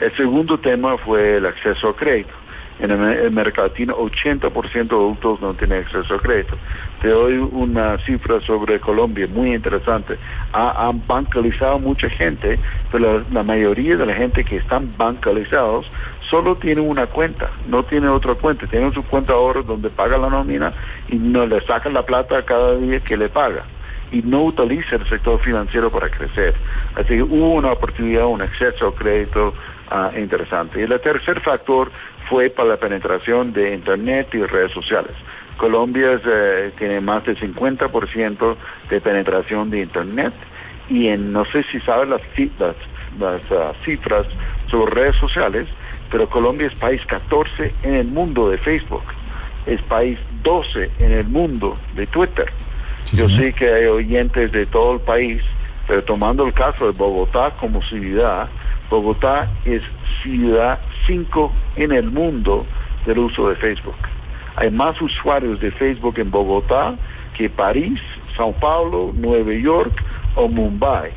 El 0.00 0.14
segundo 0.16 0.58
tema 0.58 0.96
fue 0.98 1.36
el 1.36 1.46
acceso 1.46 1.88
a 1.88 1.96
crédito. 1.96 2.32
En 2.78 2.90
Am- 2.92 3.02
América 3.26 3.62
Latina, 3.62 3.92
80% 3.94 4.88
de 4.88 4.96
adultos 4.96 5.40
no 5.42 5.52
tienen 5.54 5.80
acceso 5.84 6.14
a 6.14 6.18
crédito. 6.18 6.56
Te 7.02 7.08
doy 7.08 7.36
una 7.36 7.98
cifra 7.98 8.40
sobre 8.40 8.80
Colombia 8.80 9.26
muy 9.30 9.52
interesante. 9.54 10.16
Ha- 10.52 10.86
han 10.88 11.06
bancalizado 11.06 11.78
mucha 11.78 12.08
gente, 12.08 12.58
pero 12.90 13.22
la 13.30 13.42
mayoría 13.42 13.96
de 13.98 14.06
la 14.06 14.14
gente 14.14 14.44
que 14.44 14.56
están 14.56 14.90
bancalizados 14.96 15.86
solo 16.30 16.56
tiene 16.56 16.80
una 16.80 17.06
cuenta, 17.06 17.50
no 17.66 17.82
tiene 17.82 18.08
otra 18.08 18.34
cuenta. 18.34 18.66
Tienen 18.66 18.94
su 18.94 19.02
cuenta 19.02 19.32
ahora 19.32 19.62
donde 19.62 19.90
paga 19.90 20.16
la 20.16 20.30
nómina 20.30 20.72
y 21.08 21.16
no 21.16 21.44
le 21.44 21.60
sacan 21.62 21.92
la 21.92 22.06
plata 22.06 22.42
cada 22.44 22.76
día 22.76 23.00
que 23.00 23.16
le 23.16 23.28
paga 23.28 23.64
y 24.12 24.22
no 24.22 24.44
utiliza 24.44 24.96
el 24.96 25.08
sector 25.08 25.40
financiero 25.40 25.90
para 25.90 26.08
crecer. 26.08 26.54
Así 26.94 27.14
que 27.16 27.22
hubo 27.22 27.54
una 27.54 27.72
oportunidad, 27.72 28.26
un 28.26 28.42
acceso 28.42 28.88
a 28.88 28.94
crédito 28.94 29.54
ah, 29.90 30.10
interesante. 30.16 30.80
Y 30.80 30.82
el 30.82 31.00
tercer 31.00 31.40
factor 31.40 31.90
fue 32.28 32.50
para 32.50 32.70
la 32.70 32.76
penetración 32.76 33.52
de 33.52 33.74
Internet 33.74 34.28
y 34.32 34.44
redes 34.44 34.72
sociales. 34.72 35.12
Colombia 35.56 36.20
eh, 36.24 36.72
tiene 36.78 37.00
más 37.00 37.24
del 37.24 37.38
50% 37.38 38.56
de 38.88 39.00
penetración 39.00 39.70
de 39.70 39.80
Internet 39.82 40.32
y 40.88 41.08
en, 41.08 41.32
no 41.32 41.44
sé 41.44 41.64
si 41.70 41.78
saben 41.80 42.10
las, 42.10 42.22
ah, 43.52 43.72
cifras 43.84 44.26
sobre 44.70 44.94
redes 44.94 45.16
sociales, 45.16 45.66
pero 46.10 46.28
Colombia 46.28 46.66
es 46.66 46.74
país 46.74 47.00
14 47.06 47.72
en 47.82 47.94
el 47.94 48.06
mundo 48.08 48.50
de 48.50 48.58
Facebook, 48.58 49.04
es 49.66 49.80
país 49.82 50.18
12 50.42 50.90
en 50.98 51.12
el 51.12 51.26
mundo 51.28 51.76
de 51.94 52.06
Twitter. 52.06 52.50
Yo 53.12 53.28
sé 53.28 53.52
que 53.52 53.72
hay 53.72 53.86
oyentes 53.86 54.52
de 54.52 54.66
todo 54.66 54.94
el 54.94 55.00
país, 55.00 55.42
pero 55.88 56.02
tomando 56.04 56.46
el 56.46 56.52
caso 56.52 56.86
de 56.86 56.92
Bogotá 56.92 57.50
como 57.58 57.82
ciudad, 57.82 58.48
Bogotá 58.88 59.48
es 59.64 59.82
ciudad 60.22 60.78
5 61.06 61.52
en 61.76 61.92
el 61.92 62.10
mundo 62.10 62.66
del 63.06 63.18
uso 63.18 63.48
de 63.48 63.56
Facebook. 63.56 63.96
Hay 64.56 64.70
más 64.70 65.00
usuarios 65.00 65.60
de 65.60 65.70
Facebook 65.70 66.18
en 66.18 66.30
Bogotá 66.30 66.94
que 67.36 67.48
París, 67.48 68.00
Sao 68.36 68.52
Paulo, 68.52 69.12
Nueva 69.14 69.52
York 69.52 70.04
o 70.34 70.48
Mumbai. 70.48 71.12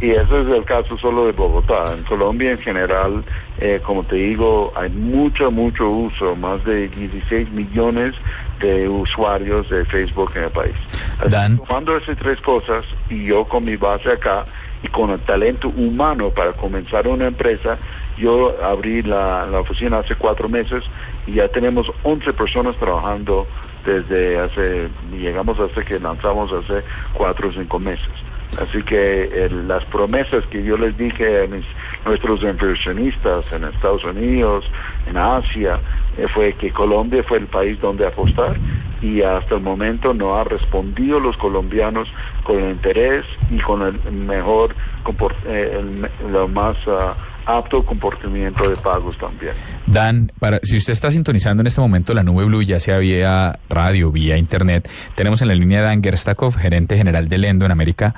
Y 0.00 0.10
ese 0.10 0.42
es 0.42 0.48
el 0.48 0.64
caso 0.64 0.96
solo 0.98 1.26
de 1.26 1.32
Bogotá. 1.32 1.92
En 1.92 2.04
Colombia 2.04 2.52
en 2.52 2.58
general, 2.58 3.24
eh, 3.58 3.80
como 3.84 4.04
te 4.04 4.16
digo, 4.16 4.72
hay 4.76 4.90
mucho, 4.90 5.50
mucho 5.50 5.88
uso, 5.88 6.36
más 6.36 6.64
de 6.64 6.88
16 6.88 7.50
millones 7.50 8.14
de 8.60 8.88
usuarios 8.88 9.68
de 9.70 9.84
Facebook 9.86 10.32
en 10.36 10.44
el 10.44 10.50
país. 10.50 10.76
Así 11.18 11.30
que 11.30 11.66
Tomando 11.66 11.96
esas 11.96 12.16
tres 12.18 12.40
cosas 12.40 12.84
y 13.10 13.24
yo 13.26 13.44
con 13.44 13.64
mi 13.64 13.76
base 13.76 14.12
acá 14.12 14.44
y 14.82 14.88
con 14.88 15.10
el 15.10 15.20
talento 15.20 15.68
humano 15.68 16.30
para 16.30 16.52
comenzar 16.52 17.08
una 17.08 17.26
empresa, 17.26 17.76
yo 18.16 18.54
abrí 18.62 19.02
la, 19.02 19.46
la 19.46 19.60
oficina 19.60 19.98
hace 19.98 20.14
cuatro 20.14 20.48
meses 20.48 20.84
y 21.26 21.34
ya 21.34 21.48
tenemos 21.48 21.90
11 22.04 22.32
personas 22.34 22.76
trabajando 22.76 23.46
desde 23.84 24.38
hace, 24.38 24.88
llegamos 25.10 25.58
hasta 25.58 25.84
que 25.84 25.98
lanzamos 25.98 26.52
hace 26.52 26.84
cuatro 27.14 27.48
o 27.48 27.52
cinco 27.52 27.78
meses. 27.78 28.08
Así 28.56 28.82
que 28.82 29.24
el- 29.44 29.68
las 29.68 29.84
promesas 29.86 30.44
que 30.46 30.62
yo 30.64 30.76
les 30.76 30.96
dije 30.96 31.44
a 31.44 31.46
mis- 31.46 31.66
nuestros 32.04 32.42
inversionistas 32.42 33.52
en 33.52 33.64
Estados 33.64 34.04
Unidos, 34.04 34.64
en 35.06 35.16
Asia, 35.16 35.80
eh, 36.16 36.26
fue 36.28 36.54
que 36.54 36.72
Colombia 36.72 37.22
fue 37.22 37.38
el 37.38 37.46
país 37.46 37.80
donde 37.80 38.06
apostar 38.06 38.56
y 39.00 39.22
hasta 39.22 39.54
el 39.54 39.60
momento 39.60 40.12
no 40.12 40.34
ha 40.36 40.44
respondido 40.44 41.20
los 41.20 41.36
colombianos 41.36 42.08
con 42.42 42.58
el 42.58 42.70
interés 42.70 43.24
y 43.50 43.58
con 43.60 43.82
el 43.82 44.12
mejor, 44.12 44.74
comport- 45.04 45.36
eh, 45.46 45.76
el 45.78 46.32
lo 46.32 46.48
más 46.48 46.76
ah, 46.88 47.16
apto 47.48 47.82
comportamiento 47.82 48.68
de 48.68 48.76
pagos 48.76 49.18
también. 49.18 49.54
Dan, 49.86 50.30
para, 50.38 50.60
si 50.62 50.76
usted 50.76 50.92
está 50.92 51.10
sintonizando 51.10 51.62
en 51.62 51.66
este 51.66 51.80
momento 51.80 52.12
la 52.12 52.22
nube 52.22 52.44
blue, 52.44 52.60
ya 52.62 52.78
sea 52.78 52.98
vía 52.98 53.58
radio, 53.70 54.12
vía 54.12 54.36
internet, 54.36 54.86
tenemos 55.14 55.40
en 55.40 55.48
la 55.48 55.54
línea 55.54 55.80
Dan 55.80 56.02
Gerstakov, 56.02 56.56
gerente 56.56 56.98
general 56.98 57.30
de 57.30 57.38
Lendo 57.38 57.64
en 57.64 57.72
América, 57.72 58.14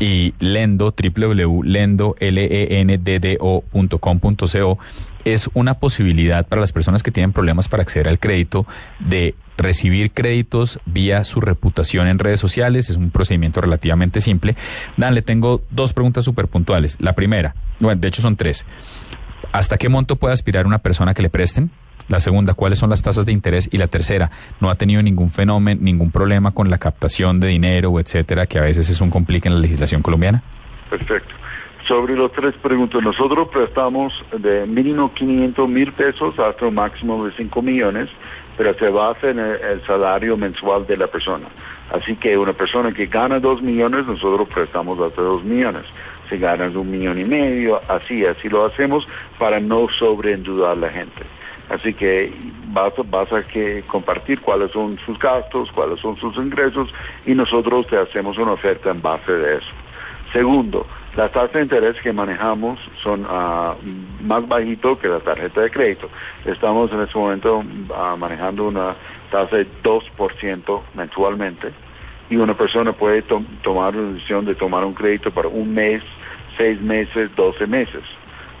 y 0.00 0.32
Lendo, 0.38 0.94
www.lendo, 0.96 2.16
L-E-N-D-D-O.com.co, 2.18 4.78
es 5.24 5.50
una 5.54 5.74
posibilidad 5.74 6.46
para 6.46 6.60
las 6.60 6.72
personas 6.72 7.02
que 7.02 7.10
tienen 7.10 7.32
problemas 7.32 7.68
para 7.68 7.82
acceder 7.82 8.08
al 8.08 8.18
crédito 8.18 8.66
de 8.98 9.34
recibir 9.56 10.12
créditos 10.12 10.80
vía 10.86 11.24
su 11.24 11.40
reputación 11.40 12.08
en 12.08 12.18
redes 12.18 12.40
sociales. 12.40 12.90
Es 12.90 12.96
un 12.96 13.10
procedimiento 13.10 13.60
relativamente 13.60 14.20
simple. 14.20 14.56
Dan, 14.96 15.14
le 15.14 15.22
tengo 15.22 15.62
dos 15.70 15.92
preguntas 15.92 16.24
súper 16.24 16.48
puntuales. 16.48 16.96
La 17.00 17.14
primera, 17.14 17.54
bueno, 17.80 18.00
de 18.00 18.08
hecho 18.08 18.22
son 18.22 18.36
tres. 18.36 18.66
¿Hasta 19.52 19.76
qué 19.76 19.88
monto 19.88 20.16
puede 20.16 20.34
aspirar 20.34 20.66
una 20.66 20.78
persona 20.78 21.14
que 21.14 21.22
le 21.22 21.30
presten? 21.30 21.70
La 22.08 22.20
segunda, 22.20 22.54
¿cuáles 22.54 22.78
son 22.78 22.90
las 22.90 23.02
tasas 23.02 23.26
de 23.26 23.32
interés? 23.32 23.68
Y 23.70 23.78
la 23.78 23.86
tercera, 23.86 24.30
¿no 24.60 24.70
ha 24.70 24.74
tenido 24.74 25.02
ningún 25.02 25.30
fenómeno, 25.30 25.80
ningún 25.82 26.10
problema 26.10 26.50
con 26.50 26.68
la 26.68 26.78
captación 26.78 27.38
de 27.38 27.48
dinero 27.48 27.98
etcétera, 28.00 28.46
que 28.46 28.58
a 28.58 28.62
veces 28.62 28.88
es 28.88 29.00
un 29.00 29.10
complique 29.10 29.48
en 29.48 29.54
la 29.54 29.60
legislación 29.60 30.02
colombiana? 30.02 30.42
Perfecto. 30.90 31.34
Sobre 31.86 32.14
los 32.14 32.30
tres 32.30 32.54
preguntas, 32.62 33.02
nosotros 33.02 33.48
prestamos 33.48 34.12
de 34.38 34.66
mínimo 34.66 35.12
500 35.12 35.68
mil 35.68 35.92
pesos 35.92 36.38
hasta 36.38 36.66
un 36.66 36.74
máximo 36.74 37.24
de 37.24 37.32
5 37.32 37.60
millones, 37.60 38.08
pero 38.56 38.72
se 38.74 38.88
basa 38.88 39.30
en 39.30 39.40
el, 39.40 39.84
salario 39.84 40.36
mensual 40.36 40.86
de 40.86 40.96
la 40.96 41.08
persona. 41.08 41.48
Así 41.90 42.14
que 42.14 42.38
una 42.38 42.52
persona 42.52 42.92
que 42.92 43.06
gana 43.06 43.40
2 43.40 43.62
millones, 43.62 44.06
nosotros 44.06 44.48
prestamos 44.48 45.00
hasta 45.00 45.22
2 45.22 45.42
millones. 45.42 45.82
Si 46.30 46.38
ganas 46.38 46.74
un 46.76 46.88
millón 46.88 47.20
y 47.20 47.24
medio, 47.24 47.80
así, 47.88 48.24
así 48.24 48.48
lo 48.48 48.64
hacemos 48.64 49.06
para 49.38 49.58
no 49.58 49.88
sobreendeudar 49.98 50.72
a 50.72 50.76
la 50.76 50.88
gente. 50.88 51.22
Así 51.68 51.94
que 51.94 52.32
vas, 52.68 52.92
vas 53.06 53.32
a 53.32 53.42
que 53.42 53.82
compartir 53.88 54.40
cuáles 54.40 54.70
son 54.70 54.98
sus 55.04 55.18
gastos, 55.18 55.70
cuáles 55.72 55.98
son 55.98 56.16
sus 56.16 56.36
ingresos 56.36 56.88
y 57.26 57.34
nosotros 57.34 57.88
te 57.88 57.96
hacemos 57.96 58.38
una 58.38 58.52
oferta 58.52 58.90
en 58.90 59.02
base 59.02 59.32
de 59.32 59.56
eso. 59.56 59.72
Segundo, 60.32 60.86
las 61.16 61.30
tasas 61.32 61.52
de 61.52 61.62
interés 61.62 61.96
que 62.02 62.12
manejamos 62.12 62.78
son 63.02 63.26
ah, 63.28 63.74
más 64.22 64.46
bajito 64.48 64.98
que 64.98 65.08
la 65.08 65.20
tarjeta 65.20 65.60
de 65.60 65.70
crédito. 65.70 66.08
Estamos 66.46 66.90
en 66.92 67.00
este 67.02 67.18
momento 67.18 67.62
ah, 67.94 68.16
manejando 68.18 68.68
una 68.68 68.94
tasa 69.30 69.56
de 69.56 69.66
2% 69.82 70.80
mensualmente 70.94 71.70
y 72.30 72.36
una 72.36 72.54
persona 72.56 72.92
puede 72.92 73.22
to- 73.22 73.42
tomar 73.62 73.94
la 73.94 74.12
decisión 74.12 74.46
de 74.46 74.54
tomar 74.54 74.84
un 74.84 74.94
crédito 74.94 75.30
para 75.30 75.48
un 75.48 75.74
mes, 75.74 76.02
seis 76.56 76.80
meses, 76.80 77.34
12 77.36 77.66
meses. 77.66 78.02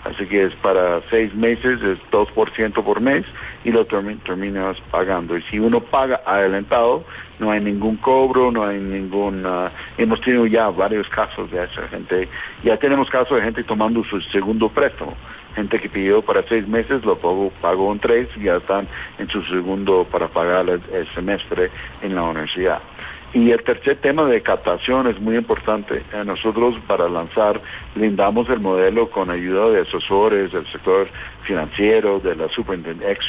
Así 0.04 0.26
que 0.26 0.44
es 0.44 0.54
para 0.56 1.00
seis 1.10 1.32
meses, 1.34 1.80
es 1.80 1.98
2% 2.10 2.72
por 2.82 3.00
mes 3.00 3.24
y 3.64 3.70
lo 3.70 3.86
termi- 3.86 4.18
terminas 4.24 4.76
pagando. 4.90 5.36
Y 5.36 5.42
si 5.42 5.60
uno 5.60 5.78
paga 5.80 6.20
adelantado, 6.26 7.04
no 7.38 7.52
hay 7.52 7.60
ningún 7.60 7.96
cobro, 7.98 8.50
no 8.50 8.64
hay 8.64 8.78
ningún... 8.80 9.44
ah, 9.46 9.70
hemos 9.98 10.20
tenido 10.20 10.46
ya 10.46 10.68
varios 10.70 11.08
casos 11.08 11.50
de 11.52 11.62
esa 11.62 11.86
gente. 11.88 12.28
Ya 12.64 12.76
tenemos 12.78 13.08
casos 13.10 13.36
de 13.36 13.42
gente 13.44 13.62
tomando 13.62 14.02
su 14.02 14.20
segundo 14.22 14.68
préstamo. 14.68 15.16
Gente 15.54 15.78
que 15.78 15.88
pidió 15.88 16.20
para 16.22 16.42
seis 16.48 16.66
meses, 16.66 17.04
lo 17.04 17.16
pagó, 17.18 17.52
pagó 17.60 17.92
en 17.92 18.00
tres 18.00 18.28
y 18.36 18.44
ya 18.44 18.56
están 18.56 18.88
en 19.18 19.28
su 19.28 19.42
segundo 19.44 20.04
para 20.10 20.26
pagar 20.26 20.68
el 20.68 21.14
semestre 21.14 21.70
en 22.00 22.14
la 22.16 22.22
universidad. 22.24 22.80
Y 23.34 23.50
el 23.50 23.62
tercer 23.64 23.96
tema 23.96 24.26
de 24.26 24.42
captación 24.42 25.06
es 25.06 25.18
muy 25.18 25.36
importante. 25.36 26.02
Eh, 26.12 26.22
Nosotros 26.24 26.74
para 26.86 27.08
lanzar 27.08 27.62
lindamos 27.94 28.46
el 28.50 28.60
modelo 28.60 29.08
con 29.08 29.30
ayuda 29.30 29.70
de 29.70 29.80
asesores 29.80 30.52
del 30.52 30.66
sector 30.70 31.08
financiero, 31.44 32.20
de 32.20 32.36
la 32.36 32.44
ex 32.44 33.26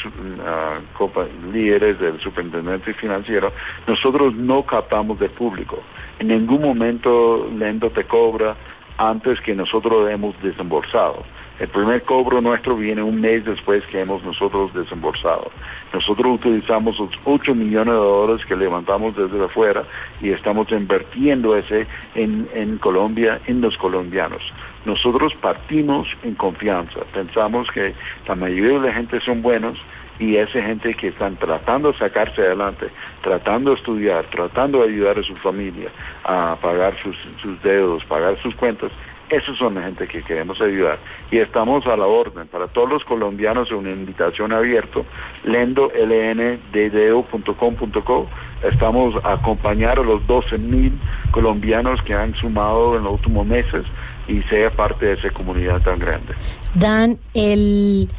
copa- 0.97 1.25
líderes 1.53 1.99
del 1.99 2.19
superintendente 2.19 2.93
financiero. 2.95 3.53
Nosotros 3.87 4.35
no 4.35 4.63
captamos 4.65 5.19
del 5.19 5.31
público. 5.31 5.81
En 6.19 6.27
ningún 6.27 6.61
momento 6.61 7.49
Lendo 7.57 7.89
te 7.89 8.03
cobra 8.03 8.55
antes 8.97 9.39
que 9.39 9.55
nosotros 9.55 10.09
hemos 10.11 10.35
desembolsado. 10.43 11.23
El 11.59 11.67
primer 11.67 12.01
cobro 12.01 12.41
nuestro 12.41 12.75
viene 12.75 13.03
un 13.03 13.21
mes 13.21 13.45
después 13.45 13.83
que 13.85 14.01
hemos 14.01 14.23
nosotros 14.23 14.73
desembolsado. 14.73 15.51
Nosotros 15.93 16.39
utilizamos 16.39 16.97
los 16.97 17.11
8 17.25 17.53
millones 17.53 17.93
de 17.93 17.99
dólares 17.99 18.45
que 18.47 18.55
levantamos 18.55 19.15
desde 19.15 19.43
afuera 19.43 19.83
y 20.19 20.31
estamos 20.31 20.71
invirtiendo 20.71 21.55
ese 21.55 21.85
en, 22.15 22.77
Colombia, 22.79 23.39
en 23.45 23.61
los 23.61 23.77
colombianos. 23.77 24.41
Nosotros 24.85 25.33
partimos 25.35 26.07
en 26.23 26.33
confianza. 26.33 27.01
Pensamos 27.13 27.69
que 27.69 27.93
la 28.27 28.33
mayoría 28.33 28.79
de 28.79 28.87
la 28.87 28.93
gente 28.93 29.19
son 29.21 29.43
buenos 29.43 29.79
y 30.19 30.37
esa 30.37 30.61
gente 30.61 30.95
que 30.95 31.09
están 31.09 31.35
tratando 31.35 31.91
de 31.91 31.97
sacarse 31.99 32.41
adelante, 32.41 32.87
tratando 33.21 33.71
de 33.71 33.77
estudiar, 33.77 34.25
tratando 34.25 34.79
de 34.79 34.89
ayudar 34.89 35.19
a 35.19 35.23
su 35.23 35.35
familia 35.35 35.89
a 36.23 36.55
pagar 36.55 36.95
sus, 37.01 37.15
sus 37.41 37.61
deudos, 37.61 38.03
pagar 38.05 38.37
sus 38.41 38.55
cuentas, 38.55 38.91
esos 39.33 39.57
son 39.57 39.75
la 39.75 39.83
gente 39.83 40.07
que 40.07 40.23
queremos 40.23 40.61
ayudar. 40.61 40.99
Y 41.31 41.37
estamos 41.39 41.85
a 41.87 41.97
la 41.97 42.05
orden. 42.05 42.47
Para 42.47 42.67
todos 42.67 42.89
los 42.89 43.03
colombianos, 43.03 43.71
una 43.71 43.91
invitación 43.91 44.53
abierta, 44.53 44.99
lendo, 45.43 45.91
lnddo.com.co. 45.95 47.47
Estamos 48.63 49.15
a 49.23 49.33
acompañar 49.33 49.99
a 49.99 50.03
los 50.03 50.25
12 50.27 50.57
mil 50.57 50.99
colombianos 51.31 52.01
que 52.03 52.13
han 52.13 52.33
sumado 52.35 52.95
en 52.97 53.03
los 53.03 53.13
últimos 53.13 53.45
meses 53.45 53.85
y 54.27 54.41
sea 54.43 54.69
parte 54.71 55.05
de 55.07 55.13
esa 55.13 55.29
comunidad 55.31 55.81
tan 55.81 55.99
grande. 55.99 56.33
Dan, 56.73 57.17
el... 57.33 58.09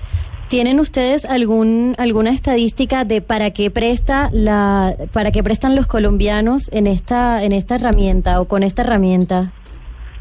¿Tienen 0.49 0.78
ustedes 0.78 1.24
algún 1.24 1.95
alguna 1.99 2.31
estadística 2.31 3.05
de 3.05 3.23
para 3.23 3.53
qué 3.53 3.70
presta 3.70 4.28
la 4.31 4.95
para 5.11 5.32
qué 5.32 5.43
prestan 5.43 5.74
los 5.74 5.86
colombianos 5.86 6.70
en 6.70 6.86
esta 6.86 7.43
en 7.43 7.53
esta 7.53 7.77
herramienta 7.77 8.41
o 8.43 8.47
con 8.47 8.62
esta 8.62 8.82
herramienta? 8.82 9.53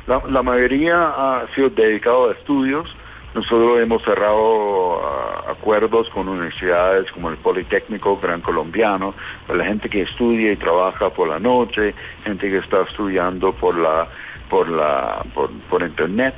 La, 0.07 0.21
la 0.29 0.43
mayoría 0.43 0.95
ha 1.15 1.47
sido 1.55 1.69
dedicado 1.69 2.29
a 2.29 2.33
estudios. 2.33 2.93
Nosotros 3.33 3.79
hemos 3.81 4.03
cerrado 4.03 5.01
ah, 5.03 5.45
acuerdos 5.49 6.07
con 6.09 6.27
universidades 6.29 7.11
como 7.11 7.29
el 7.29 7.37
Politécnico 7.37 8.19
Gran 8.21 8.41
Colombiano, 8.41 9.15
la 9.51 9.65
gente 9.65 9.89
que 9.89 10.03
estudia 10.03 10.51
y 10.51 10.55
trabaja 10.57 11.09
por 11.09 11.29
la 11.29 11.39
noche, 11.39 11.95
gente 12.23 12.49
que 12.49 12.57
está 12.57 12.81
estudiando 12.83 13.53
por 13.53 13.75
la 13.77 14.07
por 14.49 14.69
la 14.69 15.23
por, 15.33 15.49
por 15.69 15.81
internet. 15.81 16.35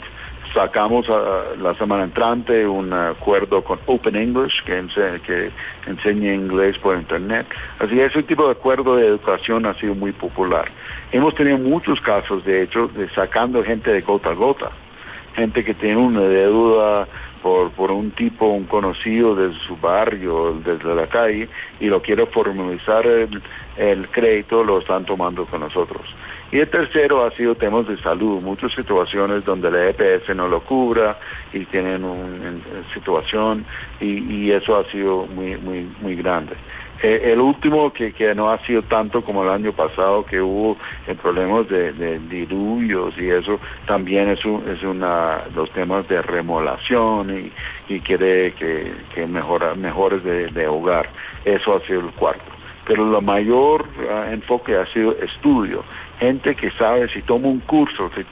sacamos 0.53 1.05
ah, 1.09 1.43
la 1.59 1.73
semana 1.73 2.05
entrante 2.05 2.65
un 2.65 2.93
acuerdo 2.93 3.61
con 3.61 3.77
Open 3.87 4.15
English 4.15 4.63
que, 4.63 4.79
ense- 4.81 5.19
que 5.21 5.51
enseña 5.85 6.33
inglés 6.33 6.77
por 6.77 6.95
internet. 6.95 7.45
Así 7.79 7.99
ese 7.99 8.23
tipo 8.23 8.45
de 8.45 8.51
acuerdo 8.53 8.95
de 8.95 9.07
educación 9.07 9.65
ha 9.65 9.73
sido 9.73 9.95
muy 9.95 10.13
popular. 10.13 10.71
Hemos 11.11 11.35
tenido 11.35 11.57
muchos 11.57 12.01
casos, 12.01 12.43
de 12.45 12.63
hecho, 12.63 12.87
de 12.87 13.09
sacando 13.09 13.63
gente 13.63 13.91
de 13.91 14.01
gota 14.01 14.31
a 14.31 14.33
gota 14.33 14.71
gente 15.35 15.63
que 15.63 15.73
tiene 15.73 15.97
una 15.97 16.21
deuda 16.21 17.07
por, 17.41 17.69
por 17.71 17.91
un 17.91 18.11
tipo, 18.11 18.47
un 18.47 18.63
conocido 18.63 19.35
desde 19.35 19.59
su 19.59 19.75
barrio, 19.77 20.59
desde 20.65 20.95
la 20.95 21.07
calle, 21.07 21.47
y 21.79 21.87
lo 21.87 22.01
quiere 22.01 22.25
formalizar 22.25 23.05
el, 23.05 23.41
el 23.77 24.07
crédito, 24.09 24.63
lo 24.63 24.79
están 24.79 25.05
tomando 25.05 25.45
con 25.45 25.59
nosotros. 25.59 26.03
Y 26.51 26.59
el 26.59 26.69
tercero 26.69 27.25
ha 27.25 27.31
sido 27.31 27.55
temas 27.55 27.87
de 27.87 27.97
salud, 28.01 28.41
muchas 28.41 28.71
situaciones 28.73 29.45
donde 29.45 29.69
la 29.69 29.89
EPS 29.89 30.35
no 30.35 30.47
lo 30.47 30.61
cubra 30.61 31.19
y 31.53 31.65
tienen 31.65 32.03
una 32.03 32.53
situación 32.93 33.65
y, 33.99 34.19
y 34.33 34.51
eso 34.51 34.77
ha 34.77 34.89
sido 34.91 35.25
muy, 35.27 35.57
muy, 35.57 35.87
muy 36.01 36.15
grande. 36.15 36.55
Eh, 37.01 37.33
el 37.33 37.41
último 37.41 37.91
que, 37.91 38.13
que 38.13 38.33
no 38.33 38.49
ha 38.49 38.57
sido 38.65 38.83
tanto 38.83 39.21
como 39.23 39.43
el 39.43 39.49
año 39.49 39.73
pasado, 39.73 40.25
que 40.25 40.39
hubo 40.41 40.77
eh, 41.07 41.15
problemas 41.15 41.67
de, 41.67 41.91
de 41.93 42.19
diluvios 42.19 43.17
y 43.17 43.29
eso, 43.29 43.59
también 43.85 44.29
es, 44.29 44.43
un- 44.45 44.67
es 44.69 44.81
una, 44.81 45.43
los 45.53 45.69
temas 45.71 46.07
de 46.07 46.21
remolación 46.21 47.37
y, 47.37 47.51
y 47.93 47.99
quiere 47.99 48.53
que, 48.53 48.93
que 49.13 49.27
mejora, 49.27 49.75
mejores 49.75 50.23
de, 50.23 50.49
hogar. 50.67 51.09
Eso 51.43 51.75
ha 51.75 51.79
sido 51.81 51.99
el 51.99 52.11
cuarto. 52.13 52.51
Pero 52.85 53.03
el 53.17 53.23
mayor 53.25 53.85
ah, 54.11 54.27
enfoque 54.31 54.75
ha 54.77 54.85
sido 54.87 55.17
estudio. 55.19 55.83
Gente 56.19 56.55
que 56.55 56.69
sabe 56.71 57.09
si 57.09 57.21
toma 57.23 57.47
un 57.47 57.59
curso, 57.61 58.09
si 58.15 58.23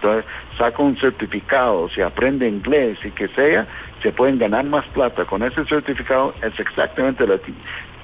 saca 0.57 0.81
un 0.83 0.95
certificado, 0.97 1.89
si 1.89 2.01
aprende 2.01 2.47
inglés 2.47 2.99
y 3.03 3.09
que 3.11 3.27
sea, 3.29 3.67
se 4.01 4.11
pueden 4.11 4.37
ganar 4.37 4.63
más 4.65 4.85
plata. 4.89 5.25
Con 5.25 5.41
ese 5.43 5.65
certificado 5.65 6.35
es 6.41 6.57
exactamente 6.59 7.25
ti- 7.39 7.53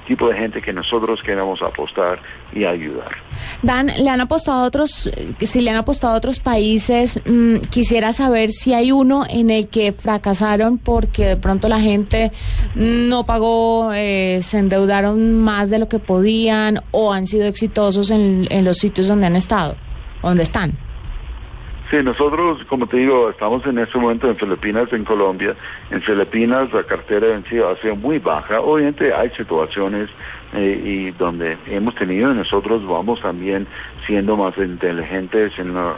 tipo 0.10 0.27
de 0.27 0.36
gente 0.36 0.61
que 0.61 0.73
nosotros 0.73 1.22
queremos 1.23 1.61
apostar 1.61 2.19
y 2.52 2.65
ayudar. 2.65 3.15
Dan, 3.61 3.88
le 3.88 4.10
han 4.10 4.19
apostado 4.19 4.61
a 4.61 4.64
otros, 4.64 5.07
eh, 5.07 5.45
si 5.45 5.61
le 5.61 5.69
han 5.69 5.77
apostado 5.77 6.15
a 6.15 6.18
otros 6.18 6.40
países, 6.40 7.22
mm, 7.26 7.60
quisiera 7.69 8.11
saber 8.11 8.49
si 8.49 8.73
hay 8.73 8.91
uno 8.91 9.23
en 9.30 9.52
el 9.52 9.69
que 9.69 9.94
fracasaron 9.94 10.80
porque 10.80 11.27
de 11.27 11.38
pronto 11.38 11.69
la 11.69 11.80
gente 11.80 12.31
no 12.73 13.23
pagó, 13.23 13.91
eh, 13.94 14.40
se 14.41 14.57
endeudaron 14.57 15.36
más 15.36 15.69
de 15.69 15.77
lo 15.77 15.88
que 15.88 15.99
podían 15.99 16.81
o 16.90 17.14
han 17.14 17.27
sido 17.27 17.45
exitosos 17.45 18.10
en, 18.10 18.48
en 18.49 18.65
los 18.65 18.77
sitios 18.77 19.07
donde 19.07 19.27
han 19.27 19.36
estado, 19.36 19.76
donde 20.23 20.41
están. 20.41 20.89
Sí, 21.90 21.98
nosotros, 22.03 22.64
como 22.66 22.86
te 22.86 22.98
digo, 22.98 23.32
estamos 23.32 23.66
en 23.66 23.80
este 23.80 23.98
momento 23.98 24.28
en 24.28 24.38
Filipinas, 24.38 24.94
en 24.94 25.03
Colombia. 25.03 25.57
En 25.90 26.03
Filipinas 26.03 26.72
la 26.72 26.84
cartera 26.84 27.36
ha 27.36 27.76
sido 27.82 27.95
muy 27.95 28.20
baja. 28.20 28.61
Obviamente 28.61 29.11
hay 29.11 29.32
situaciones 29.32 30.07
eh, 30.52 30.80
y 30.86 31.11
donde 31.11 31.57
hemos 31.66 31.95
tenido 31.95 32.32
y 32.32 32.36
nosotros 32.36 32.86
vamos 32.86 33.22
también 33.22 33.68
siendo 34.06 34.38
más 34.38 34.56
inteligentes 34.60 35.57
en 35.57 35.74
lo- 35.74 35.95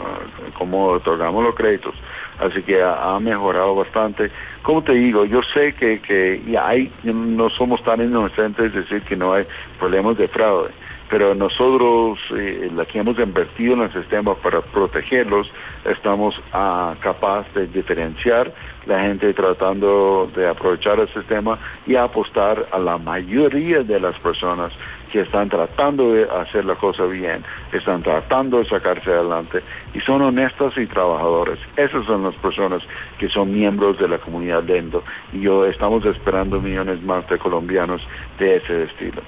cómo 0.53 0.85
otorgamos 0.87 1.43
los 1.43 1.55
créditos. 1.55 1.95
Así 2.37 2.63
que 2.63 2.81
ha, 2.81 3.15
ha 3.15 3.19
mejorado 3.19 3.75
bastante. 3.75 4.31
Como 4.61 4.83
te 4.85 4.93
digo, 4.93 5.25
yo 5.25 5.41
sé 5.43 5.75
que, 5.75 6.01
que 6.01 6.41
y 6.45 6.55
hay, 6.55 6.95
no 7.03 7.49
somos 7.49 7.83
tan 7.83 7.99
inocentes 8.01 8.73
decir 8.73 9.03
que 9.03 9.17
no 9.17 9.33
hay 9.33 9.45
problemas 9.77 10.15
de 10.17 10.29
fraude 10.29 10.73
pero 11.11 11.35
nosotros, 11.35 12.19
eh, 12.37 12.69
la 12.73 12.85
que 12.85 12.99
hemos 12.99 13.19
invertido 13.19 13.73
en 13.73 13.81
el 13.81 13.91
sistema 13.91 14.33
para 14.33 14.61
protegerlos, 14.61 15.51
estamos 15.85 16.39
ah, 16.53 16.95
capaz 16.99 17.45
de 17.53 17.67
diferenciar 17.67 18.53
la 18.85 19.01
gente 19.01 19.33
tratando 19.33 20.29
de 20.35 20.47
aprovechar 20.47 20.99
el 20.99 21.07
sistema 21.13 21.59
y 21.85 21.95
apostar 21.95 22.67
a 22.71 22.79
la 22.79 22.97
mayoría 22.97 23.83
de 23.83 23.99
las 23.99 24.17
personas 24.19 24.71
que 25.11 25.21
están 25.21 25.49
tratando 25.49 26.13
de 26.13 26.23
hacer 26.23 26.65
la 26.65 26.75
cosa 26.75 27.05
bien, 27.05 27.43
están 27.73 28.01
tratando 28.01 28.59
de 28.59 28.65
sacarse 28.65 29.11
adelante 29.11 29.61
y 29.93 29.99
son 29.99 30.21
honestas 30.21 30.73
y 30.77 30.85
trabajadores. 30.85 31.59
Esas 31.75 32.05
son 32.05 32.23
las 32.23 32.35
personas 32.35 32.81
que 33.19 33.29
son 33.29 33.51
miembros 33.51 33.99
de 33.99 34.07
la 34.07 34.17
comunidad 34.17 34.63
Lendo 34.63 35.03
y 35.33 35.41
yo 35.41 35.65
estamos 35.65 36.05
esperando 36.05 36.61
millones 36.61 37.01
más 37.03 37.27
de 37.29 37.37
colombianos 37.37 38.01
de 38.39 38.57
ese 38.57 38.83
estilo. 38.83 39.21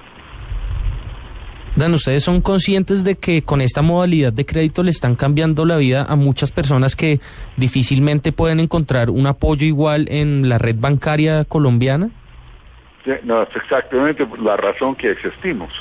Dan, 1.75 1.95
¿ustedes 1.95 2.23
son 2.23 2.41
conscientes 2.41 3.03
de 3.03 3.15
que 3.15 3.41
con 3.41 3.59
esta 3.59 3.81
modalidad 3.81 4.31
de 4.31 4.45
crédito 4.45 4.83
le 4.83 4.91
están 4.91 5.15
cambiando 5.15 5.65
la 5.65 5.77
vida 5.77 6.05
a 6.07 6.15
muchas 6.15 6.51
personas 6.51 6.95
que 6.95 7.19
difícilmente 7.57 8.31
pueden 8.31 8.59
encontrar 8.59 9.09
un 9.09 9.25
apoyo 9.25 9.65
igual 9.65 10.05
en 10.09 10.49
la 10.49 10.59
red 10.59 10.75
bancaria 10.77 11.45
colombiana? 11.45 12.11
No, 13.23 13.41
es 13.41 13.55
exactamente 13.55 14.27
la 14.39 14.55
razón 14.55 14.95
que 14.95 15.11
existimos. 15.11 15.71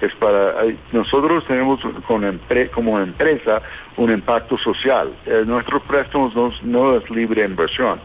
Es 0.00 0.12
para 0.14 0.54
nosotros 0.90 1.44
tenemos 1.46 1.80
con 2.08 2.40
como 2.74 2.98
empresa 2.98 3.60
un 3.98 4.10
impacto 4.10 4.56
social. 4.56 5.12
Eh, 5.26 5.44
nuestros 5.46 5.82
préstamos 5.82 6.34
no 6.62 6.96
es 6.96 7.08
libre 7.10 7.44
inversión. 7.44 8.00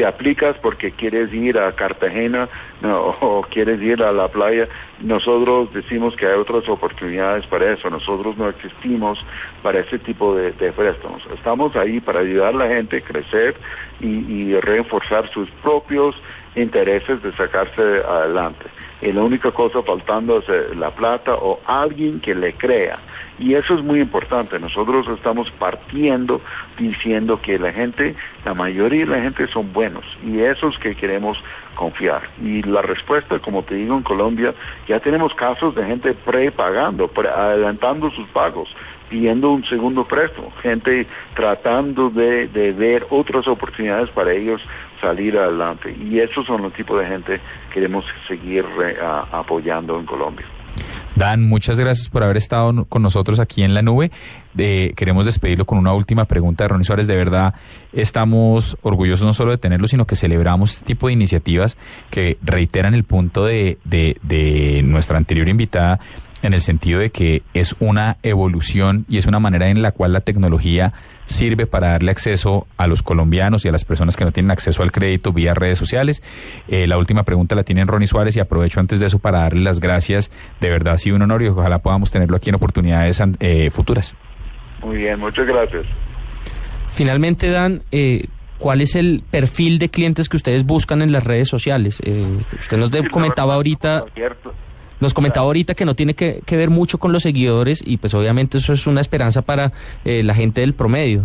Si 0.00 0.04
aplicas 0.04 0.56
porque 0.62 0.92
quieres 0.92 1.30
ir 1.30 1.58
a 1.58 1.72
Cartagena 1.72 2.48
no, 2.80 3.08
o 3.20 3.42
quieres 3.42 3.82
ir 3.82 4.02
a 4.02 4.12
la 4.12 4.28
playa, 4.28 4.66
nosotros 5.02 5.70
decimos 5.74 6.16
que 6.16 6.26
hay 6.26 6.38
otras 6.38 6.66
oportunidades 6.70 7.44
para 7.46 7.70
eso. 7.70 7.90
Nosotros 7.90 8.34
no 8.38 8.48
existimos 8.48 9.22
para 9.62 9.80
ese 9.80 9.98
tipo 9.98 10.34
de, 10.34 10.52
de 10.52 10.72
préstamos. 10.72 11.22
Estamos 11.34 11.76
ahí 11.76 12.00
para 12.00 12.20
ayudar 12.20 12.54
a 12.54 12.66
la 12.66 12.68
gente 12.68 12.96
a 12.96 13.00
crecer 13.02 13.56
y, 14.00 14.06
y 14.06 14.58
reforzar 14.60 15.30
sus 15.34 15.50
propios 15.62 16.16
intereses 16.56 17.22
de 17.22 17.32
sacarse 17.32 17.82
adelante. 17.82 18.66
Y 19.02 19.12
la 19.12 19.22
única 19.22 19.50
cosa 19.50 19.82
faltando 19.82 20.38
es 20.38 20.48
eh, 20.48 20.74
la 20.76 20.90
plata 20.90 21.34
o 21.34 21.60
alguien 21.64 22.20
que 22.20 22.34
le 22.34 22.52
crea. 22.52 22.98
Y 23.38 23.54
eso 23.54 23.74
es 23.74 23.82
muy 23.82 24.00
importante. 24.00 24.58
Nosotros 24.58 25.06
estamos 25.08 25.50
partiendo 25.52 26.42
diciendo 26.78 27.40
que 27.40 27.58
la 27.58 27.72
gente, 27.72 28.14
la 28.44 28.52
mayoría 28.52 29.06
de 29.06 29.12
la 29.12 29.22
gente 29.22 29.46
son 29.48 29.72
buenos 29.72 30.04
y 30.22 30.40
esos 30.40 30.78
que 30.78 30.94
queremos 30.94 31.38
confiar. 31.76 32.28
Y 32.42 32.62
la 32.62 32.82
respuesta, 32.82 33.38
como 33.38 33.62
te 33.62 33.76
digo, 33.76 33.96
en 33.96 34.02
Colombia 34.02 34.54
ya 34.86 35.00
tenemos 35.00 35.34
casos 35.34 35.74
de 35.74 35.84
gente 35.86 36.12
prepagando, 36.12 37.08
pre 37.08 37.30
adelantando 37.30 38.10
sus 38.10 38.28
pagos 38.28 38.68
pidiendo 39.10 39.50
un 39.50 39.64
segundo 39.64 40.06
préstamo, 40.06 40.50
gente 40.62 41.06
tratando 41.34 42.08
de, 42.10 42.46
de 42.48 42.72
ver 42.72 43.06
otras 43.10 43.46
oportunidades 43.48 44.08
para 44.10 44.32
ellos 44.32 44.62
salir 45.00 45.36
adelante. 45.36 45.94
Y 46.00 46.20
esos 46.20 46.46
son 46.46 46.62
los 46.62 46.72
tipos 46.72 47.00
de 47.00 47.06
gente 47.08 47.40
que 47.68 47.74
queremos 47.74 48.04
seguir 48.28 48.64
eh, 48.84 48.96
a- 49.02 49.26
apoyando 49.40 49.98
en 49.98 50.06
Colombia. 50.06 50.46
Dan, 51.16 51.48
muchas 51.48 51.78
gracias 51.78 52.08
por 52.08 52.22
haber 52.22 52.36
estado 52.36 52.84
con 52.84 53.02
nosotros 53.02 53.40
aquí 53.40 53.62
en 53.64 53.74
la 53.74 53.82
nube. 53.82 54.12
Eh, 54.56 54.92
queremos 54.96 55.26
despedirlo 55.26 55.64
con 55.64 55.76
una 55.78 55.92
última 55.92 56.24
pregunta 56.26 56.64
de 56.64 56.68
Ronnie 56.68 56.84
Suárez. 56.84 57.06
De 57.08 57.16
verdad, 57.16 57.54
estamos 57.92 58.78
orgullosos 58.82 59.26
no 59.26 59.32
solo 59.32 59.50
de 59.50 59.58
tenerlo, 59.58 59.88
sino 59.88 60.06
que 60.06 60.14
celebramos 60.14 60.74
este 60.74 60.84
tipo 60.86 61.08
de 61.08 61.14
iniciativas 61.14 61.76
que 62.10 62.38
reiteran 62.42 62.94
el 62.94 63.04
punto 63.04 63.44
de, 63.44 63.78
de, 63.84 64.16
de 64.22 64.82
nuestra 64.84 65.18
anterior 65.18 65.48
invitada 65.48 65.98
en 66.42 66.54
el 66.54 66.60
sentido 66.60 67.00
de 67.00 67.10
que 67.10 67.42
es 67.54 67.76
una 67.80 68.16
evolución 68.22 69.04
y 69.08 69.18
es 69.18 69.26
una 69.26 69.38
manera 69.38 69.68
en 69.68 69.82
la 69.82 69.92
cual 69.92 70.12
la 70.12 70.20
tecnología 70.20 70.92
sirve 71.26 71.66
para 71.66 71.90
darle 71.90 72.10
acceso 72.10 72.66
a 72.76 72.86
los 72.86 73.02
colombianos 73.02 73.64
y 73.64 73.68
a 73.68 73.72
las 73.72 73.84
personas 73.84 74.16
que 74.16 74.24
no 74.24 74.32
tienen 74.32 74.50
acceso 74.50 74.82
al 74.82 74.90
crédito 74.90 75.32
vía 75.32 75.54
redes 75.54 75.78
sociales. 75.78 76.22
Eh, 76.68 76.86
la 76.86 76.98
última 76.98 77.22
pregunta 77.22 77.54
la 77.54 77.62
tiene 77.62 77.84
Ronnie 77.84 78.08
Suárez 78.08 78.36
y 78.36 78.40
aprovecho 78.40 78.80
antes 78.80 79.00
de 79.00 79.06
eso 79.06 79.18
para 79.18 79.40
darle 79.40 79.62
las 79.62 79.80
gracias. 79.80 80.30
De 80.60 80.68
verdad 80.68 80.94
ha 80.94 80.98
sido 80.98 81.16
un 81.16 81.22
honor 81.22 81.42
y 81.42 81.48
ojalá 81.48 81.78
podamos 81.78 82.10
tenerlo 82.10 82.36
aquí 82.36 82.50
en 82.50 82.56
oportunidades 82.56 83.22
eh, 83.38 83.70
futuras. 83.70 84.14
Muy 84.82 84.96
bien, 84.96 85.20
muchas 85.20 85.46
gracias. 85.46 85.86
Finalmente, 86.92 87.50
Dan, 87.50 87.82
eh, 87.92 88.26
¿cuál 88.58 88.80
es 88.80 88.96
el 88.96 89.22
perfil 89.30 89.78
de 89.78 89.88
clientes 89.88 90.28
que 90.28 90.36
ustedes 90.36 90.64
buscan 90.64 91.02
en 91.02 91.12
las 91.12 91.22
redes 91.22 91.48
sociales? 91.48 92.00
Eh, 92.04 92.26
usted 92.58 92.76
nos 92.76 92.90
comentaba 93.10 93.54
ahorita... 93.54 93.98
Abierto. 93.98 94.52
Nos 95.00 95.14
comentaba 95.14 95.46
ahorita 95.46 95.74
que 95.74 95.84
no 95.84 95.94
tiene 95.94 96.14
que, 96.14 96.40
que 96.44 96.56
ver 96.56 96.70
mucho 96.70 96.98
con 96.98 97.12
los 97.12 97.22
seguidores 97.22 97.82
y 97.84 97.96
pues 97.96 98.14
obviamente 98.14 98.58
eso 98.58 98.72
es 98.72 98.86
una 98.86 99.00
esperanza 99.00 99.42
para 99.42 99.72
eh, 100.04 100.22
la 100.22 100.34
gente 100.34 100.60
del 100.60 100.74
promedio. 100.74 101.24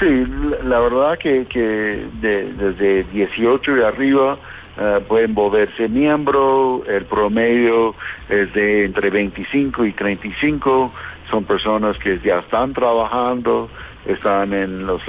Sí, 0.00 0.24
la- 0.64 0.78
verdad 0.80 1.18
que, 1.18 1.46
que 1.46 2.06
de- 2.20 2.52
desde 2.54 3.04
18 3.12 3.76
y 3.78 3.82
arriba 3.82 4.38
eh, 4.80 5.00
pueden 5.08 5.34
volverse 5.34 5.88
miembro, 5.88 6.84
el 6.88 7.04
promedio 7.06 7.94
es 8.28 8.52
de 8.54 8.84
entre 8.84 9.10
25 9.10 9.84
y 9.84 9.92
35, 9.92 10.92
son 11.30 11.44
personas 11.44 11.98
que 11.98 12.20
ya 12.24 12.36
están 12.38 12.72
trabajando, 12.74 13.68
están 14.06 14.52
en 14.54 14.86
los 14.86 15.02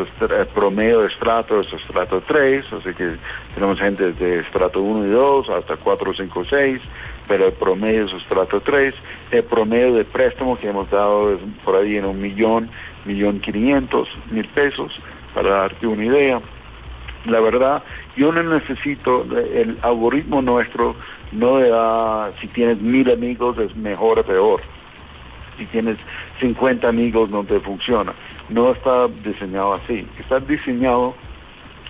promedio 0.56 1.02
de 1.02 1.08
estrato, 1.08 1.62
es 1.62 1.72
estrato 1.72 2.22
3, 2.28 2.66
así 2.74 2.94
que 2.96 3.16
tenemos 3.54 3.80
gente 3.80 4.12
de 4.14 4.40
estrato 4.40 4.82
1 4.82 5.06
y 5.06 5.10
2 5.12 5.50
hasta 5.50 5.78
4, 5.78 6.14
5, 6.16 6.44
6, 6.50 6.82
pero 7.30 7.46
el 7.46 7.54
promedio 7.54 8.06
es 8.06 8.14
estrato 8.14 8.60
3, 8.60 8.94
el 9.32 9.44
promedio 9.44 9.94
de 9.94 10.04
préstamo 10.04 10.58
que 10.58 10.68
hemos 10.68 10.90
dado 10.90 11.36
es 11.36 11.40
por 11.64 11.76
ahí 11.76 11.96
en 11.96 12.06
un 12.06 12.20
millón, 12.20 12.70
millón 13.06 13.40
quinientos 13.40 14.10
mil 14.32 14.48
pesos, 14.48 14.92
para 15.34 15.50
darte 15.52 15.86
una 15.86 16.06
idea. 16.06 16.42
La 17.26 17.40
verdad, 17.40 17.84
yo 18.18 18.32
no 18.32 18.42
necesito, 18.42 19.26
el 19.54 19.78
algoritmo 19.84 20.42
nuestro 20.42 20.96
no 21.32 21.60
le 21.60 21.70
da, 21.70 22.32
si 22.42 22.48
tienes 22.48 22.82
mil 22.82 23.10
amigos 23.12 23.58
es 23.60 23.76
mejor 23.76 24.20
o 24.20 24.24
peor. 24.24 24.62
Si 25.60 25.66
tienes 25.68 25.98
50 26.40 26.88
amigos 26.88 27.30
no 27.30 27.44
te 27.44 27.60
funciona. 27.60 28.14
No 28.50 28.72
está 28.72 29.08
diseñado 29.24 29.74
así. 29.74 30.08
Está 30.18 30.40
diseñado 30.40 31.14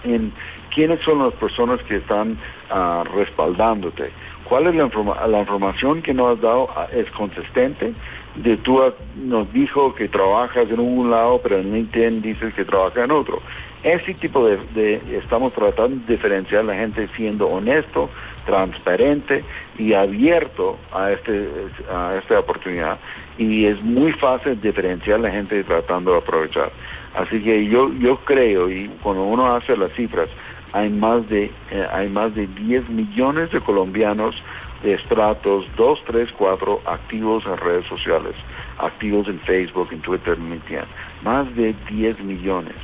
en 0.03 0.33
quiénes 0.79 1.01
son 1.01 1.19
las 1.19 1.33
personas 1.33 1.81
que 1.83 1.97
están 1.97 2.37
ah, 2.69 3.03
respaldándote. 3.13 4.11
¿Cuál 4.45 4.67
es 4.67 4.75
la, 4.75 4.85
informa- 4.85 5.27
la 5.27 5.39
información 5.41 6.01
que 6.01 6.13
nos 6.13 6.37
has 6.37 6.41
dado? 6.41 6.69
ah, 6.75 6.87
¿Es 6.93 7.09
consistente? 7.11 7.93
De 8.35 8.55
tú 8.57 8.81
has- 8.81 8.93
nos 9.17 9.51
dijo 9.51 9.93
que 9.93 10.07
trabajas 10.07 10.69
en 10.71 10.79
un 10.79 11.11
lado, 11.11 11.41
pero 11.43 11.57
en 11.57 11.73
LinkedIn 11.73 12.21
dices 12.21 12.53
que 12.53 12.63
trabajas 12.63 13.03
en 13.03 13.11
otro. 13.11 13.41
Ese 13.83 14.13
tipo 14.13 14.45
de, 14.47 14.57
de- 14.73 15.17
estamos 15.17 15.51
tratando 15.51 15.97
de 16.05 16.13
diferenciar 16.15 16.61
a 16.61 16.63
la 16.71 16.75
gente 16.75 17.09
siendo 17.17 17.47
honesto, 17.47 18.09
transparente 18.45 19.43
y 19.77 19.93
abierto 19.93 20.77
a 20.93 21.11
este 21.11 21.47
a 21.91 22.15
esta 22.17 22.39
oportunidad 22.39 22.97
y 23.37 23.65
es 23.65 23.81
muy 23.83 24.11
fácil 24.13 24.59
diferenciar 24.61 25.19
a 25.19 25.23
la 25.23 25.31
gente 25.31 25.63
tratando 25.63 26.11
de 26.13 26.17
aprovechar. 26.19 26.71
Así 27.15 27.41
que 27.43 27.65
yo 27.67 27.91
yo 27.99 28.17
creo 28.25 28.69
y 28.69 28.87
cuando 29.03 29.23
uno 29.23 29.55
hace 29.55 29.75
las 29.77 29.91
cifras 29.93 30.29
hay 30.73 30.89
más 30.89 31.27
de 31.29 31.51
eh, 31.71 31.87
hay 31.91 32.09
más 32.09 32.33
de 32.35 32.47
10 32.47 32.89
millones 32.89 33.51
de 33.51 33.59
colombianos 33.61 34.35
de 34.83 34.93
estratos 34.93 35.65
2, 35.75 35.99
3, 36.05 36.29
4 36.37 36.81
activos 36.85 37.43
en 37.45 37.57
redes 37.57 37.85
sociales, 37.87 38.35
activos 38.77 39.27
en 39.27 39.39
Facebook, 39.41 39.89
en 39.91 40.01
Twitter, 40.01 40.37
en 40.37 40.51
LinkedIn. 40.51 40.85
Más 41.23 41.53
de 41.55 41.75
10 41.89 42.21
millones. 42.21 42.75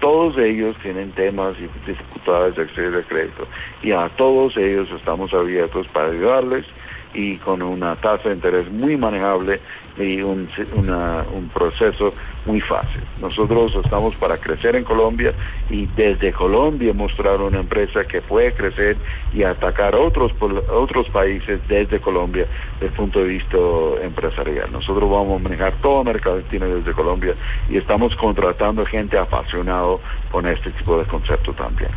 Todos 0.00 0.36
ellos 0.38 0.76
tienen 0.82 1.12
temas 1.12 1.54
y 1.58 1.68
dificultades 1.88 2.56
de 2.56 2.62
acceso 2.62 2.98
a 2.98 3.02
crédito 3.02 3.46
y 3.82 3.92
a 3.92 4.08
todos 4.10 4.56
ellos 4.56 4.88
estamos 4.90 5.32
abiertos 5.32 5.86
para 5.88 6.10
ayudarles 6.10 6.66
y 7.14 7.36
con 7.36 7.62
una 7.62 7.96
tasa 7.96 8.28
de 8.28 8.34
interés 8.34 8.70
muy 8.70 8.96
manejable 8.96 9.60
y 9.96 10.20
un, 10.22 10.48
una- 10.74 11.24
un 11.32 11.48
proceso 11.48 12.12
muy 12.46 12.60
fácil. 12.60 13.00
Nosotros 13.20 13.74
estamos 13.82 14.14
para 14.16 14.36
crecer 14.38 14.76
en 14.76 14.84
Colombia 14.84 15.32
y 15.70 15.86
desde 15.86 16.32
Colombia 16.32 16.92
mostrar 16.92 17.40
una 17.40 17.60
empresa 17.60 18.04
que 18.04 18.20
puede 18.20 18.52
crecer 18.52 18.96
y 19.32 19.42
atacar 19.44 19.94
otros 19.94 20.32
otros 20.70 21.08
países 21.10 21.60
desde 21.68 22.00
Colombia 22.00 22.46
desde 22.74 22.86
el 22.86 22.92
punto 22.92 23.20
de 23.20 23.26
vista 23.26 23.56
empresarial. 24.02 24.70
Nosotros 24.72 25.08
vamos 25.10 25.40
a 25.40 25.42
manejar 25.42 25.74
todo 25.80 26.00
América 26.00 26.30
Latina 26.30 26.66
desde 26.66 26.92
Colombia 26.92 27.34
y 27.68 27.76
estamos 27.78 28.14
contratando 28.16 28.84
gente 28.84 29.16
apasionado 29.16 30.00
con 30.30 30.46
este 30.46 30.70
tipo 30.72 30.98
de 30.98 31.04
concepto 31.06 31.52
también. 31.52 31.90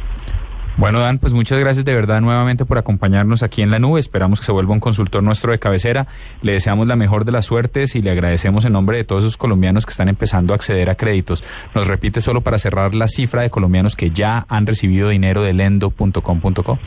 Bueno, 0.77 0.99
Dan, 0.99 1.17
pues 1.17 1.33
muchas 1.33 1.57
gracias 1.57 1.85
de 1.85 1.95
verdad 1.95 2.21
nuevamente 2.21 2.63
por 2.63 2.77
acompañarnos 2.77 3.41
aquí 3.41 3.63
en 3.63 3.71
la 3.71 3.79
nube. 3.79 3.99
Esperamos 3.99 4.39
que 4.39 4.45
se 4.45 4.51
vuelva 4.51 4.73
un 4.73 4.79
consultor 4.79 5.23
nuestro 5.23 5.51
de 5.51 5.57
cabecera. 5.57 6.05
Le 6.43 6.51
deseamos 6.51 6.87
la 6.87 6.95
mejor 6.95 7.25
de 7.25 7.31
las 7.31 7.45
suertes 7.45 7.95
y 7.95 8.03
le 8.03 8.11
agradecemos 8.11 8.63
en 8.63 8.73
nombre 8.73 8.97
de 8.97 9.03
todos 9.03 9.23
esos 9.23 9.37
colombianos 9.37 9.87
que 9.87 9.89
están 9.89 10.07
empezando 10.07 10.53
a 10.53 10.55
acceder 10.55 10.91
a 10.91 10.95
créditos. 10.95 11.43
Nos 11.73 11.87
repite 11.87 12.21
solo 12.21 12.41
para 12.41 12.59
cerrar 12.59 12.93
la 12.93 13.07
cifra 13.07 13.41
de 13.41 13.49
colombianos 13.49 13.95
que 13.95 14.11
ya 14.11 14.45
han 14.49 14.67
recibido 14.67 15.09
dinero 15.09 15.41
de 15.41 15.53
lendo.com.co. 15.53 16.79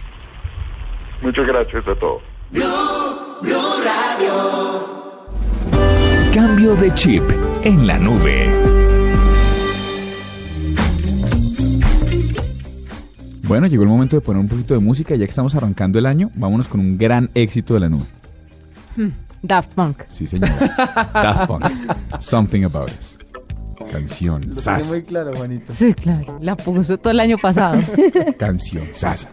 Muchas 1.22 1.46
gracias 1.46 1.88
a 1.88 1.94
todos. 1.96 2.22
Cambio 6.32 6.76
de 6.76 6.94
chip 6.94 7.24
en 7.64 7.88
la 7.88 7.98
nube. 7.98 8.99
Bueno, 13.50 13.66
llegó 13.66 13.82
el 13.82 13.88
momento 13.88 14.14
de 14.14 14.20
poner 14.20 14.40
un 14.40 14.46
poquito 14.46 14.74
de 14.74 14.80
música. 14.80 15.16
Ya 15.16 15.24
que 15.24 15.30
estamos 15.30 15.56
arrancando 15.56 15.98
el 15.98 16.06
año, 16.06 16.30
vámonos 16.36 16.68
con 16.68 16.78
un 16.78 16.96
gran 16.96 17.30
éxito 17.34 17.74
de 17.74 17.80
la 17.80 17.88
nube. 17.88 18.04
Hmm, 18.94 19.08
Daft 19.42 19.72
Punk. 19.74 20.04
Sí, 20.06 20.28
señor. 20.28 20.50
Daft 20.76 21.48
Punk. 21.48 21.64
Something 22.20 22.62
About 22.62 22.90
Us. 22.90 23.18
Canción. 23.90 24.54
Sasa. 24.54 24.88
muy 24.88 25.02
claro, 25.02 25.34
Juanito. 25.34 25.72
Sí, 25.72 25.92
claro. 25.94 26.38
La 26.40 26.56
puso 26.56 26.96
todo 26.96 27.10
el 27.10 27.18
año 27.18 27.38
pasado. 27.38 27.80
Canción. 28.38 28.86
Sasa. 28.92 29.28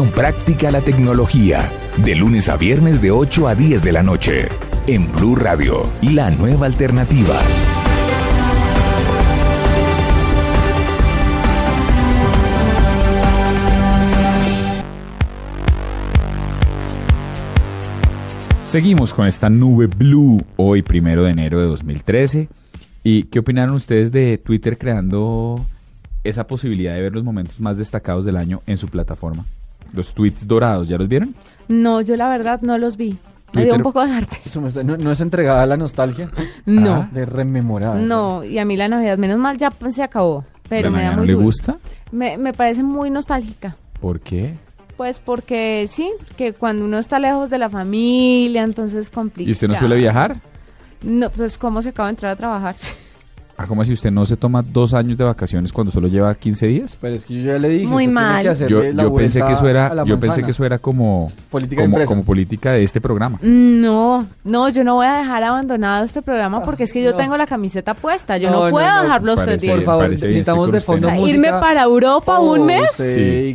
Práctica 0.00 0.68
a 0.68 0.70
la 0.70 0.80
tecnología. 0.80 1.70
De 1.98 2.16
lunes 2.16 2.48
a 2.48 2.56
viernes 2.56 3.02
de 3.02 3.10
8 3.10 3.46
a 3.46 3.54
10 3.54 3.82
de 3.84 3.92
la 3.92 4.02
noche. 4.02 4.48
En 4.86 5.10
Blue 5.12 5.36
Radio, 5.36 5.86
la 6.00 6.30
nueva 6.30 6.66
alternativa. 6.66 7.38
Seguimos 18.62 19.12
con 19.12 19.26
esta 19.26 19.50
nube 19.50 19.86
blue 19.86 20.42
hoy, 20.56 20.80
primero 20.80 21.24
de 21.24 21.32
enero 21.32 21.60
de 21.60 21.66
2013. 21.66 22.48
¿Y 23.04 23.24
qué 23.24 23.40
opinaron 23.40 23.74
ustedes 23.74 24.10
de 24.10 24.38
Twitter 24.38 24.78
creando 24.78 25.66
esa 26.24 26.46
posibilidad 26.46 26.94
de 26.94 27.02
ver 27.02 27.12
los 27.12 27.24
momentos 27.24 27.60
más 27.60 27.76
destacados 27.76 28.24
del 28.24 28.38
año 28.38 28.62
en 28.66 28.78
su 28.78 28.88
plataforma? 28.88 29.44
Los 29.92 30.14
tweets 30.14 30.46
dorados, 30.46 30.88
¿ya 30.88 30.96
los 30.98 31.08
vieron? 31.08 31.34
No, 31.68 32.00
yo 32.00 32.16
la 32.16 32.28
verdad 32.28 32.60
no 32.62 32.78
los 32.78 32.96
vi. 32.96 33.18
Me 33.52 33.62
dio 33.64 33.72
Twitter- 33.72 33.76
un 33.76 33.82
poco 33.82 34.06
de 34.06 34.12
arte. 34.12 34.38
Eso 34.44 34.60
me 34.62 34.68
está- 34.68 34.82
¿No, 34.82 34.96
no 34.96 35.12
es 35.12 35.20
entregada 35.20 35.62
a 35.62 35.66
la 35.66 35.76
nostalgia? 35.76 36.30
No. 36.64 36.94
Ah, 36.94 37.08
de 37.12 37.26
rememorar. 37.26 37.96
No, 37.96 38.42
y 38.44 38.58
a 38.58 38.64
mí 38.64 38.76
la 38.76 38.88
Navidad, 38.88 39.18
menos 39.18 39.38
mal, 39.38 39.58
ya 39.58 39.70
pues, 39.70 39.94
se 39.94 40.02
acabó. 40.02 40.44
Pero 40.68 40.90
¿La 40.90 40.96
me 40.96 41.02
da 41.02 41.10
muy 41.10 41.16
no 41.18 41.24
le 41.26 41.32
duro. 41.34 41.44
gusta? 41.44 41.76
Me, 42.12 42.38
me 42.38 42.54
parece 42.54 42.82
muy 42.82 43.10
nostálgica. 43.10 43.76
¿Por 44.00 44.20
qué? 44.20 44.54
Pues 44.96 45.18
porque 45.18 45.84
sí, 45.88 46.10
que 46.36 46.52
cuando 46.54 46.84
uno 46.86 46.98
está 46.98 47.18
lejos 47.18 47.50
de 47.50 47.58
la 47.58 47.68
familia, 47.68 48.62
entonces 48.62 49.10
complica. 49.10 49.48
¿Y 49.48 49.52
usted 49.52 49.68
no 49.68 49.76
suele 49.76 49.96
viajar? 49.96 50.36
No, 51.02 51.28
pues 51.30 51.58
cómo 51.58 51.82
se 51.82 51.90
acaba 51.90 52.08
de 52.08 52.12
entrar 52.12 52.32
a 52.32 52.36
trabajar. 52.36 52.76
Ah, 53.62 53.66
¿cómo 53.68 53.84
si 53.84 53.92
usted 53.92 54.10
no 54.10 54.26
se 54.26 54.36
toma 54.36 54.62
dos 54.62 54.92
años 54.94 55.16
de 55.16 55.24
vacaciones 55.24 55.72
cuando 55.72 55.92
solo 55.92 56.08
lleva 56.08 56.34
15 56.34 56.66
días? 56.66 56.98
Pero 57.00 57.14
es 57.14 57.24
que 57.24 57.34
yo 57.42 57.52
ya 57.52 57.58
le 57.58 57.68
dije. 57.68 57.86
Muy 57.86 58.08
mal. 58.08 58.42
que 58.56 58.66
Yo, 58.68 58.82
la 58.82 59.04
yo 59.04 59.14
pensé 59.14 59.40
que 59.40 59.52
eso 59.52 59.68
era, 59.68 60.04
yo 60.04 60.18
pensé 60.18 60.42
que 60.42 60.50
eso 60.50 60.64
era 60.64 60.78
como 60.78 61.30
Política 61.50 61.82
de 61.82 61.86
como, 61.86 61.94
empresa. 61.96 62.08
como 62.08 62.24
política 62.24 62.72
de 62.72 62.82
este 62.84 63.00
programa. 63.00 63.38
No, 63.42 64.26
no, 64.44 64.68
yo 64.68 64.82
no 64.84 64.96
voy 64.96 65.06
a 65.06 65.14
dejar 65.18 65.44
abandonado 65.44 66.04
este 66.04 66.22
programa 66.22 66.64
porque 66.64 66.84
es 66.84 66.92
que 66.92 67.02
yo 67.02 67.12
no. 67.12 67.16
tengo 67.16 67.36
la 67.36 67.46
camiseta 67.46 67.94
puesta. 67.94 68.36
Yo 68.38 68.50
No, 68.50 68.64
no, 68.64 68.70
puedo 68.70 68.86
no, 68.88 69.02
dejarlo 69.02 69.34
parece- 69.36 69.54
usted 69.56 69.70
Por 69.76 69.82
favor, 69.84 70.08
bien, 70.08 70.20
necesitamos 70.20 70.72
de 70.72 70.80
fondo 70.80 71.08
música. 71.10 71.28
irme 71.30 71.50
para 71.50 71.82
Europa 71.82 72.40
un 72.40 72.66
mes, 72.66 72.90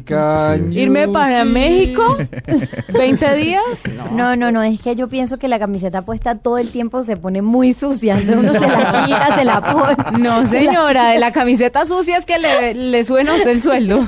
Cañusi. 0.05 0.79
irme 0.79 1.07
para 1.09 1.43
México 1.45 2.17
20 2.93 3.35
días. 3.35 3.61
No, 4.13 4.35
no, 4.35 4.51
no, 4.51 4.63
es 4.63 4.79
que 4.81 4.95
yo 4.95 5.07
pienso 5.07 5.37
que 5.37 5.47
la 5.47 5.59
camiseta 5.59 6.01
puesta 6.03 6.35
todo 6.35 6.57
el 6.57 6.69
tiempo 6.71 7.03
se 7.03 7.17
pone 7.17 7.41
muy 7.41 7.73
sucia, 7.73 8.17
entonces 8.19 8.37
uno 8.37 8.53
se 8.53 8.59
la 8.59 9.05
quita, 9.05 9.35
se 9.37 9.45
la 9.45 9.73
pone. 9.73 9.96
No, 10.19 10.45
señora, 10.47 11.09
de 11.11 11.19
la 11.19 11.31
camiseta 11.31 11.85
sucia 11.85 12.17
es 12.17 12.25
que 12.25 12.39
le, 12.39 12.73
le 12.73 13.03
suena 13.03 13.33
a 13.33 13.35
usted 13.35 13.51
el 13.51 13.61
sueldo. 13.61 14.07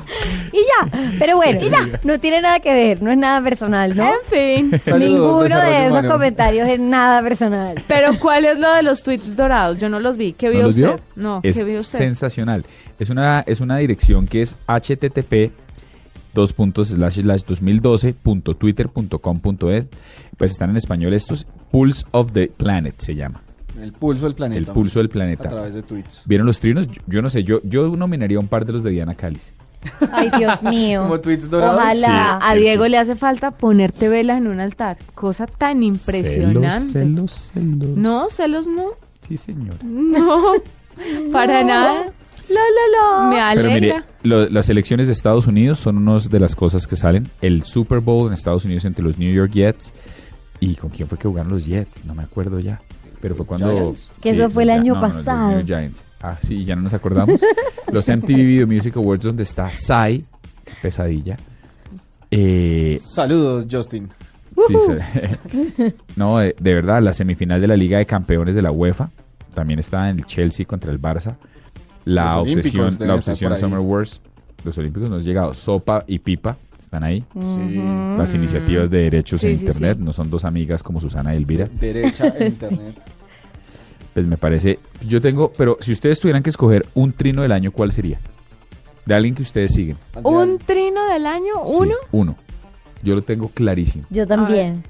Y 0.52 0.58
ya, 0.58 0.90
pero 1.20 1.36
bueno, 1.38 1.62
y 1.66 1.70
ya, 1.70 1.88
no 2.04 2.20
tiene 2.20 2.42
nada 2.42 2.60
que 2.60 2.74
ver, 2.74 3.02
no 3.02 3.12
es 3.12 3.18
nada 3.18 3.42
personal, 3.42 3.96
¿no? 3.96 4.10
En 4.10 4.16
fin. 4.70 4.80
Saludos, 4.80 5.10
Ninguno 5.10 5.60
de 5.62 5.78
esos 5.86 5.92
humano. 5.92 6.10
comentarios 6.12 6.68
es 6.68 6.80
nada 6.80 7.22
personal. 7.22 7.82
Pero 7.88 8.18
¿cuál 8.20 8.46
es 8.46 8.58
lo 8.60 8.74
de 8.74 8.82
los 8.84 9.04
tweets 9.04 9.36
dorados? 9.36 9.78
Yo 9.78 9.90
no 9.90 10.00
los 10.00 10.18
vi. 10.18 10.34
¿Qué 10.34 10.48
¿No 10.48 10.52
vio 10.54 10.68
usted? 10.70 10.82
vio? 10.82 11.00
No, 11.16 11.40
es 11.44 11.58
¿qué 11.58 11.64
vio 11.64 11.78
usted? 11.80 12.00
sensacional. 12.00 12.66
Es 13.00 13.10
una, 13.10 13.42
es 13.48 13.60
una 13.60 13.78
dirección 13.78 14.28
que 14.28 14.42
es 14.42 14.56
http 14.68 15.52
dos 16.34 16.54
puntos 16.54 16.90
slash 16.90 17.22
slash 17.22 17.42
2012.twitter.com.es 17.44 19.88
pues 20.38 20.52
están 20.52 20.70
en 20.70 20.78
español 20.78 21.14
estos 21.14 21.46
Pulse 21.72 22.06
of 22.12 22.32
the 22.34 22.52
Planet 22.56 22.94
se 23.00 23.16
llama 23.16 23.42
El 23.80 23.92
pulso 23.94 24.26
del 24.26 24.36
planeta. 24.36 24.60
el 24.60 24.66
pulso 24.68 25.00
del 25.00 25.08
A 25.08 25.12
planeta 25.12 25.50
través 25.50 25.74
de 25.74 25.82
tweets. 25.84 26.22
¿vieron 26.26 26.48
los 26.48 26.60
trinos? 26.60 26.88
Yo, 26.88 27.02
yo 27.08 27.22
no 27.22 27.30
sé, 27.30 27.44
yo, 27.44 27.60
yo 27.64 27.88
nominaría 27.96 28.40
un 28.40 28.48
par 28.48 28.66
de 28.66 28.74
los 28.74 28.84
de 28.84 28.92
Diana 28.92 29.16
Cáliz 29.16 29.52
Ay, 30.12 30.30
Dios 30.38 30.62
mío. 30.64 31.04
Como 31.04 31.20
tweets 31.22 31.50
dorados. 31.50 31.78
Ojalá. 31.82 32.40
A 32.42 32.56
Diego 32.56 32.88
le 32.88 32.98
hace 32.98 33.16
falta 33.16 33.52
ponerte 33.52 34.10
velas 34.10 34.38
en 34.40 34.48
un 34.48 34.60
altar. 34.60 34.98
Cosa 35.16 35.48
tan 35.48 35.84
impresionante. 35.84 36.90
Celos, 36.92 36.92
celos, 36.92 37.52
celos. 37.54 37.90
No, 37.98 38.30
celos 38.30 38.68
no. 38.68 38.88
Sí, 39.26 39.38
señora. 39.38 39.78
No, 39.84 40.54
para 41.32 41.64
nada. 41.64 42.12
La, 42.50 42.56
la, 42.60 43.22
la. 43.22 43.30
Me 43.30 43.62
Pero 43.62 43.74
mire, 43.74 43.92
alegra. 43.94 44.06
lo- 44.24 44.50
las 44.50 44.70
elecciones 44.70 45.06
de 45.08 45.14
Estados 45.14 45.46
Unidos 45.48 45.80
son 45.80 45.98
una 45.98 46.18
de 46.20 46.40
las 46.40 46.56
cosas 46.56 46.88
que 46.88 46.96
salen. 46.96 47.30
El 47.42 47.64
Super 47.64 48.00
Bowl 48.00 48.28
en 48.28 48.34
Estados 48.34 48.66
Unidos 48.66 48.84
entre 48.86 49.04
los 49.04 49.18
New 49.18 49.32
York 49.32 49.52
Jets. 49.54 49.94
¿Y 50.60 50.76
con 50.76 50.90
quién 50.90 51.08
fue 51.08 51.18
que 51.18 51.28
jugaron 51.28 51.52
los 51.52 51.66
Jets? 51.66 52.04
No 52.04 52.16
me 52.16 52.24
acuerdo 52.24 52.60
ya. 52.60 52.82
Pero 53.22 53.36
fue 53.36 53.46
cuando... 53.46 53.70
Giants. 53.72 54.10
Que 54.22 54.30
eso 54.32 54.50
fue 54.50 54.64
el 54.64 54.70
año 54.70 54.96
no, 54.96 55.02
no, 55.02 55.08
los 55.08 55.16
pasado. 55.18 55.48
New 55.50 55.58
York 55.60 55.68
Giants. 55.68 56.04
Ah, 56.22 56.38
sí, 56.42 56.64
ya 56.66 56.76
no 56.76 56.82
nos 56.84 56.94
acordamos. 56.94 57.42
los 57.92 58.08
MTV 58.08 58.28
Video 58.36 58.68
Music 58.68 58.96
Awards 58.98 59.24
donde 59.26 59.44
está 59.44 59.70
Psy, 59.72 60.24
pesadilla. 60.82 61.38
Eh, 62.32 63.00
Saludos, 63.04 63.66
Justin. 63.70 64.10
sí, 64.68 64.76
se- 64.86 65.94
no, 66.16 66.40
de, 66.40 66.56
de 66.60 66.74
verdad, 66.74 67.02
la 67.02 67.14
semifinal 67.14 67.60
de 67.62 67.68
la 67.68 67.76
Liga 67.76 67.98
de 67.98 68.06
Campeones 68.06 68.56
de 68.56 68.62
la 68.62 68.72
UEFA. 68.72 69.10
También 69.54 69.80
está 69.80 70.10
en 70.10 70.20
el 70.20 70.26
Chelsea 70.26 70.66
contra 70.66 70.92
el 70.92 71.02
Barça. 71.02 71.36
La 72.06 72.36
Los 72.38 72.48
obsesión, 72.58 72.98
la 73.00 73.16
obsesión. 73.16 73.58
Summer 73.58 73.80
Wars. 73.80 74.22
Los 74.64 74.78
Olímpicos 74.78 75.10
nos 75.10 75.20
han 75.20 75.26
llegado. 75.26 75.54
Sopa 75.54 76.04
y 76.08 76.20
Pipa 76.20 76.58
están 76.90 77.04
ahí. 77.04 77.24
Sí. 77.34 77.80
Las 78.18 78.34
iniciativas 78.34 78.90
de 78.90 78.98
derechos 79.04 79.42
Sí, 79.42 79.48
en 79.50 79.58
sí, 79.58 79.66
Internet 79.66 79.98
sí. 80.00 80.04
no 80.04 80.12
son 80.12 80.32
dos 80.32 80.44
amigas 80.44 80.82
como 80.82 81.00
Susana 81.00 81.36
y 81.36 81.38
Elvira. 81.38 81.70
Derecha 81.80 82.34
en 82.38 82.48
internet. 82.48 82.96
Pues 84.12 84.26
me 84.26 84.38
parece. 84.38 84.80
Yo 85.08 85.22
tengo. 85.22 85.54
Pero 85.56 85.78
si 85.82 85.92
ustedes 85.92 86.20
tuvieran 86.20 86.42
que 86.42 86.50
escoger 86.50 86.88
un 86.96 87.14
trino 87.14 87.44
del 87.44 87.52
año, 87.52 87.72
¿cuál 87.72 87.92
sería? 87.92 88.20
De 89.06 89.14
alguien 89.14 89.36
que 89.36 89.44
ustedes 89.44 89.72
siguen. 89.72 89.98
¿Un 90.24 90.58
trino 90.58 91.06
del 91.06 91.28
año? 91.28 91.54
Sí, 91.68 91.74
¿Uno? 91.78 91.94
uno. 92.12 92.36
Yo 93.04 93.14
lo 93.14 93.22
tengo 93.22 93.50
clarísimo. 93.50 94.06
Yo 94.10 94.26
también. 94.26 94.84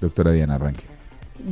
Doctora 0.00 0.32
Diana 0.32 0.56
Arranque. 0.56 0.82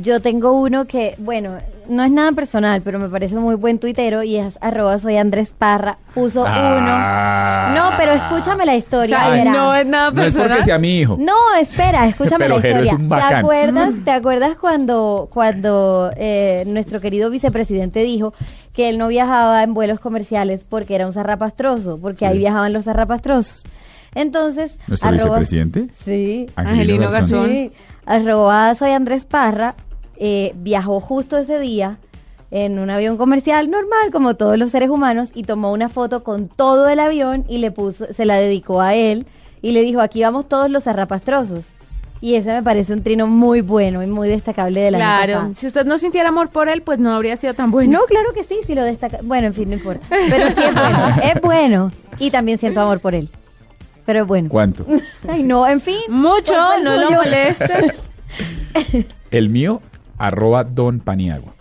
Yo 0.01 0.21
tengo 0.21 0.51
uno 0.51 0.85
que, 0.85 1.15
bueno, 1.17 1.57
no 1.87 2.03
es 2.03 2.11
nada 2.11 2.31
personal, 2.33 2.81
pero 2.83 2.99
me 2.99 3.07
parece 3.07 3.35
muy 3.35 3.55
buen 3.55 3.79
tuitero 3.79 4.21
y 4.21 4.35
es 4.35 4.57
arroba 4.61 4.99
soy 4.99 5.15
Andrés 5.17 5.51
Parra. 5.57 5.97
Puso 6.13 6.43
Ah. 6.45 7.73
uno. 7.73 7.81
No, 7.91 7.97
pero 7.97 8.11
escúchame 8.11 8.65
la 8.65 8.75
historia. 8.75 9.17
O 9.29 9.33
sea, 9.33 9.45
no 9.45 9.73
es 9.75 9.85
nada 9.85 10.11
No 10.11 10.17
es 10.21 10.33
personal. 10.33 10.49
porque 10.49 10.63
sea 10.65 10.77
mi 10.77 10.99
hijo. 10.99 11.15
No, 11.19 11.33
espera, 11.59 12.05
escúchame 12.07 12.49
la 12.49 12.55
es 12.57 12.65
historia. 12.65 12.97
¿Te 13.29 13.35
acuerdas, 13.35 13.93
¿te 14.03 14.11
acuerdas 14.11 14.57
cuando, 14.57 15.29
cuando 15.31 16.11
eh, 16.17 16.63
nuestro 16.67 16.99
querido 16.99 17.29
vicepresidente 17.29 18.03
dijo 18.03 18.33
que 18.73 18.89
él 18.89 18.97
no 18.97 19.07
viajaba 19.07 19.63
en 19.63 19.73
vuelos 19.73 19.99
comerciales 20.01 20.65
porque 20.67 20.95
era 20.95 21.07
un 21.07 21.13
zarrapastroso, 21.13 21.97
porque 21.97 22.19
Sí. 22.19 22.25
ahí 22.25 22.37
viajaban 22.39 22.73
los 22.73 22.83
zarrapastrosos? 22.85 23.63
Entonces, 24.15 24.77
¿Nuestro 24.87 25.11
vicepresidente? 25.11 25.87
Sí. 26.03 26.47
Angelino 26.55 27.09
Garzón. 27.09 27.49
Sí. 27.49 27.71
Arroba 28.07 28.73
soy 28.75 28.91
Andrés 28.91 29.25
Parra. 29.25 29.75
eh, 30.19 30.53
viajó 30.55 30.99
justo 30.99 31.37
ese 31.37 31.59
día 31.59 31.97
en 32.49 32.79
un 32.79 32.89
avión 32.89 33.17
comercial 33.17 33.69
normal, 33.69 34.09
como 34.11 34.35
todos 34.35 34.57
los 34.57 34.71
seres 34.71 34.89
humanos, 34.89 35.29
y 35.35 35.43
tomó 35.43 35.71
una 35.73 35.89
foto 35.89 36.23
con 36.23 36.47
todo 36.47 36.87
el 36.87 36.99
avión 36.99 37.45
y 37.49 37.57
le 37.57 37.71
puso, 37.71 38.11
se 38.13 38.25
la 38.25 38.37
dedicó 38.37 38.81
a 38.81 38.95
él 38.95 39.27
y 39.61 39.71
le 39.71 39.81
dijo, 39.81 39.99
aquí 39.99 40.23
vamos 40.23 40.47
todos 40.47 40.69
los 40.69 40.85
zarrapastrosos. 40.85 41.65
Y 42.19 42.33
ese 42.35 42.49
me 42.49 42.63
parece 42.63 42.93
un 42.93 43.03
trino 43.03 43.27
muy 43.27 43.61
bueno 43.61 44.01
y 44.01 44.07
muy 44.07 44.27
destacable 44.27 44.81
de 44.81 44.91
la 44.91 44.97
Claro, 44.97 45.51
si 45.55 45.67
usted 45.67 45.85
no 45.85 45.99
sintiera 45.99 46.29
amor 46.29 46.49
por 46.49 46.67
él, 46.67 46.81
pues 46.81 46.97
no 46.97 47.13
habría 47.13 47.37
sido 47.37 47.53
tan 47.53 47.69
bueno. 47.69 47.99
No, 47.99 48.05
claro 48.05 48.33
que 48.33 48.43
sí, 48.43 48.55
si 48.65 48.73
lo 48.73 48.83
destaca. 48.83 49.19
Bueno, 49.21 49.47
en 49.47 49.53
fin, 49.53 49.69
no 49.69 49.75
importa. 49.75 50.07
Pero 50.09 50.49
sí 50.49 50.61
es 50.63 50.73
bueno, 50.73 51.09
es 51.21 51.41
bueno. 51.41 51.91
Y 52.17 52.31
también 52.31 52.57
siento 52.57 52.81
amor 52.81 53.01
por 53.01 53.13
él. 53.13 53.29
Pero 54.07 54.25
bueno. 54.25 54.49
¿Cuánto? 54.49 54.85
Ay, 55.27 55.43
no, 55.43 55.67
en 55.67 55.79
fin. 55.79 55.99
Mucho, 56.09 56.53
¿cuál 56.53 56.81
fue 56.81 56.95
el 56.95 57.01
no 57.01 57.09
lo 57.09 57.11
moleste. 57.17 57.93
El 59.31 59.49
mío, 59.49 59.81
arroba 60.17 60.63
Don 60.63 60.99
Paniagua. 60.99 61.53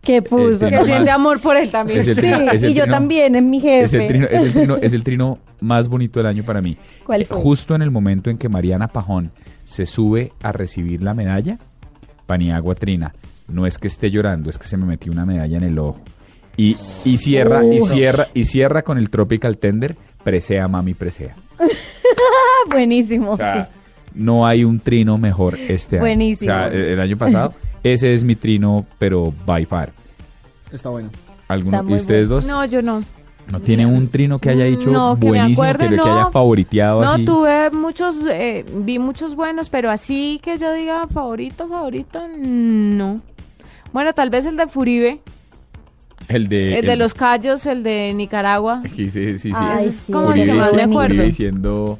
¿Qué 0.00 0.20
puso? 0.22 0.58
que 0.58 0.84
siente 0.84 1.10
amor 1.10 1.40
por 1.40 1.56
él 1.56 1.70
también. 1.70 2.00
Es 2.00 2.08
el 2.08 2.14
Sí, 2.16 2.20
trino- 2.22 2.50
es 2.52 2.62
el 2.62 2.70
y 2.70 2.74
yo 2.74 2.86
también, 2.86 3.36
es 3.36 3.42
mi 3.42 3.60
jefe. 3.60 3.84
Es 3.84 3.92
el, 3.94 4.06
trino, 4.08 4.26
es, 4.26 4.42
el 4.42 4.52
trino, 4.52 4.76
es 4.82 4.92
el 4.94 5.04
trino 5.04 5.38
más 5.60 5.88
bonito 5.88 6.18
del 6.18 6.26
año 6.26 6.42
para 6.44 6.60
mí. 6.60 6.76
¿Cuál 7.04 7.22
Eh, 7.22 7.24
fue? 7.24 7.36
Justo 7.36 7.74
en 7.74 7.82
el 7.82 7.90
momento 7.92 8.28
en 8.30 8.38
que 8.38 8.48
Mariana 8.48 8.88
Pajón 8.88 9.30
se 9.64 9.86
sube 9.86 10.32
a 10.42 10.50
recibir 10.52 11.02
la 11.02 11.14
medalla, 11.14 11.58
Paniagua 12.26 12.74
trina. 12.74 13.14
No 13.48 13.66
es 13.66 13.78
que 13.78 13.86
esté 13.88 14.10
llorando, 14.10 14.50
es 14.50 14.58
que 14.58 14.66
se 14.66 14.76
me 14.76 14.86
metió 14.86 15.12
una 15.12 15.24
medalla 15.26 15.56
en 15.58 15.64
el 15.64 15.78
ojo. 15.78 16.00
Y, 16.56 16.76
y 17.04 17.16
cierra, 17.16 17.64
y 17.64 17.80
cierra, 17.80 18.28
y 18.34 18.44
cierra 18.44 18.82
con 18.82 18.98
el 18.98 19.08
Tropical 19.10 19.56
Tender, 19.58 19.96
presea 20.22 20.68
mami 20.68 20.94
presea. 20.94 21.34
Buenísimo. 22.70 23.32
O 23.32 23.36
sea, 23.36 23.64
sí. 23.64 23.70
no 24.14 24.46
hay 24.46 24.64
un 24.64 24.80
trino 24.80 25.18
mejor 25.18 25.58
este 25.58 25.98
Buenísimo. 25.98 26.52
año. 26.52 26.66
O 26.66 26.70
sea, 26.70 26.78
el, 26.78 27.00
año 27.00 27.16
pasado, 27.16 27.54
ese 27.82 28.12
es 28.14 28.24
mi 28.24 28.36
trino, 28.36 28.86
pero 28.98 29.32
by 29.46 29.64
far. 29.64 29.92
Está 30.70 30.88
bueno. 30.90 31.10
¿Alguno, 31.48 31.76
Está 31.78 31.86
¿Y 31.86 31.90
muy 31.90 31.98
ustedes 31.98 32.28
dos? 32.28 32.46
No, 32.46 32.64
yo 32.64 32.82
no. 32.82 33.02
¿No 33.50 33.60
tiene 33.60 33.84
un 33.84 34.08
trino 34.08 34.38
que 34.38 34.50
haya 34.50 34.64
dicho 34.64 34.88
No, 34.90 35.16
que 35.18 35.24
me 35.24 35.30
buenísimo, 35.30 35.64
acuerde, 35.64 35.84
que, 35.84 35.90
que 35.90 35.96
no. 35.96 36.04
haya 36.04 36.30
favoriteado 36.30 37.02
No, 37.04 37.10
así? 37.10 37.24
tuve 37.24 37.70
muchos, 37.72 38.24
eh, 38.30 38.64
vi 38.72 38.98
muchos 39.00 39.34
buenos, 39.34 39.68
pero 39.68 39.90
así 39.90 40.38
que 40.42 40.58
yo 40.58 40.72
diga 40.72 41.08
favorito, 41.08 41.66
favorito, 41.68 42.22
no. 42.38 43.20
Bueno, 43.92 44.12
tal 44.12 44.30
vez 44.30 44.46
el 44.46 44.56
de 44.56 44.68
Furibe. 44.68 45.18
El 46.28 46.48
de... 46.48 46.78
El 46.78 46.86
de 46.86 46.96
los 46.96 47.14
callos, 47.14 47.66
el 47.66 47.82
de 47.82 48.12
Nicaragua. 48.14 48.82
Sí, 48.94 49.10
sí, 49.10 49.38
sí. 49.38 49.38
sí. 49.38 49.52
Ay, 49.54 49.90
sí. 49.90 50.12
¿Cómo 50.12 50.32
se 50.32 50.40
Uribe 50.40 50.58
dici- 50.58 50.74
Me 50.76 50.82
acuerdo. 50.82 51.22
Diciendo... 51.22 51.98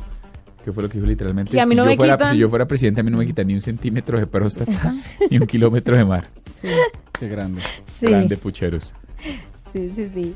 ¿Qué 0.64 0.72
fue 0.72 0.84
lo 0.84 0.88
que 0.88 0.94
dijo 0.98 1.06
literalmente? 1.08 1.50
Que 1.50 1.60
a 1.60 1.66
mí 1.66 1.70
si, 1.70 1.76
no 1.76 1.82
yo 1.84 1.90
me 1.90 1.96
fuera, 1.96 2.14
quitan- 2.16 2.30
si 2.30 2.38
yo 2.38 2.48
fuera 2.48 2.66
presidente, 2.66 3.00
a 3.00 3.04
mí 3.04 3.10
no 3.10 3.18
me 3.18 3.26
quitan 3.26 3.48
ni 3.48 3.54
un 3.54 3.60
centímetro 3.60 4.16
de 4.18 4.28
próstata 4.28 4.94
ni 5.30 5.38
un 5.38 5.46
kilómetro 5.46 5.96
de 5.96 6.04
mar. 6.04 6.28
Qué 7.18 7.28
grande. 7.28 7.60
Sí. 7.98 8.06
Grande 8.06 8.36
pucheros. 8.36 8.94
Sí, 9.72 9.90
sí, 9.96 10.08
sí. 10.14 10.34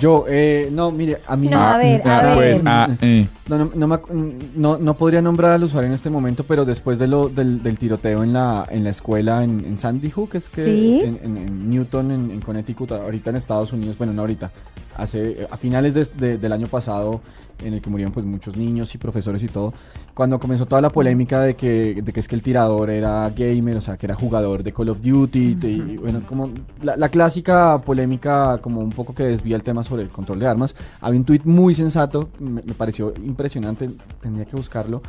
Yo, 0.00 0.24
eh, 0.28 0.68
no, 0.72 0.90
mire, 0.90 1.20
a 1.26 1.36
mí... 1.36 1.48
No, 1.48 1.58
a 1.60 1.76
ver, 1.76 2.06
a 2.08 2.18
ah, 2.18 2.22
ver. 2.22 2.34
pues, 2.36 2.62
ah, 2.64 2.88
eh. 3.00 3.26
No, 3.48 3.58
no, 3.58 3.70
no, 3.74 3.86
me 3.86 3.96
ac- 3.96 4.10
no- 4.54 4.78
no 4.78 4.94
podría 4.96 5.20
nombrar 5.20 5.52
al 5.52 5.64
usuario 5.64 5.88
en 5.88 5.94
este 5.94 6.08
momento, 6.10 6.44
pero 6.44 6.64
después 6.64 6.98
de 6.98 7.06
lo, 7.06 7.28
del, 7.28 7.62
del 7.62 7.78
tiroteo 7.78 8.24
en 8.24 8.32
la, 8.32 8.66
en 8.70 8.84
la 8.84 8.90
escuela 8.90 9.44
en, 9.44 9.64
en 9.64 9.78
Sandy 9.78 10.10
Hook, 10.10 10.30
es 10.34 10.48
que 10.48 10.64
Sí. 10.64 11.00
en, 11.04 11.18
en- 11.22 11.36
en 11.36 11.70
Newton, 11.70 12.10
en, 12.10 12.30
en 12.30 12.40
Connecticut, 12.40 12.92
ahorita 12.92 13.30
en 13.30 13.36
Estados 13.36 13.72
Unidos, 13.72 13.98
bueno, 13.98 14.12
no 14.14 14.22
ahorita, 14.22 14.50
hace, 14.96 15.46
a 15.50 15.56
finales 15.56 15.92
de- 15.94 16.04
de- 16.06 16.38
del 16.38 16.52
año 16.52 16.66
pasado, 16.68 17.20
en 17.62 17.74
el 17.74 17.80
que 17.82 17.90
murieron 17.90 18.12
pues 18.12 18.24
muchos 18.26 18.56
niños 18.56 18.94
y 18.94 18.98
profesores 18.98 19.42
y 19.42 19.48
todo, 19.48 19.74
cuando 20.14 20.38
comenzó 20.38 20.64
toda 20.64 20.80
la 20.80 20.90
polémica 20.90 21.40
de 21.40 21.54
que, 21.54 22.00
de 22.02 22.12
que 22.12 22.20
es 22.20 22.28
que 22.28 22.36
el 22.36 22.42
tirador 22.42 22.88
era 22.88 23.28
gamer, 23.30 23.76
o 23.76 23.80
sea, 23.80 23.96
que 23.96 24.06
era 24.06 24.14
jugador 24.14 24.62
de 24.62 24.72
Call 24.72 24.90
of 24.90 25.00
Duty, 25.00 25.58
y, 25.60 25.66
y, 25.66 25.96
bueno, 25.96 26.22
como 26.26 26.50
la, 26.82 26.96
la 26.96 27.08
clásica 27.08 27.78
polémica 27.78 28.58
como 28.58 28.80
un 28.80 28.90
poco 28.90 29.14
que 29.14 29.24
desvía 29.24 29.56
el 29.56 29.62
tema 29.62 29.82
sobre 29.82 30.04
el 30.04 30.10
control 30.10 30.38
de 30.38 30.46
armas, 30.46 30.76
había 31.00 31.18
un 31.18 31.24
tuit 31.26 31.44
muy 31.44 31.74
sensato, 31.74 32.30
me, 32.38 32.62
me 32.62 32.74
pareció 32.74 33.12
impresionante, 33.16 33.90
tendría 34.22 34.44
que 34.44 34.56
buscarlo, 34.56 35.02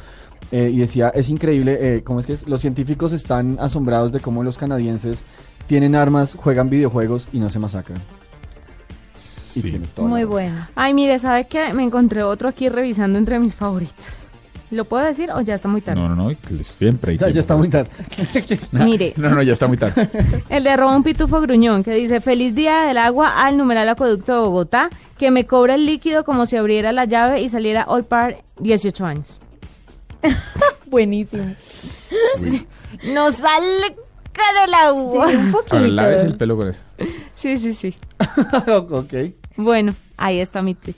eh, 0.51 0.71
y 0.73 0.79
decía, 0.79 1.09
es 1.09 1.29
increíble, 1.29 1.77
eh, 1.79 2.03
¿cómo 2.03 2.19
es 2.19 2.25
que 2.25 2.33
es? 2.33 2.47
Los 2.47 2.61
científicos 2.61 3.13
están 3.13 3.57
asombrados 3.59 4.11
de 4.11 4.19
cómo 4.19 4.43
los 4.43 4.57
canadienses 4.57 5.23
tienen 5.67 5.95
armas, 5.95 6.35
juegan 6.35 6.69
videojuegos 6.69 7.27
y 7.31 7.39
no 7.39 7.49
se 7.49 7.59
masacran. 7.59 7.99
Y 9.55 9.61
tiene 9.61 9.87
toda 9.87 10.07
la 10.07 10.13
Muy 10.13 10.23
bueno. 10.25 10.67
Ay, 10.75 10.93
mire, 10.93 11.17
¿sabe 11.17 11.47
qué? 11.47 11.73
Me 11.73 11.83
encontré 11.83 12.23
otro 12.23 12.49
aquí 12.49 12.69
revisando 12.69 13.17
entre 13.17 13.39
mis 13.39 13.55
favoritos. 13.55 14.27
¿Lo 14.75 14.83
puedo 14.85 15.05
decir 15.05 15.31
o 15.31 15.39
ya 15.41 15.55
está 15.55 15.69
muy 15.69 15.81
tarde? 15.81 16.01
No, 16.01 16.09
no, 16.09 16.29
no, 16.29 16.35
siempre 16.63 17.11
hay 17.11 17.17
Ya, 17.33 17.39
está 17.39 17.55
muy 17.55 17.69
tarde. 17.69 17.89
Mire. 18.71 19.13
No, 19.15 19.29
no, 19.29 19.41
ya 19.41 19.53
está 19.53 19.67
muy 19.67 19.77
tarde. 19.77 20.09
El 20.49 20.63
de 20.63 20.69
arroba 20.69 20.95
un 20.95 21.03
pitufo 21.03 21.39
gruñón 21.39 21.83
que 21.83 21.91
dice 21.91 22.19
Feliz 22.19 22.53
día 22.53 22.81
del 22.83 22.97
agua 22.97 23.45
al 23.45 23.57
numeral 23.57 23.87
acueducto 23.87 24.33
de 24.33 24.39
Bogotá 24.39 24.89
que 25.17 25.31
me 25.31 25.45
cobra 25.45 25.75
el 25.75 25.85
líquido 25.85 26.25
como 26.25 26.45
si 26.45 26.57
abriera 26.57 26.91
la 26.91 27.05
llave 27.05 27.41
y 27.41 27.47
saliera 27.47 27.85
all 27.87 28.03
par 28.03 28.43
18 28.59 29.05
años. 29.05 29.39
Buenísimo. 30.87 31.55
No 33.13 33.31
sale 33.31 33.95
cara 34.33 34.65
el 34.65 34.73
agua. 34.73 35.29
Sí, 35.29 35.35
un 35.37 35.51
poquito. 35.51 35.75
Ahora, 35.77 35.87
laves 35.87 36.23
el 36.23 36.35
pelo 36.35 36.57
con 36.57 36.67
eso. 36.67 36.81
Sí, 37.35 37.57
sí, 37.57 37.73
sí. 37.73 37.95
ok. 38.67 39.13
Bueno, 39.55 39.95
ahí 40.17 40.39
está 40.39 40.61
mi 40.61 40.75
tweet. 40.75 40.95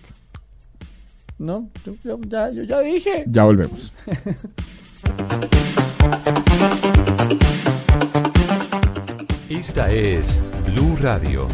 No, 1.40 1.70
yo, 1.86 1.94
yo 2.04 2.20
ya, 2.28 2.50
yo 2.50 2.64
ya 2.64 2.80
dije. 2.80 3.26
Ya 3.28 3.44
volvemos. 3.44 3.94
Esta 9.50 9.92
es 9.92 10.42
Blue 10.66 10.98
Radio. 11.02 11.48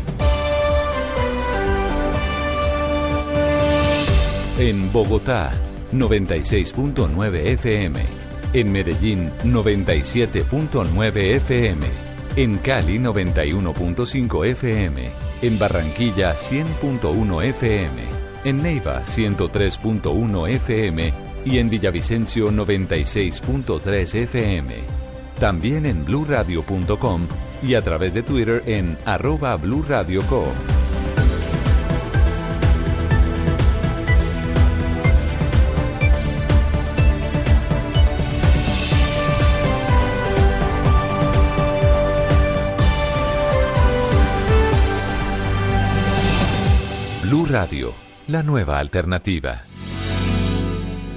En 4.58 4.92
Bogotá, 4.94 5.52
96.9 5.92 7.36
FM. 7.54 8.00
En 8.54 8.72
Medellín, 8.72 9.32
97.9 9.44 11.18
FM. 11.18 11.88
En 12.36 12.58
Cali, 12.60 13.00
91.5 13.00 14.46
FM. 14.46 15.10
En 15.42 15.60
Barranquilla, 15.60 16.36
100.1 16.36 17.44
FM. 17.44 18.13
En 18.44 18.62
Neiva, 18.62 19.04
103.1 19.06 20.50
FM. 20.50 21.14
Y 21.46 21.58
en 21.60 21.70
Villavicencio, 21.70 22.52
96.3 22.52 24.16
FM. 24.16 24.76
También 25.40 25.86
en 25.86 26.06
bluradio.com 26.06 27.28
y 27.62 27.76
a 27.76 27.82
través 27.82 28.14
de 28.14 28.24
Twitter 28.24 28.64
en 28.66 28.98
arroba 29.06 29.56
Blue 29.56 29.84
Radio 29.88 30.22
Co. 30.24 30.48
Blue 47.24 47.46
Radio, 47.46 47.94
la 48.28 48.44
nueva 48.44 48.80
alternativa. 48.80 49.64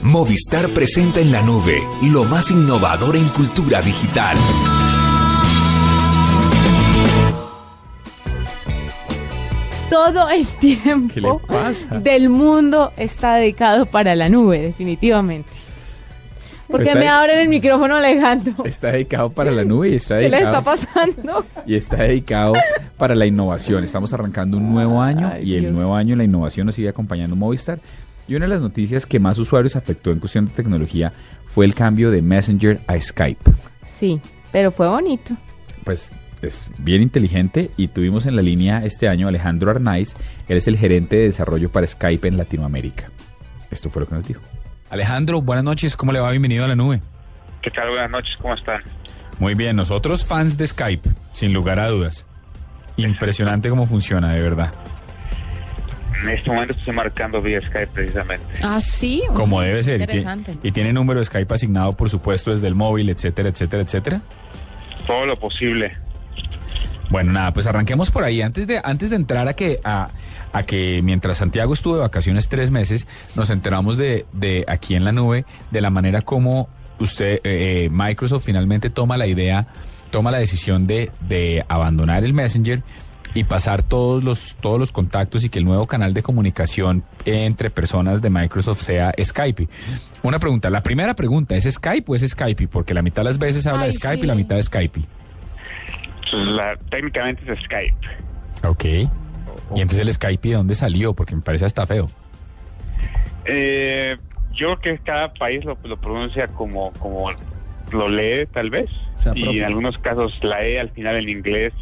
Movistar 0.02 0.72
presenta 0.72 1.20
en 1.20 1.32
la 1.32 1.42
nube 1.42 1.80
lo 2.02 2.24
más 2.24 2.50
innovador 2.50 3.16
en 3.16 3.28
cultura 3.28 3.80
digital. 3.80 4.36
Todo 9.90 10.28
el 10.30 10.46
tiempo 10.58 11.14
¿Qué 11.14 11.20
le 11.20 11.34
pasa? 11.46 11.86
del 11.98 12.28
mundo 12.28 12.92
está 12.96 13.34
dedicado 13.36 13.86
para 13.86 14.16
la 14.16 14.28
nube, 14.28 14.60
definitivamente. 14.60 15.48
Porque 16.68 16.88
Está 16.88 16.98
me 16.98 17.08
abren 17.08 17.38
el 17.38 17.48
micrófono 17.48 17.94
Alejandro. 17.96 18.54
Está 18.64 18.90
dedicado 18.92 19.30
para 19.30 19.50
la 19.50 19.64
nube 19.64 19.90
y 19.90 19.94
está 19.94 20.18
¿Qué 20.18 20.28
le 20.28 20.36
dedicado, 20.36 20.58
está 20.58 20.64
pasando? 20.64 21.46
y 21.66 21.74
está 21.76 21.96
dedicado 21.96 22.54
para 22.96 23.14
la 23.14 23.26
innovación. 23.26 23.84
Estamos 23.84 24.12
arrancando 24.12 24.56
un 24.56 24.72
nuevo 24.72 25.00
año 25.00 25.30
Ay, 25.32 25.50
y 25.50 25.54
el 25.54 25.60
Dios. 25.62 25.74
nuevo 25.74 25.94
año 25.94 26.16
la 26.16 26.24
innovación 26.24 26.66
nos 26.66 26.74
sigue 26.74 26.88
acompañando 26.88 27.36
Movistar. 27.36 27.78
Y 28.28 28.34
una 28.34 28.46
de 28.46 28.50
las 28.50 28.60
noticias 28.60 29.06
que 29.06 29.20
más 29.20 29.38
usuarios 29.38 29.76
afectó 29.76 30.10
en 30.10 30.18
cuestión 30.18 30.46
de 30.46 30.52
tecnología 30.52 31.12
fue 31.46 31.64
el 31.64 31.74
cambio 31.74 32.10
de 32.10 32.22
Messenger 32.22 32.80
a 32.88 33.00
Skype. 33.00 33.50
Sí, 33.86 34.20
pero 34.50 34.72
fue 34.72 34.88
bonito. 34.88 35.36
Pues 35.84 36.10
es 36.42 36.66
bien 36.78 37.02
inteligente 37.02 37.70
y 37.76 37.86
tuvimos 37.88 38.26
en 38.26 38.34
la 38.34 38.42
línea 38.42 38.84
este 38.84 39.08
año 39.08 39.28
Alejandro 39.28 39.70
Arnaiz, 39.70 40.14
él 40.48 40.56
es 40.56 40.66
el 40.66 40.76
gerente 40.76 41.14
de 41.16 41.26
desarrollo 41.26 41.70
para 41.70 41.86
Skype 41.86 42.26
en 42.26 42.36
Latinoamérica. 42.36 43.10
Esto 43.70 43.90
fue 43.90 44.00
lo 44.02 44.08
que 44.08 44.14
nos 44.16 44.26
dijo. 44.26 44.40
Alejandro, 44.90 45.42
buenas 45.42 45.64
noches, 45.64 45.96
¿cómo 45.96 46.12
le 46.12 46.20
va? 46.20 46.30
Bienvenido 46.30 46.64
a 46.64 46.68
la 46.68 46.76
nube. 46.76 47.00
¿Qué 47.62 47.70
tal? 47.70 47.88
Buenas 47.88 48.10
noches, 48.10 48.36
¿cómo 48.40 48.54
están? 48.54 48.82
Muy 49.38 49.54
bien, 49.54 49.76
nosotros 49.76 50.24
fans 50.24 50.56
de 50.56 50.66
Skype, 50.66 51.10
sin 51.32 51.52
lugar 51.52 51.80
a 51.80 51.88
dudas. 51.88 52.26
Impresionante 52.96 53.68
cómo 53.68 53.86
funciona, 53.86 54.32
de 54.32 54.40
verdad. 54.40 54.72
En 56.22 56.30
este 56.30 56.50
momento 56.50 56.72
estoy 56.72 56.94
marcando 56.94 57.42
vía 57.42 57.60
Skype 57.60 57.88
precisamente. 57.88 58.46
Ah, 58.62 58.80
sí. 58.80 59.22
Como 59.34 59.60
debe 59.60 59.82
ser. 59.82 60.00
Interesante. 60.00 60.54
Y 60.62 60.72
tiene 60.72 60.92
número 60.92 61.20
de 61.20 61.26
Skype 61.26 61.52
asignado, 61.54 61.92
por 61.94 62.08
supuesto, 62.08 62.50
desde 62.52 62.68
el 62.68 62.74
móvil, 62.74 63.10
etcétera, 63.10 63.50
etcétera, 63.50 63.82
etcétera. 63.82 64.22
Todo 65.06 65.26
lo 65.26 65.38
posible. 65.38 65.96
Bueno, 67.10 67.32
nada, 67.32 67.52
pues 67.52 67.66
arranquemos 67.66 68.10
por 68.10 68.24
ahí. 68.24 68.40
Antes 68.40 68.66
de, 68.66 68.80
antes 68.82 69.10
de 69.10 69.16
entrar 69.16 69.46
a 69.46 69.54
que, 69.54 69.78
a, 69.84 70.08
a 70.56 70.62
que 70.64 71.00
mientras 71.02 71.38
Santiago 71.38 71.74
estuvo 71.74 71.94
de 71.96 72.00
vacaciones 72.00 72.48
tres 72.48 72.70
meses, 72.70 73.06
nos 73.34 73.50
enteramos 73.50 73.96
de, 73.96 74.24
de 74.32 74.64
aquí 74.68 74.94
en 74.94 75.04
la 75.04 75.12
nube 75.12 75.44
de 75.70 75.80
la 75.80 75.90
manera 75.90 76.22
como 76.22 76.68
usted, 76.98 77.40
eh, 77.44 77.84
eh, 77.84 77.88
Microsoft 77.92 78.44
finalmente 78.44 78.88
toma 78.90 79.16
la 79.16 79.26
idea, 79.26 79.66
toma 80.10 80.30
la 80.30 80.38
decisión 80.38 80.86
de, 80.86 81.10
de 81.28 81.64
abandonar 81.68 82.24
el 82.24 82.32
Messenger 82.32 82.82
y 83.34 83.44
pasar 83.44 83.82
todos 83.82 84.24
los, 84.24 84.56
todos 84.62 84.78
los 84.78 84.92
contactos 84.92 85.44
y 85.44 85.50
que 85.50 85.58
el 85.58 85.66
nuevo 85.66 85.86
canal 85.86 86.14
de 86.14 86.22
comunicación 86.22 87.04
entre 87.26 87.68
personas 87.68 88.22
de 88.22 88.30
Microsoft 88.30 88.80
sea 88.80 89.12
Skype. 89.22 89.68
Una 90.22 90.38
pregunta, 90.38 90.70
la 90.70 90.82
primera 90.82 91.12
pregunta, 91.14 91.54
¿es 91.54 91.64
Skype 91.70 92.10
o 92.10 92.14
es 92.14 92.22
Skype? 92.26 92.66
Porque 92.68 92.94
la 92.94 93.02
mitad 93.02 93.20
de 93.20 93.24
las 93.28 93.38
veces 93.38 93.66
habla 93.66 93.82
Ay, 93.82 93.88
de 93.88 93.92
Skype 93.92 94.16
sí. 94.16 94.22
y 94.22 94.26
la 94.26 94.34
mitad 94.34 94.56
de 94.56 94.62
Skype. 94.62 95.00
La- 96.32 96.76
técnicamente 96.90 97.42
es 97.52 97.58
Skype. 97.60 97.96
Ok. 98.66 98.84
Y 99.74 99.80
entonces 99.80 100.06
el 100.06 100.12
Skype, 100.12 100.48
¿de 100.48 100.54
dónde 100.54 100.74
salió? 100.74 101.14
Porque 101.14 101.34
me 101.34 101.42
parece 101.42 101.64
hasta 101.64 101.86
feo. 101.86 102.06
Eh, 103.44 104.16
yo 104.52 104.78
creo 104.78 104.96
que 104.96 105.02
cada 105.02 105.32
país 105.34 105.64
lo, 105.64 105.78
lo 105.84 105.96
pronuncia 105.98 106.48
como, 106.48 106.92
como 106.94 107.30
lo 107.92 108.08
lee, 108.08 108.46
tal 108.52 108.70
vez. 108.70 108.90
Sea 109.16 109.32
y 109.34 109.42
propio. 109.42 109.60
en 109.60 109.66
algunos 109.66 109.98
casos 109.98 110.38
la 110.42 110.64
E 110.64 110.80
al 110.80 110.90
final 110.90 111.16
en 111.16 111.28
inglés 111.28 111.72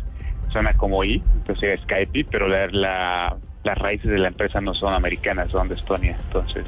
suena 0.50 0.72
como 0.74 1.02
I, 1.04 1.22
entonces 1.36 1.78
es 1.78 1.80
Skype, 1.82 2.26
pero 2.30 2.48
la, 2.48 2.66
la- 2.68 3.36
las 3.64 3.78
raíces 3.78 4.10
de 4.10 4.18
la 4.18 4.28
empresa 4.28 4.60
no 4.60 4.74
son 4.74 4.92
americanas, 4.92 5.50
son 5.50 5.68
de 5.68 5.74
Estonia. 5.74 6.18
Entonces, 6.26 6.66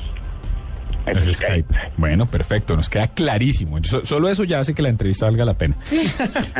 Es 1.07 1.37
Skype. 1.37 1.73
Bueno, 1.99 2.25
perfecto, 2.27 2.75
nos 2.75 2.89
queda 2.89 3.07
clarísimo. 3.09 3.79
So- 3.85 4.05
solo 4.07 4.31
eso 4.31 4.45
ya 4.45 4.61
hace 4.61 4.75
que 4.75 4.81
la 4.81 4.89
entrevista 4.89 5.27
valga 5.27 5.45
la 5.45 5.55
pena. 5.55 5.77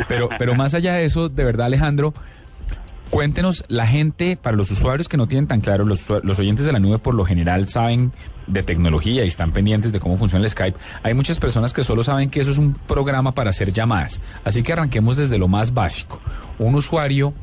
Pero, 0.07 0.29
pero 0.37 0.53
más 0.53 0.75
allá 0.75 0.93
de 0.93 1.05
eso, 1.05 1.27
de 1.27 1.43
verdad, 1.43 1.65
Alejandro, 1.65 2.13
cuéntenos, 3.09 3.65
la 3.67 3.87
gente, 3.87 4.37
para 4.37 4.55
los 4.55 4.71
usuarios 4.71 5.07
que 5.07 5.17
no 5.17 5.27
tienen 5.27 5.47
tan 5.47 5.61
claro, 5.61 5.85
los, 5.85 6.07
los 6.23 6.39
oyentes 6.39 6.65
de 6.65 6.71
la 6.71 6.79
nube 6.79 6.99
por 6.99 7.13
lo 7.13 7.25
general 7.25 7.67
saben 7.67 8.11
de 8.47 8.63
tecnología 8.63 9.25
y 9.25 9.27
están 9.27 9.51
pendientes 9.51 9.91
de 9.91 9.99
cómo 9.99 10.17
funciona 10.17 10.43
el 10.43 10.49
Skype. 10.49 10.77
Hay 11.03 11.13
muchas 11.13 11.39
personas 11.39 11.73
que 11.73 11.83
solo 11.83 12.03
saben 12.03 12.29
que 12.29 12.39
eso 12.39 12.51
es 12.51 12.57
un 12.57 12.73
programa 12.73 13.33
para 13.33 13.49
hacer 13.49 13.73
llamadas. 13.73 14.21
Así 14.43 14.63
que 14.63 14.73
arranquemos 14.73 15.17
desde 15.17 15.37
lo 15.37 15.47
más 15.47 15.73
básico. 15.73 16.19
Un 16.57 16.75
usuario 16.75 17.33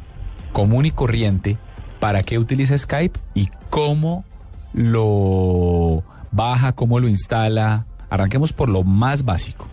común 0.52 0.86
y 0.86 0.90
corriente, 0.90 1.58
¿para 2.00 2.22
qué 2.22 2.38
utiliza 2.38 2.76
Skype 2.76 3.18
y 3.34 3.48
cómo 3.70 4.24
lo 4.72 6.02
baja, 6.30 6.72
cómo 6.72 7.00
lo 7.00 7.08
instala? 7.08 7.86
Arranquemos 8.08 8.52
por 8.52 8.68
lo 8.68 8.82
más 8.82 9.24
básico. 9.24 9.68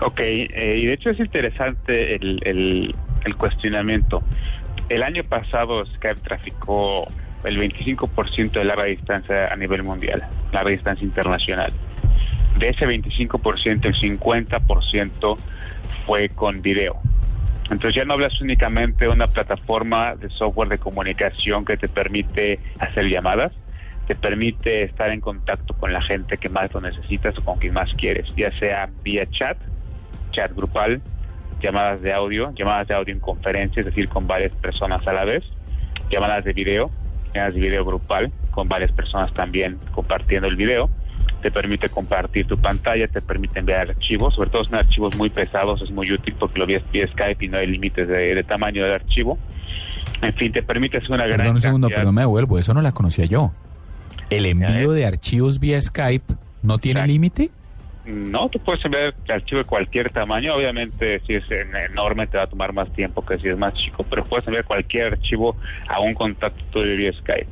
Ok, 0.00 0.20
eh, 0.20 0.78
y 0.82 0.86
de 0.86 0.94
hecho 0.94 1.10
es 1.10 1.20
interesante 1.20 2.16
el, 2.16 2.94
el 3.24 3.36
cuestionamiento. 3.36 4.22
El 4.88 5.02
año 5.02 5.24
pasado 5.24 5.84
Skype 5.86 6.20
traficó 6.20 7.06
el 7.44 7.58
25% 7.58 8.52
de 8.52 8.64
larga 8.64 8.84
distancia 8.84 9.52
a 9.52 9.56
nivel 9.56 9.82
mundial, 9.82 10.22
larga 10.52 10.70
distancia 10.70 11.04
internacional. 11.04 11.72
De 12.58 12.68
ese 12.68 12.86
25%, 12.86 13.86
el 13.86 13.94
50% 13.94 15.38
fue 16.06 16.28
con 16.28 16.62
video. 16.62 17.00
Entonces 17.70 17.94
ya 17.94 18.04
no 18.04 18.14
hablas 18.14 18.38
únicamente 18.40 19.06
de 19.06 19.10
una 19.10 19.26
plataforma 19.26 20.14
de 20.14 20.28
software 20.30 20.68
de 20.68 20.78
comunicación 20.78 21.64
que 21.64 21.76
te 21.76 21.88
permite 21.88 22.60
hacer 22.78 23.08
llamadas, 23.08 23.52
te 24.06 24.14
permite 24.14 24.82
estar 24.82 25.10
en 25.10 25.20
contacto 25.20 25.74
con 25.74 25.92
la 25.92 26.02
gente 26.02 26.36
que 26.36 26.48
más 26.48 26.72
lo 26.74 26.80
necesitas 26.80 27.38
o 27.38 27.44
con 27.44 27.58
quien 27.58 27.72
más 27.72 27.94
quieres, 27.94 28.26
ya 28.36 28.52
sea 28.58 28.90
vía 29.02 29.26
chat, 29.30 29.56
chat 30.32 30.52
grupal, 30.54 31.00
llamadas 31.62 32.02
de 32.02 32.12
audio, 32.12 32.52
llamadas 32.54 32.88
de 32.88 32.94
audio 32.94 33.14
en 33.14 33.20
conferencia, 33.20 33.80
es 33.80 33.86
decir, 33.86 34.08
con 34.08 34.26
varias 34.26 34.52
personas 34.52 35.06
a 35.06 35.12
la 35.12 35.24
vez, 35.24 35.44
llamadas 36.10 36.44
de 36.44 36.52
video, 36.52 36.90
llamadas 37.34 37.54
de 37.54 37.60
video 37.60 37.84
grupal, 37.84 38.32
con 38.50 38.68
varias 38.68 38.92
personas 38.92 39.32
también 39.32 39.78
compartiendo 39.92 40.48
el 40.48 40.56
video, 40.56 40.90
te 41.40 41.50
permite 41.50 41.88
compartir 41.88 42.46
tu 42.46 42.58
pantalla, 42.58 43.08
te 43.08 43.20
permite 43.22 43.58
enviar 43.60 43.90
archivos, 43.90 44.34
sobre 44.34 44.50
todo 44.50 44.64
son 44.64 44.74
archivos 44.76 45.16
muy 45.16 45.30
pesados, 45.30 45.80
es 45.82 45.90
muy 45.90 46.10
útil 46.12 46.34
porque 46.38 46.58
lo 46.58 46.66
vías 46.66 46.82
vía 46.92 47.06
Skype 47.08 47.44
y 47.44 47.48
no 47.48 47.58
hay 47.58 47.66
límites 47.66 48.06
de, 48.08 48.34
de 48.34 48.42
tamaño 48.44 48.82
del 48.84 48.92
archivo. 48.94 49.38
En 50.20 50.34
fin, 50.34 50.52
te 50.52 50.62
permite 50.62 50.98
hacer 50.98 51.10
una 51.12 51.26
gran 51.26 51.38
Perdón 51.38 51.56
un 51.56 51.60
segundo, 51.62 51.86
cantidad- 51.88 52.00
perdón, 52.00 52.14
me 52.14 52.20
devuelvo, 52.22 52.58
eso 52.58 52.74
no 52.74 52.82
la 52.82 52.92
conocía 52.92 53.24
yo. 53.24 53.52
¿El 54.30 54.46
envío 54.46 54.92
de 54.92 55.04
archivos 55.06 55.58
vía 55.58 55.80
Skype 55.80 56.34
no 56.62 56.78
tiene 56.78 57.06
límite? 57.06 57.50
No, 58.04 58.48
tú 58.48 58.58
puedes 58.58 58.84
enviar 58.84 59.14
archivo 59.28 59.58
de 59.60 59.64
cualquier 59.64 60.10
tamaño. 60.10 60.54
Obviamente, 60.54 61.20
si 61.26 61.34
es 61.34 61.48
en- 61.50 61.74
enorme, 61.76 62.26
te 62.26 62.36
va 62.36 62.44
a 62.44 62.46
tomar 62.48 62.72
más 62.72 62.92
tiempo 62.92 63.24
que 63.24 63.38
si 63.38 63.48
es 63.48 63.56
más 63.56 63.74
chico, 63.74 64.04
pero 64.10 64.24
puedes 64.24 64.44
enviar 64.46 64.64
cualquier 64.64 65.12
archivo 65.12 65.56
a 65.88 66.00
un 66.00 66.12
contacto 66.14 66.62
tuyo 66.72 66.96
vía 66.96 67.12
Skype. 67.12 67.46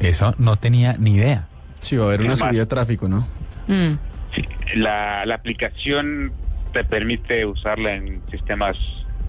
Eso 0.00 0.34
no 0.38 0.56
tenía 0.56 0.96
ni 0.98 1.16
idea. 1.16 1.46
Sí, 1.80 1.96
va 1.96 2.04
a 2.04 2.06
haber 2.08 2.22
una 2.22 2.36
subida 2.36 2.60
de 2.60 2.66
tráfico, 2.66 3.08
¿no? 3.08 3.26
Sí, 4.34 4.44
la, 4.76 5.24
la 5.26 5.34
aplicación 5.34 6.32
te 6.72 6.84
permite 6.84 7.44
usarla 7.44 7.94
en 7.94 8.22
sistemas 8.30 8.78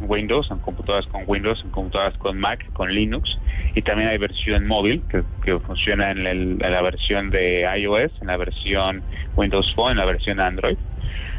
Windows, 0.09 0.49
en 0.51 0.59
computadoras 0.59 1.07
con 1.07 1.23
Windows, 1.27 1.61
en 1.63 1.71
computadoras 1.71 2.17
con 2.17 2.39
Mac, 2.39 2.71
con 2.73 2.93
Linux, 2.93 3.37
y 3.75 3.81
también 3.81 4.09
hay 4.09 4.17
versión 4.17 4.67
móvil 4.67 5.01
que, 5.43 5.59
funciona 5.59 6.11
en, 6.11 6.25
el- 6.25 6.57
en 6.63 6.71
la 6.71 6.81
versión 6.81 7.29
de 7.29 7.67
iOS, 7.77 8.11
en 8.21 8.27
la 8.27 8.37
versión 8.37 9.01
Windows 9.35 9.73
Phone, 9.73 9.91
en 9.93 9.97
la 9.97 10.05
versión 10.05 10.39
Android. 10.39 10.77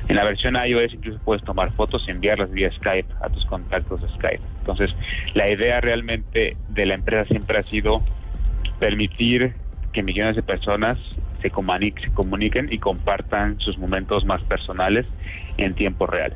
En 0.09 0.17
la 0.17 0.25
versión 0.25 0.57
iOS 0.57 0.93
incluso 0.95 1.19
puedes 1.25 1.43
tomar 1.45 1.73
fotos 1.73 2.05
y 2.07 2.11
enviarlas 2.11 2.51
vía 2.51 2.71
Skype 2.73 3.09
a 3.23 3.29
tus 3.29 3.47
contactos 3.47 4.03
de 4.03 4.09
Skype. 4.09 4.41
Entonces, 4.59 4.95
la 5.35 5.49
idea 5.49 5.81
realmente 5.81 6.57
de 6.69 6.87
la 6.87 6.95
empresa 6.95 7.25
siempre 7.27 7.59
ha 7.59 7.63
sido 7.63 8.03
permitir 8.79 9.55
que 9.93 10.03
millones 10.03 10.37
de 10.37 10.43
personas 10.43 10.99
se, 11.41 11.51
comani- 11.53 11.95
se 12.01 12.13
comuniquen 12.13 12.69
y 12.73 12.79
compartan 12.79 13.59
sus 13.61 13.79
momentos 13.79 14.25
más 14.25 14.43
personales 14.43 15.07
en 15.59 15.75
tiempo 15.75 16.07
real. 16.07 16.35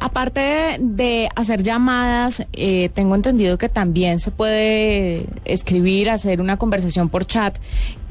Aparte 0.00 0.76
de 0.80 1.28
hacer 1.34 1.62
llamadas, 1.62 2.44
eh, 2.52 2.90
tengo 2.94 3.14
entendido 3.14 3.58
que 3.58 3.68
también 3.68 4.18
se 4.18 4.30
puede 4.30 5.26
escribir, 5.44 6.10
hacer 6.10 6.40
una 6.40 6.56
conversación 6.56 7.08
por 7.08 7.26
chat. 7.26 7.56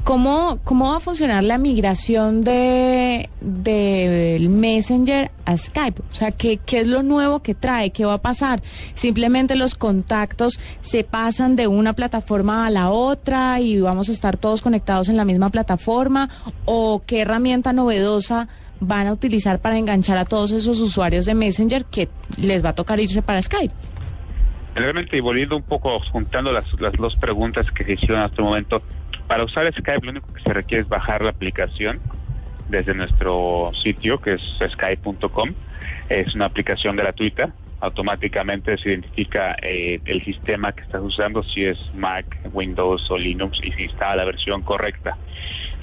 ¿Cómo, 0.04 0.58
cómo 0.64 0.90
va 0.90 0.98
a 0.98 1.00
funcionar 1.00 1.42
la 1.44 1.56
migración 1.56 2.44
de 2.44 3.30
del 3.40 4.50
Messenger 4.50 5.30
a 5.46 5.56
Skype? 5.56 6.02
O 6.12 6.14
sea, 6.14 6.30
¿qué, 6.30 6.58
¿qué 6.58 6.80
es 6.80 6.86
lo 6.86 7.02
nuevo 7.02 7.40
que 7.40 7.54
trae? 7.54 7.90
¿Qué 7.90 8.04
va 8.04 8.14
a 8.14 8.18
pasar? 8.18 8.62
¿Simplemente 8.92 9.54
los 9.54 9.74
contactos 9.74 10.60
se 10.82 11.04
pasan 11.04 11.56
de 11.56 11.68
una 11.68 11.94
plataforma 11.94 12.66
a 12.66 12.70
la 12.70 12.90
otra 12.90 13.60
y 13.60 13.80
vamos 13.80 14.10
a 14.10 14.12
estar 14.12 14.36
todos 14.36 14.60
conectados 14.60 15.08
en 15.08 15.16
la 15.16 15.24
misma 15.24 15.48
plataforma? 15.48 16.28
¿O 16.66 17.00
qué 17.06 17.20
herramienta 17.22 17.72
novedosa 17.72 18.48
van 18.80 19.06
a 19.06 19.12
utilizar 19.12 19.60
para 19.60 19.78
enganchar 19.78 20.18
a 20.18 20.24
todos 20.24 20.52
esos 20.52 20.80
usuarios 20.80 21.26
de 21.26 21.34
Messenger 21.34 21.84
que 21.84 22.08
les 22.36 22.64
va 22.64 22.70
a 22.70 22.74
tocar 22.74 23.00
irse 23.00 23.22
para 23.22 23.40
Skype? 23.40 23.74
Realmente, 24.74 25.16
y 25.16 25.20
volviendo 25.20 25.56
un 25.56 25.62
poco, 25.62 26.00
juntando 26.10 26.52
las, 26.52 26.64
las 26.80 26.92
dos 26.94 27.16
preguntas 27.16 27.70
que 27.70 27.84
se 27.84 27.92
hicieron 27.92 28.20
hasta 28.20 28.42
el 28.42 28.48
momento, 28.48 28.82
para 29.28 29.44
usar 29.44 29.72
Skype 29.72 30.04
lo 30.04 30.10
único 30.10 30.32
que 30.32 30.42
se 30.42 30.52
requiere 30.52 30.82
es 30.82 30.88
bajar 30.88 31.22
la 31.22 31.30
aplicación 31.30 32.00
desde 32.68 32.94
nuestro 32.94 33.70
sitio, 33.74 34.20
que 34.20 34.34
es 34.34 34.42
skype.com. 34.72 35.50
Es 36.08 36.34
una 36.34 36.46
aplicación 36.46 36.96
gratuita. 36.96 37.52
Automáticamente 37.80 38.78
se 38.78 38.90
identifica 38.90 39.56
eh, 39.62 40.00
el 40.06 40.24
sistema 40.24 40.72
que 40.72 40.82
estás 40.82 41.02
usando, 41.02 41.42
si 41.42 41.64
es 41.64 41.78
Mac, 41.94 42.24
Windows 42.52 43.10
o 43.10 43.18
Linux, 43.18 43.60
y 43.62 43.72
si 43.72 43.84
está 43.84 44.16
la 44.16 44.24
versión 44.24 44.62
correcta. 44.62 45.16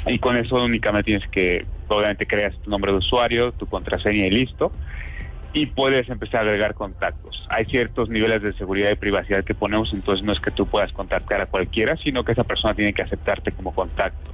Y 0.08 0.20
con 0.20 0.38
eso 0.38 0.64
únicamente 0.64 1.06
tienes 1.06 1.28
que, 1.30 1.66
obviamente, 1.88 2.26
creas 2.26 2.58
tu 2.60 2.70
nombre 2.70 2.92
de 2.92 2.98
usuario, 2.98 3.52
tu 3.52 3.68
contraseña 3.68 4.26
y 4.26 4.32
listo 4.32 4.72
y 5.54 5.66
puedes 5.66 6.10
empezar 6.10 6.42
a 6.42 6.44
agregar 6.44 6.76
contactos. 6.76 7.46
Hay 7.50 7.66
ciertos 7.66 8.10
niveles 8.10 8.42
de 8.42 8.54
seguridad 8.54 8.92
y 8.92 8.96
privacidad 8.96 9.44
que 9.44 9.54
ponemos, 9.54 9.94
entonces 9.94 10.26
no 10.26 10.32
es 10.32 10.40
que 10.40 10.52
tú 10.52 10.66
puedas 10.66 10.94
contactar 10.94 11.42
a 11.42 11.46
cualquiera, 11.46 11.98
sino 11.98 12.24
que 12.24 12.32
esa 12.32 12.44
persona 12.44 12.74
tiene 12.74 12.94
que 12.94 13.02
aceptarte 13.02 13.52
como 13.52 13.74
contacto. 13.74 14.32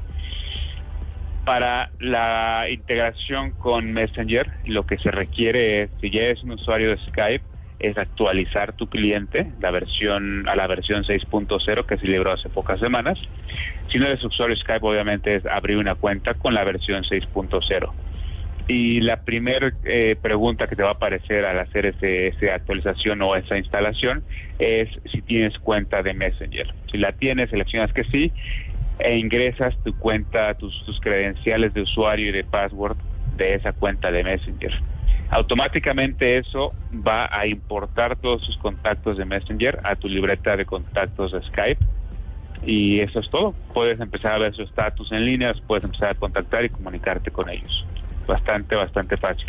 Para 1.44 1.92
la 2.00 2.66
integración 2.70 3.52
con 3.52 3.94
Messenger, 3.94 4.52
lo 4.66 4.86
que 4.86 4.98
se 4.98 5.12
requiere 5.12 5.84
es, 5.84 5.90
si 6.02 6.12
ya 6.12 6.24
eres 6.24 6.44
un 6.44 6.52
usuario 6.52 6.90
de 6.90 6.98
Skype, 6.98 7.46
es 7.80 7.98
actualizar 7.98 8.74
tu 8.74 8.88
cliente 8.88 9.52
la 9.60 9.72
versión 9.72 10.48
a 10.48 10.56
la 10.56 10.68
versión 10.68 11.04
6.0 11.04 11.86
que 11.86 11.98
se 11.98 12.08
liberó 12.08 12.32
hace 12.32 12.50
pocas 12.50 12.80
semanas. 12.80 13.20
Si 13.88 14.00
no 14.00 14.08
eres 14.08 14.24
usuario 14.24 14.56
Skype, 14.56 14.86
obviamente 14.86 15.36
es 15.36 15.46
abrir 15.46 15.78
una 15.78 15.96
cuenta 15.96 16.34
con 16.34 16.54
la 16.54 16.64
versión 16.64 17.04
6.0. 17.04 17.92
Y 18.70 19.00
la 19.00 19.22
primera 19.22 19.72
pregunta 20.22 20.68
que 20.68 20.76
te 20.76 20.84
va 20.84 20.90
a 20.90 20.94
aparecer 20.94 21.46
al 21.46 21.58
hacer 21.60 21.86
ese, 21.86 22.28
esa 22.28 22.56
actualización 22.56 23.22
o 23.22 23.36
esa 23.36 23.58
instalación 23.58 24.24
es 24.60 24.90
si 25.06 25.22
tienes 25.22 25.58
cuenta 25.60 26.04
de 26.04 26.14
Messenger. 26.14 26.74
Si 26.92 26.98
la 26.98 27.14
tienes, 27.14 27.50
seleccionas 27.50 27.94
que 27.94 28.04
sí 28.04 28.34
e 29.00 29.18
ingresas 29.18 29.76
tu 29.84 29.96
cuenta, 29.98 30.54
tus, 30.56 30.84
tus 30.86 31.00
credenciales 31.00 31.74
de 31.74 31.82
usuario 31.82 32.30
y 32.30 32.32
de 32.32 32.44
password 32.44 32.98
de 33.38 33.54
esa 33.54 33.72
cuenta 33.72 34.12
de 34.12 34.24
Messenger. 34.24 34.74
Automáticamente 35.30 36.38
eso 36.38 36.74
va 37.06 37.30
a 37.32 37.46
importar 37.48 38.16
todos 38.16 38.46
sus 38.46 38.58
contactos 38.58 39.18
de 39.18 39.26
Messenger 39.26 39.80
a 39.84 39.96
tu 39.96 40.08
libreta 40.08 40.56
de 40.56 40.66
contactos 40.66 41.34
de 41.34 41.42
Skype 41.44 41.84
y 42.66 43.00
eso 43.02 43.20
es 43.20 43.30
todo. 43.30 43.54
Puedes 43.74 44.00
empezar 44.00 44.34
a 44.34 44.38
ver 44.38 44.56
su 44.56 44.62
estatus 44.64 45.12
en 45.12 45.26
línea, 45.26 45.54
puedes 45.68 45.84
empezar 45.84 46.10
a 46.12 46.16
contactar 46.16 46.64
y 46.66 46.70
comunicarte 46.70 47.30
con 47.32 47.50
ellos. 47.50 47.86
Bastante, 48.26 48.76
bastante 48.76 49.18
fácil. 49.18 49.48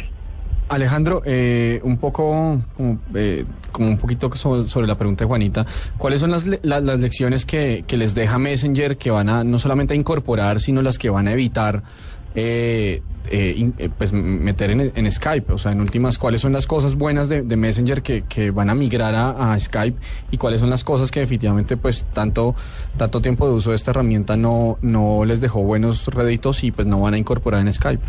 Alejandro, 0.69 1.23
eh, 1.25 1.81
un 1.83 1.97
poco, 1.97 2.61
como, 2.77 2.99
eh, 3.15 3.47
como 3.73 3.89
un 3.89 3.97
poquito 3.97 4.31
so- 4.35 4.69
sobre, 4.69 4.87
la 4.87 4.99
pregunta 4.99 5.25
de 5.25 5.29
Juanita, 5.29 5.65
¿cuáles 5.97 6.21
son 6.21 6.31
las, 6.31 6.47
las 6.63 7.01
lecciones 7.01 7.47
que, 7.47 7.85
que 7.87 7.97
les 7.97 8.15
deja 8.15 8.39
Messenger 8.39 8.99
que 8.99 9.11
van 9.11 9.31
a 9.31 9.45
no 9.45 9.59
solamente 9.59 9.95
incorporar, 9.95 10.61
sino 10.61 10.83
las 10.83 10.99
que 10.99 11.09
van 11.09 11.27
a 11.27 11.33
evitar 11.33 11.83
eh, 12.35 13.01
eh, 13.31 13.71
eh, 13.79 13.89
pues 13.97 14.13
meter 14.13 14.71
en, 14.71 15.13
Skype? 15.13 15.53
O 15.53 15.59
sea, 15.59 15.73
en 15.73 15.81
últimas, 15.81 16.19
¿cuáles 16.19 16.41
son 16.41 16.53
las 16.53 16.67
cosas 16.67 16.95
buenas 16.95 17.29
de, 17.29 17.43
Messenger 17.43 18.03
que, 18.03 18.51
van 18.51 18.71
a 18.71 18.75
migrar 18.75 19.15
a, 19.15 19.53
a 19.53 19.61
Skype 19.61 19.99
y 20.31 20.37
cuáles 20.37 20.61
son 20.61 20.71
las 20.71 20.85
cosas 20.85 21.11
que 21.11 21.21
definitivamente 21.21 21.77
pues 21.77 22.07
tanto, 22.13 22.55
tanto 22.97 23.21
tiempo 23.21 23.47
de 23.47 23.55
uso 23.55 23.71
de 23.71 23.77
esta 23.77 23.91
herramienta 23.91 24.37
no, 24.37 24.79
no 24.83 25.25
les 25.25 25.41
dejó 25.41 25.63
buenos 25.63 26.07
réditos 26.07 26.65
y 26.65 26.71
pues 26.71 26.87
no 26.87 27.01
van 27.01 27.15
a 27.15 27.19
incorporar 27.19 27.61
en 27.61 27.73
Skype? 27.73 28.03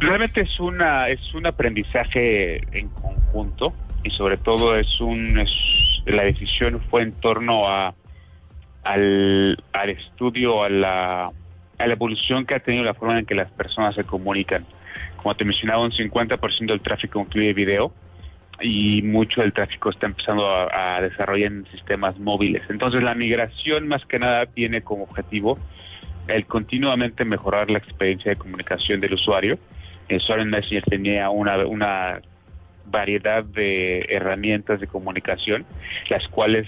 Realmente 0.00 0.42
es 0.42 0.60
una 0.60 1.08
es 1.08 1.34
un 1.34 1.46
aprendizaje 1.46 2.56
en 2.78 2.88
conjunto 2.88 3.72
y 4.02 4.10
sobre 4.10 4.36
todo 4.36 4.76
es 4.76 5.00
un 5.00 5.38
es, 5.38 5.50
la 6.04 6.24
decisión 6.24 6.80
fue 6.90 7.02
en 7.02 7.12
torno 7.12 7.68
a 7.68 7.94
al, 8.82 9.56
al 9.72 9.90
estudio 9.90 10.62
a 10.62 10.68
la 10.68 11.32
a 11.78 11.86
la 11.86 11.92
evolución 11.94 12.46
que 12.46 12.54
ha 12.54 12.60
tenido 12.60 12.84
la 12.84 12.94
forma 12.94 13.18
en 13.18 13.26
que 13.26 13.34
las 13.34 13.50
personas 13.50 13.94
se 13.94 14.04
comunican. 14.04 14.64
Como 15.16 15.34
te 15.34 15.44
mencionaba, 15.44 15.82
un 15.82 15.90
50% 15.90 16.66
del 16.66 16.80
tráfico 16.80 17.20
incluye 17.20 17.52
video 17.52 17.92
y 18.60 19.02
mucho 19.02 19.40
del 19.40 19.52
tráfico 19.52 19.90
está 19.90 20.06
empezando 20.06 20.46
a, 20.48 21.00
desarrollar 21.00 21.52
en 21.52 21.66
sistemas 21.70 22.18
móviles. 22.18 22.62
Entonces 22.68 23.02
la 23.02 23.14
migración 23.14 23.88
más 23.88 24.04
que 24.06 24.18
nada 24.18 24.46
tiene 24.46 24.82
como 24.82 25.04
objetivo 25.04 25.58
el 26.28 26.46
continuamente 26.46 27.24
mejorar 27.24 27.70
la 27.70 27.78
experiencia 27.78 28.30
de 28.30 28.36
comunicación 28.36 29.00
del 29.00 29.14
usuario. 29.14 29.58
El 30.08 30.18
usuario 30.18 30.44
en 30.44 30.50
Messenger 30.50 30.84
tenía 30.84 31.30
una, 31.30 31.58
una 31.66 32.20
variedad 32.86 33.44
de 33.44 34.06
herramientas 34.08 34.80
de 34.80 34.86
comunicación, 34.86 35.66
las 36.08 36.26
cuales 36.28 36.66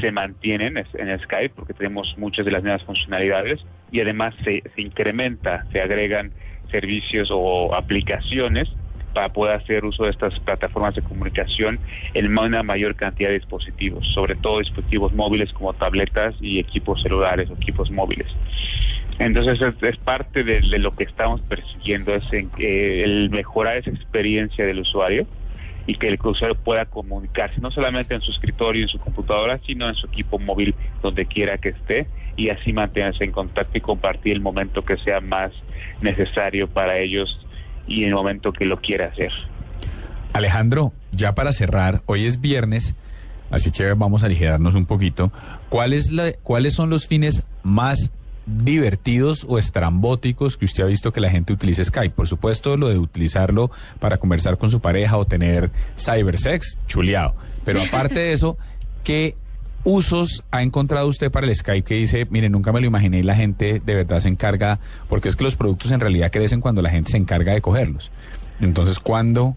se 0.00 0.12
mantienen 0.12 0.76
en 0.76 1.18
Skype 1.20 1.54
porque 1.54 1.74
tenemos 1.74 2.14
muchas 2.18 2.44
de 2.44 2.52
las 2.52 2.62
mismas 2.62 2.84
funcionalidades 2.84 3.64
y 3.90 4.00
además 4.00 4.34
se, 4.44 4.62
se 4.74 4.82
incrementa, 4.82 5.66
se 5.72 5.80
agregan 5.80 6.32
servicios 6.70 7.30
o 7.32 7.74
aplicaciones 7.74 8.68
para 9.14 9.30
poder 9.30 9.56
hacer 9.56 9.84
uso 9.84 10.04
de 10.04 10.10
estas 10.10 10.38
plataformas 10.40 10.94
de 10.94 11.02
comunicación 11.02 11.80
en 12.14 12.38
una 12.38 12.62
mayor 12.62 12.94
cantidad 12.94 13.30
de 13.30 13.36
dispositivos, 13.38 14.06
sobre 14.12 14.36
todo 14.36 14.58
dispositivos 14.58 15.12
móviles 15.12 15.52
como 15.52 15.72
tabletas 15.72 16.34
y 16.40 16.58
equipos 16.58 17.02
celulares 17.02 17.50
o 17.50 17.54
equipos 17.54 17.90
móviles. 17.90 18.28
Entonces 19.18 19.60
es, 19.60 19.82
es 19.82 19.96
parte 19.98 20.44
de, 20.44 20.60
de 20.60 20.78
lo 20.78 20.94
que 20.94 21.04
estamos 21.04 21.40
persiguiendo, 21.42 22.14
es 22.14 22.32
en- 22.32 22.50
eh, 22.58 23.02
el 23.04 23.30
mejorar 23.30 23.78
esa 23.78 23.90
experiencia 23.90 24.64
del 24.66 24.80
usuario 24.80 25.26
y 25.88 25.96
que 25.96 26.06
el 26.06 26.18
usuario 26.22 26.54
pueda 26.54 26.84
comunicarse 26.84 27.60
no 27.62 27.70
solamente 27.70 28.14
en 28.14 28.20
su 28.20 28.30
escritorio, 28.30 28.82
en 28.82 28.88
su 28.88 28.98
computadora, 28.98 29.58
sino 29.66 29.88
en 29.88 29.94
su 29.94 30.06
equipo 30.06 30.38
móvil, 30.38 30.74
donde 31.02 31.24
quiera 31.24 31.56
que 31.56 31.70
esté, 31.70 32.06
y 32.36 32.50
así 32.50 32.72
mantenerse 32.74 33.24
en 33.24 33.32
contacto 33.32 33.76
y 33.78 33.80
compartir 33.80 34.34
el 34.34 34.40
momento 34.42 34.84
que 34.84 34.98
sea 34.98 35.20
más 35.20 35.50
necesario 36.02 36.68
para 36.68 36.98
ellos 36.98 37.40
y 37.86 38.04
el 38.04 38.12
momento 38.14 38.52
que 38.52 38.66
lo 38.66 38.80
quiera 38.82 39.06
hacer. 39.06 39.32
Alejandro, 40.34 40.92
ya 41.10 41.34
para 41.34 41.52
cerrar, 41.54 42.02
hoy 42.04 42.26
es 42.26 42.40
viernes, 42.40 42.94
así 43.50 43.70
que 43.70 43.92
vamos 43.94 44.22
a 44.22 44.26
aligerarnos 44.26 44.74
un 44.74 44.84
poquito. 44.84 45.32
¿Cuál 45.70 45.94
es 45.94 46.12
la- 46.12 46.34
¿Cuáles 46.42 46.74
son 46.74 46.90
los 46.90 47.06
fines 47.08 47.44
más 47.62 48.12
divertidos 48.56 49.44
o 49.48 49.58
estrambóticos 49.58 50.56
que 50.56 50.64
usted 50.64 50.84
ha 50.84 50.86
visto 50.86 51.12
que 51.12 51.20
la 51.20 51.30
gente 51.30 51.52
utilice 51.52 51.84
Skype? 51.84 52.14
Por 52.14 52.28
supuesto, 52.28 52.76
lo 52.76 52.88
de 52.88 52.98
utilizarlo 52.98 53.70
para 54.00 54.18
conversar 54.18 54.58
con 54.58 54.70
su 54.70 54.80
pareja 54.80 55.16
o 55.16 55.26
tener 55.26 55.70
cybersex, 55.98 56.78
chuleado. 56.86 57.34
Pero 57.64 57.82
aparte 57.82 58.18
de 58.18 58.32
eso, 58.32 58.56
¿qué 59.04 59.34
usos 59.84 60.44
ha 60.50 60.62
encontrado 60.62 61.06
usted 61.06 61.30
para 61.30 61.46
el 61.46 61.54
Skype 61.54 61.82
que 61.82 61.94
dice, 61.94 62.26
mire, 62.30 62.48
nunca 62.48 62.72
me 62.72 62.80
lo 62.80 62.86
imaginé 62.86 63.20
y 63.20 63.22
la 63.22 63.34
gente 63.34 63.80
de 63.84 63.94
verdad 63.94 64.20
se 64.20 64.28
encarga, 64.28 64.80
porque 65.08 65.28
es 65.28 65.36
que 65.36 65.44
los 65.44 65.56
productos 65.56 65.90
en 65.92 66.00
realidad 66.00 66.30
crecen 66.30 66.60
cuando 66.60 66.82
la 66.82 66.90
gente 66.90 67.12
se 67.12 67.16
encarga 67.16 67.52
de 67.52 67.60
cogerlos. 67.60 68.10
Entonces, 68.60 68.98
¿cuándo, 68.98 69.56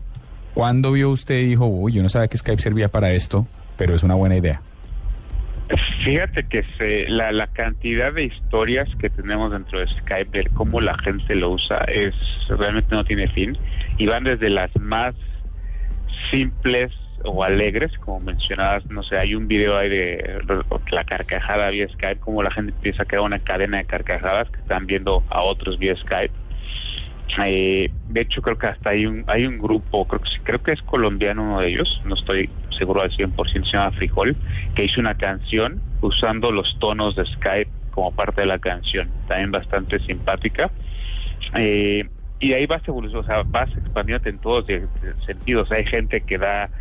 ¿cuándo 0.54 0.92
vio 0.92 1.10
usted 1.10 1.40
y 1.40 1.46
dijo, 1.48 1.66
uy, 1.66 1.94
yo 1.94 2.04
no 2.04 2.10
sabía 2.10 2.28
que 2.28 2.38
Skype 2.38 2.62
servía 2.62 2.90
para 2.90 3.12
esto, 3.12 3.48
pero 3.78 3.96
es 3.96 4.04
una 4.04 4.16
buena 4.16 4.38
idea? 4.38 4.62
Fíjate 6.04 6.44
que 6.44 6.64
se, 6.78 7.08
la, 7.10 7.32
la 7.32 7.48
cantidad 7.48 8.14
de 8.14 8.26
historias 8.26 8.90
que 9.00 9.10
tenemos 9.10 9.52
dentro 9.52 9.80
de 9.80 9.88
Skype, 9.88 10.38
de 10.38 10.50
cómo 10.50 10.82
la 10.82 10.98
gente 11.00 11.36
lo 11.36 11.52
usa, 11.52 11.78
es 11.88 12.14
realmente 12.50 12.94
no 12.94 13.06
tiene 13.06 13.28
fin. 13.28 13.58
Y 13.98 14.08
van 14.08 14.24
desde 14.24 14.50
las 14.50 14.76
más 14.78 15.16
simples 16.30 16.92
o 17.24 17.44
alegres, 17.44 17.92
como 18.00 18.20
mencionabas, 18.20 18.86
no 18.90 19.04
sé, 19.04 19.18
hay 19.18 19.36
un 19.36 19.48
video 19.48 19.78
ahí 19.78 19.90
de 19.90 20.42
la 20.92 21.04
carcajada 21.04 21.70
vía 21.70 21.88
Skype, 21.88 22.20
como 22.20 22.42
la 22.44 22.52
gente 22.52 22.72
empieza 22.72 23.04
a 23.04 23.06
crear 23.06 23.24
una 23.24 23.40
cadena 23.40 23.78
de 23.78 23.86
carcajadas 23.86 24.50
que 24.50 24.60
están 24.60 24.88
viendo 24.88 25.24
a 25.30 25.42
otros 25.42 25.78
vía 25.78 25.96
Skype. 25.96 26.34
Eh, 27.46 27.92
de 28.08 28.22
hecho, 28.22 28.42
creo 28.42 28.58
que 28.58 28.68
hasta 28.68 28.90
hay 28.90 29.06
un 29.06 29.24
hay 29.28 29.46
un 29.46 29.58
grupo, 29.58 30.06
creo 30.06 30.20
que, 30.22 30.30
creo 30.44 30.60
que 30.62 30.72
es 30.74 30.82
colombiano 30.82 31.44
uno 31.44 31.62
de 31.62 31.70
ellos, 31.70 32.02
no 32.04 32.16
estoy 32.16 32.50
seguro 32.78 33.02
al 33.02 33.12
100%, 33.12 33.70
se 33.70 33.78
llama 33.78 33.92
Frijol, 33.92 34.36
que 34.76 34.84
hizo 34.86 35.00
una 35.00 35.16
canción 35.16 35.82
usando 36.02 36.52
los 36.52 36.78
tonos 36.80 37.16
de 37.16 37.26
Skype 37.26 37.72
como 37.92 38.12
parte 38.12 38.42
de 38.42 38.48
la 38.48 38.60
canción, 38.60 39.12
también 39.28 39.52
bastante 39.52 40.00
simpática. 40.00 40.72
Eh, 41.56 42.08
y 42.40 42.54
ahí 42.54 42.66
vas 42.66 42.82
evolucionando, 42.88 43.32
o 43.32 43.34
sea, 43.36 43.44
vas 43.52 43.70
expandiéndote 43.78 44.30
en 44.30 44.40
todos 44.40 44.66
sentidos. 45.26 45.72
Hay 45.72 45.86
gente 45.86 46.22
que 46.22 46.38
da 46.38 46.72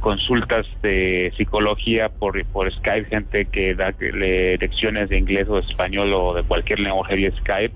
consultas 0.00 0.66
de 0.82 1.32
psicología 1.36 2.08
por, 2.08 2.44
por 2.46 2.72
Skype, 2.72 3.04
gente 3.08 3.46
que 3.46 3.74
da 3.74 3.92
le- 3.98 4.56
lecciones 4.58 5.08
de 5.08 5.18
inglés 5.18 5.48
o 5.48 5.58
español 5.58 6.12
o 6.14 6.34
de 6.34 6.44
cualquier 6.44 6.78
lenguaje 6.80 7.16
vía 7.16 7.32
Skype. 7.32 7.74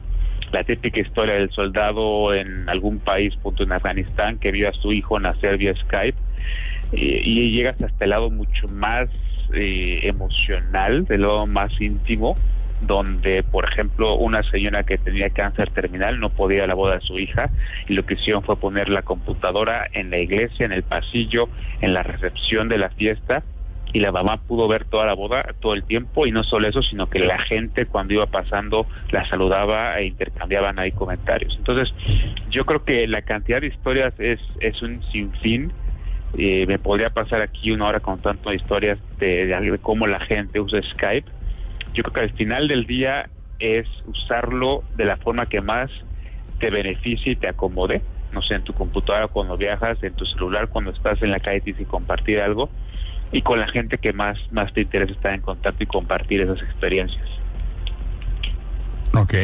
La 0.53 0.65
típica 0.65 1.01
historia 1.01 1.35
del 1.35 1.51
soldado 1.51 2.35
en 2.35 2.69
algún 2.69 2.99
país, 2.99 3.35
punto 3.37 3.63
en 3.63 3.73
Afganistán, 3.73 4.39
que 4.39 4.53
vio 4.53 4.69
a 4.69 4.73
su 4.75 4.93
hijo 4.93 5.19
nacer 5.19 5.57
vía 5.57 5.75
Skype. 5.75 6.19
Y 6.93 7.51
llegas 7.53 7.81
hasta 7.81 8.05
el 8.05 8.11
lado 8.11 8.31
mucho 8.31 8.69
más 8.69 9.09
eh, 9.55 10.01
emocional, 10.03 11.07
del 11.07 11.23
lado 11.23 11.47
más 11.47 11.73
íntimo, 11.81 12.37
donde, 12.83 13.43
por 13.43 13.65
ejemplo, 13.65 14.17
una 14.17 14.43
señora 14.43 14.85
que 14.85 14.99
tenía 14.99 15.31
cáncer 15.31 15.71
terminal 15.71 16.21
no 16.21 16.29
podía 16.29 16.67
la 16.67 16.75
boda 16.75 16.97
de 16.97 17.01
su 17.01 17.19
hija 17.19 17.51
y 17.89 17.95
lo 17.95 18.05
que 18.05 18.15
hicieron 18.15 18.43
fue 18.43 18.57
poner 18.57 18.91
la 18.91 19.03
computadora 19.03 19.89
en 19.93 20.11
la 20.11 20.19
iglesia, 20.19 20.67
en 20.67 20.73
el 20.73 20.83
pasillo, 20.83 21.49
en 21.81 21.95
la 21.95 22.03
recepción 22.03 22.69
de 22.69 22.79
la 22.79 22.91
fiesta 22.91 23.43
y 23.93 24.01
la 24.01 24.11
mamá 24.11 24.39
pudo 24.39 24.69
ver 24.69 24.85
toda 24.87 25.07
la 25.07 25.15
boda 25.15 25.55
todo 25.61 25.75
el 25.75 25.85
tiempo 25.85 26.27
y 26.27 26.33
no 26.33 26.45
solo 26.45 26.67
eso, 26.67 26.83
sino 26.83 27.09
que 27.09 27.19
la 27.21 27.39
gente 27.39 27.87
cuando 27.87 28.15
iba 28.15 28.27
pasando 28.27 28.87
la 29.11 29.27
saludaba 29.29 29.99
e 29.99 30.07
intercambiaban 30.07 30.79
ahí 30.79 30.93
comentarios. 30.93 31.55
Entonces, 31.59 31.95
yo 32.49 32.65
creo 32.65 32.85
que 32.85 33.07
la 33.07 33.23
cantidad 33.23 33.61
de 33.61 33.67
historias 33.67 34.15
es, 34.19 34.41
es 34.61 34.81
un 34.83 35.03
sinfín. 35.11 35.73
Eh, 36.39 36.65
me 36.67 36.79
podría 36.79 37.11
pasar 37.11 37.43
aquí 37.43 37.71
una 37.73 37.87
hora 37.89 38.01
contando 38.01 38.53
historias 38.55 38.99
de, 39.19 39.47
de, 39.47 39.71
de 39.71 39.79
cómo 39.79 40.07
la 40.07 40.21
gente 40.21 40.61
usa 40.61 40.83
Skype. 40.83 41.31
Yo 41.93 42.03
creo 42.03 42.15
que 42.15 42.21
al 42.21 42.33
final 42.33 42.69
del 42.69 42.87
día 42.87 43.29
es 43.59 43.87
usarlo 44.07 44.83
de 44.97 45.05
la 45.05 45.19
forma 45.19 45.47
que 45.47 45.61
más 45.61 45.91
te 46.59 46.71
beneficie 46.71 47.33
y 47.33 47.37
te 47.37 47.49
acomode. 47.49 48.01
No 48.33 48.41
sé, 48.41 48.55
en 48.55 48.63
tu 48.63 48.73
computadora 48.73 49.29
cuando 49.29 49.59
viajas, 49.59 50.03
en 50.03 50.15
tu 50.15 50.25
celular 50.25 50.69
cuando 50.69 50.91
estás 50.91 51.21
en 51.23 51.31
la 51.31 51.41
calle 51.41 51.63
y 51.67 51.85
compartir 51.85 52.41
algo 52.41 52.71
y 53.33 53.43
con 53.43 53.59
la 53.59 53.69
gente 53.69 53.99
que 53.99 54.13
más, 54.13 54.39
más 54.53 54.73
te 54.73 54.83
interesa 54.83 55.13
estar 55.13 55.35
en 55.35 55.41
contacto 55.41 55.83
y 55.83 55.87
compartir 55.87 56.43
esas 56.43 56.61
experiencias. 56.63 57.29
Ok, 59.15 59.35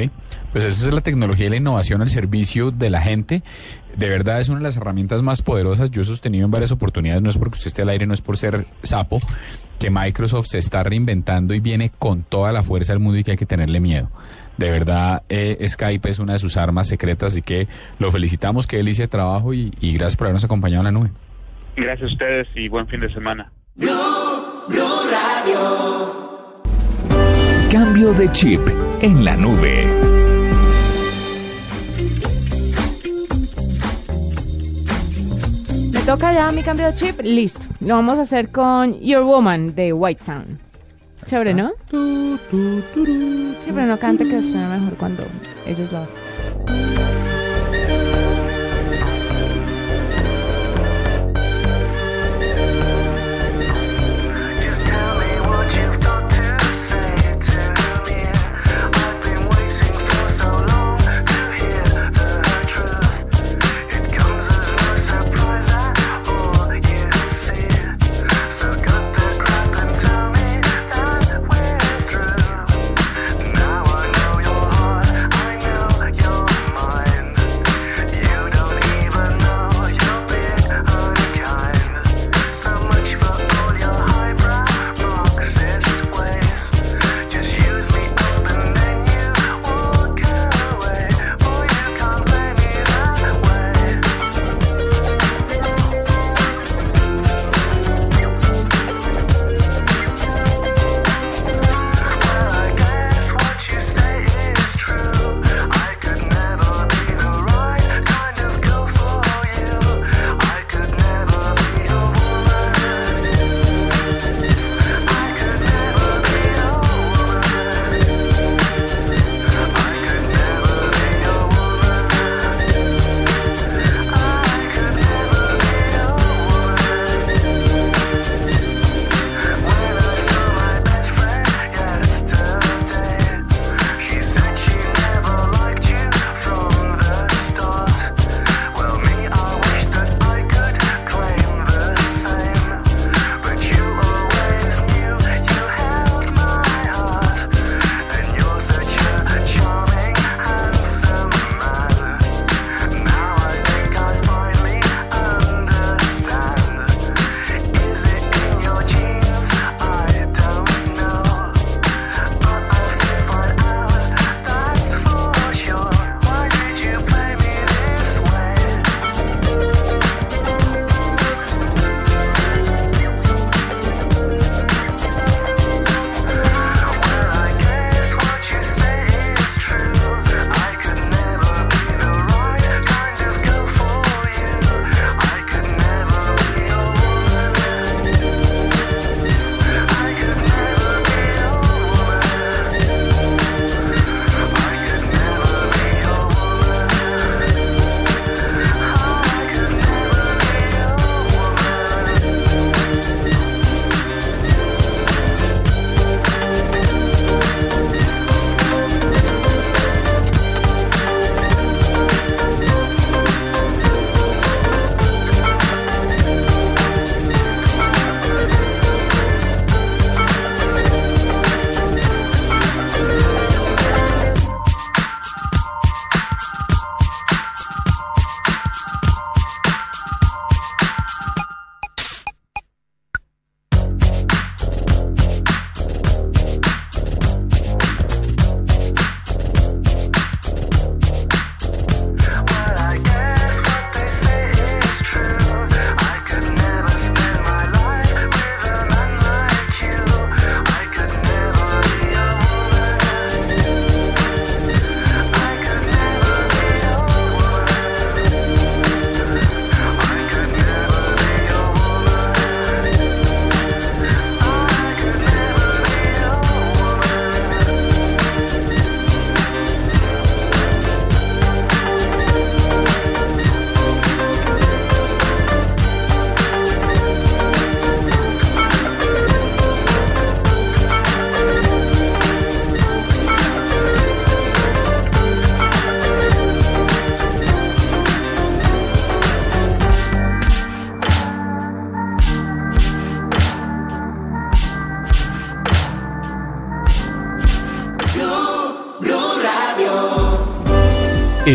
pues 0.52 0.64
esa 0.64 0.86
es 0.86 0.94
la 0.94 1.02
tecnología 1.02 1.46
y 1.46 1.50
la 1.50 1.56
innovación 1.56 2.00
al 2.00 2.08
servicio 2.08 2.70
de 2.70 2.88
la 2.88 3.02
gente. 3.02 3.42
De 3.96 4.08
verdad 4.08 4.40
es 4.40 4.48
una 4.48 4.58
de 4.58 4.64
las 4.64 4.76
herramientas 4.76 5.22
más 5.22 5.42
poderosas. 5.42 5.90
Yo 5.90 6.02
he 6.02 6.04
sostenido 6.04 6.46
en 6.46 6.50
varias 6.50 6.72
oportunidades, 6.72 7.20
no 7.20 7.28
es 7.28 7.36
porque 7.36 7.56
usted 7.56 7.66
esté 7.68 7.82
al 7.82 7.90
aire, 7.90 8.06
no 8.06 8.14
es 8.14 8.22
por 8.22 8.38
ser 8.38 8.64
sapo, 8.82 9.20
que 9.78 9.90
Microsoft 9.90 10.46
se 10.46 10.58
está 10.58 10.82
reinventando 10.84 11.52
y 11.52 11.60
viene 11.60 11.90
con 11.98 12.22
toda 12.22 12.52
la 12.52 12.62
fuerza 12.62 12.92
del 12.92 13.00
mundo 13.00 13.18
y 13.18 13.24
que 13.24 13.32
hay 13.32 13.36
que 13.36 13.46
tenerle 13.46 13.80
miedo. 13.80 14.10
De 14.56 14.70
verdad, 14.70 15.22
eh, 15.28 15.64
Skype 15.68 16.08
es 16.08 16.18
una 16.18 16.32
de 16.32 16.38
sus 16.38 16.56
armas 16.56 16.88
secretas, 16.88 17.32
así 17.32 17.42
que 17.42 17.68
lo 17.98 18.10
felicitamos, 18.10 18.66
qué 18.66 18.78
delicia 18.78 19.04
de 19.04 19.08
trabajo 19.08 19.52
y, 19.52 19.72
y 19.80 19.92
gracias 19.92 20.16
por 20.16 20.26
habernos 20.26 20.44
acompañado 20.44 20.80
en 20.80 20.94
la 20.94 21.00
nube. 21.00 21.10
Gracias 21.76 22.10
a 22.10 22.12
ustedes 22.12 22.48
y 22.54 22.68
buen 22.68 22.88
fin 22.88 23.00
de 23.00 23.12
semana. 23.12 23.52
Cambio 27.70 28.12
de 28.12 28.28
chip 28.32 28.60
en 29.00 29.24
la 29.24 29.36
nube. 29.36 29.86
Me 35.92 36.00
toca 36.00 36.32
ya 36.32 36.50
mi 36.50 36.62
cambio 36.62 36.86
de 36.86 36.94
chip, 36.94 37.20
listo. 37.22 37.60
Lo 37.80 37.94
vamos 37.94 38.18
a 38.18 38.22
hacer 38.22 38.50
con 38.50 38.98
Your 39.00 39.22
Woman 39.22 39.74
de 39.76 39.92
White 39.92 40.24
Town. 40.24 40.58
Chévere, 41.26 41.54
¿no? 41.54 41.70
Sí, 41.90 42.38
pero 42.50 43.86
no 43.86 43.98
cante 43.98 44.26
que 44.26 44.42
suena 44.42 44.76
mejor 44.76 44.96
cuando 44.96 45.24
ellos 45.66 45.92
lo 45.92 45.98
hacen. 45.98 47.37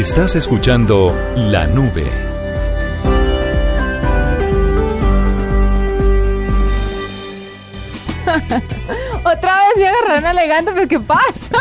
Estás 0.03 0.35
escuchando 0.35 1.15
La 1.37 1.65
Nube. 1.65 2.03
Otra 9.23 9.53
vez 9.55 9.77
me 9.77 9.87
agarraron 9.87 10.25
alegando, 10.25 10.71
pero 10.73 10.87
¿qué 10.87 10.99
pasa? 10.99 11.59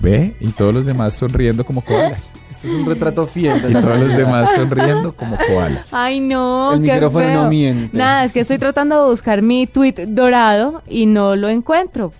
Ve, 0.00 0.34
y 0.40 0.48
todos 0.50 0.74
los 0.74 0.84
demás 0.84 1.14
sonriendo 1.14 1.64
como 1.64 1.80
koalas. 1.82 2.32
Este 2.50 2.66
es 2.68 2.74
un 2.74 2.86
retrato 2.86 3.26
fiel. 3.26 3.60
de 3.62 3.70
Y 3.70 3.74
todos 3.74 3.98
los 3.98 4.16
demás 4.16 4.50
sonriendo 4.56 5.12
como 5.14 5.36
koalas. 5.36 5.92
Ay, 5.94 6.18
no, 6.20 6.74
El 6.74 6.82
qué 6.82 6.92
micrófono 6.94 7.24
feo. 7.26 7.42
no 7.42 7.48
miente. 7.48 7.96
Nada, 7.96 8.24
es 8.24 8.32
que 8.32 8.40
estoy 8.40 8.58
tratando 8.58 9.00
de 9.04 9.10
buscar 9.10 9.42
mi 9.42 9.66
tweet 9.68 9.94
dorado 10.08 10.82
y 10.88 11.06
no 11.06 11.36
lo 11.36 11.48
encuentro. 11.48 12.12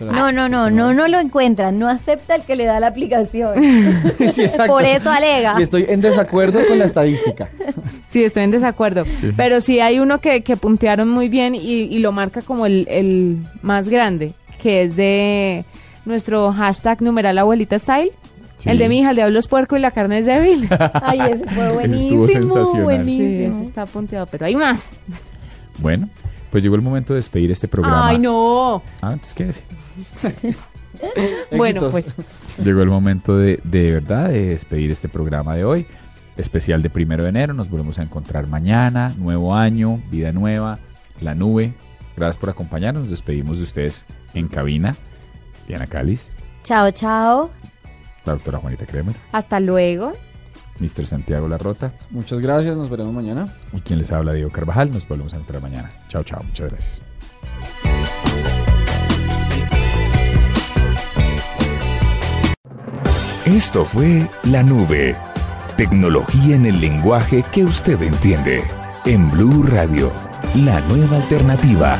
No, 0.00 0.32
no, 0.32 0.48
no, 0.48 0.70
no, 0.70 0.92
no 0.92 1.08
lo 1.08 1.20
encuentra, 1.20 1.70
no 1.72 1.88
acepta 1.88 2.34
el 2.34 2.42
que 2.42 2.56
le 2.56 2.64
da 2.64 2.80
la 2.80 2.88
aplicación. 2.88 3.54
Sí. 4.34 4.46
Por 4.66 4.84
eso 4.84 5.10
alega. 5.10 5.54
Y 5.58 5.62
estoy 5.62 5.86
en 5.88 6.00
desacuerdo 6.00 6.60
con 6.66 6.78
la 6.78 6.84
estadística. 6.86 7.48
Sí, 8.08 8.22
estoy 8.22 8.44
en 8.44 8.52
desacuerdo. 8.52 9.04
Pero 9.36 9.60
sí 9.60 9.80
hay 9.80 9.98
uno 9.98 10.20
que, 10.20 10.42
que 10.42 10.56
puntearon 10.56 11.08
muy 11.08 11.28
bien 11.28 11.56
y, 11.56 11.58
y 11.82 11.98
lo 11.98 12.12
marca 12.12 12.42
como 12.42 12.64
el, 12.64 12.86
el 12.88 13.38
más 13.60 13.88
grande, 13.88 14.34
que 14.62 14.82
es 14.82 14.94
de 14.94 15.64
nuestro 16.04 16.52
hashtag 16.52 17.02
numeral 17.02 17.36
abuelita 17.38 17.76
style. 17.76 18.12
Sí. 18.58 18.70
El 18.70 18.78
de 18.78 18.88
mi 18.88 19.00
hija, 19.00 19.10
el 19.10 19.16
diablo 19.16 19.36
es 19.40 19.48
puerco 19.48 19.76
y 19.76 19.80
la 19.80 19.90
carne 19.90 20.18
es 20.18 20.26
débil. 20.26 20.68
Ay, 21.02 21.18
ese 21.22 21.44
fue 21.44 21.64
Ese 21.64 21.72
buenísimo. 21.72 22.24
estuvo 22.26 22.28
sensacional. 22.28 23.04
Sí, 23.04 23.42
ese 23.44 23.62
está 23.64 23.84
punteado, 23.86 24.26
pero 24.26 24.46
hay 24.46 24.54
más. 24.54 24.92
Bueno, 25.78 26.08
pues 26.54 26.62
llegó 26.62 26.76
el 26.76 26.82
momento 26.82 27.14
de 27.14 27.16
despedir 27.16 27.50
este 27.50 27.66
programa. 27.66 28.06
Ay, 28.06 28.16
no. 28.16 28.80
Ah, 29.02 29.14
entonces 29.14 29.34
qué 29.34 29.44
decir. 29.46 29.64
Bueno, 31.56 31.90
pues 31.90 32.06
Llegó 32.64 32.80
el 32.82 32.88
momento 32.88 33.36
de, 33.36 33.58
de 33.64 33.90
verdad 33.94 34.28
de 34.28 34.50
despedir 34.50 34.92
este 34.92 35.08
programa 35.08 35.56
de 35.56 35.64
hoy. 35.64 35.84
Especial 36.36 36.80
de 36.80 36.90
primero 36.90 37.24
de 37.24 37.30
enero. 37.30 37.54
Nos 37.54 37.68
volvemos 37.68 37.98
a 37.98 38.04
encontrar 38.04 38.46
mañana. 38.46 39.12
Nuevo 39.18 39.56
año, 39.56 40.00
vida 40.12 40.30
nueva, 40.30 40.78
la 41.20 41.34
nube. 41.34 41.74
Gracias 42.16 42.36
por 42.36 42.50
acompañarnos. 42.50 43.02
Nos 43.02 43.10
despedimos 43.10 43.58
de 43.58 43.64
ustedes 43.64 44.06
en 44.34 44.46
cabina. 44.46 44.94
Diana 45.66 45.88
Cáliz, 45.88 46.32
Chao, 46.62 46.92
chao. 46.92 47.50
la 48.24 48.34
doctora 48.34 48.58
Juanita 48.58 48.86
Kremer, 48.86 49.16
hasta 49.32 49.58
luego. 49.58 50.12
Mr. 50.80 51.06
Santiago 51.06 51.48
Larrota 51.48 51.92
Muchas 52.10 52.40
gracias, 52.40 52.76
nos 52.76 52.90
veremos 52.90 53.12
mañana. 53.12 53.54
y 53.72 53.80
quien 53.80 53.98
les 53.98 54.10
habla, 54.12 54.32
Diego 54.32 54.50
Carvajal. 54.50 54.90
Nos 54.90 55.06
volvemos 55.06 55.32
a 55.32 55.36
encontrar 55.36 55.62
mañana. 55.62 55.90
Chao, 56.08 56.22
chao. 56.24 56.42
Muchas 56.42 56.70
gracias. 56.70 57.02
Esto 63.46 63.84
fue 63.84 64.26
La 64.44 64.62
Nube. 64.62 65.14
Tecnología 65.76 66.56
en 66.56 66.66
el 66.66 66.80
lenguaje 66.80 67.44
que 67.52 67.64
usted 67.64 68.00
entiende. 68.02 68.62
En 69.04 69.30
Blue 69.30 69.62
Radio, 69.64 70.10
la 70.54 70.80
nueva 70.88 71.16
alternativa. 71.16 71.98